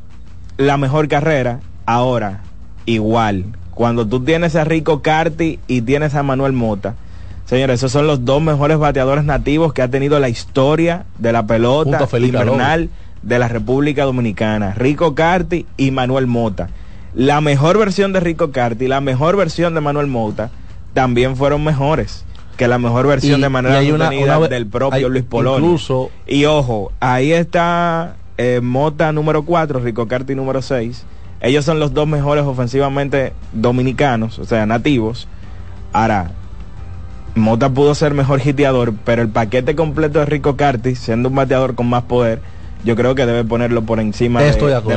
la 0.58 0.76
mejor 0.76 1.08
carrera. 1.08 1.60
Ahora, 1.86 2.42
igual, 2.84 3.46
cuando 3.70 4.06
tú 4.06 4.22
tienes 4.22 4.54
a 4.54 4.64
Rico 4.64 5.00
Carti 5.00 5.60
y 5.66 5.80
tienes 5.80 6.14
a 6.14 6.22
Manuel 6.22 6.52
Mota, 6.52 6.96
señores, 7.50 7.80
esos 7.80 7.90
son 7.92 8.06
los 8.06 8.24
dos 8.24 8.40
mejores 8.40 8.78
bateadores 8.78 9.24
nativos 9.24 9.72
que 9.72 9.82
ha 9.82 9.88
tenido 9.88 10.18
la 10.20 10.28
historia 10.28 11.04
de 11.18 11.32
la 11.32 11.44
pelota 11.46 11.98
invernal 12.18 12.90
de 13.22 13.38
la 13.38 13.48
República 13.48 14.04
Dominicana. 14.04 14.72
Rico 14.76 15.14
Carti 15.16 15.66
y 15.76 15.90
Manuel 15.90 16.26
Mota. 16.28 16.68
La 17.12 17.40
mejor 17.40 17.76
versión 17.76 18.12
de 18.12 18.20
Rico 18.20 18.52
Carti 18.52 18.84
y 18.84 18.88
la 18.88 19.00
mejor 19.00 19.36
versión 19.36 19.74
de 19.74 19.80
Manuel 19.80 20.06
Mota 20.06 20.50
también 20.94 21.36
fueron 21.36 21.64
mejores 21.64 22.24
que 22.56 22.68
la 22.68 22.78
mejor 22.78 23.06
versión 23.08 23.40
Y- 23.40 23.42
de 23.42 23.48
manera 23.48 23.80
una- 23.80 24.06
sostenida 24.06 24.38
del 24.48 24.66
propio 24.68 24.96
hay- 25.06 25.10
Luis 25.12 25.24
Polonia. 25.24 25.58
incluso- 25.66 26.10
Y 26.28 26.44
ojo, 26.44 26.92
ahí 27.00 27.32
está 27.32 28.14
eh, 28.38 28.60
Mota 28.62 29.12
número 29.12 29.42
4, 29.44 29.80
Rico 29.80 30.06
Carti 30.06 30.34
número 30.36 30.62
6. 30.62 31.04
Ellos 31.40 31.64
son 31.64 31.80
los 31.80 31.92
dos 31.94 32.06
mejores 32.06 32.44
ofensivamente 32.44 33.32
dominicanos, 33.52 34.38
o 34.38 34.44
sea, 34.44 34.64
nativos. 34.66 35.26
Ahora, 35.92 36.30
Mota 37.34 37.70
pudo 37.70 37.94
ser 37.94 38.12
mejor 38.14 38.40
hiteador, 38.44 38.92
pero 39.04 39.22
el 39.22 39.28
paquete 39.28 39.74
completo 39.76 40.18
de 40.18 40.26
Rico 40.26 40.56
Carti, 40.56 40.94
siendo 40.94 41.28
un 41.28 41.34
bateador 41.36 41.74
con 41.74 41.88
más 41.88 42.02
poder, 42.04 42.40
yo 42.84 42.96
creo 42.96 43.14
que 43.14 43.24
debe 43.26 43.44
ponerlo 43.44 43.82
por 43.82 44.00
encima 44.00 44.40
de. 44.42 44.48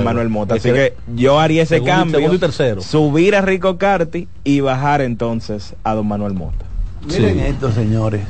Manuel 0.04 0.30
Mota. 0.30 0.56
Así 0.56 0.72
que- 0.72 0.96
yo 1.16 1.40
haría 1.40 1.64
ese 1.64 1.76
Segundo 1.76 1.92
cambio, 1.94 2.16
segundo 2.18 2.36
y 2.36 2.40
tercero. 2.40 2.82
subir 2.82 3.36
a 3.36 3.42
Rico 3.42 3.78
Carti 3.78 4.28
y 4.44 4.62
bajar 4.62 5.02
entonces 5.02 5.76
a 5.84 5.94
don 5.94 6.08
Manuel 6.08 6.34
Mota. 6.34 6.66
Miren 7.08 7.40
esto, 7.40 7.72
señores. 7.72 8.22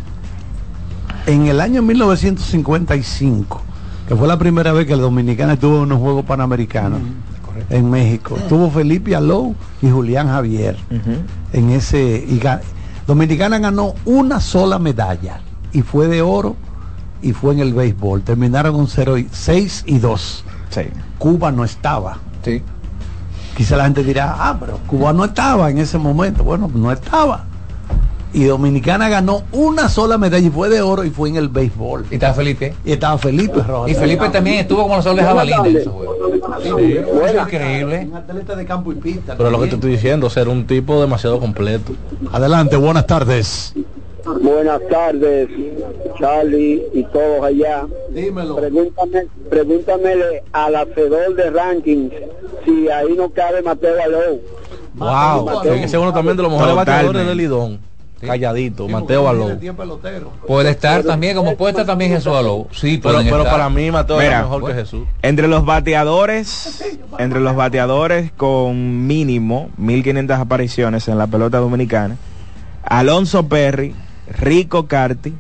En 1.26 1.46
el 1.48 1.62
año 1.62 1.82
1955, 1.82 3.62
que 4.08 4.16
fue 4.16 4.28
la 4.28 4.38
primera 4.38 4.74
vez 4.74 4.86
que 4.86 4.94
el 4.94 5.00
Dominicana 5.00 5.54
estuvo 5.54 5.78
en 5.78 5.82
unos 5.84 6.00
Juegos 6.00 6.26
Panamericanos 6.26 7.00
en 7.70 7.90
México, 7.90 8.36
estuvo 8.38 8.70
Felipe 8.72 9.16
Alou 9.16 9.56
y 9.82 9.90
Julián 9.90 10.28
Javier 10.28 10.76
en 11.54 11.70
ese. 11.70 12.26
Y 12.28 12.40
Dominicana 13.08 13.60
ganó 13.60 13.96
una 14.06 14.40
sola 14.40 14.80
medalla 14.80 15.42
y 15.74 15.82
fue 15.82 16.08
de 16.08 16.22
oro 16.22 16.56
y 17.22 17.34
fue 17.34 17.54
en 17.54 17.60
el 17.60 17.74
béisbol. 17.74 18.22
Terminaron 18.22 18.76
con 18.76 18.88
0 18.88 19.18
y 19.18 19.28
6 19.32 19.84
y 19.88 20.00
2. 20.00 20.44
Cuba 21.18 21.52
no 21.52 21.64
estaba. 21.64 22.18
Quizá 23.56 23.78
la 23.78 23.84
gente 23.84 24.04
dirá, 24.04 24.36
ah, 24.38 24.58
pero 24.60 24.80
Cuba 24.88 25.14
no 25.14 25.26
estaba 25.26 25.70
en 25.70 25.78
ese 25.78 25.98
momento. 25.98 26.44
Bueno, 26.44 26.70
no 26.74 26.92
estaba. 26.92 27.46
Y 28.34 28.46
Dominicana 28.46 29.10
ganó 29.10 29.44
una 29.52 29.90
sola 29.90 30.18
medalla 30.18 30.48
y 30.48 30.50
fue 30.50 30.70
de 30.70 30.82
oro 30.82 31.04
y 31.04 31.12
fue 31.12 31.30
en 31.30 31.36
el 31.36 31.50
béisbol. 31.50 32.08
Y 32.10 32.16
estaba 32.16 32.34
Felipe. 32.34 32.74
Y 32.84 32.94
estaba 32.94 33.18
Felipe 33.20 33.62
Rojas. 33.62 33.92
Y 33.92 33.96
Felipe 33.96 34.28
también 34.30 34.60
estuvo 34.60 34.84
como 34.84 34.96
los 34.96 35.16
de 35.16 35.22
jabalina 35.22 35.68
en 35.68 35.78
esos 35.78 35.94
juegos. 35.94 36.18
Sí, 36.62 36.98
es 36.98 37.36
increíble. 37.36 38.08
Un 38.10 38.16
atleta 38.16 38.56
de 38.56 38.66
campo 38.66 38.92
y 38.92 38.96
pista. 38.96 39.36
Pero 39.38 39.50
lo 39.50 39.60
que 39.60 39.68
te 39.68 39.76
estoy 39.76 39.92
diciendo, 39.92 40.30
ser 40.30 40.48
un 40.48 40.68
tipo 40.68 41.00
demasiado 41.00 41.40
completo. 41.40 41.94
Adelante, 42.32 42.76
buenas 42.76 43.08
tardes. 43.08 43.74
Buenas 44.42 44.80
tardes, 44.90 45.50
Charlie 46.18 46.82
y 46.94 47.04
todos 47.06 47.44
allá. 47.44 47.86
Dímelo. 48.12 48.56
Pregúntame, 48.56 49.28
pregúntamele 49.50 50.44
al 50.54 50.76
hacedor 50.76 51.36
de 51.36 51.50
rankings 51.50 52.14
si 52.64 52.88
ahí 52.88 53.14
no 53.18 53.30
cabe 53.30 53.62
Mateo 53.62 54.02
Alou. 54.02 54.42
Wow, 54.96 55.62
tiene 55.62 55.82
que 55.82 55.88
ser 55.90 56.00
uno 56.00 56.14
también 56.14 56.38
de 56.38 56.44
los 56.44 56.52
mejores 56.52 56.76
bateadores 56.76 57.28
del 57.28 57.38
Lidón. 57.38 57.80
Calladito, 58.24 58.88
Mateo 58.88 59.28
Alou. 59.28 59.58
Puede 60.48 60.72
estar 60.72 61.04
también, 61.04 61.36
como 61.36 61.56
puede 61.56 61.72
estar 61.72 61.86
también 61.86 62.12
Jesús 62.12 62.34
Alou. 62.34 62.68
Sí, 62.72 63.00
Pero, 63.02 63.20
pero 63.24 63.38
estar. 63.40 63.52
para 63.52 63.70
mí 63.70 63.92
Mateo 63.92 64.18
Mira, 64.18 64.38
es 64.38 64.44
mejor 64.44 64.62
bueno. 64.62 64.76
que 64.76 64.82
Jesús. 64.82 65.08
Entre 65.22 65.48
los 65.48 65.66
bateadores, 65.66 66.84
entre 67.20 67.40
los 67.40 67.56
bateadores 67.56 68.32
con 68.36 69.08
mínimo 69.08 69.70
1500 69.78 70.38
apariciones 70.40 71.08
en 71.08 71.18
la 71.18 71.28
pelota 71.28 71.60
dominicana, 71.60 72.18
Alonso 72.84 73.48
Perry, 73.48 73.96
Rico 74.28 74.88
Carti, 74.88 75.34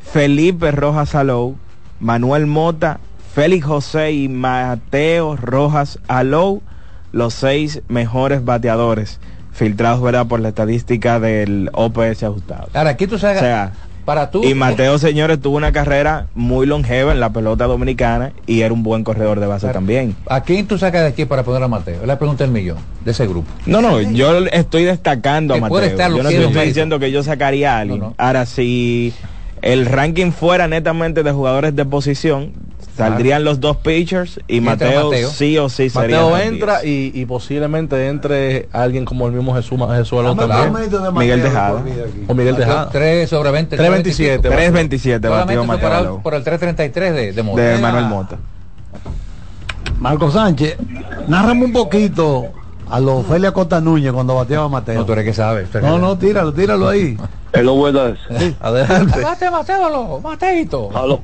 Felipe 0.00 0.70
Rojas 0.70 1.14
Alou, 1.14 1.56
Manuel 2.00 2.46
Mota, 2.46 3.00
Félix 3.34 3.64
José 3.66 4.12
y 4.12 4.28
Mateo 4.28 5.36
Rojas 5.36 5.98
Alou, 6.08 6.62
los 7.12 7.34
seis 7.34 7.82
mejores 7.88 8.44
bateadores 8.44 9.20
filtrados 9.54 10.02
¿verdad? 10.02 10.26
por 10.26 10.40
la 10.40 10.48
estadística 10.50 11.18
del 11.20 11.70
OPS 11.72 12.24
ajustado. 12.24 12.68
Ahora, 12.74 12.90
aquí 12.90 13.06
tú 13.06 13.18
sabes, 13.18 13.38
O 13.38 13.40
sea, 13.40 13.72
para 14.04 14.30
tú. 14.30 14.44
y 14.44 14.52
Mateo, 14.54 14.98
señores, 14.98 15.40
tuvo 15.40 15.56
una 15.56 15.72
carrera 15.72 16.26
muy 16.34 16.66
longeva 16.66 17.12
en 17.12 17.20
la 17.20 17.30
pelota 17.30 17.64
dominicana 17.64 18.32
y 18.46 18.60
era 18.60 18.74
un 18.74 18.82
buen 18.82 19.02
corredor 19.04 19.40
de 19.40 19.46
base 19.46 19.68
también. 19.68 20.14
¿A 20.28 20.42
quién 20.42 20.66
tú 20.66 20.76
sacas 20.76 21.02
de 21.02 21.08
aquí 21.08 21.24
para 21.24 21.42
poner 21.42 21.62
a 21.62 21.68
Mateo? 21.68 22.02
Es 22.02 22.06
la 22.06 22.18
pregunta 22.18 22.44
del 22.44 22.52
millón, 22.52 22.76
de 23.04 23.12
ese 23.12 23.26
grupo. 23.26 23.48
No, 23.64 23.80
no, 23.80 24.00
yo 24.02 24.36
estoy 24.46 24.84
destacando 24.84 25.54
a 25.54 25.56
Que 25.56 25.60
Mateo. 25.62 26.08
yo 26.16 26.22
no 26.22 26.28
estoy 26.28 26.66
diciendo 26.66 26.98
que 26.98 27.10
yo 27.10 27.22
sacaría 27.22 27.76
a 27.76 27.80
alguien. 27.80 28.02
Ahora, 28.18 28.44
si 28.44 29.14
el 29.64 29.86
ranking 29.86 30.30
fuera 30.30 30.68
netamente 30.68 31.22
de 31.22 31.32
jugadores 31.32 31.74
de 31.74 31.86
posición, 31.86 32.52
saldrían 32.98 33.44
los 33.44 33.60
dos 33.60 33.78
pitchers 33.78 34.38
y 34.46 34.60
Mateo, 34.60 35.08
Mateo. 35.10 35.30
sí 35.30 35.56
o 35.56 35.70
sí 35.70 35.88
sería. 35.88 36.20
Mateo 36.20 36.36
entra 36.36 36.84
y, 36.84 37.10
y 37.14 37.24
posiblemente 37.24 38.08
entre 38.08 38.68
alguien 38.72 39.06
como 39.06 39.26
el 39.26 39.32
mismo 39.32 39.54
Jesús, 39.54 39.78
Jesús 39.96 40.36
también. 40.36 40.90
de 40.90 41.12
Miguel 41.12 41.40
Tejada. 41.40 41.82
O 42.28 42.34
Miguel 42.34 42.56
Tejada. 42.56 42.90
3 42.90 43.28
sobre 43.30 43.50
20. 43.52 43.78
3.27. 43.78 44.40
3.27 44.42 45.30
batió 45.30 45.64
Mateo 45.64 46.20
por 46.22 46.34
el 46.34 46.44
333 46.44 47.14
de, 47.14 47.32
de 47.32 47.42
Mota. 47.42 47.62
de 47.62 47.78
Manuel 47.78 48.04
Mota. 48.04 48.36
Marco 49.98 50.30
Sánchez, 50.30 50.76
nárrame 51.26 51.64
un 51.64 51.72
poquito 51.72 52.52
a 52.94 53.00
los 53.00 53.24
Ofelia 53.24 53.50
Costa 53.50 53.80
Núñez 53.80 54.12
cuando 54.12 54.36
bateaba 54.36 54.66
a 54.66 54.68
Mateo. 54.68 54.94
No, 54.94 55.04
tú 55.04 55.14
eres 55.14 55.24
que 55.24 55.32
sabes. 55.32 55.68
No, 55.82 55.98
no, 55.98 56.16
tíralo, 56.16 56.54
tíralo 56.54 56.86
ahí. 56.86 57.18
Hello, 57.52 57.74
buenas. 57.74 58.16
Adelante. 58.60 59.20
Mate, 59.20 59.50
Mateo, 59.50 60.20
Mateito. 60.20 60.90
Aló. 60.96 61.20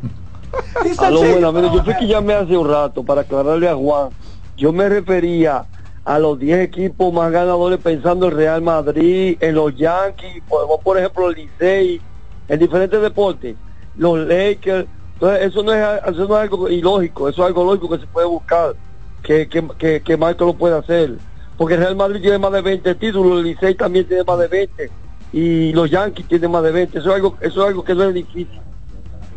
Aló, 0.98 1.20
buenas. 1.20 1.54
Mire, 1.54 1.68
yo 1.72 1.84
fui 1.84 1.94
que 1.94 2.08
llamé 2.08 2.34
hace 2.34 2.56
un 2.56 2.68
rato 2.68 3.04
para 3.04 3.20
aclararle 3.20 3.68
a 3.68 3.76
Juan. 3.76 4.08
Yo 4.56 4.72
me 4.72 4.88
refería 4.88 5.64
a 6.04 6.18
los 6.18 6.40
10 6.40 6.58
equipos 6.58 7.12
más 7.14 7.30
ganadores 7.30 7.78
pensando 7.78 8.26
en 8.26 8.36
Real 8.36 8.62
Madrid, 8.62 9.36
en 9.38 9.54
los 9.54 9.76
Yankees, 9.76 10.42
por, 10.48 10.66
por 10.80 10.98
ejemplo, 10.98 11.30
el 11.30 11.36
Licey, 11.36 12.00
en 12.48 12.58
diferentes 12.58 13.00
deportes, 13.00 13.54
los 13.96 14.18
Lakers. 14.18 14.88
Entonces, 15.14 15.46
eso 15.46 15.62
no, 15.62 15.72
es, 15.72 16.02
eso 16.04 16.26
no 16.26 16.36
es 16.36 16.42
algo 16.42 16.68
ilógico, 16.68 17.28
eso 17.28 17.42
es 17.42 17.46
algo 17.46 17.62
lógico 17.62 17.90
que 17.90 18.00
se 18.00 18.06
puede 18.08 18.26
buscar, 18.26 18.74
que, 19.22 19.48
que, 19.48 19.64
que, 19.78 20.02
que 20.02 20.16
Marco 20.16 20.46
lo 20.46 20.54
puede 20.54 20.76
hacer. 20.76 21.29
Porque 21.60 21.76
Real 21.76 21.94
Madrid 21.94 22.22
tiene 22.22 22.38
más 22.38 22.52
de 22.52 22.62
20 22.62 22.94
títulos, 22.94 23.40
el 23.40 23.44
Licey 23.44 23.74
también 23.74 24.06
tiene 24.08 24.24
más 24.24 24.38
de 24.38 24.48
20 24.48 24.90
y 25.34 25.72
los 25.74 25.90
Yankees 25.90 26.26
tienen 26.26 26.50
más 26.50 26.62
de 26.62 26.70
20. 26.72 26.98
Eso 26.98 27.10
es 27.10 27.14
algo, 27.16 27.36
eso 27.38 27.60
es 27.60 27.68
algo 27.68 27.84
que 27.84 27.94
no 27.94 28.04
es 28.04 28.14
difícil. 28.14 28.48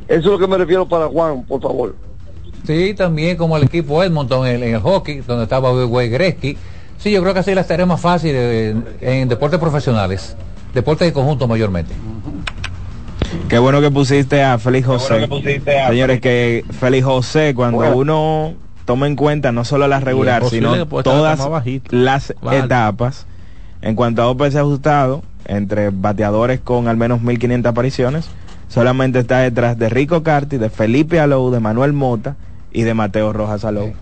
Eso 0.07 0.19
es 0.19 0.25
lo 0.25 0.39
que 0.39 0.47
me 0.47 0.57
refiero 0.57 0.87
para 0.87 1.07
Juan, 1.07 1.43
por 1.43 1.61
favor. 1.61 1.97
Sí, 2.65 2.93
también 2.93 3.35
como 3.35 3.57
el 3.57 3.63
equipo 3.63 4.01
Edmonton 4.01 4.47
en, 4.47 4.63
en 4.63 4.75
el 4.75 4.79
hockey, 4.79 5.19
donde 5.19 5.43
estaba 5.43 5.73
Wayne 5.85 6.13
Gretzky. 6.13 6.57
Sí, 6.97 7.11
yo 7.11 7.21
creo 7.21 7.33
que 7.33 7.41
así 7.41 7.53
las 7.53 7.67
tareas 7.67 7.89
más 7.89 7.99
fáciles 7.99 8.71
en, 8.71 8.85
en 9.01 9.27
deportes 9.27 9.59
profesionales, 9.59 10.37
deportes 10.73 11.05
de 11.09 11.11
conjunto 11.11 11.45
mayormente. 11.45 11.93
Qué 13.49 13.59
bueno 13.59 13.81
que 13.81 13.91
pusiste 13.91 14.41
a 14.41 14.57
Félix 14.59 14.87
José. 14.87 15.13
bueno 15.15 15.27
que 15.27 15.41
pusiste 15.41 15.77
a 15.77 15.89
Señores, 15.89 16.21
que 16.21 16.63
Félix 16.79 17.03
José, 17.05 17.53
cuando 17.53 17.79
Bueno. 17.79 17.97
uno 17.97 18.53
toma 18.85 19.07
en 19.07 19.15
cuenta 19.15 19.51
no 19.51 19.65
solo 19.65 19.87
la 19.87 19.99
regular, 19.99 20.43
sino 20.45 20.71
todas 21.03 21.39
las 21.91 22.33
Vale. 22.41 22.59
etapas, 22.59 23.25
en 23.81 23.95
cuanto 23.95 24.21
a 24.21 24.27
OPS 24.29 24.55
ajustado, 24.57 25.23
entre 25.45 25.89
bateadores 25.89 26.59
con 26.59 26.87
al 26.87 26.97
menos 26.97 27.21
1500 27.21 27.69
apariciones, 27.71 28.29
solamente 28.69 29.19
está 29.19 29.39
detrás 29.39 29.77
de 29.77 29.89
Rico 29.89 30.23
Carti, 30.23 30.57
de 30.57 30.69
Felipe 30.69 31.19
Alou, 31.19 31.51
de 31.51 31.59
Manuel 31.59 31.93
Mota 31.93 32.35
y 32.71 32.83
de 32.83 32.93
Mateo 32.93 33.33
Rojas 33.33 33.65
Alou. 33.65 33.93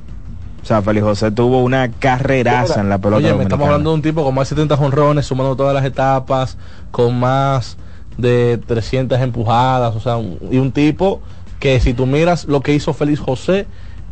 O 0.61 0.65
sea, 0.65 0.81
Félix 0.83 1.03
José 1.03 1.31
tuvo 1.31 1.63
una 1.63 1.89
carreraza 1.89 2.81
en 2.81 2.89
la 2.89 2.99
pelota 2.99 3.25
Oye, 3.25 3.33
me 3.33 3.43
estamos 3.43 3.65
hablando 3.65 3.89
de 3.89 3.95
un 3.95 4.01
tipo 4.03 4.23
con 4.23 4.35
más 4.35 4.47
de 4.47 4.55
70 4.55 4.77
jonrones, 4.77 5.25
sumando 5.25 5.55
todas 5.55 5.73
las 5.73 5.83
etapas, 5.85 6.57
con 6.91 7.19
más 7.19 7.77
de 8.17 8.59
300 8.67 9.19
empujadas, 9.21 9.95
o 9.95 9.99
sea, 9.99 10.17
un- 10.17 10.37
y 10.51 10.57
un 10.57 10.71
tipo 10.71 11.21
que 11.59 11.79
si 11.79 11.95
tú 11.95 12.05
miras 12.05 12.45
lo 12.45 12.61
que 12.61 12.75
hizo 12.75 12.93
Félix 12.93 13.19
José 13.19 13.65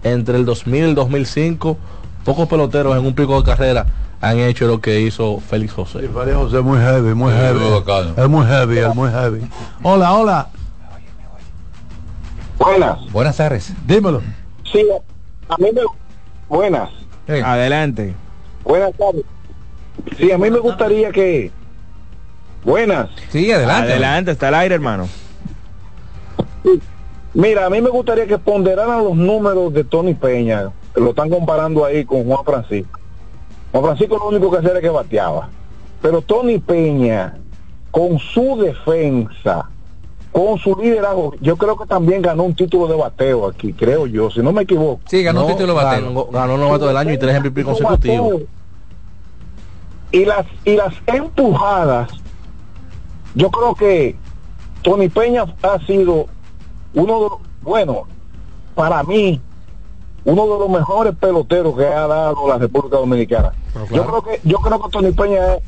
entre 0.03 0.37
el 0.37 0.45
2000 0.45 0.75
y 0.81 0.83
el 0.89 0.95
2005, 0.95 1.77
pocos 2.25 2.47
peloteros 2.47 2.97
en 2.97 3.05
un 3.05 3.13
pico 3.13 3.41
de 3.41 3.45
carrera 3.45 3.85
han 4.21 4.37
hecho 4.39 4.67
lo 4.67 4.81
que 4.81 4.99
hizo 5.01 5.39
Félix 5.39 5.73
José. 5.73 5.99
Félix 6.09 6.35
José 6.35 6.57
es 6.57 6.63
muy 6.63 6.79
heavy, 6.79 7.13
muy 7.13 7.31
Sí, 7.31 7.37
heavy. 7.37 7.59
Es 8.17 8.29
muy 8.29 8.45
heavy, 8.45 8.77
es 8.79 8.95
muy 8.95 9.09
heavy. 9.09 9.41
Hola, 9.81 10.13
hola. 10.13 10.49
Buenas. 12.57 13.11
Buenas 13.11 13.37
tardes. 13.37 13.73
Dímelo. 13.87 14.21
Sí, 14.69 14.85
a 15.47 15.55
mí 15.57 15.69
me... 15.73 15.81
Buenas. 16.49 16.89
Adelante. 17.27 18.13
Buenas 18.63 18.91
tardes. 18.97 19.23
Sí, 20.17 20.31
a 20.31 20.37
mí 20.37 20.49
me 20.49 20.59
gustaría 20.59 21.11
que... 21.11 21.51
Buenas. 22.63 23.09
Sí, 23.29 23.49
adelante. 23.51 23.93
Adelante, 23.93 24.31
está 24.31 24.49
el 24.49 24.55
aire, 24.55 24.75
hermano. 24.75 25.07
Mira, 27.33 27.65
a 27.65 27.69
mí 27.69 27.81
me 27.81 27.89
gustaría 27.89 28.25
que 28.25 28.37
ponderaran 28.37 29.03
los 29.03 29.15
números 29.15 29.73
de 29.73 29.83
Tony 29.83 30.13
Peña, 30.13 30.71
que 30.93 31.01
lo 31.01 31.11
están 31.11 31.29
comparando 31.29 31.85
ahí 31.85 32.03
con 32.03 32.25
Juan 32.25 32.43
Francisco. 32.43 32.99
Juan 33.71 33.83
Francisco 33.83 34.17
lo 34.17 34.27
único 34.29 34.49
que 34.49 34.57
hacía 34.57 34.71
era 34.71 34.81
que 34.81 34.89
bateaba. 34.89 35.49
Pero 36.01 36.21
Tony 36.21 36.57
Peña, 36.57 37.37
con 37.91 38.17
su 38.17 38.57
defensa, 38.57 39.69
con 40.31 40.57
su 40.57 40.75
liderazgo, 40.75 41.33
yo 41.41 41.55
creo 41.55 41.77
que 41.77 41.85
también 41.85 42.21
ganó 42.21 42.43
un 42.43 42.55
título 42.55 42.87
de 42.87 42.95
bateo 42.95 43.47
aquí, 43.47 43.73
creo 43.73 44.07
yo, 44.07 44.31
si 44.31 44.41
no 44.41 44.51
me 44.51 44.63
equivoco. 44.63 45.01
Sí, 45.07 45.21
ganó 45.21 45.45
un 45.45 45.51
título 45.51 45.73
de 45.73 45.83
bateo. 45.83 46.07
Ganó, 46.07 46.25
ganó 46.25 46.57
novato 46.57 46.87
del 46.87 46.97
año 46.97 47.13
y 47.13 47.17
tres 47.17 47.39
MVP 47.39 47.63
consecutivos. 47.63 48.41
y 50.11 50.25
las 50.25 50.47
y 50.65 50.75
las 50.75 50.93
empujadas 51.05 52.11
yo 53.35 53.51
creo 53.51 53.75
que 53.75 54.15
Tony 54.81 55.09
Peña 55.09 55.45
ha 55.61 55.79
sido 55.85 56.27
uno 56.93 57.13
de 57.15 57.29
los 57.29 57.33
bueno 57.61 58.03
para 58.75 59.03
mí 59.03 59.41
uno 60.25 60.43
de 60.43 60.59
los 60.59 60.69
mejores 60.69 61.15
peloteros 61.15 61.75
que 61.77 61.85
ha 61.85 62.07
dado 62.07 62.47
la 62.47 62.57
República 62.57 62.97
Dominicana. 62.97 63.53
Yo 63.91 64.05
creo 64.05 64.21
que 64.21 64.39
yo 64.43 64.57
creo 64.57 64.81
que 64.81 64.89
Tony 64.89 65.11
Peña 65.11 65.55
es- 65.55 65.61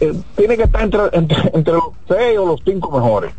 eh, 0.00 0.14
tiene 0.36 0.56
que 0.56 0.62
estar 0.64 0.82
entre, 0.82 1.00
entre, 1.12 1.50
entre 1.54 1.72
los 1.74 1.84
seis 2.08 2.38
o 2.38 2.46
los 2.46 2.60
cinco 2.64 2.90
mejores. 2.90 3.32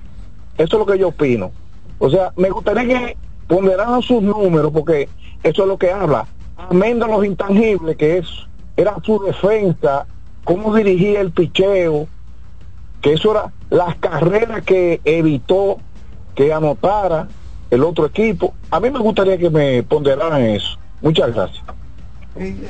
Eso 0.57 0.75
es 0.77 0.79
lo 0.79 0.85
que 0.85 0.99
yo 0.99 1.07
opino. 1.09 1.51
O 1.99 2.09
sea 2.09 2.31
me 2.35 2.49
gustaría 2.49 2.85
que 2.87 3.17
ponderaran 3.47 4.01
sus 4.01 4.21
números 4.21 4.71
porque 4.73 5.09
eso 5.43 5.61
es 5.63 5.67
lo 5.67 5.77
que 5.77 5.91
habla. 5.91 6.25
Amén 6.57 6.99
de 6.99 7.07
los 7.07 7.25
intangibles 7.25 7.95
que 7.97 8.17
es 8.19 8.27
era 8.77 8.95
su 9.03 9.19
defensa 9.23 10.05
cómo 10.43 10.75
dirigía 10.75 11.21
el 11.21 11.31
picheo 11.31 12.07
que 13.01 13.13
eso 13.13 13.31
era 13.31 13.51
las 13.69 13.95
carreras 13.95 14.63
que 14.63 14.99
evitó 15.05 15.77
que 16.35 16.53
anotara 16.53 17.27
el 17.71 17.83
otro 17.83 18.05
equipo 18.05 18.53
a 18.69 18.79
mí 18.79 18.89
me 18.91 18.99
gustaría 18.99 19.37
que 19.37 19.49
me 19.49 19.81
ponderaran 19.83 20.41
eso 20.41 20.77
muchas 21.01 21.33
gracias 21.33 21.63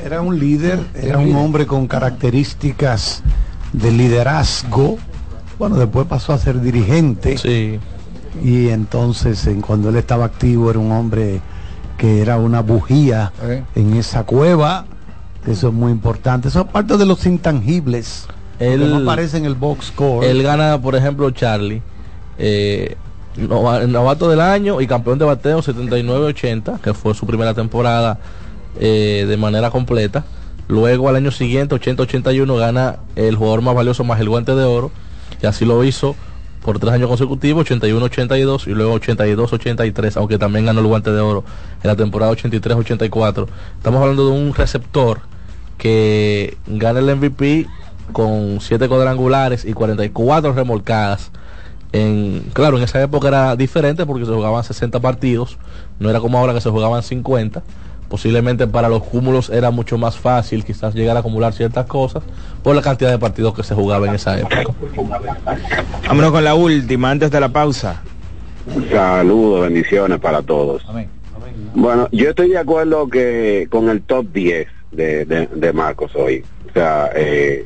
Era 0.05 0.21
un 0.21 0.37
líder, 0.39 0.79
era 0.93 1.17
un 1.17 1.35
hombre 1.35 1.65
con 1.65 1.87
características 1.87 3.23
de 3.73 3.91
liderazgo. 3.91 4.97
Bueno, 5.57 5.75
después 5.77 6.05
pasó 6.05 6.33
a 6.33 6.37
ser 6.37 6.61
dirigente. 6.61 7.35
Y 8.43 8.69
entonces, 8.69 9.47
en- 9.47 9.61
cuando 9.61 9.89
él 9.89 9.95
estaba 9.95 10.25
activo, 10.25 10.69
era 10.69 10.77
un 10.79 10.91
hombre 10.91 11.41
que 11.97 12.21
era 12.21 12.37
una 12.37 12.61
bujía 12.61 13.31
en 13.73 13.95
esa 13.95 14.23
cueva. 14.23 14.85
Eso 15.47 15.69
es 15.69 15.73
muy 15.73 15.91
importante. 15.91 16.49
Eso 16.49 16.61
es 16.61 16.67
parte 16.67 16.95
de 16.97 17.05
los 17.05 17.25
intangibles. 17.25 18.27
que 18.59 18.77
no 18.77 18.97
aparece 18.97 19.37
en 19.37 19.45
el 19.45 19.55
box 19.55 19.87
score. 19.87 20.25
Él 20.27 20.43
gana, 20.43 20.79
por 20.81 20.95
ejemplo, 20.95 21.29
Charlie, 21.31 21.81
eh, 22.37 22.95
novato 23.37 24.29
del 24.29 24.41
año 24.41 24.81
y 24.81 24.87
campeón 24.87 25.19
de 25.19 25.25
bateo 25.25 25.61
79-80, 25.61 26.79
que 26.79 26.93
fue 26.93 27.13
su 27.13 27.25
primera 27.25 27.53
temporada 27.53 28.19
eh, 28.79 29.25
de 29.27 29.37
manera 29.37 29.71
completa. 29.71 30.25
Luego 30.67 31.09
al 31.09 31.15
año 31.15 31.31
siguiente, 31.31 31.75
80-81, 31.75 32.57
gana 32.57 32.97
el 33.15 33.35
jugador 33.35 33.61
más 33.61 33.75
valioso 33.75 34.03
más 34.03 34.19
el 34.19 34.29
guante 34.29 34.55
de 34.55 34.63
oro. 34.63 34.91
Y 35.41 35.45
así 35.45 35.65
lo 35.65 35.83
hizo 35.83 36.15
por 36.63 36.79
tres 36.79 36.93
años 36.93 37.07
consecutivos, 37.07 37.69
81-82 37.69 38.67
y 38.67 38.71
luego 38.71 38.99
82-83, 38.99 40.17
aunque 40.17 40.39
también 40.39 40.65
ganó 40.65 40.79
el 40.79 40.87
guante 40.87 41.11
de 41.11 41.19
oro 41.19 41.43
en 41.83 41.87
la 41.87 41.95
temporada 41.95 42.31
83-84. 42.31 43.47
Estamos 43.77 44.01
hablando 44.01 44.25
de 44.25 44.31
un 44.31 44.53
receptor 44.53 45.19
que 45.77 46.57
gana 46.65 46.99
el 46.99 47.15
MVP 47.15 47.67
con 48.11 48.59
7 48.61 48.87
cuadrangulares 48.87 49.65
y 49.65 49.73
44 49.73 50.53
remolcadas. 50.53 51.31
En, 51.95 52.41
claro, 52.51 52.77
en 52.77 52.83
esa 52.83 53.01
época 53.01 53.29
era 53.29 53.55
diferente 53.55 54.05
porque 54.05 54.25
se 54.25 54.31
jugaban 54.31 54.61
60 54.61 54.99
partidos, 54.99 55.57
no 55.97 56.09
era 56.09 56.19
como 56.19 56.37
ahora 56.37 56.53
que 56.53 56.59
se 56.59 56.69
jugaban 56.69 57.01
50. 57.01 57.63
Posiblemente 58.09 58.67
para 58.67 58.89
los 58.89 59.01
cúmulos 59.01 59.49
era 59.49 59.71
mucho 59.71 59.97
más 59.97 60.17
fácil 60.17 60.65
quizás 60.65 60.93
llegar 60.93 61.15
a 61.15 61.21
acumular 61.21 61.53
ciertas 61.53 61.85
cosas 61.85 62.21
por 62.63 62.75
la 62.75 62.81
cantidad 62.81 63.09
de 63.09 63.17
partidos 63.17 63.55
que 63.55 63.63
se 63.63 63.73
jugaba 63.73 64.07
en 64.07 64.15
esa 64.15 64.37
época. 64.37 64.63
Vámonos 66.05 66.31
con 66.31 66.43
la 66.43 66.53
última 66.53 67.11
antes 67.11 67.31
de 67.31 67.39
la 67.39 67.49
pausa. 67.49 68.01
Saludos, 68.91 69.61
bendiciones 69.61 70.19
para 70.19 70.41
todos. 70.41 70.83
Bueno, 71.73 72.09
yo 72.11 72.29
estoy 72.29 72.49
de 72.49 72.57
acuerdo 72.57 73.07
que 73.07 73.67
con 73.71 73.89
el 73.89 74.01
top 74.01 74.27
10 74.33 74.67
de, 74.91 75.25
de, 75.25 75.47
de 75.47 75.73
Marcos 75.73 76.11
hoy. 76.15 76.43
O 76.69 76.73
sea, 76.73 77.09
eh, 77.15 77.65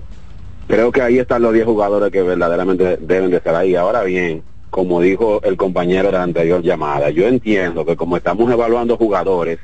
creo 0.70 0.92
que 0.92 1.02
ahí 1.02 1.18
están 1.18 1.42
los 1.42 1.52
10 1.52 1.66
jugadores 1.66 2.12
que 2.12 2.22
verdaderamente 2.22 2.98
deben 3.02 3.32
de 3.32 3.38
estar 3.38 3.56
ahí. 3.56 3.76
Ahora 3.76 4.04
bien, 4.04 4.44
como 4.70 5.02
dijo 5.02 5.42
el 5.44 5.58
compañero 5.58 6.10
de 6.10 6.12
la 6.14 6.24
anterior 6.24 6.62
llamada, 6.62 7.10
yo 7.10 7.28
entiendo 7.28 7.84
que 7.86 7.96
como 7.96 8.16
estamos 8.16 8.52
evaluando 8.52 8.96
jugadores 8.96 9.58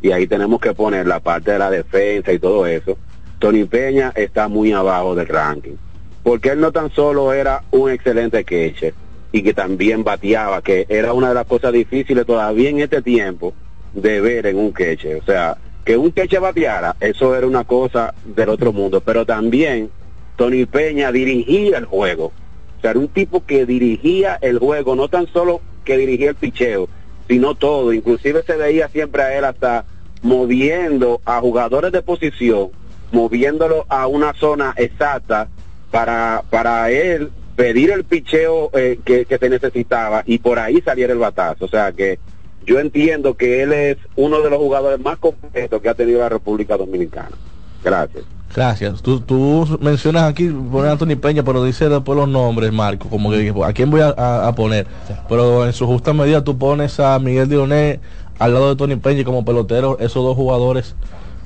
y 0.00 0.12
ahí 0.12 0.28
tenemos 0.28 0.60
que 0.60 0.72
poner 0.72 1.08
la 1.08 1.18
parte 1.18 1.50
de 1.50 1.58
la 1.58 1.68
defensa 1.68 2.32
y 2.32 2.38
todo 2.38 2.64
eso, 2.66 2.96
Tony 3.40 3.64
Peña 3.64 4.12
está 4.14 4.46
muy 4.46 4.72
abajo 4.72 5.16
del 5.16 5.26
ranking. 5.26 5.74
Porque 6.22 6.50
él 6.50 6.60
no 6.60 6.70
tan 6.70 6.92
solo 6.92 7.32
era 7.32 7.64
un 7.72 7.90
excelente 7.90 8.44
catcher 8.44 8.94
y 9.32 9.42
que 9.42 9.54
también 9.54 10.04
bateaba, 10.04 10.62
que 10.62 10.86
era 10.88 11.12
una 11.12 11.30
de 11.30 11.34
las 11.34 11.46
cosas 11.46 11.72
difíciles 11.72 12.24
todavía 12.24 12.70
en 12.70 12.78
este 12.78 13.02
tiempo 13.02 13.52
de 13.94 14.20
ver 14.20 14.46
en 14.46 14.58
un 14.58 14.72
queche. 14.72 15.16
O 15.16 15.24
sea, 15.24 15.56
que 15.84 15.96
un 15.96 16.12
queche 16.12 16.38
bateara, 16.38 16.94
eso 17.00 17.34
era 17.34 17.48
una 17.48 17.64
cosa 17.64 18.14
del 18.24 18.48
otro 18.48 18.72
mundo. 18.72 19.00
Pero 19.00 19.26
también 19.26 19.90
Tony 20.36 20.66
Peña 20.66 21.12
dirigía 21.12 21.78
el 21.78 21.84
juego. 21.84 22.32
O 22.78 22.80
sea, 22.80 22.90
era 22.90 23.00
un 23.00 23.08
tipo 23.08 23.44
que 23.44 23.66
dirigía 23.66 24.38
el 24.40 24.58
juego, 24.58 24.96
no 24.96 25.08
tan 25.08 25.26
solo 25.28 25.60
que 25.84 25.96
dirigía 25.96 26.30
el 26.30 26.34
picheo, 26.34 26.88
sino 27.28 27.54
todo. 27.54 27.92
Inclusive 27.92 28.42
se 28.42 28.56
veía 28.56 28.88
siempre 28.88 29.22
a 29.22 29.36
él 29.36 29.44
hasta 29.44 29.84
moviendo 30.22 31.20
a 31.24 31.40
jugadores 31.40 31.92
de 31.92 32.02
posición, 32.02 32.70
moviéndolo 33.10 33.84
a 33.88 34.06
una 34.06 34.32
zona 34.34 34.74
exacta 34.76 35.48
para, 35.90 36.42
para 36.50 36.90
él 36.90 37.30
pedir 37.56 37.90
el 37.90 38.04
picheo 38.04 38.70
eh, 38.72 38.98
que, 39.04 39.26
que 39.26 39.38
se 39.38 39.50
necesitaba 39.50 40.22
y 40.26 40.38
por 40.38 40.58
ahí 40.58 40.80
saliera 40.80 41.12
el 41.12 41.18
batazo. 41.18 41.66
O 41.66 41.68
sea 41.68 41.92
que 41.92 42.18
yo 42.64 42.78
entiendo 42.78 43.36
que 43.36 43.62
él 43.62 43.72
es 43.72 43.98
uno 44.16 44.40
de 44.40 44.50
los 44.50 44.58
jugadores 44.58 45.00
más 45.00 45.18
completos 45.18 45.82
que 45.82 45.88
ha 45.88 45.94
tenido 45.94 46.20
la 46.20 46.28
República 46.28 46.76
Dominicana. 46.76 47.36
Gracias. 47.82 48.24
Gracias. 48.54 49.00
Tú, 49.02 49.20
tú 49.20 49.78
mencionas 49.80 50.24
aquí, 50.24 50.48
poner 50.48 50.90
a 50.90 50.92
Anthony 50.92 51.16
Peña, 51.20 51.42
pero 51.42 51.64
dice 51.64 51.88
después 51.88 52.16
los 52.18 52.28
nombres, 52.28 52.70
Marco, 52.72 53.08
como 53.08 53.30
que 53.30 53.52
¿a 53.64 53.72
quién 53.72 53.90
voy 53.90 54.00
a, 54.02 54.08
a- 54.16 54.48
a 54.48 54.54
poner? 54.54 54.86
Pero 55.28 55.64
en 55.66 55.72
su 55.72 55.86
justa 55.86 56.12
medida 56.12 56.44
tú 56.44 56.58
pones 56.58 57.00
a 57.00 57.18
Miguel 57.18 57.48
Dioné 57.48 58.00
al 58.38 58.52
lado 58.54 58.68
de 58.70 58.76
Tony 58.76 58.96
Peña 58.96 59.20
y 59.20 59.24
como 59.24 59.44
pelotero, 59.44 59.98
esos 60.00 60.22
dos 60.24 60.36
jugadores, 60.36 60.94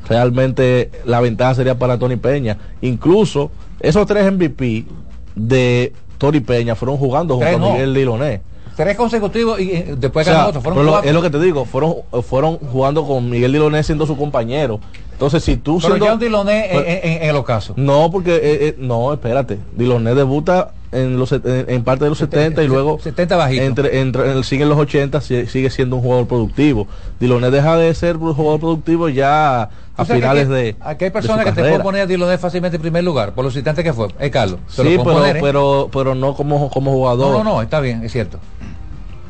realmente 0.09 0.91
la 1.05 1.20
ventaja 1.20 1.55
sería 1.55 1.78
para 1.78 1.99
Tony 1.99 2.16
Peña. 2.16 2.59
Incluso 2.81 3.51
esos 3.81 4.07
tres 4.07 4.31
MVP 4.33 4.87
de 5.35 5.93
Tony 6.19 6.41
Peña 6.41 6.74
fueron 6.74 6.97
jugando 6.97 7.35
junto 7.35 7.49
a. 7.49 7.73
Miguel 7.73 7.95
Dioné. 7.95 8.41
Tres 8.77 8.97
consecutivos 8.97 9.59
y 9.59 9.70
eh, 9.73 9.94
después 9.97 10.27
O 10.27 10.31
sea, 10.31 10.39
ganó 10.39 10.48
otro. 10.51 10.61
Fueron 10.61 10.78
pero 10.85 10.97
lo- 10.98 11.03
es 11.03 11.12
lo 11.15 11.23
que 11.23 11.31
te 11.31 11.40
digo, 11.40 11.65
fueron, 11.65 11.97
fueron 12.28 12.59
jugando 12.59 13.07
con 13.07 13.28
Miguel 13.31 13.53
Diloné 13.53 13.82
siendo 13.82 14.07
su 14.07 14.16
compañero. 14.19 14.81
Entonces, 15.12 15.43
si 15.43 15.57
tú 15.57 15.78
Pero 15.78 15.94
siendo- 15.94 16.05
ya 16.05 16.12
un 16.12 16.19
Diloné 16.20 16.69
Pero- 16.70 16.81
en, 16.86 16.98
en- 17.03 17.23
en 17.23 17.28
el 17.31 17.36
ocaso. 17.36 17.73
no, 17.77 18.11
porque, 18.11 18.35
eh, 18.36 18.40
eh, 18.69 18.74
no, 18.78 19.15
espérate. 19.15 19.59
Diloné 19.77 20.15
debuta 20.15 20.73
en 20.92 21.18
los 21.18 21.32
en, 21.32 21.42
en 21.44 21.82
parte 21.84 22.04
de 22.04 22.10
los 22.10 22.18
70 22.18 22.62
y 22.62 22.68
luego 22.68 22.98
70 23.02 23.36
bajito. 23.36 23.62
entre, 23.62 24.00
entre 24.00 24.30
en- 24.32 24.44
sigue 24.44 24.62
en 24.62 24.68
los 24.68 24.78
80 24.78 25.20
si- 25.20 25.46
sigue 25.46 25.68
siendo 25.70 25.96
un 25.96 26.02
jugador 26.02 26.26
productivo. 26.28 26.86
Diloné 27.20 27.50
deja 27.50 27.76
de 27.76 27.92
ser 27.94 28.16
un 28.16 28.32
jugador 28.34 28.60
productivo 28.60 29.08
ya 29.08 29.68
a 29.96 30.04
finales 30.04 30.46
que 30.48 30.52
de 30.54 30.68
aquí, 30.70 30.78
aquí 30.82 31.04
hay 31.06 31.10
personas 31.10 31.44
que 31.44 31.52
te 31.52 31.60
pueden 31.60 31.82
poner 31.82 32.02
a 32.02 32.06
Diloné 32.06 32.38
fácilmente 32.38 32.76
en 32.76 32.82
primer 32.82 33.02
lugar, 33.02 33.32
por 33.32 33.44
los 33.44 33.54
instantes 33.56 33.84
que 33.84 33.92
fue. 33.92 34.08
Es 34.18 34.30
Carlos. 34.30 34.60
Sí, 34.68 34.82
pero, 34.84 35.02
poner, 35.04 35.36
¿eh? 35.36 35.40
pero 35.42 35.88
pero 35.92 36.14
no 36.14 36.34
como 36.34 36.70
como 36.70 36.92
jugador. 36.92 37.32
No, 37.38 37.44
no, 37.44 37.54
no, 37.56 37.62
está 37.62 37.80
bien, 37.80 38.02
es 38.04 38.12
cierto. 38.12 38.38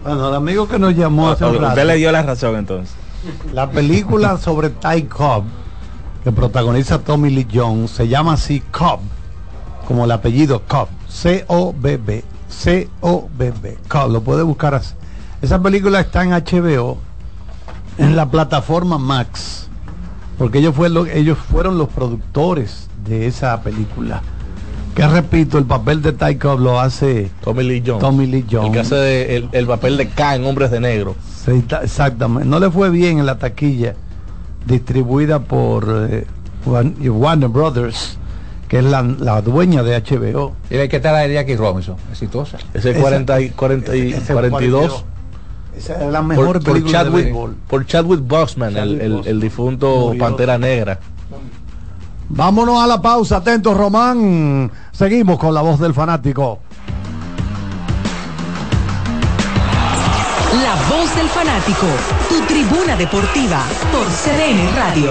Bueno, 0.05 0.29
el 0.29 0.35
amigo 0.35 0.69
que 0.69 0.79
nos 0.79 0.95
llamó 0.95 1.31
hace 1.31 1.45
un 1.45 1.55
rato, 1.55 1.69
Usted 1.69 1.87
le 1.87 1.97
dio 1.97 2.13
la 2.13 2.23
razón 2.23 2.57
entonces. 2.57 2.95
la 3.53 3.71
película 3.71 4.37
sobre 4.39 4.71
Ty 4.71 5.03
Cobb 5.05 5.45
que 6.23 6.33
protagoniza 6.33 6.99
Tommy 6.99 7.31
Lee 7.31 7.47
Jones 7.53 7.91
se 7.93 8.07
llama 8.09 8.35
así 8.35 8.61
Cobb, 8.61 9.01
como 9.87 10.05
el 10.05 10.11
apellido 10.11 10.63
Cobb, 10.67 10.89
C-O-B-B, 11.21 12.23
C-O-B-B, 12.49 13.79
lo 14.11 14.21
puede 14.23 14.43
buscar 14.43 14.75
así. 14.75 14.95
Esa 15.41 15.61
película 15.63 16.01
está 16.01 16.23
en 16.23 16.31
HBO, 16.31 16.99
en 17.99 18.17
la 18.17 18.31
plataforma 18.31 18.99
Max, 18.99 19.69
porque 20.39 20.59
ellos, 20.59 20.75
fue 20.75 20.89
lo- 20.91 21.07
ellos 21.07 21.39
fueron 21.39 21.79
los 21.79 21.89
productores 21.89 22.89
de 23.07 23.27
esa 23.27 23.61
película. 23.63 24.23
Que 24.95 25.07
repito, 25.09 25.59
el 25.59 25.65
papel 25.65 26.01
de 26.03 26.13
Ty 26.13 26.37
Cobb 26.37 26.61
lo 26.61 26.81
hace 26.81 27.31
Tommy 27.43 27.65
Lee 27.65 27.83
Jones. 27.87 28.01
Tommy 28.01 28.27
Lee 28.27 28.45
Jones. 28.51 28.67
El 28.69 28.73
que 28.73 28.81
hace 28.81 28.95
de- 28.97 29.37
el, 29.37 29.49
el 29.53 29.67
papel 29.67 29.97
de 29.97 30.09
K 30.09 30.35
en 30.37 30.45
Hombres 30.47 30.71
de 30.71 30.81
Negro. 30.81 31.15
Sí, 31.45 31.65
exactamente. 31.83 32.49
No 32.49 32.59
le 32.61 32.71
fue 32.71 32.91
bien 32.91 33.19
en 33.19 33.27
la 33.27 33.39
taquilla 33.39 33.95
distribuida 34.67 35.39
por 35.41 36.09
eh, 36.11 36.27
Warner 36.67 37.49
Brothers, 37.49 38.19
que 38.69 38.79
es 38.79 38.85
la, 38.85 39.03
la 39.03 39.41
dueña 39.43 39.83
de 39.83 39.97
HBO. 40.01 40.55
Y 40.71 40.89
que 40.89 40.97
estar 40.97 41.13
la 41.13 41.21
de 41.21 41.35
Jackie 41.35 41.57
Robinson, 41.57 41.97
exitosa. 42.11 42.59
Ese 42.75 42.91
Esa- 42.91 43.01
40 43.01 43.41
y, 43.41 43.51
40 43.51 43.97
y 43.97 44.13
ese 44.13 44.33
42. 44.33 45.05
Esa 45.77 46.05
es 46.05 46.11
la 46.13 46.23
mejor 46.23 46.47
por, 46.47 46.55
por 46.63 46.73
película 46.73 46.99
de 47.05 47.05
Chadwick, 47.11 47.25
béisbol. 47.27 47.57
por 47.69 47.87
Chadwick 47.87 48.21
Boseman, 48.27 48.77
el, 48.77 48.99
Chadwick 48.99 49.27
el- 49.27 49.41
difunto 49.41 50.07
Murió. 50.09 50.21
Pantera 50.25 50.59
Negra. 50.59 50.99
Vámonos 52.29 52.83
a 52.83 52.87
la 52.87 53.01
pausa, 53.01 53.37
atentos 53.37 53.77
Román. 53.77 54.71
Seguimos 54.93 55.39
con 55.39 55.55
la 55.55 55.61
voz 55.61 55.79
del 55.79 55.95
fanático. 55.95 56.59
La 60.63 60.75
voz 60.89 61.15
del 61.15 61.29
fanático, 61.29 61.87
tu 62.29 62.41
tribuna 62.47 62.97
deportiva 62.97 63.63
por 63.93 64.07
CDN 64.07 64.75
Radio. 64.75 65.11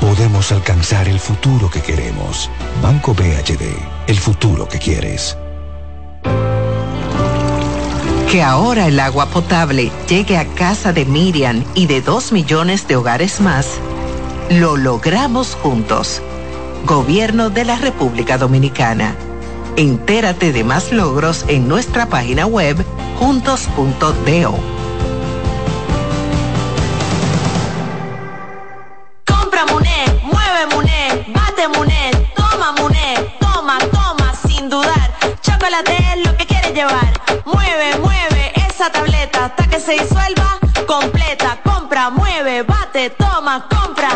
podemos 0.00 0.52
alcanzar 0.52 1.08
el 1.08 1.18
futuro 1.18 1.70
que 1.70 1.80
queremos. 1.80 2.50
Banco 2.82 3.14
BHD, 3.14 3.64
el 4.06 4.16
futuro 4.16 4.68
que 4.68 4.78
quieres. 4.78 5.36
Que 8.30 8.42
ahora 8.42 8.88
el 8.88 8.98
agua 9.00 9.26
potable 9.26 9.90
llegue 10.08 10.36
a 10.36 10.46
casa 10.46 10.92
de 10.92 11.04
Miriam 11.04 11.64
y 11.74 11.86
de 11.86 12.00
dos 12.00 12.32
millones 12.32 12.88
de 12.88 12.96
hogares 12.96 13.40
más, 13.40 13.66
lo 14.50 14.76
logramos 14.76 15.54
juntos. 15.54 16.20
Gobierno 16.84 17.50
de 17.50 17.64
la 17.64 17.76
República 17.76 18.38
Dominicana. 18.38 19.14
Entérate 19.76 20.52
de 20.52 20.64
más 20.64 20.92
logros 20.92 21.44
en 21.48 21.68
nuestra 21.68 22.08
página 22.08 22.46
web 22.46 22.76
juntos.do. 23.18 24.75
hasta 39.46 39.68
que 39.68 39.78
se 39.78 39.92
disuelva 39.92 40.58
completa. 40.86 41.58
Compra, 41.62 42.10
mueve, 42.10 42.62
bate, 42.62 43.10
toma, 43.10 43.68
compra, 43.68 44.10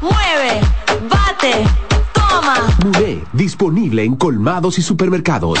mueve, 0.00 0.60
bate, 1.08 1.64
toma. 2.12 2.54
Muné, 2.84 3.22
disponible 3.32 4.02
en 4.02 4.16
colmados 4.16 4.78
y 4.78 4.82
supermercados. 4.82 5.60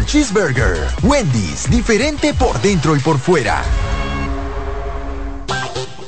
Cheeseburger. 0.05 0.77
Wendy's, 1.03 1.69
diferente 1.69 2.33
por 2.33 2.59
dentro 2.61 2.95
y 2.95 2.99
por 2.99 3.17
fuera. 3.17 3.61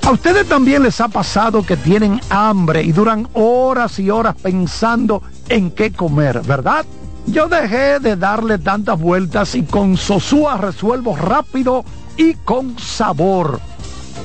A 0.05 0.11
ustedes 0.11 0.47
también 0.49 0.83
les 0.83 0.99
ha 0.99 1.07
pasado 1.07 1.63
que 1.65 1.77
tienen 1.77 2.19
hambre 2.29 2.83
y 2.83 2.91
duran 2.91 3.27
horas 3.33 3.99
y 3.99 4.09
horas 4.09 4.35
pensando 4.41 5.23
en 5.47 5.71
qué 5.71 5.93
comer, 5.93 6.41
¿verdad? 6.41 6.85
Yo 7.25 7.47
dejé 7.47 7.99
de 7.99 8.17
darle 8.17 8.57
tantas 8.57 8.99
vueltas 8.99 9.55
y 9.55 9.63
con 9.63 9.95
Sosúa 9.95 10.57
resuelvo 10.57 11.15
rápido 11.15 11.85
y 12.17 12.33
con 12.33 12.77
sabor. 12.77 13.61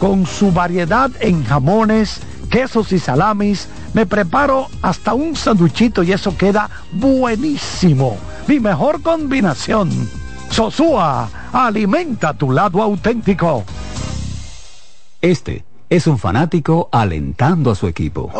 Con 0.00 0.26
su 0.26 0.50
variedad 0.50 1.10
en 1.20 1.44
jamones, 1.44 2.20
quesos 2.50 2.90
y 2.92 2.98
salamis, 2.98 3.68
me 3.94 4.04
preparo 4.04 4.66
hasta 4.82 5.14
un 5.14 5.36
sanduchito 5.36 6.02
y 6.02 6.12
eso 6.12 6.36
queda 6.36 6.68
buenísimo. 6.92 8.16
Mi 8.48 8.58
mejor 8.58 9.02
combinación. 9.02 9.90
Sosúa, 10.48 11.28
alimenta 11.52 12.32
tu 12.32 12.50
lado 12.50 12.82
auténtico. 12.82 13.62
Este 15.20 15.66
es 15.90 16.06
un 16.06 16.18
fanático 16.18 16.88
alentando 16.90 17.70
a 17.70 17.74
su 17.74 17.86
equipo. 17.86 18.30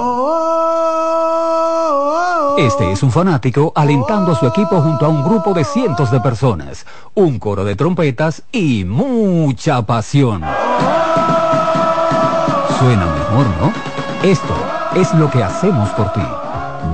Este 2.57 2.91
es 2.91 3.03
un 3.03 3.13
fanático 3.13 3.71
alentando 3.77 4.33
a 4.33 4.35
su 4.35 4.47
equipo 4.47 4.81
junto 4.81 5.05
a 5.05 5.11
un 5.11 5.23
grupo 5.23 5.53
de 5.53 5.65
cientos 5.65 6.11
de 6.11 6.21
personas, 6.21 6.87
un 7.15 7.39
coro 7.39 7.63
de 7.65 7.77
trompetas 7.77 8.43
y 8.51 8.87
mucha 8.87 9.83
pasión. 9.83 10.41
Suena 12.79 13.07
mejor, 13.07 13.47
¿no? 13.61 13.73
Esto 14.23 14.55
es 14.97 15.13
lo 15.13 15.31
que 15.31 15.45
hacemos 15.45 15.91
por 15.91 16.11
ti. 16.15 16.23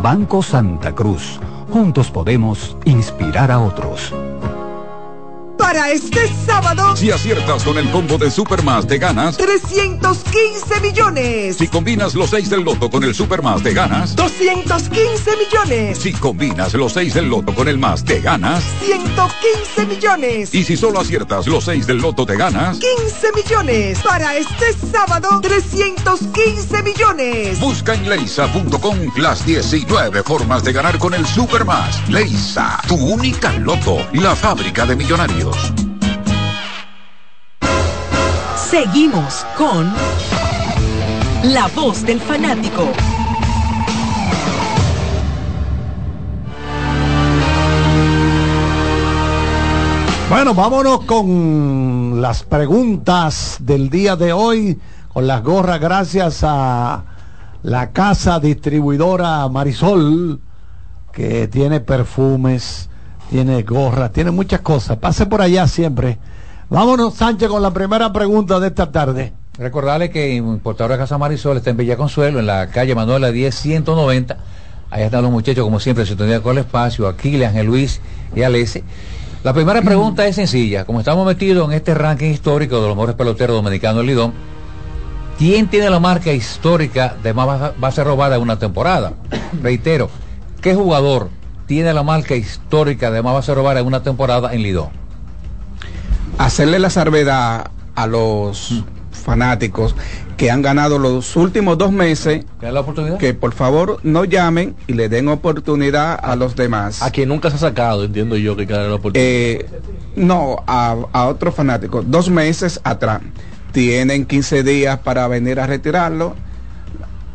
Banco 0.03 0.43
Santa 0.43 0.93
Cruz. 0.93 1.39
Juntos 1.75 2.09
podemos 2.09 2.77
inspirar 2.85 3.51
a 3.51 3.59
otros. 3.59 4.13
Para 5.75 5.91
este 5.91 6.31
sábado, 6.47 6.97
Si 6.97 7.11
aciertas 7.11 7.65
con 7.65 7.77
el 7.77 7.91
combo 7.91 8.17
de 8.17 8.31
Supermas 8.31 8.87
de 8.87 8.97
ganas, 8.97 9.37
315 9.37 10.81
millones. 10.81 11.57
si 11.57 11.67
combinas 11.67 12.15
los 12.15 12.31
6 12.31 12.49
del 12.49 12.61
loto 12.63 12.89
con 12.89 13.03
el 13.03 13.13
Supermas 13.13 13.61
de 13.65 13.75
ganas, 13.75 14.15
215 14.15 15.33
millones. 15.37 15.99
si 15.99 16.13
combinas 16.13 16.75
los 16.75 16.93
6 16.93 17.15
del 17.15 17.29
loto 17.29 17.53
con 17.57 17.67
el 17.67 17.79
más 17.79 18.05
de 18.05 18.21
ganas, 18.21 18.63
115 18.87 19.87
millones. 19.87 20.55
y 20.55 20.63
si 20.63 20.77
solo 20.77 21.01
aciertas 21.01 21.49
los 21.49 21.65
6 21.65 21.89
del 21.89 21.97
loto 21.99 22.25
te 22.25 22.37
ganas, 22.37 22.79
15 22.79 23.33
millones. 23.35 23.99
Para 24.05 24.37
este 24.37 24.73
sábado, 24.93 25.41
315 25.43 26.83
millones. 26.85 27.59
Busca 27.59 27.95
en 27.95 28.09
leisa.com 28.09 28.97
las 29.17 29.45
19 29.45 30.23
formas 30.23 30.63
de 30.63 30.73
ganar 30.73 30.99
con 30.99 31.15
el 31.15 31.27
Supermas. 31.27 32.09
Leisa, 32.09 32.81
tu 32.87 32.95
única 32.95 33.53
loto, 33.55 34.07
la 34.13 34.37
fábrica 34.37 34.87
de 34.87 34.95
millonarios. 34.95 35.64
Seguimos 38.75 39.47
con 39.57 39.89
La 41.45 41.69
Voz 41.77 42.05
del 42.05 42.19
Fanático. 42.19 42.89
Bueno, 50.29 50.55
vámonos 50.55 51.05
con 51.05 52.21
las 52.21 52.43
preguntas 52.43 53.59
del 53.61 53.91
día 53.91 54.17
de 54.17 54.33
hoy, 54.33 54.81
con 55.13 55.29
las 55.29 55.45
gorras 55.45 55.81
gracias 55.81 56.41
a 56.43 57.05
la 57.63 57.93
casa 57.93 58.41
distribuidora 58.41 59.49
Marisol, 59.49 60.41
que 61.13 61.47
tiene 61.47 61.79
perfumes, 61.79 62.89
tiene 63.31 63.63
gorras, 63.63 64.13
tiene 64.13 64.33
muchas 64.33 64.63
cosas. 64.63 64.97
Pase 64.97 65.27
por 65.27 65.43
allá 65.43 65.69
siempre. 65.69 66.19
Vámonos, 66.71 67.15
Sánchez, 67.15 67.49
con 67.49 67.63
la 67.63 67.73
primera 67.73 68.13
pregunta 68.13 68.59
de 68.59 68.69
esta 68.69 68.91
tarde. 68.91 69.35
Recordarle 69.59 70.11
que 70.11 70.35
Importadora 70.35 70.97
Casa 70.97 71.19
Marisol 71.19 71.59
está 71.59 71.71
en 71.71 71.77
Villa 71.77 71.97
Consuelo, 71.97 72.41
en 72.41 72.47
la 72.47 72.71
calle 72.71 72.95
Manuela 72.95 73.31
10190. 73.31 74.39
Ahí 74.91 75.03
están 75.03 75.23
los 75.23 75.31
muchachos, 75.31 75.63
como 75.63 75.79
siempre, 75.79 76.07
se 76.07 76.17
tenía 76.17 76.41
con 76.41 76.53
el 76.53 76.65
espacio, 76.65 77.07
Aquiles, 77.07 77.49
Ángel 77.49 77.67
Luis 77.67 78.01
y 78.35 78.43
Alese. 78.43 78.83
La 79.43 79.53
primera 79.53 79.83
pregunta 79.83 80.27
es 80.27 80.37
sencilla. 80.37 80.87
Como 80.87 81.01
estamos 81.01 81.27
metidos 81.27 81.69
en 81.69 81.75
este 81.75 81.93
ranking 81.93 82.31
histórico 82.31 82.81
de 82.81 82.89
los 82.89 82.97
mejores 82.97 83.15
peloteros 83.15 83.57
dominicanos 83.57 83.99
del 83.99 84.07
Lidón, 84.07 84.33
¿quién 85.39 85.69
tiene 85.69 85.91
la 85.91 86.01
marca 86.01 86.33
histórica 86.33 87.15
de 87.23 87.35
más 87.35 87.79
base 87.79 88.03
robada 88.03 88.37
en 88.37 88.43
una 88.43 88.59
temporada? 88.59 89.13
Reitero, 89.63 90.09
¿qué 90.63 90.75
jugador 90.75 91.29
tiene 91.67 91.93
la 91.93 92.03
marca 92.03 92.35
histórica 92.35 93.11
de 93.11 93.23
más 93.23 93.35
base 93.35 93.55
robada 93.55 93.81
en 93.81 93.87
una 93.87 94.03
temporada 94.03 94.55
en 94.55 94.63
Lidón? 94.63 95.04
Hacerle 96.39 96.79
la 96.79 96.91
salvedad 96.91 97.71
a 97.95 98.07
los 98.07 98.83
fanáticos 99.13 99.95
que 100.37 100.51
han 100.51 100.63
ganado 100.63 100.99
los 100.99 101.37
últimos 101.37 101.79
dos 101.79 101.93
meses 101.93 102.45
¿Qué 102.61 102.71
la 102.73 102.81
oportunidad? 102.81 103.19
que 103.19 103.33
por 103.35 103.53
favor 103.53 104.01
no 104.03 104.25
llamen 104.25 104.75
y 104.87 104.95
le 104.95 105.09
den 105.09 105.29
oportunidad 105.29 106.19
a 106.21 106.35
los 106.37 106.57
demás. 106.57 107.03
A 107.03 107.11
quien 107.11 107.29
nunca 107.29 107.51
se 107.51 107.57
ha 107.57 107.61
sacado, 107.61 108.05
entiendo 108.05 108.37
yo 108.37 108.57
que 108.57 108.67
la 108.67 108.93
oportunidad. 108.95 109.25
Eh, 109.25 109.67
no, 110.17 110.57
a, 110.67 110.97
a 111.13 111.27
otros 111.27 111.55
fanáticos. 111.55 112.05
Dos 112.11 112.29
meses 112.29 112.81
atrás. 112.85 113.21
Tienen 113.73 114.27
15 114.27 114.63
días 114.63 114.99
para 114.99 115.27
venir 115.29 115.59
a 115.61 115.67
retirarlo 115.67 116.35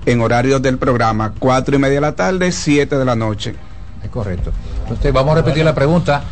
en 0.05 0.21
horarios 0.21 0.61
del 0.61 0.77
programa. 0.77 1.33
Cuatro 1.39 1.75
y 1.75 1.79
media 1.79 1.95
de 1.95 2.01
la 2.01 2.15
tarde, 2.15 2.51
7 2.51 2.97
de 2.97 3.05
la 3.05 3.15
noche. 3.15 3.55
Es 4.03 4.09
correcto. 4.09 4.51
Entonces 4.83 5.11
vamos 5.13 5.33
a 5.33 5.35
repetir 5.35 5.63
la 5.65 5.75
pregunta. 5.75 6.23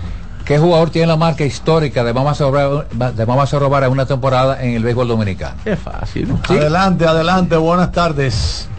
¿Qué 0.47 0.57
jugador 0.57 0.89
tiene 0.89 1.07
la 1.07 1.17
marca 1.17 1.43
histórica 1.43 2.05
de 2.05 2.13
más 2.13 2.23
base 2.23 2.43
robar, 2.45 2.87
de 2.87 3.25
más 3.25 3.35
base 3.35 3.59
robar 3.59 3.83
en 3.83 3.91
una 3.91 4.05
temporada 4.05 4.63
en 4.63 4.75
el 4.75 4.83
béisbol 4.83 5.05
dominicano? 5.09 5.57
Es 5.65 5.77
fácil. 5.77 6.33
Adelante, 6.47 7.05
adelante, 7.05 7.57
buenas 7.57 7.91
tardes. 7.91 8.69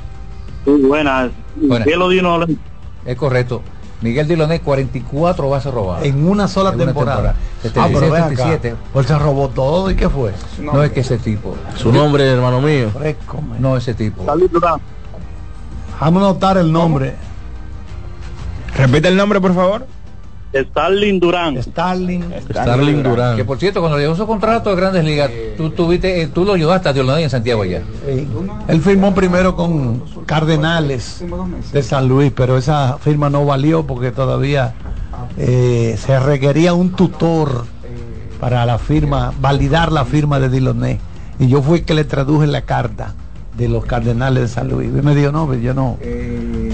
Muy 0.64 0.80
buenas. 0.80 1.30
Buenas. 1.56 1.86
Cielo 1.86 2.08
Dino, 2.08 2.40
Es 3.04 3.16
correcto. 3.16 3.60
Miguel 4.00 4.26
Diloné, 4.28 4.60
44 4.60 5.50
bases 5.50 5.74
robadas. 5.74 6.06
En 6.06 6.26
una 6.26 6.48
sola 6.48 6.70
En 6.70 6.76
una 6.76 6.86
temporada. 6.86 7.34
temporada. 7.60 7.90
Ah, 7.90 7.98
pero 8.00 8.12
ven 8.12 8.22
acá. 8.22 8.36
77. 8.36 8.76
Pues 8.92 9.06
se 9.06 9.18
robó 9.18 9.48
todo 9.48 9.90
y 9.90 9.94
qué 9.96 10.08
fue. 10.08 10.32
No 10.60 10.82
es 10.82 10.92
que 10.92 11.00
ese 11.00 11.18
tipo. 11.18 11.54
Su 11.76 11.92
nombre, 11.92 12.24
hermano 12.24 12.62
mío. 12.62 12.90
No 13.58 13.76
ese 13.76 13.92
tipo. 13.92 14.24
Vamos 14.24 14.80
a 16.00 16.10
notar 16.10 16.56
el 16.56 16.72
nombre. 16.72 17.14
Repite 18.74 19.08
el 19.08 19.16
nombre, 19.16 19.38
por 19.38 19.54
favor. 19.54 19.86
Starling 20.54 21.20
Durán. 21.20 21.62
Starling. 21.62 22.24
Starling 22.50 23.02
Durán. 23.02 23.36
Que 23.36 23.44
por 23.44 23.58
cierto, 23.58 23.80
cuando 23.80 23.98
llegó 23.98 24.16
su 24.16 24.26
contrato 24.26 24.70
de 24.70 24.76
Grandes 24.76 25.04
Ligas, 25.04 25.30
tú 25.56 25.70
tuviste, 25.70 26.22
eh, 26.22 26.26
tú 26.28 26.44
lo 26.44 26.56
llevaste 26.56 26.88
a 26.88 26.92
Diloné 26.92 27.22
en 27.22 27.30
Santiago 27.30 27.62
allá. 27.62 27.82
Él 28.68 28.80
firmó 28.80 29.14
primero 29.14 29.54
con 29.54 30.02
Cardenales 30.24 31.24
de 31.72 31.82
San 31.82 32.08
Luis, 32.08 32.32
pero 32.34 32.56
esa 32.56 32.98
firma 32.98 33.28
no 33.28 33.44
valió 33.44 33.86
porque 33.86 34.10
todavía 34.10 34.74
eh, 35.36 35.96
se 35.98 36.18
requería 36.18 36.72
un 36.72 36.92
tutor 36.92 37.66
para 38.40 38.64
la 38.64 38.78
firma, 38.78 39.32
validar 39.40 39.92
la 39.92 40.04
firma 40.04 40.40
de 40.40 40.48
Diloné. 40.48 41.00
Y 41.38 41.48
yo 41.48 41.62
fui 41.62 41.80
el 41.80 41.84
que 41.84 41.94
le 41.94 42.04
traduje 42.04 42.46
la 42.46 42.62
carta 42.62 43.14
de 43.58 43.68
los 43.68 43.84
Cardenales 43.84 44.42
de 44.42 44.48
San 44.48 44.68
Luis. 44.68 44.88
Y 44.88 45.02
me 45.02 45.14
dijo, 45.14 45.32
no, 45.32 45.46
pues 45.46 45.60
yo 45.60 45.74
no, 45.74 45.98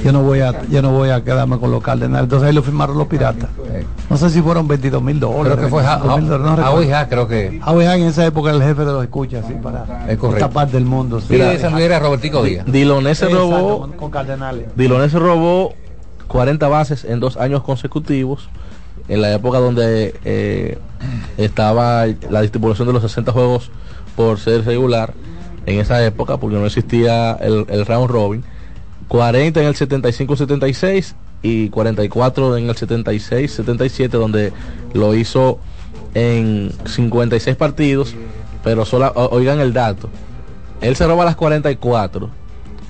yo 0.05 0.13
no 0.13 0.23
voy 0.23 0.41
a, 0.41 0.63
yo 0.69 0.83
no 0.83 0.93
voy 0.93 1.09
a 1.09 1.25
quedarme 1.25 1.59
con 1.59 1.71
los 1.71 1.83
Cardenales. 1.83 2.25
Entonces 2.25 2.47
ahí 2.49 2.55
lo 2.55 2.63
firmaron 2.63 2.97
los 2.99 3.07
piratas. 3.09 3.49
No 4.11 4.17
sé 4.19 4.29
si 4.31 4.43
fueron 4.43 4.69
22 4.69 5.03
mil 5.03 5.19
dólares. 5.19 5.55
Creo 5.55 5.57
que 5.65 5.69
fue 5.69 5.83
Ja- 5.83 5.97
25 5.97 6.19
mil 6.19 6.29
dólares, 6.29 6.47
no 6.51 6.57
creo 7.09 7.27
que. 7.27 7.61
Hack 7.61 7.97
en 7.99 8.03
esa 8.05 8.27
época 8.27 8.51
era 8.51 8.59
el 8.59 8.63
jefe 8.65 8.85
de 8.85 8.93
los 8.93 9.03
escuchas, 9.03 9.45
así, 9.45 9.55
para 9.55 9.83
Es 10.09 10.19
correcto. 10.19 10.45
esta 10.45 10.51
parte 10.51 10.73
del 10.73 10.85
mundo. 10.85 11.21
Sí, 11.21 11.35
de 11.37 11.59
San 11.59 11.73
Luis 11.73 11.85
era 11.85 11.99
Robertico 11.99 12.43
Díaz. 12.43 12.67
Diloné 12.67 13.15
se 13.15 13.29
robó 13.29 13.81
con- 13.81 13.93
con 13.93 14.11
Cardenales. 14.11 14.67
Diloné 14.77 15.09
se 15.09 15.19
robó 15.19 15.73
40 16.29 16.69
bases 16.69 17.05
en 17.05 17.19
dos 17.21 17.37
años 17.39 17.63
consecutivos, 17.63 18.49
en 19.09 19.23
la 19.23 19.33
época 19.33 19.59
donde 19.59 20.15
eh, 20.25 20.79
estaba 21.39 22.05
la 22.31 22.43
distribución 22.43 22.87
de 22.87 22.93
los 22.93 23.03
60 23.03 23.33
juegos 23.33 23.71
por 24.17 24.39
ser 24.39 24.65
regular, 24.65 25.13
en 25.67 25.81
esa 25.81 26.05
época, 26.05 26.37
porque 26.39 26.57
no 26.57 26.67
existía 26.67 27.33
el, 27.33 27.67
el 27.69 27.87
round 27.87 28.11
robin, 28.11 28.45
40 29.09 29.61
en 29.61 29.67
el 29.67 29.75
75-76 29.75 31.15
y 31.43 31.69
44 31.69 32.57
en 32.57 32.69
el 32.69 32.75
76-77, 32.75 34.09
donde 34.09 34.53
lo 34.93 35.15
hizo 35.15 35.59
en 36.15 36.73
56 36.87 37.57
partidos, 37.57 38.15
pero 38.63 38.85
sola, 38.85 39.13
oigan 39.15 39.61
el 39.61 39.73
dato, 39.73 40.09
él 40.81 40.97
se 40.97 41.07
roba 41.07 41.25
las 41.25 41.37
44, 41.37 42.31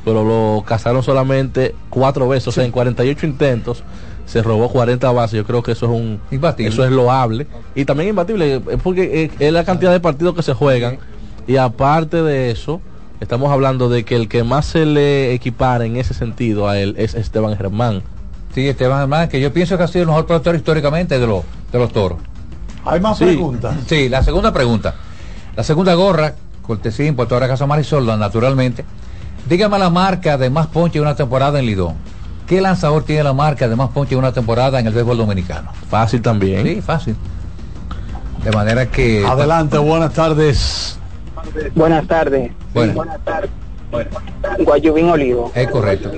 pero 0.05 0.25
lo 0.25 0.63
cazaron 0.65 1.03
solamente 1.03 1.75
cuatro 1.91 2.29
veces, 2.29 2.49
o 2.49 2.53
sea, 2.53 2.65
en 2.65 2.71
48 2.71 3.27
intentos 3.27 3.83
se 4.27 4.43
robó 4.43 4.71
40 4.71 5.11
bases. 5.13 5.37
Yo 5.37 5.45
creo 5.45 5.63
que 5.63 5.73
eso 5.73 5.87
es 5.87 5.93
un 5.93 6.21
eso 6.59 6.85
es 6.85 6.91
loable 6.91 7.47
y 7.75 7.85
también 7.85 8.11
imbatible, 8.11 8.61
porque 8.83 9.25
eh, 9.25 9.31
es 9.39 9.53
la 9.53 9.65
cantidad 9.65 9.93
de 9.93 10.01
partidos 10.01 10.35
que 10.35 10.43
se 10.43 10.55
juegan 10.55 10.99
y 11.47 11.57
aparte 11.57 12.23
de 12.23 12.51
eso, 12.51 12.81
estamos 13.21 13.51
hablando 13.53 13.89
de 13.89 14.05
que 14.05 14.17
el 14.17 14.29
que 14.29 14.45
más 14.45 14.67
se 14.67 14.87
le 14.87 15.33
equipara 15.33 15.85
en 15.85 15.97
ese 15.97 16.15
sentido 16.15 16.69
a 16.69 16.79
él 16.79 16.95
es 16.99 17.15
Esteban 17.15 17.57
Germán. 17.57 18.03
Sí, 18.55 18.69
Esteban 18.69 18.99
Germán, 19.01 19.29
que 19.29 19.41
yo 19.41 19.53
pienso 19.53 19.77
que 19.77 19.85
ha 19.85 19.89
sido 19.89 20.03
el 20.03 20.09
mejor 20.09 20.27
productor 20.27 20.55
históricamente 20.55 21.19
de 21.19 21.27
los, 21.27 21.43
de 21.73 21.79
los 21.79 21.93
toros. 21.93 22.19
Hay 22.85 23.01
más 23.01 23.19
Sí. 23.19 23.25
preguntas. 23.25 23.75
Sí, 23.87 24.09
la 24.09 24.23
segunda 24.23 24.53
pregunta. 24.53 24.95
La 25.57 25.63
segunda 25.65 25.95
gorra, 25.95 26.35
cortesía 26.63 27.07
importadora 27.07 27.49
Casa 27.49 27.67
Marisol, 27.67 28.07
naturalmente. 28.19 28.85
Dígame 29.49 29.79
la 29.79 29.91
marca 29.91 30.39
de 30.39 30.51
más 30.51 30.67
ponche 30.69 30.99
de 30.99 31.03
una 31.03 31.15
temporada 31.15 31.59
en 31.59 31.67
Lidón. 31.67 31.95
¿Qué 32.47 32.61
lanzador 32.61 33.05
tiene 33.05 33.23
la 33.25 33.33
marca 33.33 33.69
de 33.69 33.75
más 33.77 33.89
ponche 33.91 34.11
de 34.11 34.17
una 34.19 34.33
temporada 34.33 34.79
en 34.79 34.87
el 34.87 34.93
béisbol 34.93 35.17
dominicano? 35.17 35.71
Fácil 35.89 36.21
también. 36.23 36.63
Sí, 36.67 36.81
fácil. 36.83 37.17
De 38.45 38.51
manera 38.53 38.87
que... 38.91 39.25
Adelante, 39.27 39.79
buenas 39.79 40.13
tardes. 40.13 40.99
Buenas 41.75 42.07
tardes. 42.07 42.53
Bueno. 42.73 42.93
Buenas 42.95 43.19
tardes. 43.25 43.51
Guayubín 44.65 45.09
Olivo. 45.09 45.53
Es 45.55 45.69
correcto. 45.69 46.11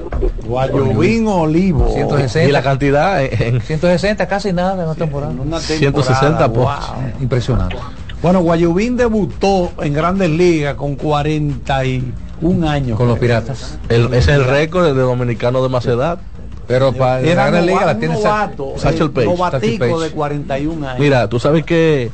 Guayubín 0.47 1.27
Olivo. 1.28 1.89
160. 1.93 2.48
Y 2.48 2.53
la 2.53 2.62
cantidad 2.62 3.23
en 3.23 3.61
160, 3.62 4.27
casi 4.28 4.53
nada 4.53 4.74
en 4.74 4.81
una 4.89 4.94
temporada. 4.94 5.32
Una 5.32 5.61
160 5.61 6.39
temporada, 6.39 6.48
puntos. 6.53 6.90
wow. 7.12 7.23
Impresionante. 7.23 7.77
Bueno, 8.23 8.40
Guayubín 8.40 8.97
debutó 8.97 9.73
en 9.82 9.93
Grandes 9.93 10.31
Ligas 10.31 10.74
con 10.74 10.97
41 10.97 12.69
años. 12.69 12.97
Con 12.97 13.09
los 13.09 13.19
piratas. 13.19 13.78
El- 13.89 14.12
es 14.15 14.27
el 14.28 14.44
récord 14.44 14.86
de 14.86 14.94
dominicano 15.03 15.62
de 15.62 15.69
más 15.69 15.85
edad. 15.86 16.19
Pero 16.66 16.93
para 16.93 17.20
la 17.20 17.47
Gran 17.47 17.65
Liga 17.66 17.85
la 17.86 17.97
tiene 17.98 18.16
Satchel 18.16 18.57
novatico 18.57 18.78
Satchel 18.78 19.78
Paige. 19.78 19.98
de 20.05 20.11
41 20.11 20.89
años. 20.89 20.98
Mira, 20.98 21.28
tú 21.28 21.39
sabes 21.39 21.65
que 21.65 22.11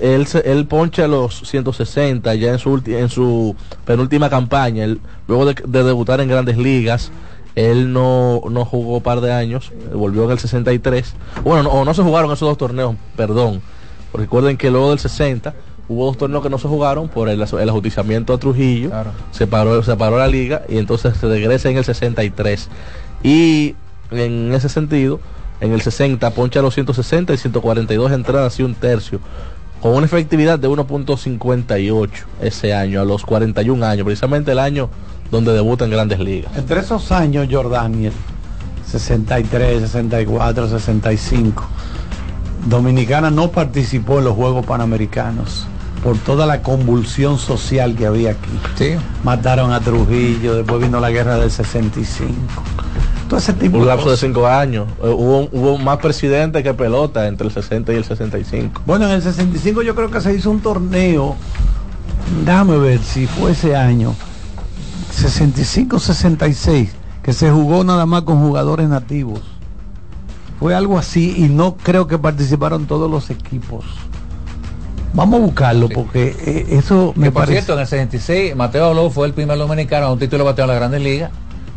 él, 0.00 0.26
se- 0.26 0.50
él 0.50 0.66
poncha 0.66 1.06
los 1.08 1.40
160 1.48 2.34
ya 2.34 2.52
en 2.52 2.58
su, 2.58 2.80
en 2.86 3.08
su 3.08 3.54
penúltima 3.84 4.28
campaña. 4.30 4.84
Él- 4.84 5.00
luego 5.26 5.46
de, 5.46 5.54
de 5.66 5.82
debutar 5.84 6.20
en 6.20 6.28
grandes 6.28 6.56
ligas, 6.58 7.10
él 7.54 7.92
no, 7.92 8.40
no 8.50 8.64
jugó 8.64 8.96
un 8.98 9.02
par 9.02 9.20
de 9.20 9.32
años, 9.32 9.72
volvió 9.92 10.24
en 10.24 10.30
el 10.30 10.38
63. 10.38 11.14
Bueno, 11.42 11.64
no, 11.64 11.70
o 11.70 11.84
no 11.84 11.92
se 11.94 12.02
jugaron 12.02 12.30
esos 12.32 12.48
dos 12.48 12.58
torneos, 12.58 12.94
perdón. 13.16 13.60
Recuerden 14.14 14.56
que 14.56 14.70
luego 14.70 14.90
del 14.90 14.98
60 15.00 15.54
hubo 15.88 16.06
dos 16.06 16.16
torneos 16.18 16.42
que 16.42 16.50
no 16.50 16.58
se 16.58 16.68
jugaron 16.68 17.08
por 17.08 17.28
el, 17.28 17.40
el 17.42 17.68
ajusticiamiento 17.68 18.32
a 18.34 18.38
Trujillo. 18.38 18.90
Se, 19.32 19.46
paró, 19.46 19.82
se 19.82 19.96
paró 19.96 20.18
la 20.18 20.28
liga 20.28 20.62
y 20.68 20.78
entonces 20.78 21.16
se 21.16 21.26
regresa 21.28 21.68
en 21.70 21.78
el 21.78 21.84
63. 21.84 22.68
Y 23.22 23.74
en 24.10 24.52
ese 24.54 24.68
sentido, 24.68 25.18
en 25.60 25.72
el 25.72 25.80
60 25.82 26.30
poncha 26.30 26.62
los 26.62 26.74
160 26.74 27.34
y 27.34 27.36
142 27.38 28.12
entradas 28.12 28.58
y 28.60 28.62
un 28.62 28.74
tercio. 28.74 29.18
Con 29.80 29.94
una 29.94 30.06
efectividad 30.06 30.58
de 30.58 30.68
1.58 30.68 32.10
ese 32.42 32.74
año, 32.74 33.00
a 33.00 33.04
los 33.04 33.24
41 33.24 33.86
años, 33.86 34.04
precisamente 34.04 34.52
el 34.52 34.58
año 34.58 34.88
donde 35.30 35.52
debuta 35.52 35.84
en 35.84 35.92
grandes 35.92 36.18
ligas. 36.18 36.56
Entre 36.56 36.80
esos 36.80 37.12
años, 37.12 37.46
Jordaniel, 37.50 38.12
63, 38.86 39.82
64, 39.82 40.68
65, 40.68 41.64
Dominicana 42.66 43.30
no 43.30 43.50
participó 43.50 44.18
en 44.18 44.24
los 44.24 44.34
Juegos 44.34 44.66
Panamericanos 44.66 45.66
por 46.02 46.16
toda 46.18 46.46
la 46.46 46.62
convulsión 46.62 47.38
social 47.38 47.94
que 47.94 48.06
había 48.06 48.32
aquí. 48.32 48.50
Mataron 49.24 49.72
a 49.72 49.80
Trujillo, 49.80 50.54
después 50.54 50.80
vino 50.80 51.00
la 51.00 51.10
guerra 51.10 51.38
del 51.38 51.50
65. 51.50 52.34
Todo 53.28 53.38
ese 53.38 53.52
tipo 53.52 53.78
Un 53.78 53.86
lapso 53.86 54.10
de. 54.10 54.16
5 54.16 54.46
años. 54.46 54.86
Eh, 55.02 55.08
hubo, 55.08 55.48
hubo 55.52 55.78
más 55.78 55.98
presidente 55.98 56.62
que 56.62 56.72
pelota 56.74 57.28
entre 57.28 57.46
el 57.46 57.52
60 57.52 57.92
y 57.92 57.96
el 57.96 58.04
65. 58.04 58.82
Bueno, 58.86 59.04
en 59.06 59.12
el 59.12 59.22
65 59.22 59.82
yo 59.82 59.94
creo 59.94 60.10
que 60.10 60.20
se 60.20 60.34
hizo 60.34 60.50
un 60.50 60.60
torneo, 60.60 61.36
déjame 62.44 62.78
ver 62.78 63.00
si 63.00 63.26
fue 63.26 63.52
ese 63.52 63.76
año, 63.76 64.14
65-66, 65.14 66.88
que 67.22 67.32
se 67.32 67.50
jugó 67.50 67.84
nada 67.84 68.06
más 68.06 68.22
con 68.22 68.40
jugadores 68.40 68.88
nativos. 68.88 69.40
Fue 70.58 70.74
algo 70.74 70.98
así 70.98 71.34
y 71.36 71.48
no 71.48 71.76
creo 71.76 72.06
que 72.06 72.18
participaron 72.18 72.86
todos 72.86 73.10
los 73.10 73.30
equipos. 73.30 73.84
Vamos 75.14 75.40
a 75.40 75.44
buscarlo 75.44 75.88
porque 75.88 76.36
eh, 76.40 76.66
eso 76.70 77.12
me 77.16 77.26
Que 77.26 77.32
por 77.32 77.42
parece... 77.42 77.62
cierto, 77.62 77.74
en 77.74 77.80
el 77.80 77.86
66, 77.86 78.56
Mateo 78.56 78.90
Aló 78.90 79.10
fue 79.10 79.26
el 79.26 79.32
primer 79.34 79.56
dominicano 79.58 80.06
a 80.06 80.12
un 80.12 80.18
título 80.18 80.44
de 80.44 80.50
bateo 80.50 80.64
en 80.64 80.68
la 80.70 80.74
Grandes 80.74 81.00
Ligas. 81.02 81.30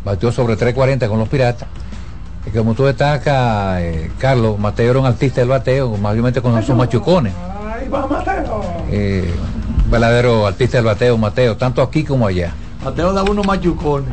Batió 0.04 0.32
sobre 0.32 0.56
3.40 0.56 1.08
con 1.08 1.18
los 1.18 1.28
Piratas. 1.28 1.68
Y 2.46 2.50
como 2.50 2.74
tú 2.74 2.84
destacas, 2.84 3.80
eh, 3.80 4.10
Carlos, 4.18 4.58
Mateo 4.58 4.90
era 4.90 5.00
un 5.00 5.06
artista 5.06 5.40
del 5.40 5.48
bateo, 5.48 5.96
mayormente 5.96 6.42
con 6.42 6.60
sus 6.62 6.74
machucones. 6.74 7.32
Eh, 8.90 9.32
verdadero 9.88 10.46
artista 10.46 10.78
del 10.78 10.86
bateo, 10.86 11.16
Mateo, 11.18 11.56
tanto 11.56 11.82
aquí 11.82 12.02
como 12.02 12.26
allá. 12.26 12.52
Mateo 12.84 13.12
da 13.12 13.22
uno 13.22 13.44
machucones. 13.44 14.10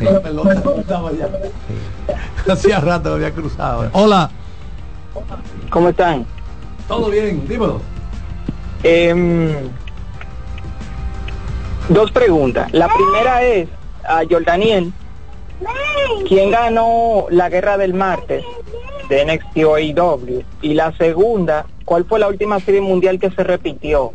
La 0.00 0.20
pelota 0.20 0.54
estaba 0.76 1.08
allá. 1.10 1.28
Hacía 2.50 2.80
rato 2.80 3.10
que 3.10 3.14
había 3.14 3.32
cruzado. 3.32 3.88
Hola. 3.92 4.30
¿Cómo 5.70 5.88
están? 5.88 6.26
Todo 6.88 7.10
bien, 7.10 7.46
dímelo. 7.48 7.80
Em, 8.82 9.54
dos 11.88 12.10
preguntas. 12.10 12.72
La 12.72 12.88
primera 12.88 13.42
es 13.42 13.68
a 14.04 14.22
Jordaniel. 14.28 14.92
¿Quién 16.28 16.50
ganó 16.50 17.26
la 17.30 17.48
guerra 17.48 17.78
del 17.78 17.94
martes 17.94 18.44
de 19.08 19.24
NXT 19.24 19.64
o 19.64 19.74
AEW? 19.76 20.42
Y 20.62 20.74
la 20.74 20.96
segunda, 20.96 21.66
¿cuál 21.84 22.04
fue 22.04 22.18
la 22.18 22.28
última 22.28 22.60
serie 22.60 22.80
mundial 22.80 23.18
que 23.18 23.30
se 23.30 23.42
repitió? 23.42 24.12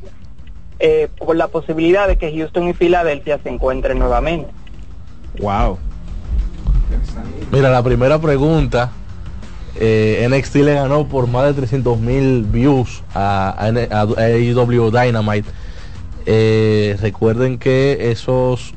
Eh, 0.84 1.10
por 1.19 1.35
la 1.35 1.48
posibilidad 1.48 2.07
de 2.07 2.18
que 2.18 2.35
Houston 2.35 2.69
y 2.69 2.73
Filadelfia 2.73 3.39
se 3.43 3.49
encuentren 3.49 3.99
nuevamente. 3.99 4.52
Wow. 5.39 5.77
Mira, 7.52 7.69
la 7.69 7.84
primera 7.84 8.19
pregunta, 8.19 8.91
eh, 9.80 10.27
NXT 10.27 10.56
le 10.56 10.73
ganó 10.73 11.07
por 11.07 11.27
más 11.27 11.45
de 11.45 11.53
300 11.53 11.99
mil 11.99 12.43
views 12.45 13.03
a, 13.14 13.56
a, 13.60 14.02
AEW 14.18 14.89
Dynamite. 14.89 15.48
Eh, 16.26 16.98
recuerden 17.02 17.57
que 17.57 18.11
esos 18.11 18.73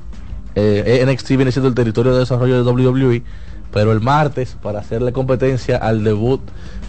eh, 0.54 1.04
NXT 1.06 1.30
viene 1.30 1.52
siendo 1.52 1.68
el 1.68 1.74
territorio 1.74 2.12
de 2.12 2.20
desarrollo 2.20 2.62
de 2.62 2.70
WWE, 2.70 3.22
pero 3.72 3.92
el 3.92 4.00
martes, 4.00 4.56
para 4.62 4.80
hacerle 4.80 5.12
competencia 5.12 5.76
al 5.76 6.04
debut 6.04 6.40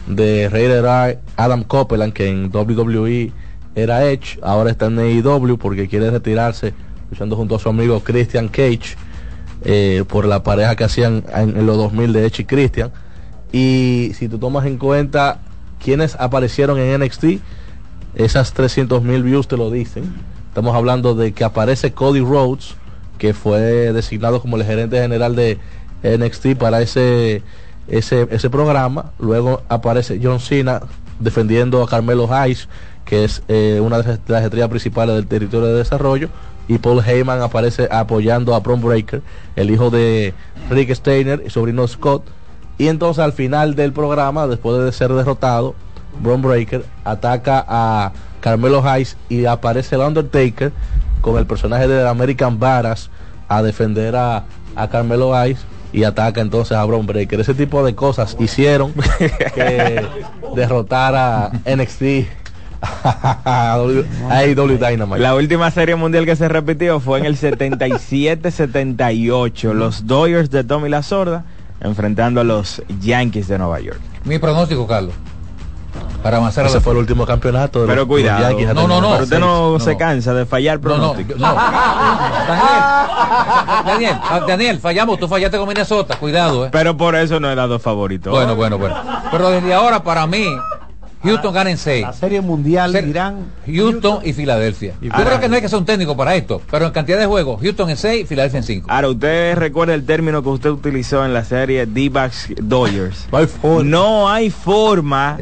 de 0.07 0.49
Raider 0.49 1.19
Adam 1.35 1.63
Copeland, 1.63 2.13
que 2.13 2.29
en 2.29 2.51
WWE 2.53 3.31
era 3.75 4.05
Edge, 4.05 4.39
ahora 4.41 4.71
está 4.71 4.85
en 4.85 4.99
AEW 4.99 5.57
porque 5.57 5.87
quiere 5.87 6.09
retirarse 6.09 6.73
luchando 7.09 7.35
junto 7.35 7.55
a 7.55 7.59
su 7.59 7.69
amigo 7.69 7.99
Christian 8.01 8.47
Cage 8.47 8.95
eh, 9.63 10.03
por 10.07 10.25
la 10.25 10.43
pareja 10.43 10.75
que 10.75 10.83
hacían 10.83 11.23
en, 11.33 11.57
en 11.57 11.65
los 11.65 11.77
2000 11.77 12.13
de 12.13 12.25
Edge 12.25 12.43
y 12.43 12.45
Christian. 12.45 12.91
Y 13.51 14.11
si 14.15 14.29
tú 14.29 14.37
tomas 14.37 14.65
en 14.65 14.77
cuenta 14.77 15.39
quienes 15.83 16.15
aparecieron 16.15 16.77
en 16.79 17.01
NXT, 17.01 17.25
esas 18.15 18.53
300 18.53 19.03
mil 19.03 19.23
views 19.23 19.47
te 19.47 19.57
lo 19.57 19.69
dicen. 19.71 20.13
Estamos 20.55 20.73
hablando 20.73 21.15
de 21.15 21.33
que 21.33 21.43
aparece 21.43 21.91
Cody 21.91 22.21
Rhodes, 22.21 22.75
que 23.17 23.33
fue 23.33 23.59
designado 23.91 24.39
como 24.39 24.55
el 24.55 24.63
gerente 24.63 24.97
general 24.97 25.35
de 25.35 25.59
NXT 26.01 26.55
para 26.57 26.81
ese, 26.81 27.43
ese, 27.89 28.25
ese 28.31 28.49
programa. 28.49 29.11
Luego 29.19 29.63
aparece 29.67 30.17
John 30.23 30.39
Cena 30.39 30.79
defendiendo 31.19 31.83
a 31.83 31.87
Carmelo 31.89 32.33
Hayes, 32.33 32.69
que 33.03 33.25
es 33.25 33.43
eh, 33.49 33.81
una 33.83 34.01
de 34.01 34.17
las 34.29 34.43
estrellas 34.45 34.69
principales 34.69 35.15
del 35.15 35.27
territorio 35.27 35.67
de 35.67 35.73
desarrollo. 35.73 36.29
Y 36.69 36.77
Paul 36.77 37.03
Heyman 37.05 37.41
aparece 37.41 37.89
apoyando 37.91 38.55
a 38.55 38.61
Bron 38.61 38.79
Breaker, 38.79 39.23
el 39.57 39.69
hijo 39.71 39.89
de 39.89 40.33
Rick 40.69 40.95
Steiner 40.95 41.43
y 41.45 41.49
sobrino 41.49 41.85
Scott. 41.85 42.23
Y 42.77 42.87
entonces 42.87 43.21
al 43.21 43.33
final 43.33 43.75
del 43.75 43.91
programa, 43.91 44.47
después 44.47 44.81
de 44.81 44.93
ser 44.93 45.11
derrotado, 45.11 45.75
Bron 46.21 46.41
Breaker 46.41 46.85
ataca 47.03 47.65
a 47.67 48.13
Carmelo 48.45 48.87
Hayes 48.87 49.17
y 49.27 49.45
aparece 49.45 49.95
el 49.95 50.01
Undertaker 50.01 50.71
con 51.21 51.39
el 51.39 51.47
personaje 51.47 51.87
de 51.87 52.07
American 52.07 52.59
Varas 52.59 53.09
a 53.47 53.63
defender 53.63 54.15
a, 54.15 54.43
a 54.75 54.87
Carmelo 54.87 55.35
Hayes 55.35 55.65
y 55.91 56.03
ataca 56.03 56.41
entonces 56.41 56.77
a 56.77 56.85
Bron 56.85 57.07
Breaker. 57.07 57.39
Ese 57.39 57.55
tipo 57.55 57.83
de 57.83 57.95
cosas 57.95 58.37
hicieron 58.39 58.93
que 59.55 60.05
derrotara 60.55 61.53
NXT 61.65 62.27
a 62.83 63.79
AEW 64.29 64.77
Dynamite. 64.77 65.21
La 65.21 65.33
última 65.33 65.71
serie 65.71 65.95
mundial 65.95 66.25
que 66.25 66.35
se 66.35 66.47
repitió 66.47 66.99
fue 66.99 67.17
en 67.17 67.25
el 67.25 67.39
77-78. 67.39 69.73
Los 69.73 70.05
Dodgers 70.05 70.51
de 70.51 70.63
Tommy 70.63 70.89
La 70.89 71.01
Sorda 71.01 71.45
enfrentando 71.81 72.41
a 72.41 72.43
los 72.43 72.83
Yankees 73.01 73.47
de 73.47 73.57
Nueva 73.57 73.79
York. 73.79 74.01
Mi 74.23 74.37
pronóstico, 74.37 74.85
Carlos. 74.85 75.15
Para 76.25 76.37
avanzar 76.37 76.63
a 76.65 76.69
Ese 76.69 76.77
la- 76.77 76.81
fue 76.81 76.93
el 76.93 76.97
último 76.97 77.23
campeonato 77.23 77.81
de 77.81 77.87
Pero 77.87 78.01
los- 78.01 78.07
cuidado. 78.07 78.39
los 78.39 78.49
Yankees. 78.49 78.73
No, 78.73 78.87
no, 78.87 78.99
no. 78.99 79.11
Pero 79.11 79.23
usted 79.25 79.39
no, 79.39 79.73
No. 79.73 79.79
se 79.79 79.95
cansa 79.95 80.33
de 80.33 80.47
fallar 80.47 80.81
No, 80.81 80.89
no, 80.89 80.95
pronóstico. 81.13 81.37
no. 81.37 81.53
Daniel, 81.53 81.55
Daniel, 83.85 84.17
ah, 84.23 84.39
Daniel, 84.47 84.79
fallamos, 84.79 85.19
tú 85.19 85.27
fallaste 85.27 85.57
con 85.59 85.67
Minnesota, 85.67 86.17
cuidado, 86.17 86.65
eh. 86.65 86.69
Pero 86.71 86.97
por 86.97 87.15
eso 87.15 87.39
no 87.39 87.51
he 87.51 87.55
dado 87.55 87.77
favorito. 87.77 88.31
Bueno, 88.31 88.55
bueno, 88.55 88.79
bueno. 88.79 88.95
Pero 89.31 89.49
desde 89.51 89.71
ahora, 89.73 90.01
para 90.03 90.25
mí, 90.25 90.45
Houston 91.23 91.53
gana 91.53 91.69
en 91.69 91.77
seis. 91.77 92.01
La 92.05 92.13
serie 92.13 92.41
mundial 92.41 92.91
Ser- 92.91 93.07
irán. 93.07 93.45
Houston 93.67 94.19
y 94.23 94.33
Filadelfia. 94.33 94.93
Yo 95.01 95.11
creo 95.11 95.39
que 95.39 95.47
no 95.47 95.55
hay 95.55 95.61
que 95.61 95.69
ser 95.69 95.77
un 95.77 95.85
técnico 95.85 96.17
para 96.17 96.33
esto, 96.35 96.59
pero 96.71 96.87
en 96.87 96.91
cantidad 96.91 97.19
de 97.19 97.27
juegos, 97.27 97.61
Houston 97.61 97.89
en 97.91 97.97
6, 97.97 98.27
Filadelfia 98.27 98.57
en 98.57 98.63
5. 98.63 98.87
Ahora, 98.89 99.09
usted 99.09 99.55
recuerda 99.57 99.93
el 99.93 100.05
término 100.07 100.41
que 100.41 100.49
usted 100.49 100.71
utilizó 100.71 101.23
en 101.23 101.33
la 101.35 101.43
serie 101.43 101.85
D-Backs 101.85 102.49
Dodgers. 102.61 103.27
No 103.31 103.37
hay 103.39 103.45
forma. 103.47 103.83
No 103.83 104.29
hay 104.29 104.49
forma 104.49 105.37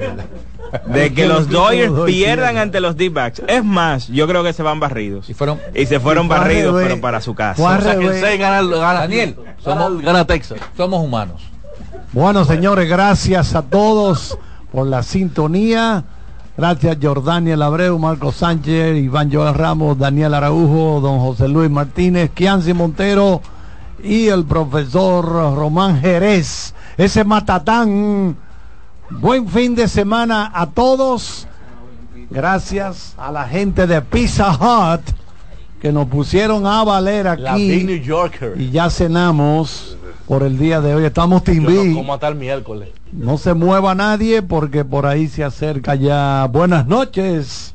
de 0.87 1.13
que 1.13 1.27
los 1.27 1.49
Dodgers 1.49 1.93
pierdan 2.05 2.57
ante 2.57 2.79
los 2.79 2.95
D-Backs. 2.95 3.43
Es 3.47 3.63
más, 3.63 4.07
yo 4.07 4.27
creo 4.27 4.43
que 4.43 4.53
se 4.53 4.63
van 4.63 4.79
barridos. 4.79 5.29
Y 5.29 5.33
fueron 5.33 5.59
Y 5.73 5.85
se 5.85 5.99
fueron 5.99 6.25
Y 6.25 6.29
barridos, 6.29 6.75
pero 6.81 6.99
para 7.01 7.21
su 7.21 7.35
casa. 7.35 7.61
O 7.61 7.81
sea, 7.81 7.93
que 7.95 8.01
el 8.05 8.07
revés. 8.07 8.21
6 8.21 8.39
gana, 8.39 8.61
gana- 8.61 8.99
Daniel, 9.01 9.35
somos, 9.59 10.01
gana 10.01 10.25
Texas. 10.25 10.59
somos 10.75 11.03
humanos. 11.03 11.41
Bueno, 12.11 12.45
señores, 12.45 12.87
gracias 12.89 13.55
a 13.55 13.63
todos 13.63 14.37
por 14.71 14.87
la 14.87 15.03
sintonía. 15.03 16.03
Gracias 16.55 16.97
Jordania 17.01 17.55
Abreu, 17.55 17.97
Marco 17.97 18.31
Sánchez, 18.31 18.95
Iván 18.97 19.31
Joel 19.33 19.55
Ramos, 19.55 19.97
Daniel 19.97 20.35
Araujo, 20.35 20.99
don 21.01 21.17
José 21.19 21.47
Luis 21.47 21.71
Martínez, 21.71 22.29
Kianci 22.31 22.73
Montero 22.73 23.41
y 24.03 24.27
el 24.27 24.45
profesor 24.45 25.25
Román 25.55 25.99
Jerez. 25.99 26.75
Ese 26.95 27.23
matatán. 27.23 28.37
Buen 29.19 29.47
fin 29.47 29.75
de 29.75 29.87
semana 29.87 30.51
a 30.53 30.67
todos. 30.69 31.47
Gracias 32.29 33.13
a 33.17 33.31
la 33.31 33.47
gente 33.47 33.85
de 33.87 34.01
Pizza 34.01 34.51
Hut 34.51 35.01
que 35.81 35.91
nos 35.91 36.07
pusieron 36.07 36.65
a 36.65 36.83
valer 36.83 37.39
La 37.39 37.55
Big 37.55 37.85
New 37.85 37.95
aquí 37.97 38.05
Yorker. 38.05 38.53
y 38.59 38.71
ya 38.71 38.89
cenamos 38.89 39.97
por 40.27 40.43
el 40.43 40.57
día 40.57 40.81
de 40.81 40.95
hoy. 40.95 41.05
Estamos 41.05 41.41
no 41.45 41.53
Timbi. 41.53 41.93
como 41.93 42.13
hasta 42.13 42.27
el 42.29 42.35
miércoles. 42.35 42.89
No 43.11 43.37
se 43.37 43.53
mueva 43.53 43.93
nadie 43.93 44.41
porque 44.41 44.83
por 44.85 45.05
ahí 45.05 45.27
se 45.27 45.43
acerca 45.43 45.95
ya. 45.95 46.47
Buenas 46.51 46.87
noches. 46.87 47.73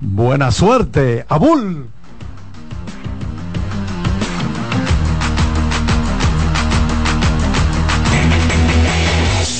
Buena 0.00 0.50
suerte. 0.50 1.24
Abul. 1.28 1.88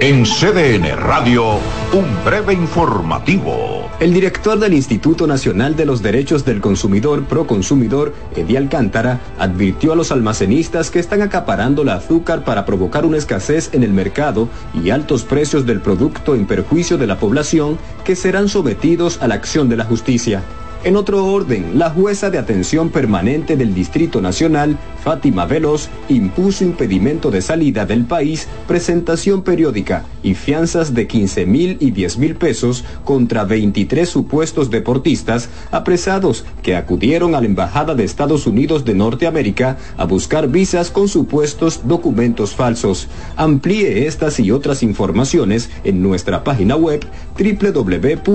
En 0.00 0.24
CDN 0.24 0.96
Radio, 0.96 1.60
un 1.92 2.24
breve 2.24 2.52
informativo. 2.52 3.88
El 4.00 4.12
director 4.12 4.58
del 4.58 4.74
Instituto 4.74 5.28
Nacional 5.28 5.76
de 5.76 5.86
los 5.86 6.02
Derechos 6.02 6.44
del 6.44 6.60
Consumidor, 6.60 7.24
Proconsumidor, 7.26 8.12
Eddie 8.34 8.58
Alcántara, 8.58 9.20
advirtió 9.38 9.92
a 9.92 9.96
los 9.96 10.10
almacenistas 10.10 10.90
que 10.90 10.98
están 10.98 11.22
acaparando 11.22 11.82
el 11.82 11.90
azúcar 11.90 12.42
para 12.42 12.66
provocar 12.66 13.06
una 13.06 13.18
escasez 13.18 13.70
en 13.72 13.84
el 13.84 13.92
mercado 13.92 14.48
y 14.74 14.90
altos 14.90 15.22
precios 15.22 15.64
del 15.64 15.80
producto 15.80 16.34
en 16.34 16.46
perjuicio 16.46 16.98
de 16.98 17.06
la 17.06 17.20
población 17.20 17.78
que 18.04 18.16
serán 18.16 18.48
sometidos 18.48 19.22
a 19.22 19.28
la 19.28 19.36
acción 19.36 19.68
de 19.68 19.76
la 19.76 19.84
justicia. 19.84 20.42
En 20.84 20.96
otro 20.96 21.24
orden, 21.24 21.78
la 21.78 21.88
jueza 21.88 22.28
de 22.28 22.36
atención 22.36 22.90
permanente 22.90 23.56
del 23.56 23.74
Distrito 23.74 24.20
Nacional, 24.20 24.76
Fátima 25.02 25.46
Veloz, 25.46 25.88
impuso 26.10 26.62
impedimento 26.62 27.30
de 27.30 27.40
salida 27.40 27.86
del 27.86 28.04
país, 28.04 28.48
presentación 28.68 29.40
periódica 29.44 30.04
y 30.22 30.34
fianzas 30.34 30.92
de 30.92 31.06
15 31.06 31.46
mil 31.46 31.78
y 31.80 31.90
10 31.90 32.18
mil 32.18 32.36
pesos 32.36 32.84
contra 33.02 33.44
23 33.44 34.06
supuestos 34.06 34.68
deportistas 34.68 35.48
apresados 35.70 36.44
que 36.62 36.76
acudieron 36.76 37.34
a 37.34 37.40
la 37.40 37.46
Embajada 37.46 37.94
de 37.94 38.04
Estados 38.04 38.46
Unidos 38.46 38.84
de 38.84 38.92
Norteamérica 38.92 39.78
a 39.96 40.04
buscar 40.04 40.48
visas 40.48 40.90
con 40.90 41.08
supuestos 41.08 41.80
documentos 41.84 42.54
falsos. 42.54 43.08
Amplíe 43.36 44.06
estas 44.06 44.38
y 44.38 44.50
otras 44.50 44.82
informaciones 44.82 45.70
en 45.82 46.02
nuestra 46.02 46.44
página 46.44 46.76
web 46.76 47.06
www.cdn.com.do. 47.38 48.34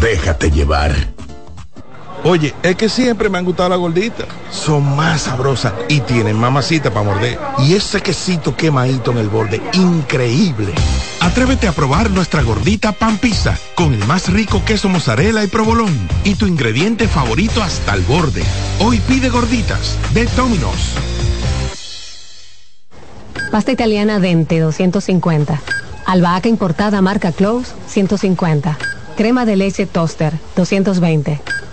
Déjate 0.00 0.50
llevar. 0.50 1.19
Oye, 2.22 2.54
es 2.62 2.76
que 2.76 2.90
siempre 2.90 3.30
me 3.30 3.38
han 3.38 3.46
gustado 3.46 3.70
las 3.70 3.78
gorditas. 3.78 4.26
Son 4.50 4.94
más 4.94 5.22
sabrosas 5.22 5.72
y 5.88 6.00
tienen 6.00 6.38
mamacita 6.38 6.90
para 6.90 7.06
morder. 7.06 7.38
Y 7.60 7.72
ese 7.72 8.02
quesito 8.02 8.54
quemadito 8.54 9.12
en 9.12 9.18
el 9.18 9.28
borde, 9.28 9.62
increíble. 9.72 10.74
Atrévete 11.20 11.66
a 11.66 11.72
probar 11.72 12.10
nuestra 12.10 12.42
gordita 12.42 12.92
pan 12.92 13.16
pizza 13.16 13.58
con 13.74 13.94
el 13.94 14.04
más 14.06 14.30
rico 14.30 14.62
queso 14.66 14.90
mozzarella 14.90 15.42
y 15.42 15.46
provolón 15.46 16.08
y 16.24 16.34
tu 16.34 16.46
ingrediente 16.46 17.08
favorito 17.08 17.62
hasta 17.62 17.94
el 17.94 18.02
borde. 18.02 18.42
Hoy 18.80 18.98
pide 19.00 19.30
gorditas 19.30 19.96
de 20.12 20.26
Domino's. 20.36 20.94
Pasta 23.50 23.72
italiana 23.72 24.20
Dente 24.20 24.60
250. 24.60 25.60
Albahaca 26.04 26.48
importada 26.48 27.00
marca 27.00 27.32
Close 27.32 27.72
150. 27.88 28.78
Crema 29.16 29.46
de 29.46 29.56
leche 29.56 29.86
Toaster 29.86 30.34
220. 30.54 31.59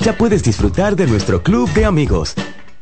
ya 0.00 0.16
puedes 0.16 0.42
disfrutar 0.42 0.96
de 0.96 1.06
nuestro 1.06 1.42
club 1.42 1.70
de 1.72 1.84
amigos. 1.84 2.34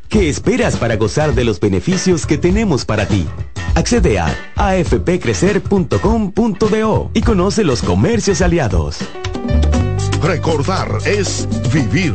¿Qué 0.08 0.28
esperas 0.28 0.76
para 0.76 0.96
gozar 0.96 1.34
de 1.34 1.42
los 1.44 1.58
beneficios 1.60 2.26
que 2.26 2.38
tenemos 2.38 2.84
para 2.84 3.06
ti? 3.06 3.26
Accede 3.74 4.18
a 4.18 4.34
afpcrecer.com.do 4.56 7.10
y 7.12 7.20
conoce 7.20 7.64
los 7.64 7.82
comercios 7.82 8.40
aliados. 8.40 8.98
Recordar 10.22 10.88
es 11.04 11.46
vivir. 11.72 12.14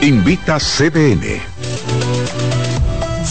Invita 0.02 0.60
CDN. 0.60 1.53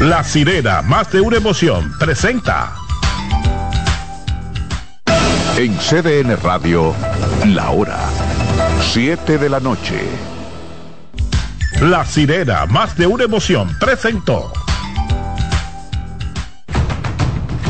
La 0.00 0.24
sirena, 0.24 0.82
más 0.82 1.10
de 1.12 1.20
una 1.20 1.36
emoción, 1.36 1.92
presenta. 2.00 2.74
En 5.56 5.76
CDN 5.76 6.36
Radio, 6.42 6.92
la 7.46 7.70
hora 7.70 8.00
7 8.80 9.38
de 9.38 9.48
la 9.48 9.60
noche. 9.60 10.00
La 11.80 12.04
sirena, 12.04 12.66
más 12.66 12.96
de 12.96 13.06
una 13.06 13.24
emoción, 13.24 13.68
presentó. 13.78 14.52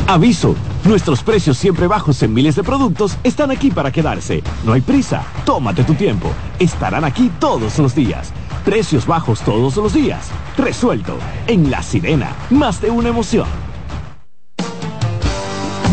Aviso, 0.07 0.55
nuestros 0.83 1.21
precios 1.21 1.57
siempre 1.57 1.87
bajos 1.87 2.21
en 2.23 2.33
miles 2.33 2.55
de 2.55 2.63
productos 2.63 3.17
están 3.23 3.51
aquí 3.51 3.69
para 3.69 3.91
quedarse. 3.91 4.43
No 4.63 4.73
hay 4.73 4.81
prisa, 4.81 5.23
tómate 5.45 5.83
tu 5.83 5.93
tiempo. 5.93 6.31
Estarán 6.57 7.05
aquí 7.05 7.31
todos 7.39 7.77
los 7.77 7.93
días. 7.93 8.33
Precios 8.65 9.05
bajos 9.05 9.41
todos 9.41 9.75
los 9.75 9.93
días. 9.93 10.31
Resuelto. 10.57 11.19
En 11.45 11.69
La 11.69 11.83
Sirena, 11.83 12.35
más 12.49 12.81
de 12.81 12.89
una 12.89 13.09
emoción. 13.09 13.47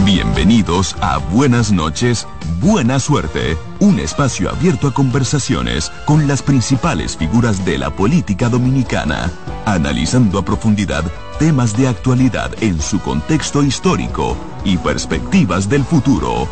Bienvenidos 0.07 0.97
a 1.03 1.19
Buenas 1.19 1.71
noches, 1.71 2.27
Buena 2.63 2.99
Suerte, 2.99 3.59
un 3.79 3.99
espacio 3.99 4.49
abierto 4.49 4.89
a 4.89 4.95
conversaciones 4.95 5.93
con 6.07 6.27
las 6.27 6.43
principales 6.43 7.15
figuras 7.15 7.63
de 7.67 7.77
la 7.77 7.91
política 7.91 8.49
dominicana, 8.49 9.31
analizando 9.67 10.39
a 10.39 10.45
profundidad 10.45 11.05
temas 11.39 11.77
de 11.77 11.89
actualidad 11.89 12.51
en 12.63 12.81
su 12.81 13.01
contexto 13.01 13.63
histórico 13.63 14.35
y 14.65 14.79
perspectivas 14.79 15.69
del 15.69 15.85
futuro. 15.85 16.49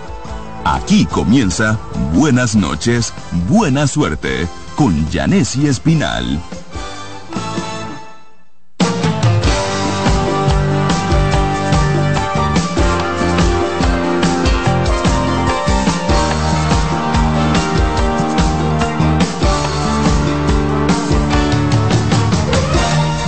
Aquí 0.64 1.06
comienza 1.06 1.78
Buenas 2.12 2.54
noches, 2.54 3.14
Buena 3.48 3.86
Suerte 3.86 4.46
con 4.80 5.06
Janessi 5.10 5.66
Espinal. 5.66 6.40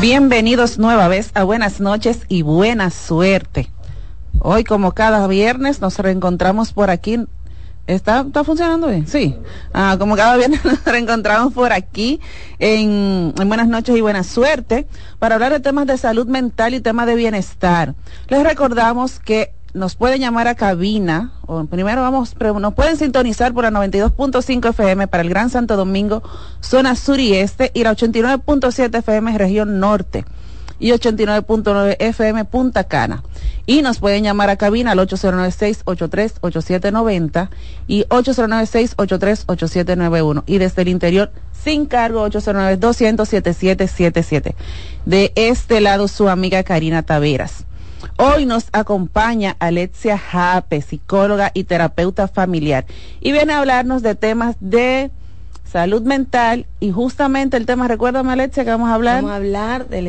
Bienvenidos 0.00 0.78
nueva 0.78 1.08
vez 1.08 1.32
a 1.34 1.44
Buenas 1.44 1.80
noches 1.80 2.20
y 2.28 2.40
buena 2.40 2.88
suerte. 2.88 3.70
Hoy, 4.38 4.64
como 4.64 4.92
cada 4.92 5.26
viernes, 5.26 5.82
nos 5.82 5.98
reencontramos 5.98 6.72
por 6.72 6.88
aquí. 6.88 7.18
¿Está, 7.86 8.20
está 8.20 8.44
funcionando 8.44 8.88
bien? 8.88 9.06
Sí. 9.06 9.36
Ah, 9.74 9.96
como 9.98 10.16
cada 10.16 10.36
viernes 10.36 10.64
nos 10.64 10.84
reencontramos 10.84 11.52
por 11.52 11.72
aquí 11.72 12.20
en, 12.58 13.34
en 13.38 13.48
Buenas 13.48 13.68
noches 13.68 13.96
y 13.96 14.00
buena 14.00 14.22
suerte 14.22 14.86
para 15.18 15.34
hablar 15.34 15.52
de 15.52 15.60
temas 15.60 15.86
de 15.86 15.98
salud 15.98 16.26
mental 16.26 16.74
y 16.74 16.80
temas 16.80 17.06
de 17.06 17.16
bienestar. 17.16 17.94
Les 18.28 18.42
recordamos 18.44 19.18
que 19.18 19.52
nos 19.74 19.96
pueden 19.96 20.20
llamar 20.20 20.48
a 20.48 20.54
cabina, 20.54 21.32
o 21.46 21.64
primero 21.64 22.02
vamos, 22.02 22.36
nos 22.60 22.74
pueden 22.74 22.96
sintonizar 22.96 23.54
por 23.54 23.64
la 23.64 23.70
92.5 23.70 24.68
FM 24.70 25.08
para 25.08 25.22
el 25.22 25.30
Gran 25.30 25.48
Santo 25.50 25.76
Domingo, 25.76 26.22
zona 26.60 26.94
sur 26.94 27.18
y 27.18 27.34
este, 27.34 27.70
y 27.74 27.82
la 27.82 27.96
89.7 27.96 28.98
FM 28.98 29.38
región 29.38 29.80
norte 29.80 30.24
y 30.82 30.90
89.9 30.90 31.96
FM 32.00 32.44
Punta 32.44 32.84
Cana. 32.84 33.22
Y 33.66 33.82
nos 33.82 33.98
pueden 34.00 34.24
llamar 34.24 34.50
a 34.50 34.56
cabina 34.56 34.90
al 34.90 34.98
809-683-8790 34.98 37.50
y 37.86 38.02
809-683-8791. 38.06 40.42
Y 40.46 40.58
desde 40.58 40.82
el 40.82 40.88
interior, 40.88 41.30
sin 41.52 41.86
cargo, 41.86 42.28
809-200-7777. 42.28 44.56
De 45.06 45.32
este 45.36 45.80
lado, 45.80 46.08
su 46.08 46.28
amiga 46.28 46.64
Karina 46.64 47.04
Taveras. 47.04 47.64
Hoy 48.18 48.44
nos 48.44 48.66
acompaña 48.72 49.54
Alexia 49.60 50.18
Jape, 50.18 50.82
psicóloga 50.82 51.52
y 51.54 51.62
terapeuta 51.62 52.26
familiar, 52.26 52.84
y 53.20 53.30
viene 53.30 53.52
a 53.52 53.60
hablarnos 53.60 54.02
de 54.02 54.16
temas 54.16 54.56
de 54.58 55.12
salud 55.62 56.02
mental 56.02 56.66
y 56.80 56.90
justamente 56.90 57.56
el 57.56 57.66
tema, 57.66 57.86
recuérdame 57.86 58.32
Alexia, 58.32 58.64
que 58.64 58.70
vamos 58.70 58.90
a 58.90 58.94
hablar. 58.94 59.22
Vamos 59.22 59.30
a 59.30 59.36
hablar 59.36 59.88
del 59.88 60.08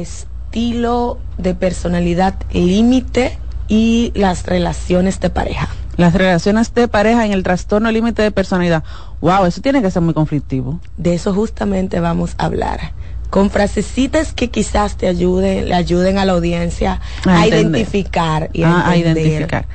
estilo 0.57 1.17
de 1.39 1.55
personalidad 1.55 2.35
límite 2.51 3.39
y 3.67 4.11
las 4.13 4.45
relaciones 4.45 5.19
de 5.19 5.31
pareja. 5.31 5.67
Las 5.97 6.13
relaciones 6.13 6.71
de 6.75 6.87
pareja 6.87 7.25
en 7.25 7.31
el 7.31 7.41
trastorno 7.41 7.91
límite 7.91 8.21
de 8.21 8.29
personalidad. 8.29 8.83
Wow, 9.19 9.45
eso 9.45 9.61
tiene 9.61 9.81
que 9.81 9.89
ser 9.89 10.03
muy 10.03 10.13
conflictivo. 10.13 10.79
De 10.95 11.15
eso 11.15 11.33
justamente 11.33 11.99
vamos 11.99 12.35
a 12.37 12.45
hablar. 12.45 12.91
Con 13.31 13.49
frasecitas 13.49 14.31
que 14.31 14.51
quizás 14.51 14.95
te 14.95 15.07
ayuden, 15.07 15.69
le 15.69 15.73
ayuden 15.73 16.19
a 16.19 16.25
la 16.25 16.33
audiencia 16.33 17.01
a, 17.25 17.47
identificar 17.47 18.51
y 18.53 18.61
Ah, 18.61 18.83
a 18.89 18.95
entender. 18.95 19.25
identificar. 19.25 19.65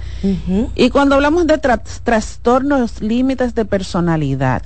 Y 0.77 0.91
cuando 0.91 1.17
hablamos 1.17 1.45
de 1.49 1.61
tra- 1.61 1.83
trastornos 2.05 3.01
límites 3.03 3.57
de 3.57 3.65
personalidad, 3.65 4.63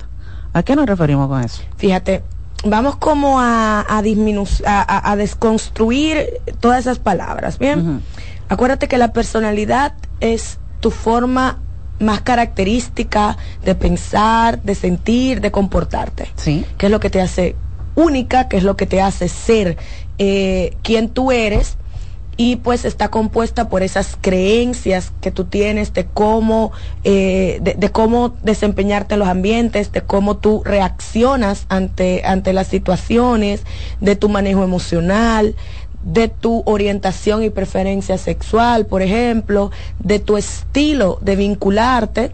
¿a 0.53 0.61
qué 0.61 0.75
nos 0.75 0.85
referimos 0.85 1.27
con 1.27 1.43
eso? 1.43 1.63
Fíjate, 1.77 2.21
vamos 2.63 2.95
como 2.95 3.39
a, 3.39 3.81
a, 3.81 4.01
disminu- 4.01 4.63
a, 4.65 4.81
a- 4.81 5.11
a 5.11 5.15
desconstruir 5.15 6.25
todas 6.59 6.79
esas 6.81 6.99
palabras, 6.99 7.59
¿bien? 7.59 8.01
Acuérdate 8.49 8.87
que 8.87 8.97
la 8.97 9.13
personalidad 9.13 9.93
es 10.19 10.59
tu 10.79 10.91
forma 10.91 11.59
más 11.99 12.21
característica 12.21 13.37
de 13.63 13.75
pensar, 13.75 14.61
de 14.63 14.75
sentir, 14.75 15.41
de 15.41 15.51
comportarte. 15.51 16.29
Sí. 16.35 16.65
¿Qué 16.77 16.87
es 16.87 16.91
lo 16.91 16.99
que 16.99 17.09
te 17.09 17.21
hace 17.21 17.55
única? 17.95 18.47
¿Qué 18.47 18.57
es 18.57 18.63
lo 18.63 18.75
que 18.75 18.85
te 18.85 19.01
hace 19.01 19.27
ser 19.29 19.77
eh, 20.17 20.75
quien 20.83 21.09
tú 21.09 21.31
eres? 21.31 21.77
Y 22.35 22.55
pues 22.57 22.85
está 22.85 23.09
compuesta 23.09 23.69
por 23.69 23.83
esas 23.83 24.17
creencias 24.19 25.11
que 25.21 25.31
tú 25.31 25.45
tienes 25.45 25.93
de 25.93 26.05
cómo 26.05 26.71
eh, 27.03 27.59
de, 27.61 27.75
de 27.75 27.89
cómo 27.91 28.35
desempeñarte 28.41 29.15
en 29.15 29.19
los 29.19 29.29
ambientes 29.29 29.91
de 29.91 30.01
cómo 30.01 30.37
tú 30.37 30.61
reaccionas 30.65 31.65
ante 31.69 32.23
ante 32.25 32.53
las 32.53 32.67
situaciones 32.67 33.63
de 34.01 34.15
tu 34.15 34.29
manejo 34.29 34.63
emocional 34.63 35.55
de 36.03 36.27
tu 36.27 36.63
orientación 36.65 37.43
y 37.43 37.49
preferencia 37.49 38.17
sexual 38.17 38.85
por 38.85 39.01
ejemplo 39.01 39.71
de 39.99 40.19
tu 40.19 40.37
estilo 40.37 41.17
de 41.21 41.35
vincularte. 41.35 42.31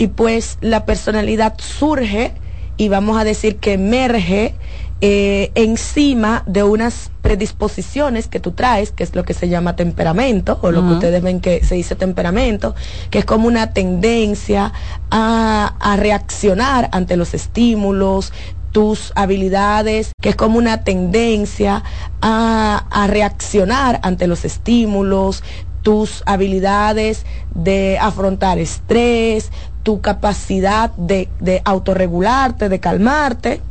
Y 0.00 0.08
pues 0.08 0.58
la 0.60 0.84
personalidad 0.84 1.54
surge 1.58 2.32
y 2.76 2.88
vamos 2.88 3.18
a 3.18 3.24
decir 3.24 3.56
que 3.56 3.72
emerge 3.72 4.54
eh, 5.00 5.52
encima 5.54 6.42
de 6.46 6.64
unas 6.64 7.10
predisposiciones 7.22 8.26
que 8.26 8.40
tú 8.40 8.52
traes, 8.52 8.90
que 8.90 9.04
es 9.04 9.14
lo 9.14 9.24
que 9.24 9.34
se 9.34 9.48
llama 9.48 9.76
temperamento, 9.76 10.58
o 10.62 10.70
lo 10.70 10.86
que 10.86 10.94
ustedes 10.94 11.22
ven 11.22 11.40
que 11.40 11.64
se 11.64 11.76
dice 11.76 11.94
temperamento, 11.94 12.74
que 13.10 13.20
es 13.20 13.24
como 13.24 13.46
una 13.46 13.72
tendencia 13.72 14.72
a, 15.10 15.74
a 15.78 15.96
reaccionar 15.96 16.88
ante 16.92 17.16
los 17.16 17.34
estímulos, 17.34 18.32
tus 18.72 19.12
habilidades, 19.14 20.12
que 20.20 20.30
es 20.30 20.36
como 20.36 20.58
una 20.58 20.82
tendencia 20.82 21.84
a, 22.20 22.84
a 22.90 23.06
reaccionar 23.06 24.00
ante 24.02 24.26
los 24.26 24.44
estímulos, 24.44 25.42
tus 25.82 26.22
habilidades 26.26 27.24
de 27.54 27.98
afrontar 28.00 28.58
estrés, 28.58 29.50
tu 29.82 30.00
capacidad 30.00 30.90
de, 30.96 31.28
de 31.40 31.62
autorregularte, 31.64 32.68
de 32.68 32.80
calmarte. 32.80 33.62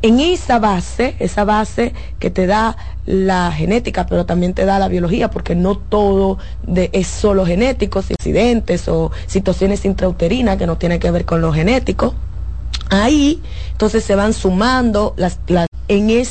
En 0.00 0.20
esa 0.20 0.60
base, 0.60 1.16
esa 1.18 1.44
base 1.44 1.92
que 2.20 2.30
te 2.30 2.46
da 2.46 2.76
la 3.04 3.50
genética, 3.50 4.06
pero 4.06 4.26
también 4.26 4.54
te 4.54 4.64
da 4.64 4.78
la 4.78 4.86
biología, 4.86 5.28
porque 5.30 5.56
no 5.56 5.76
todo 5.76 6.38
es 6.74 7.08
solo 7.08 7.44
genético, 7.44 7.98
accidentes 7.98 8.86
o 8.88 9.10
situaciones 9.26 9.84
intrauterinas 9.84 10.56
que 10.56 10.66
no 10.66 10.78
tienen 10.78 11.00
que 11.00 11.10
ver 11.10 11.24
con 11.24 11.40
lo 11.40 11.52
genético. 11.52 12.14
Ahí, 12.90 13.42
entonces 13.72 14.04
se 14.04 14.14
van 14.14 14.34
sumando 14.34 15.14
las, 15.16 15.40
las 15.48 15.66
en 15.88 16.10
ese 16.10 16.24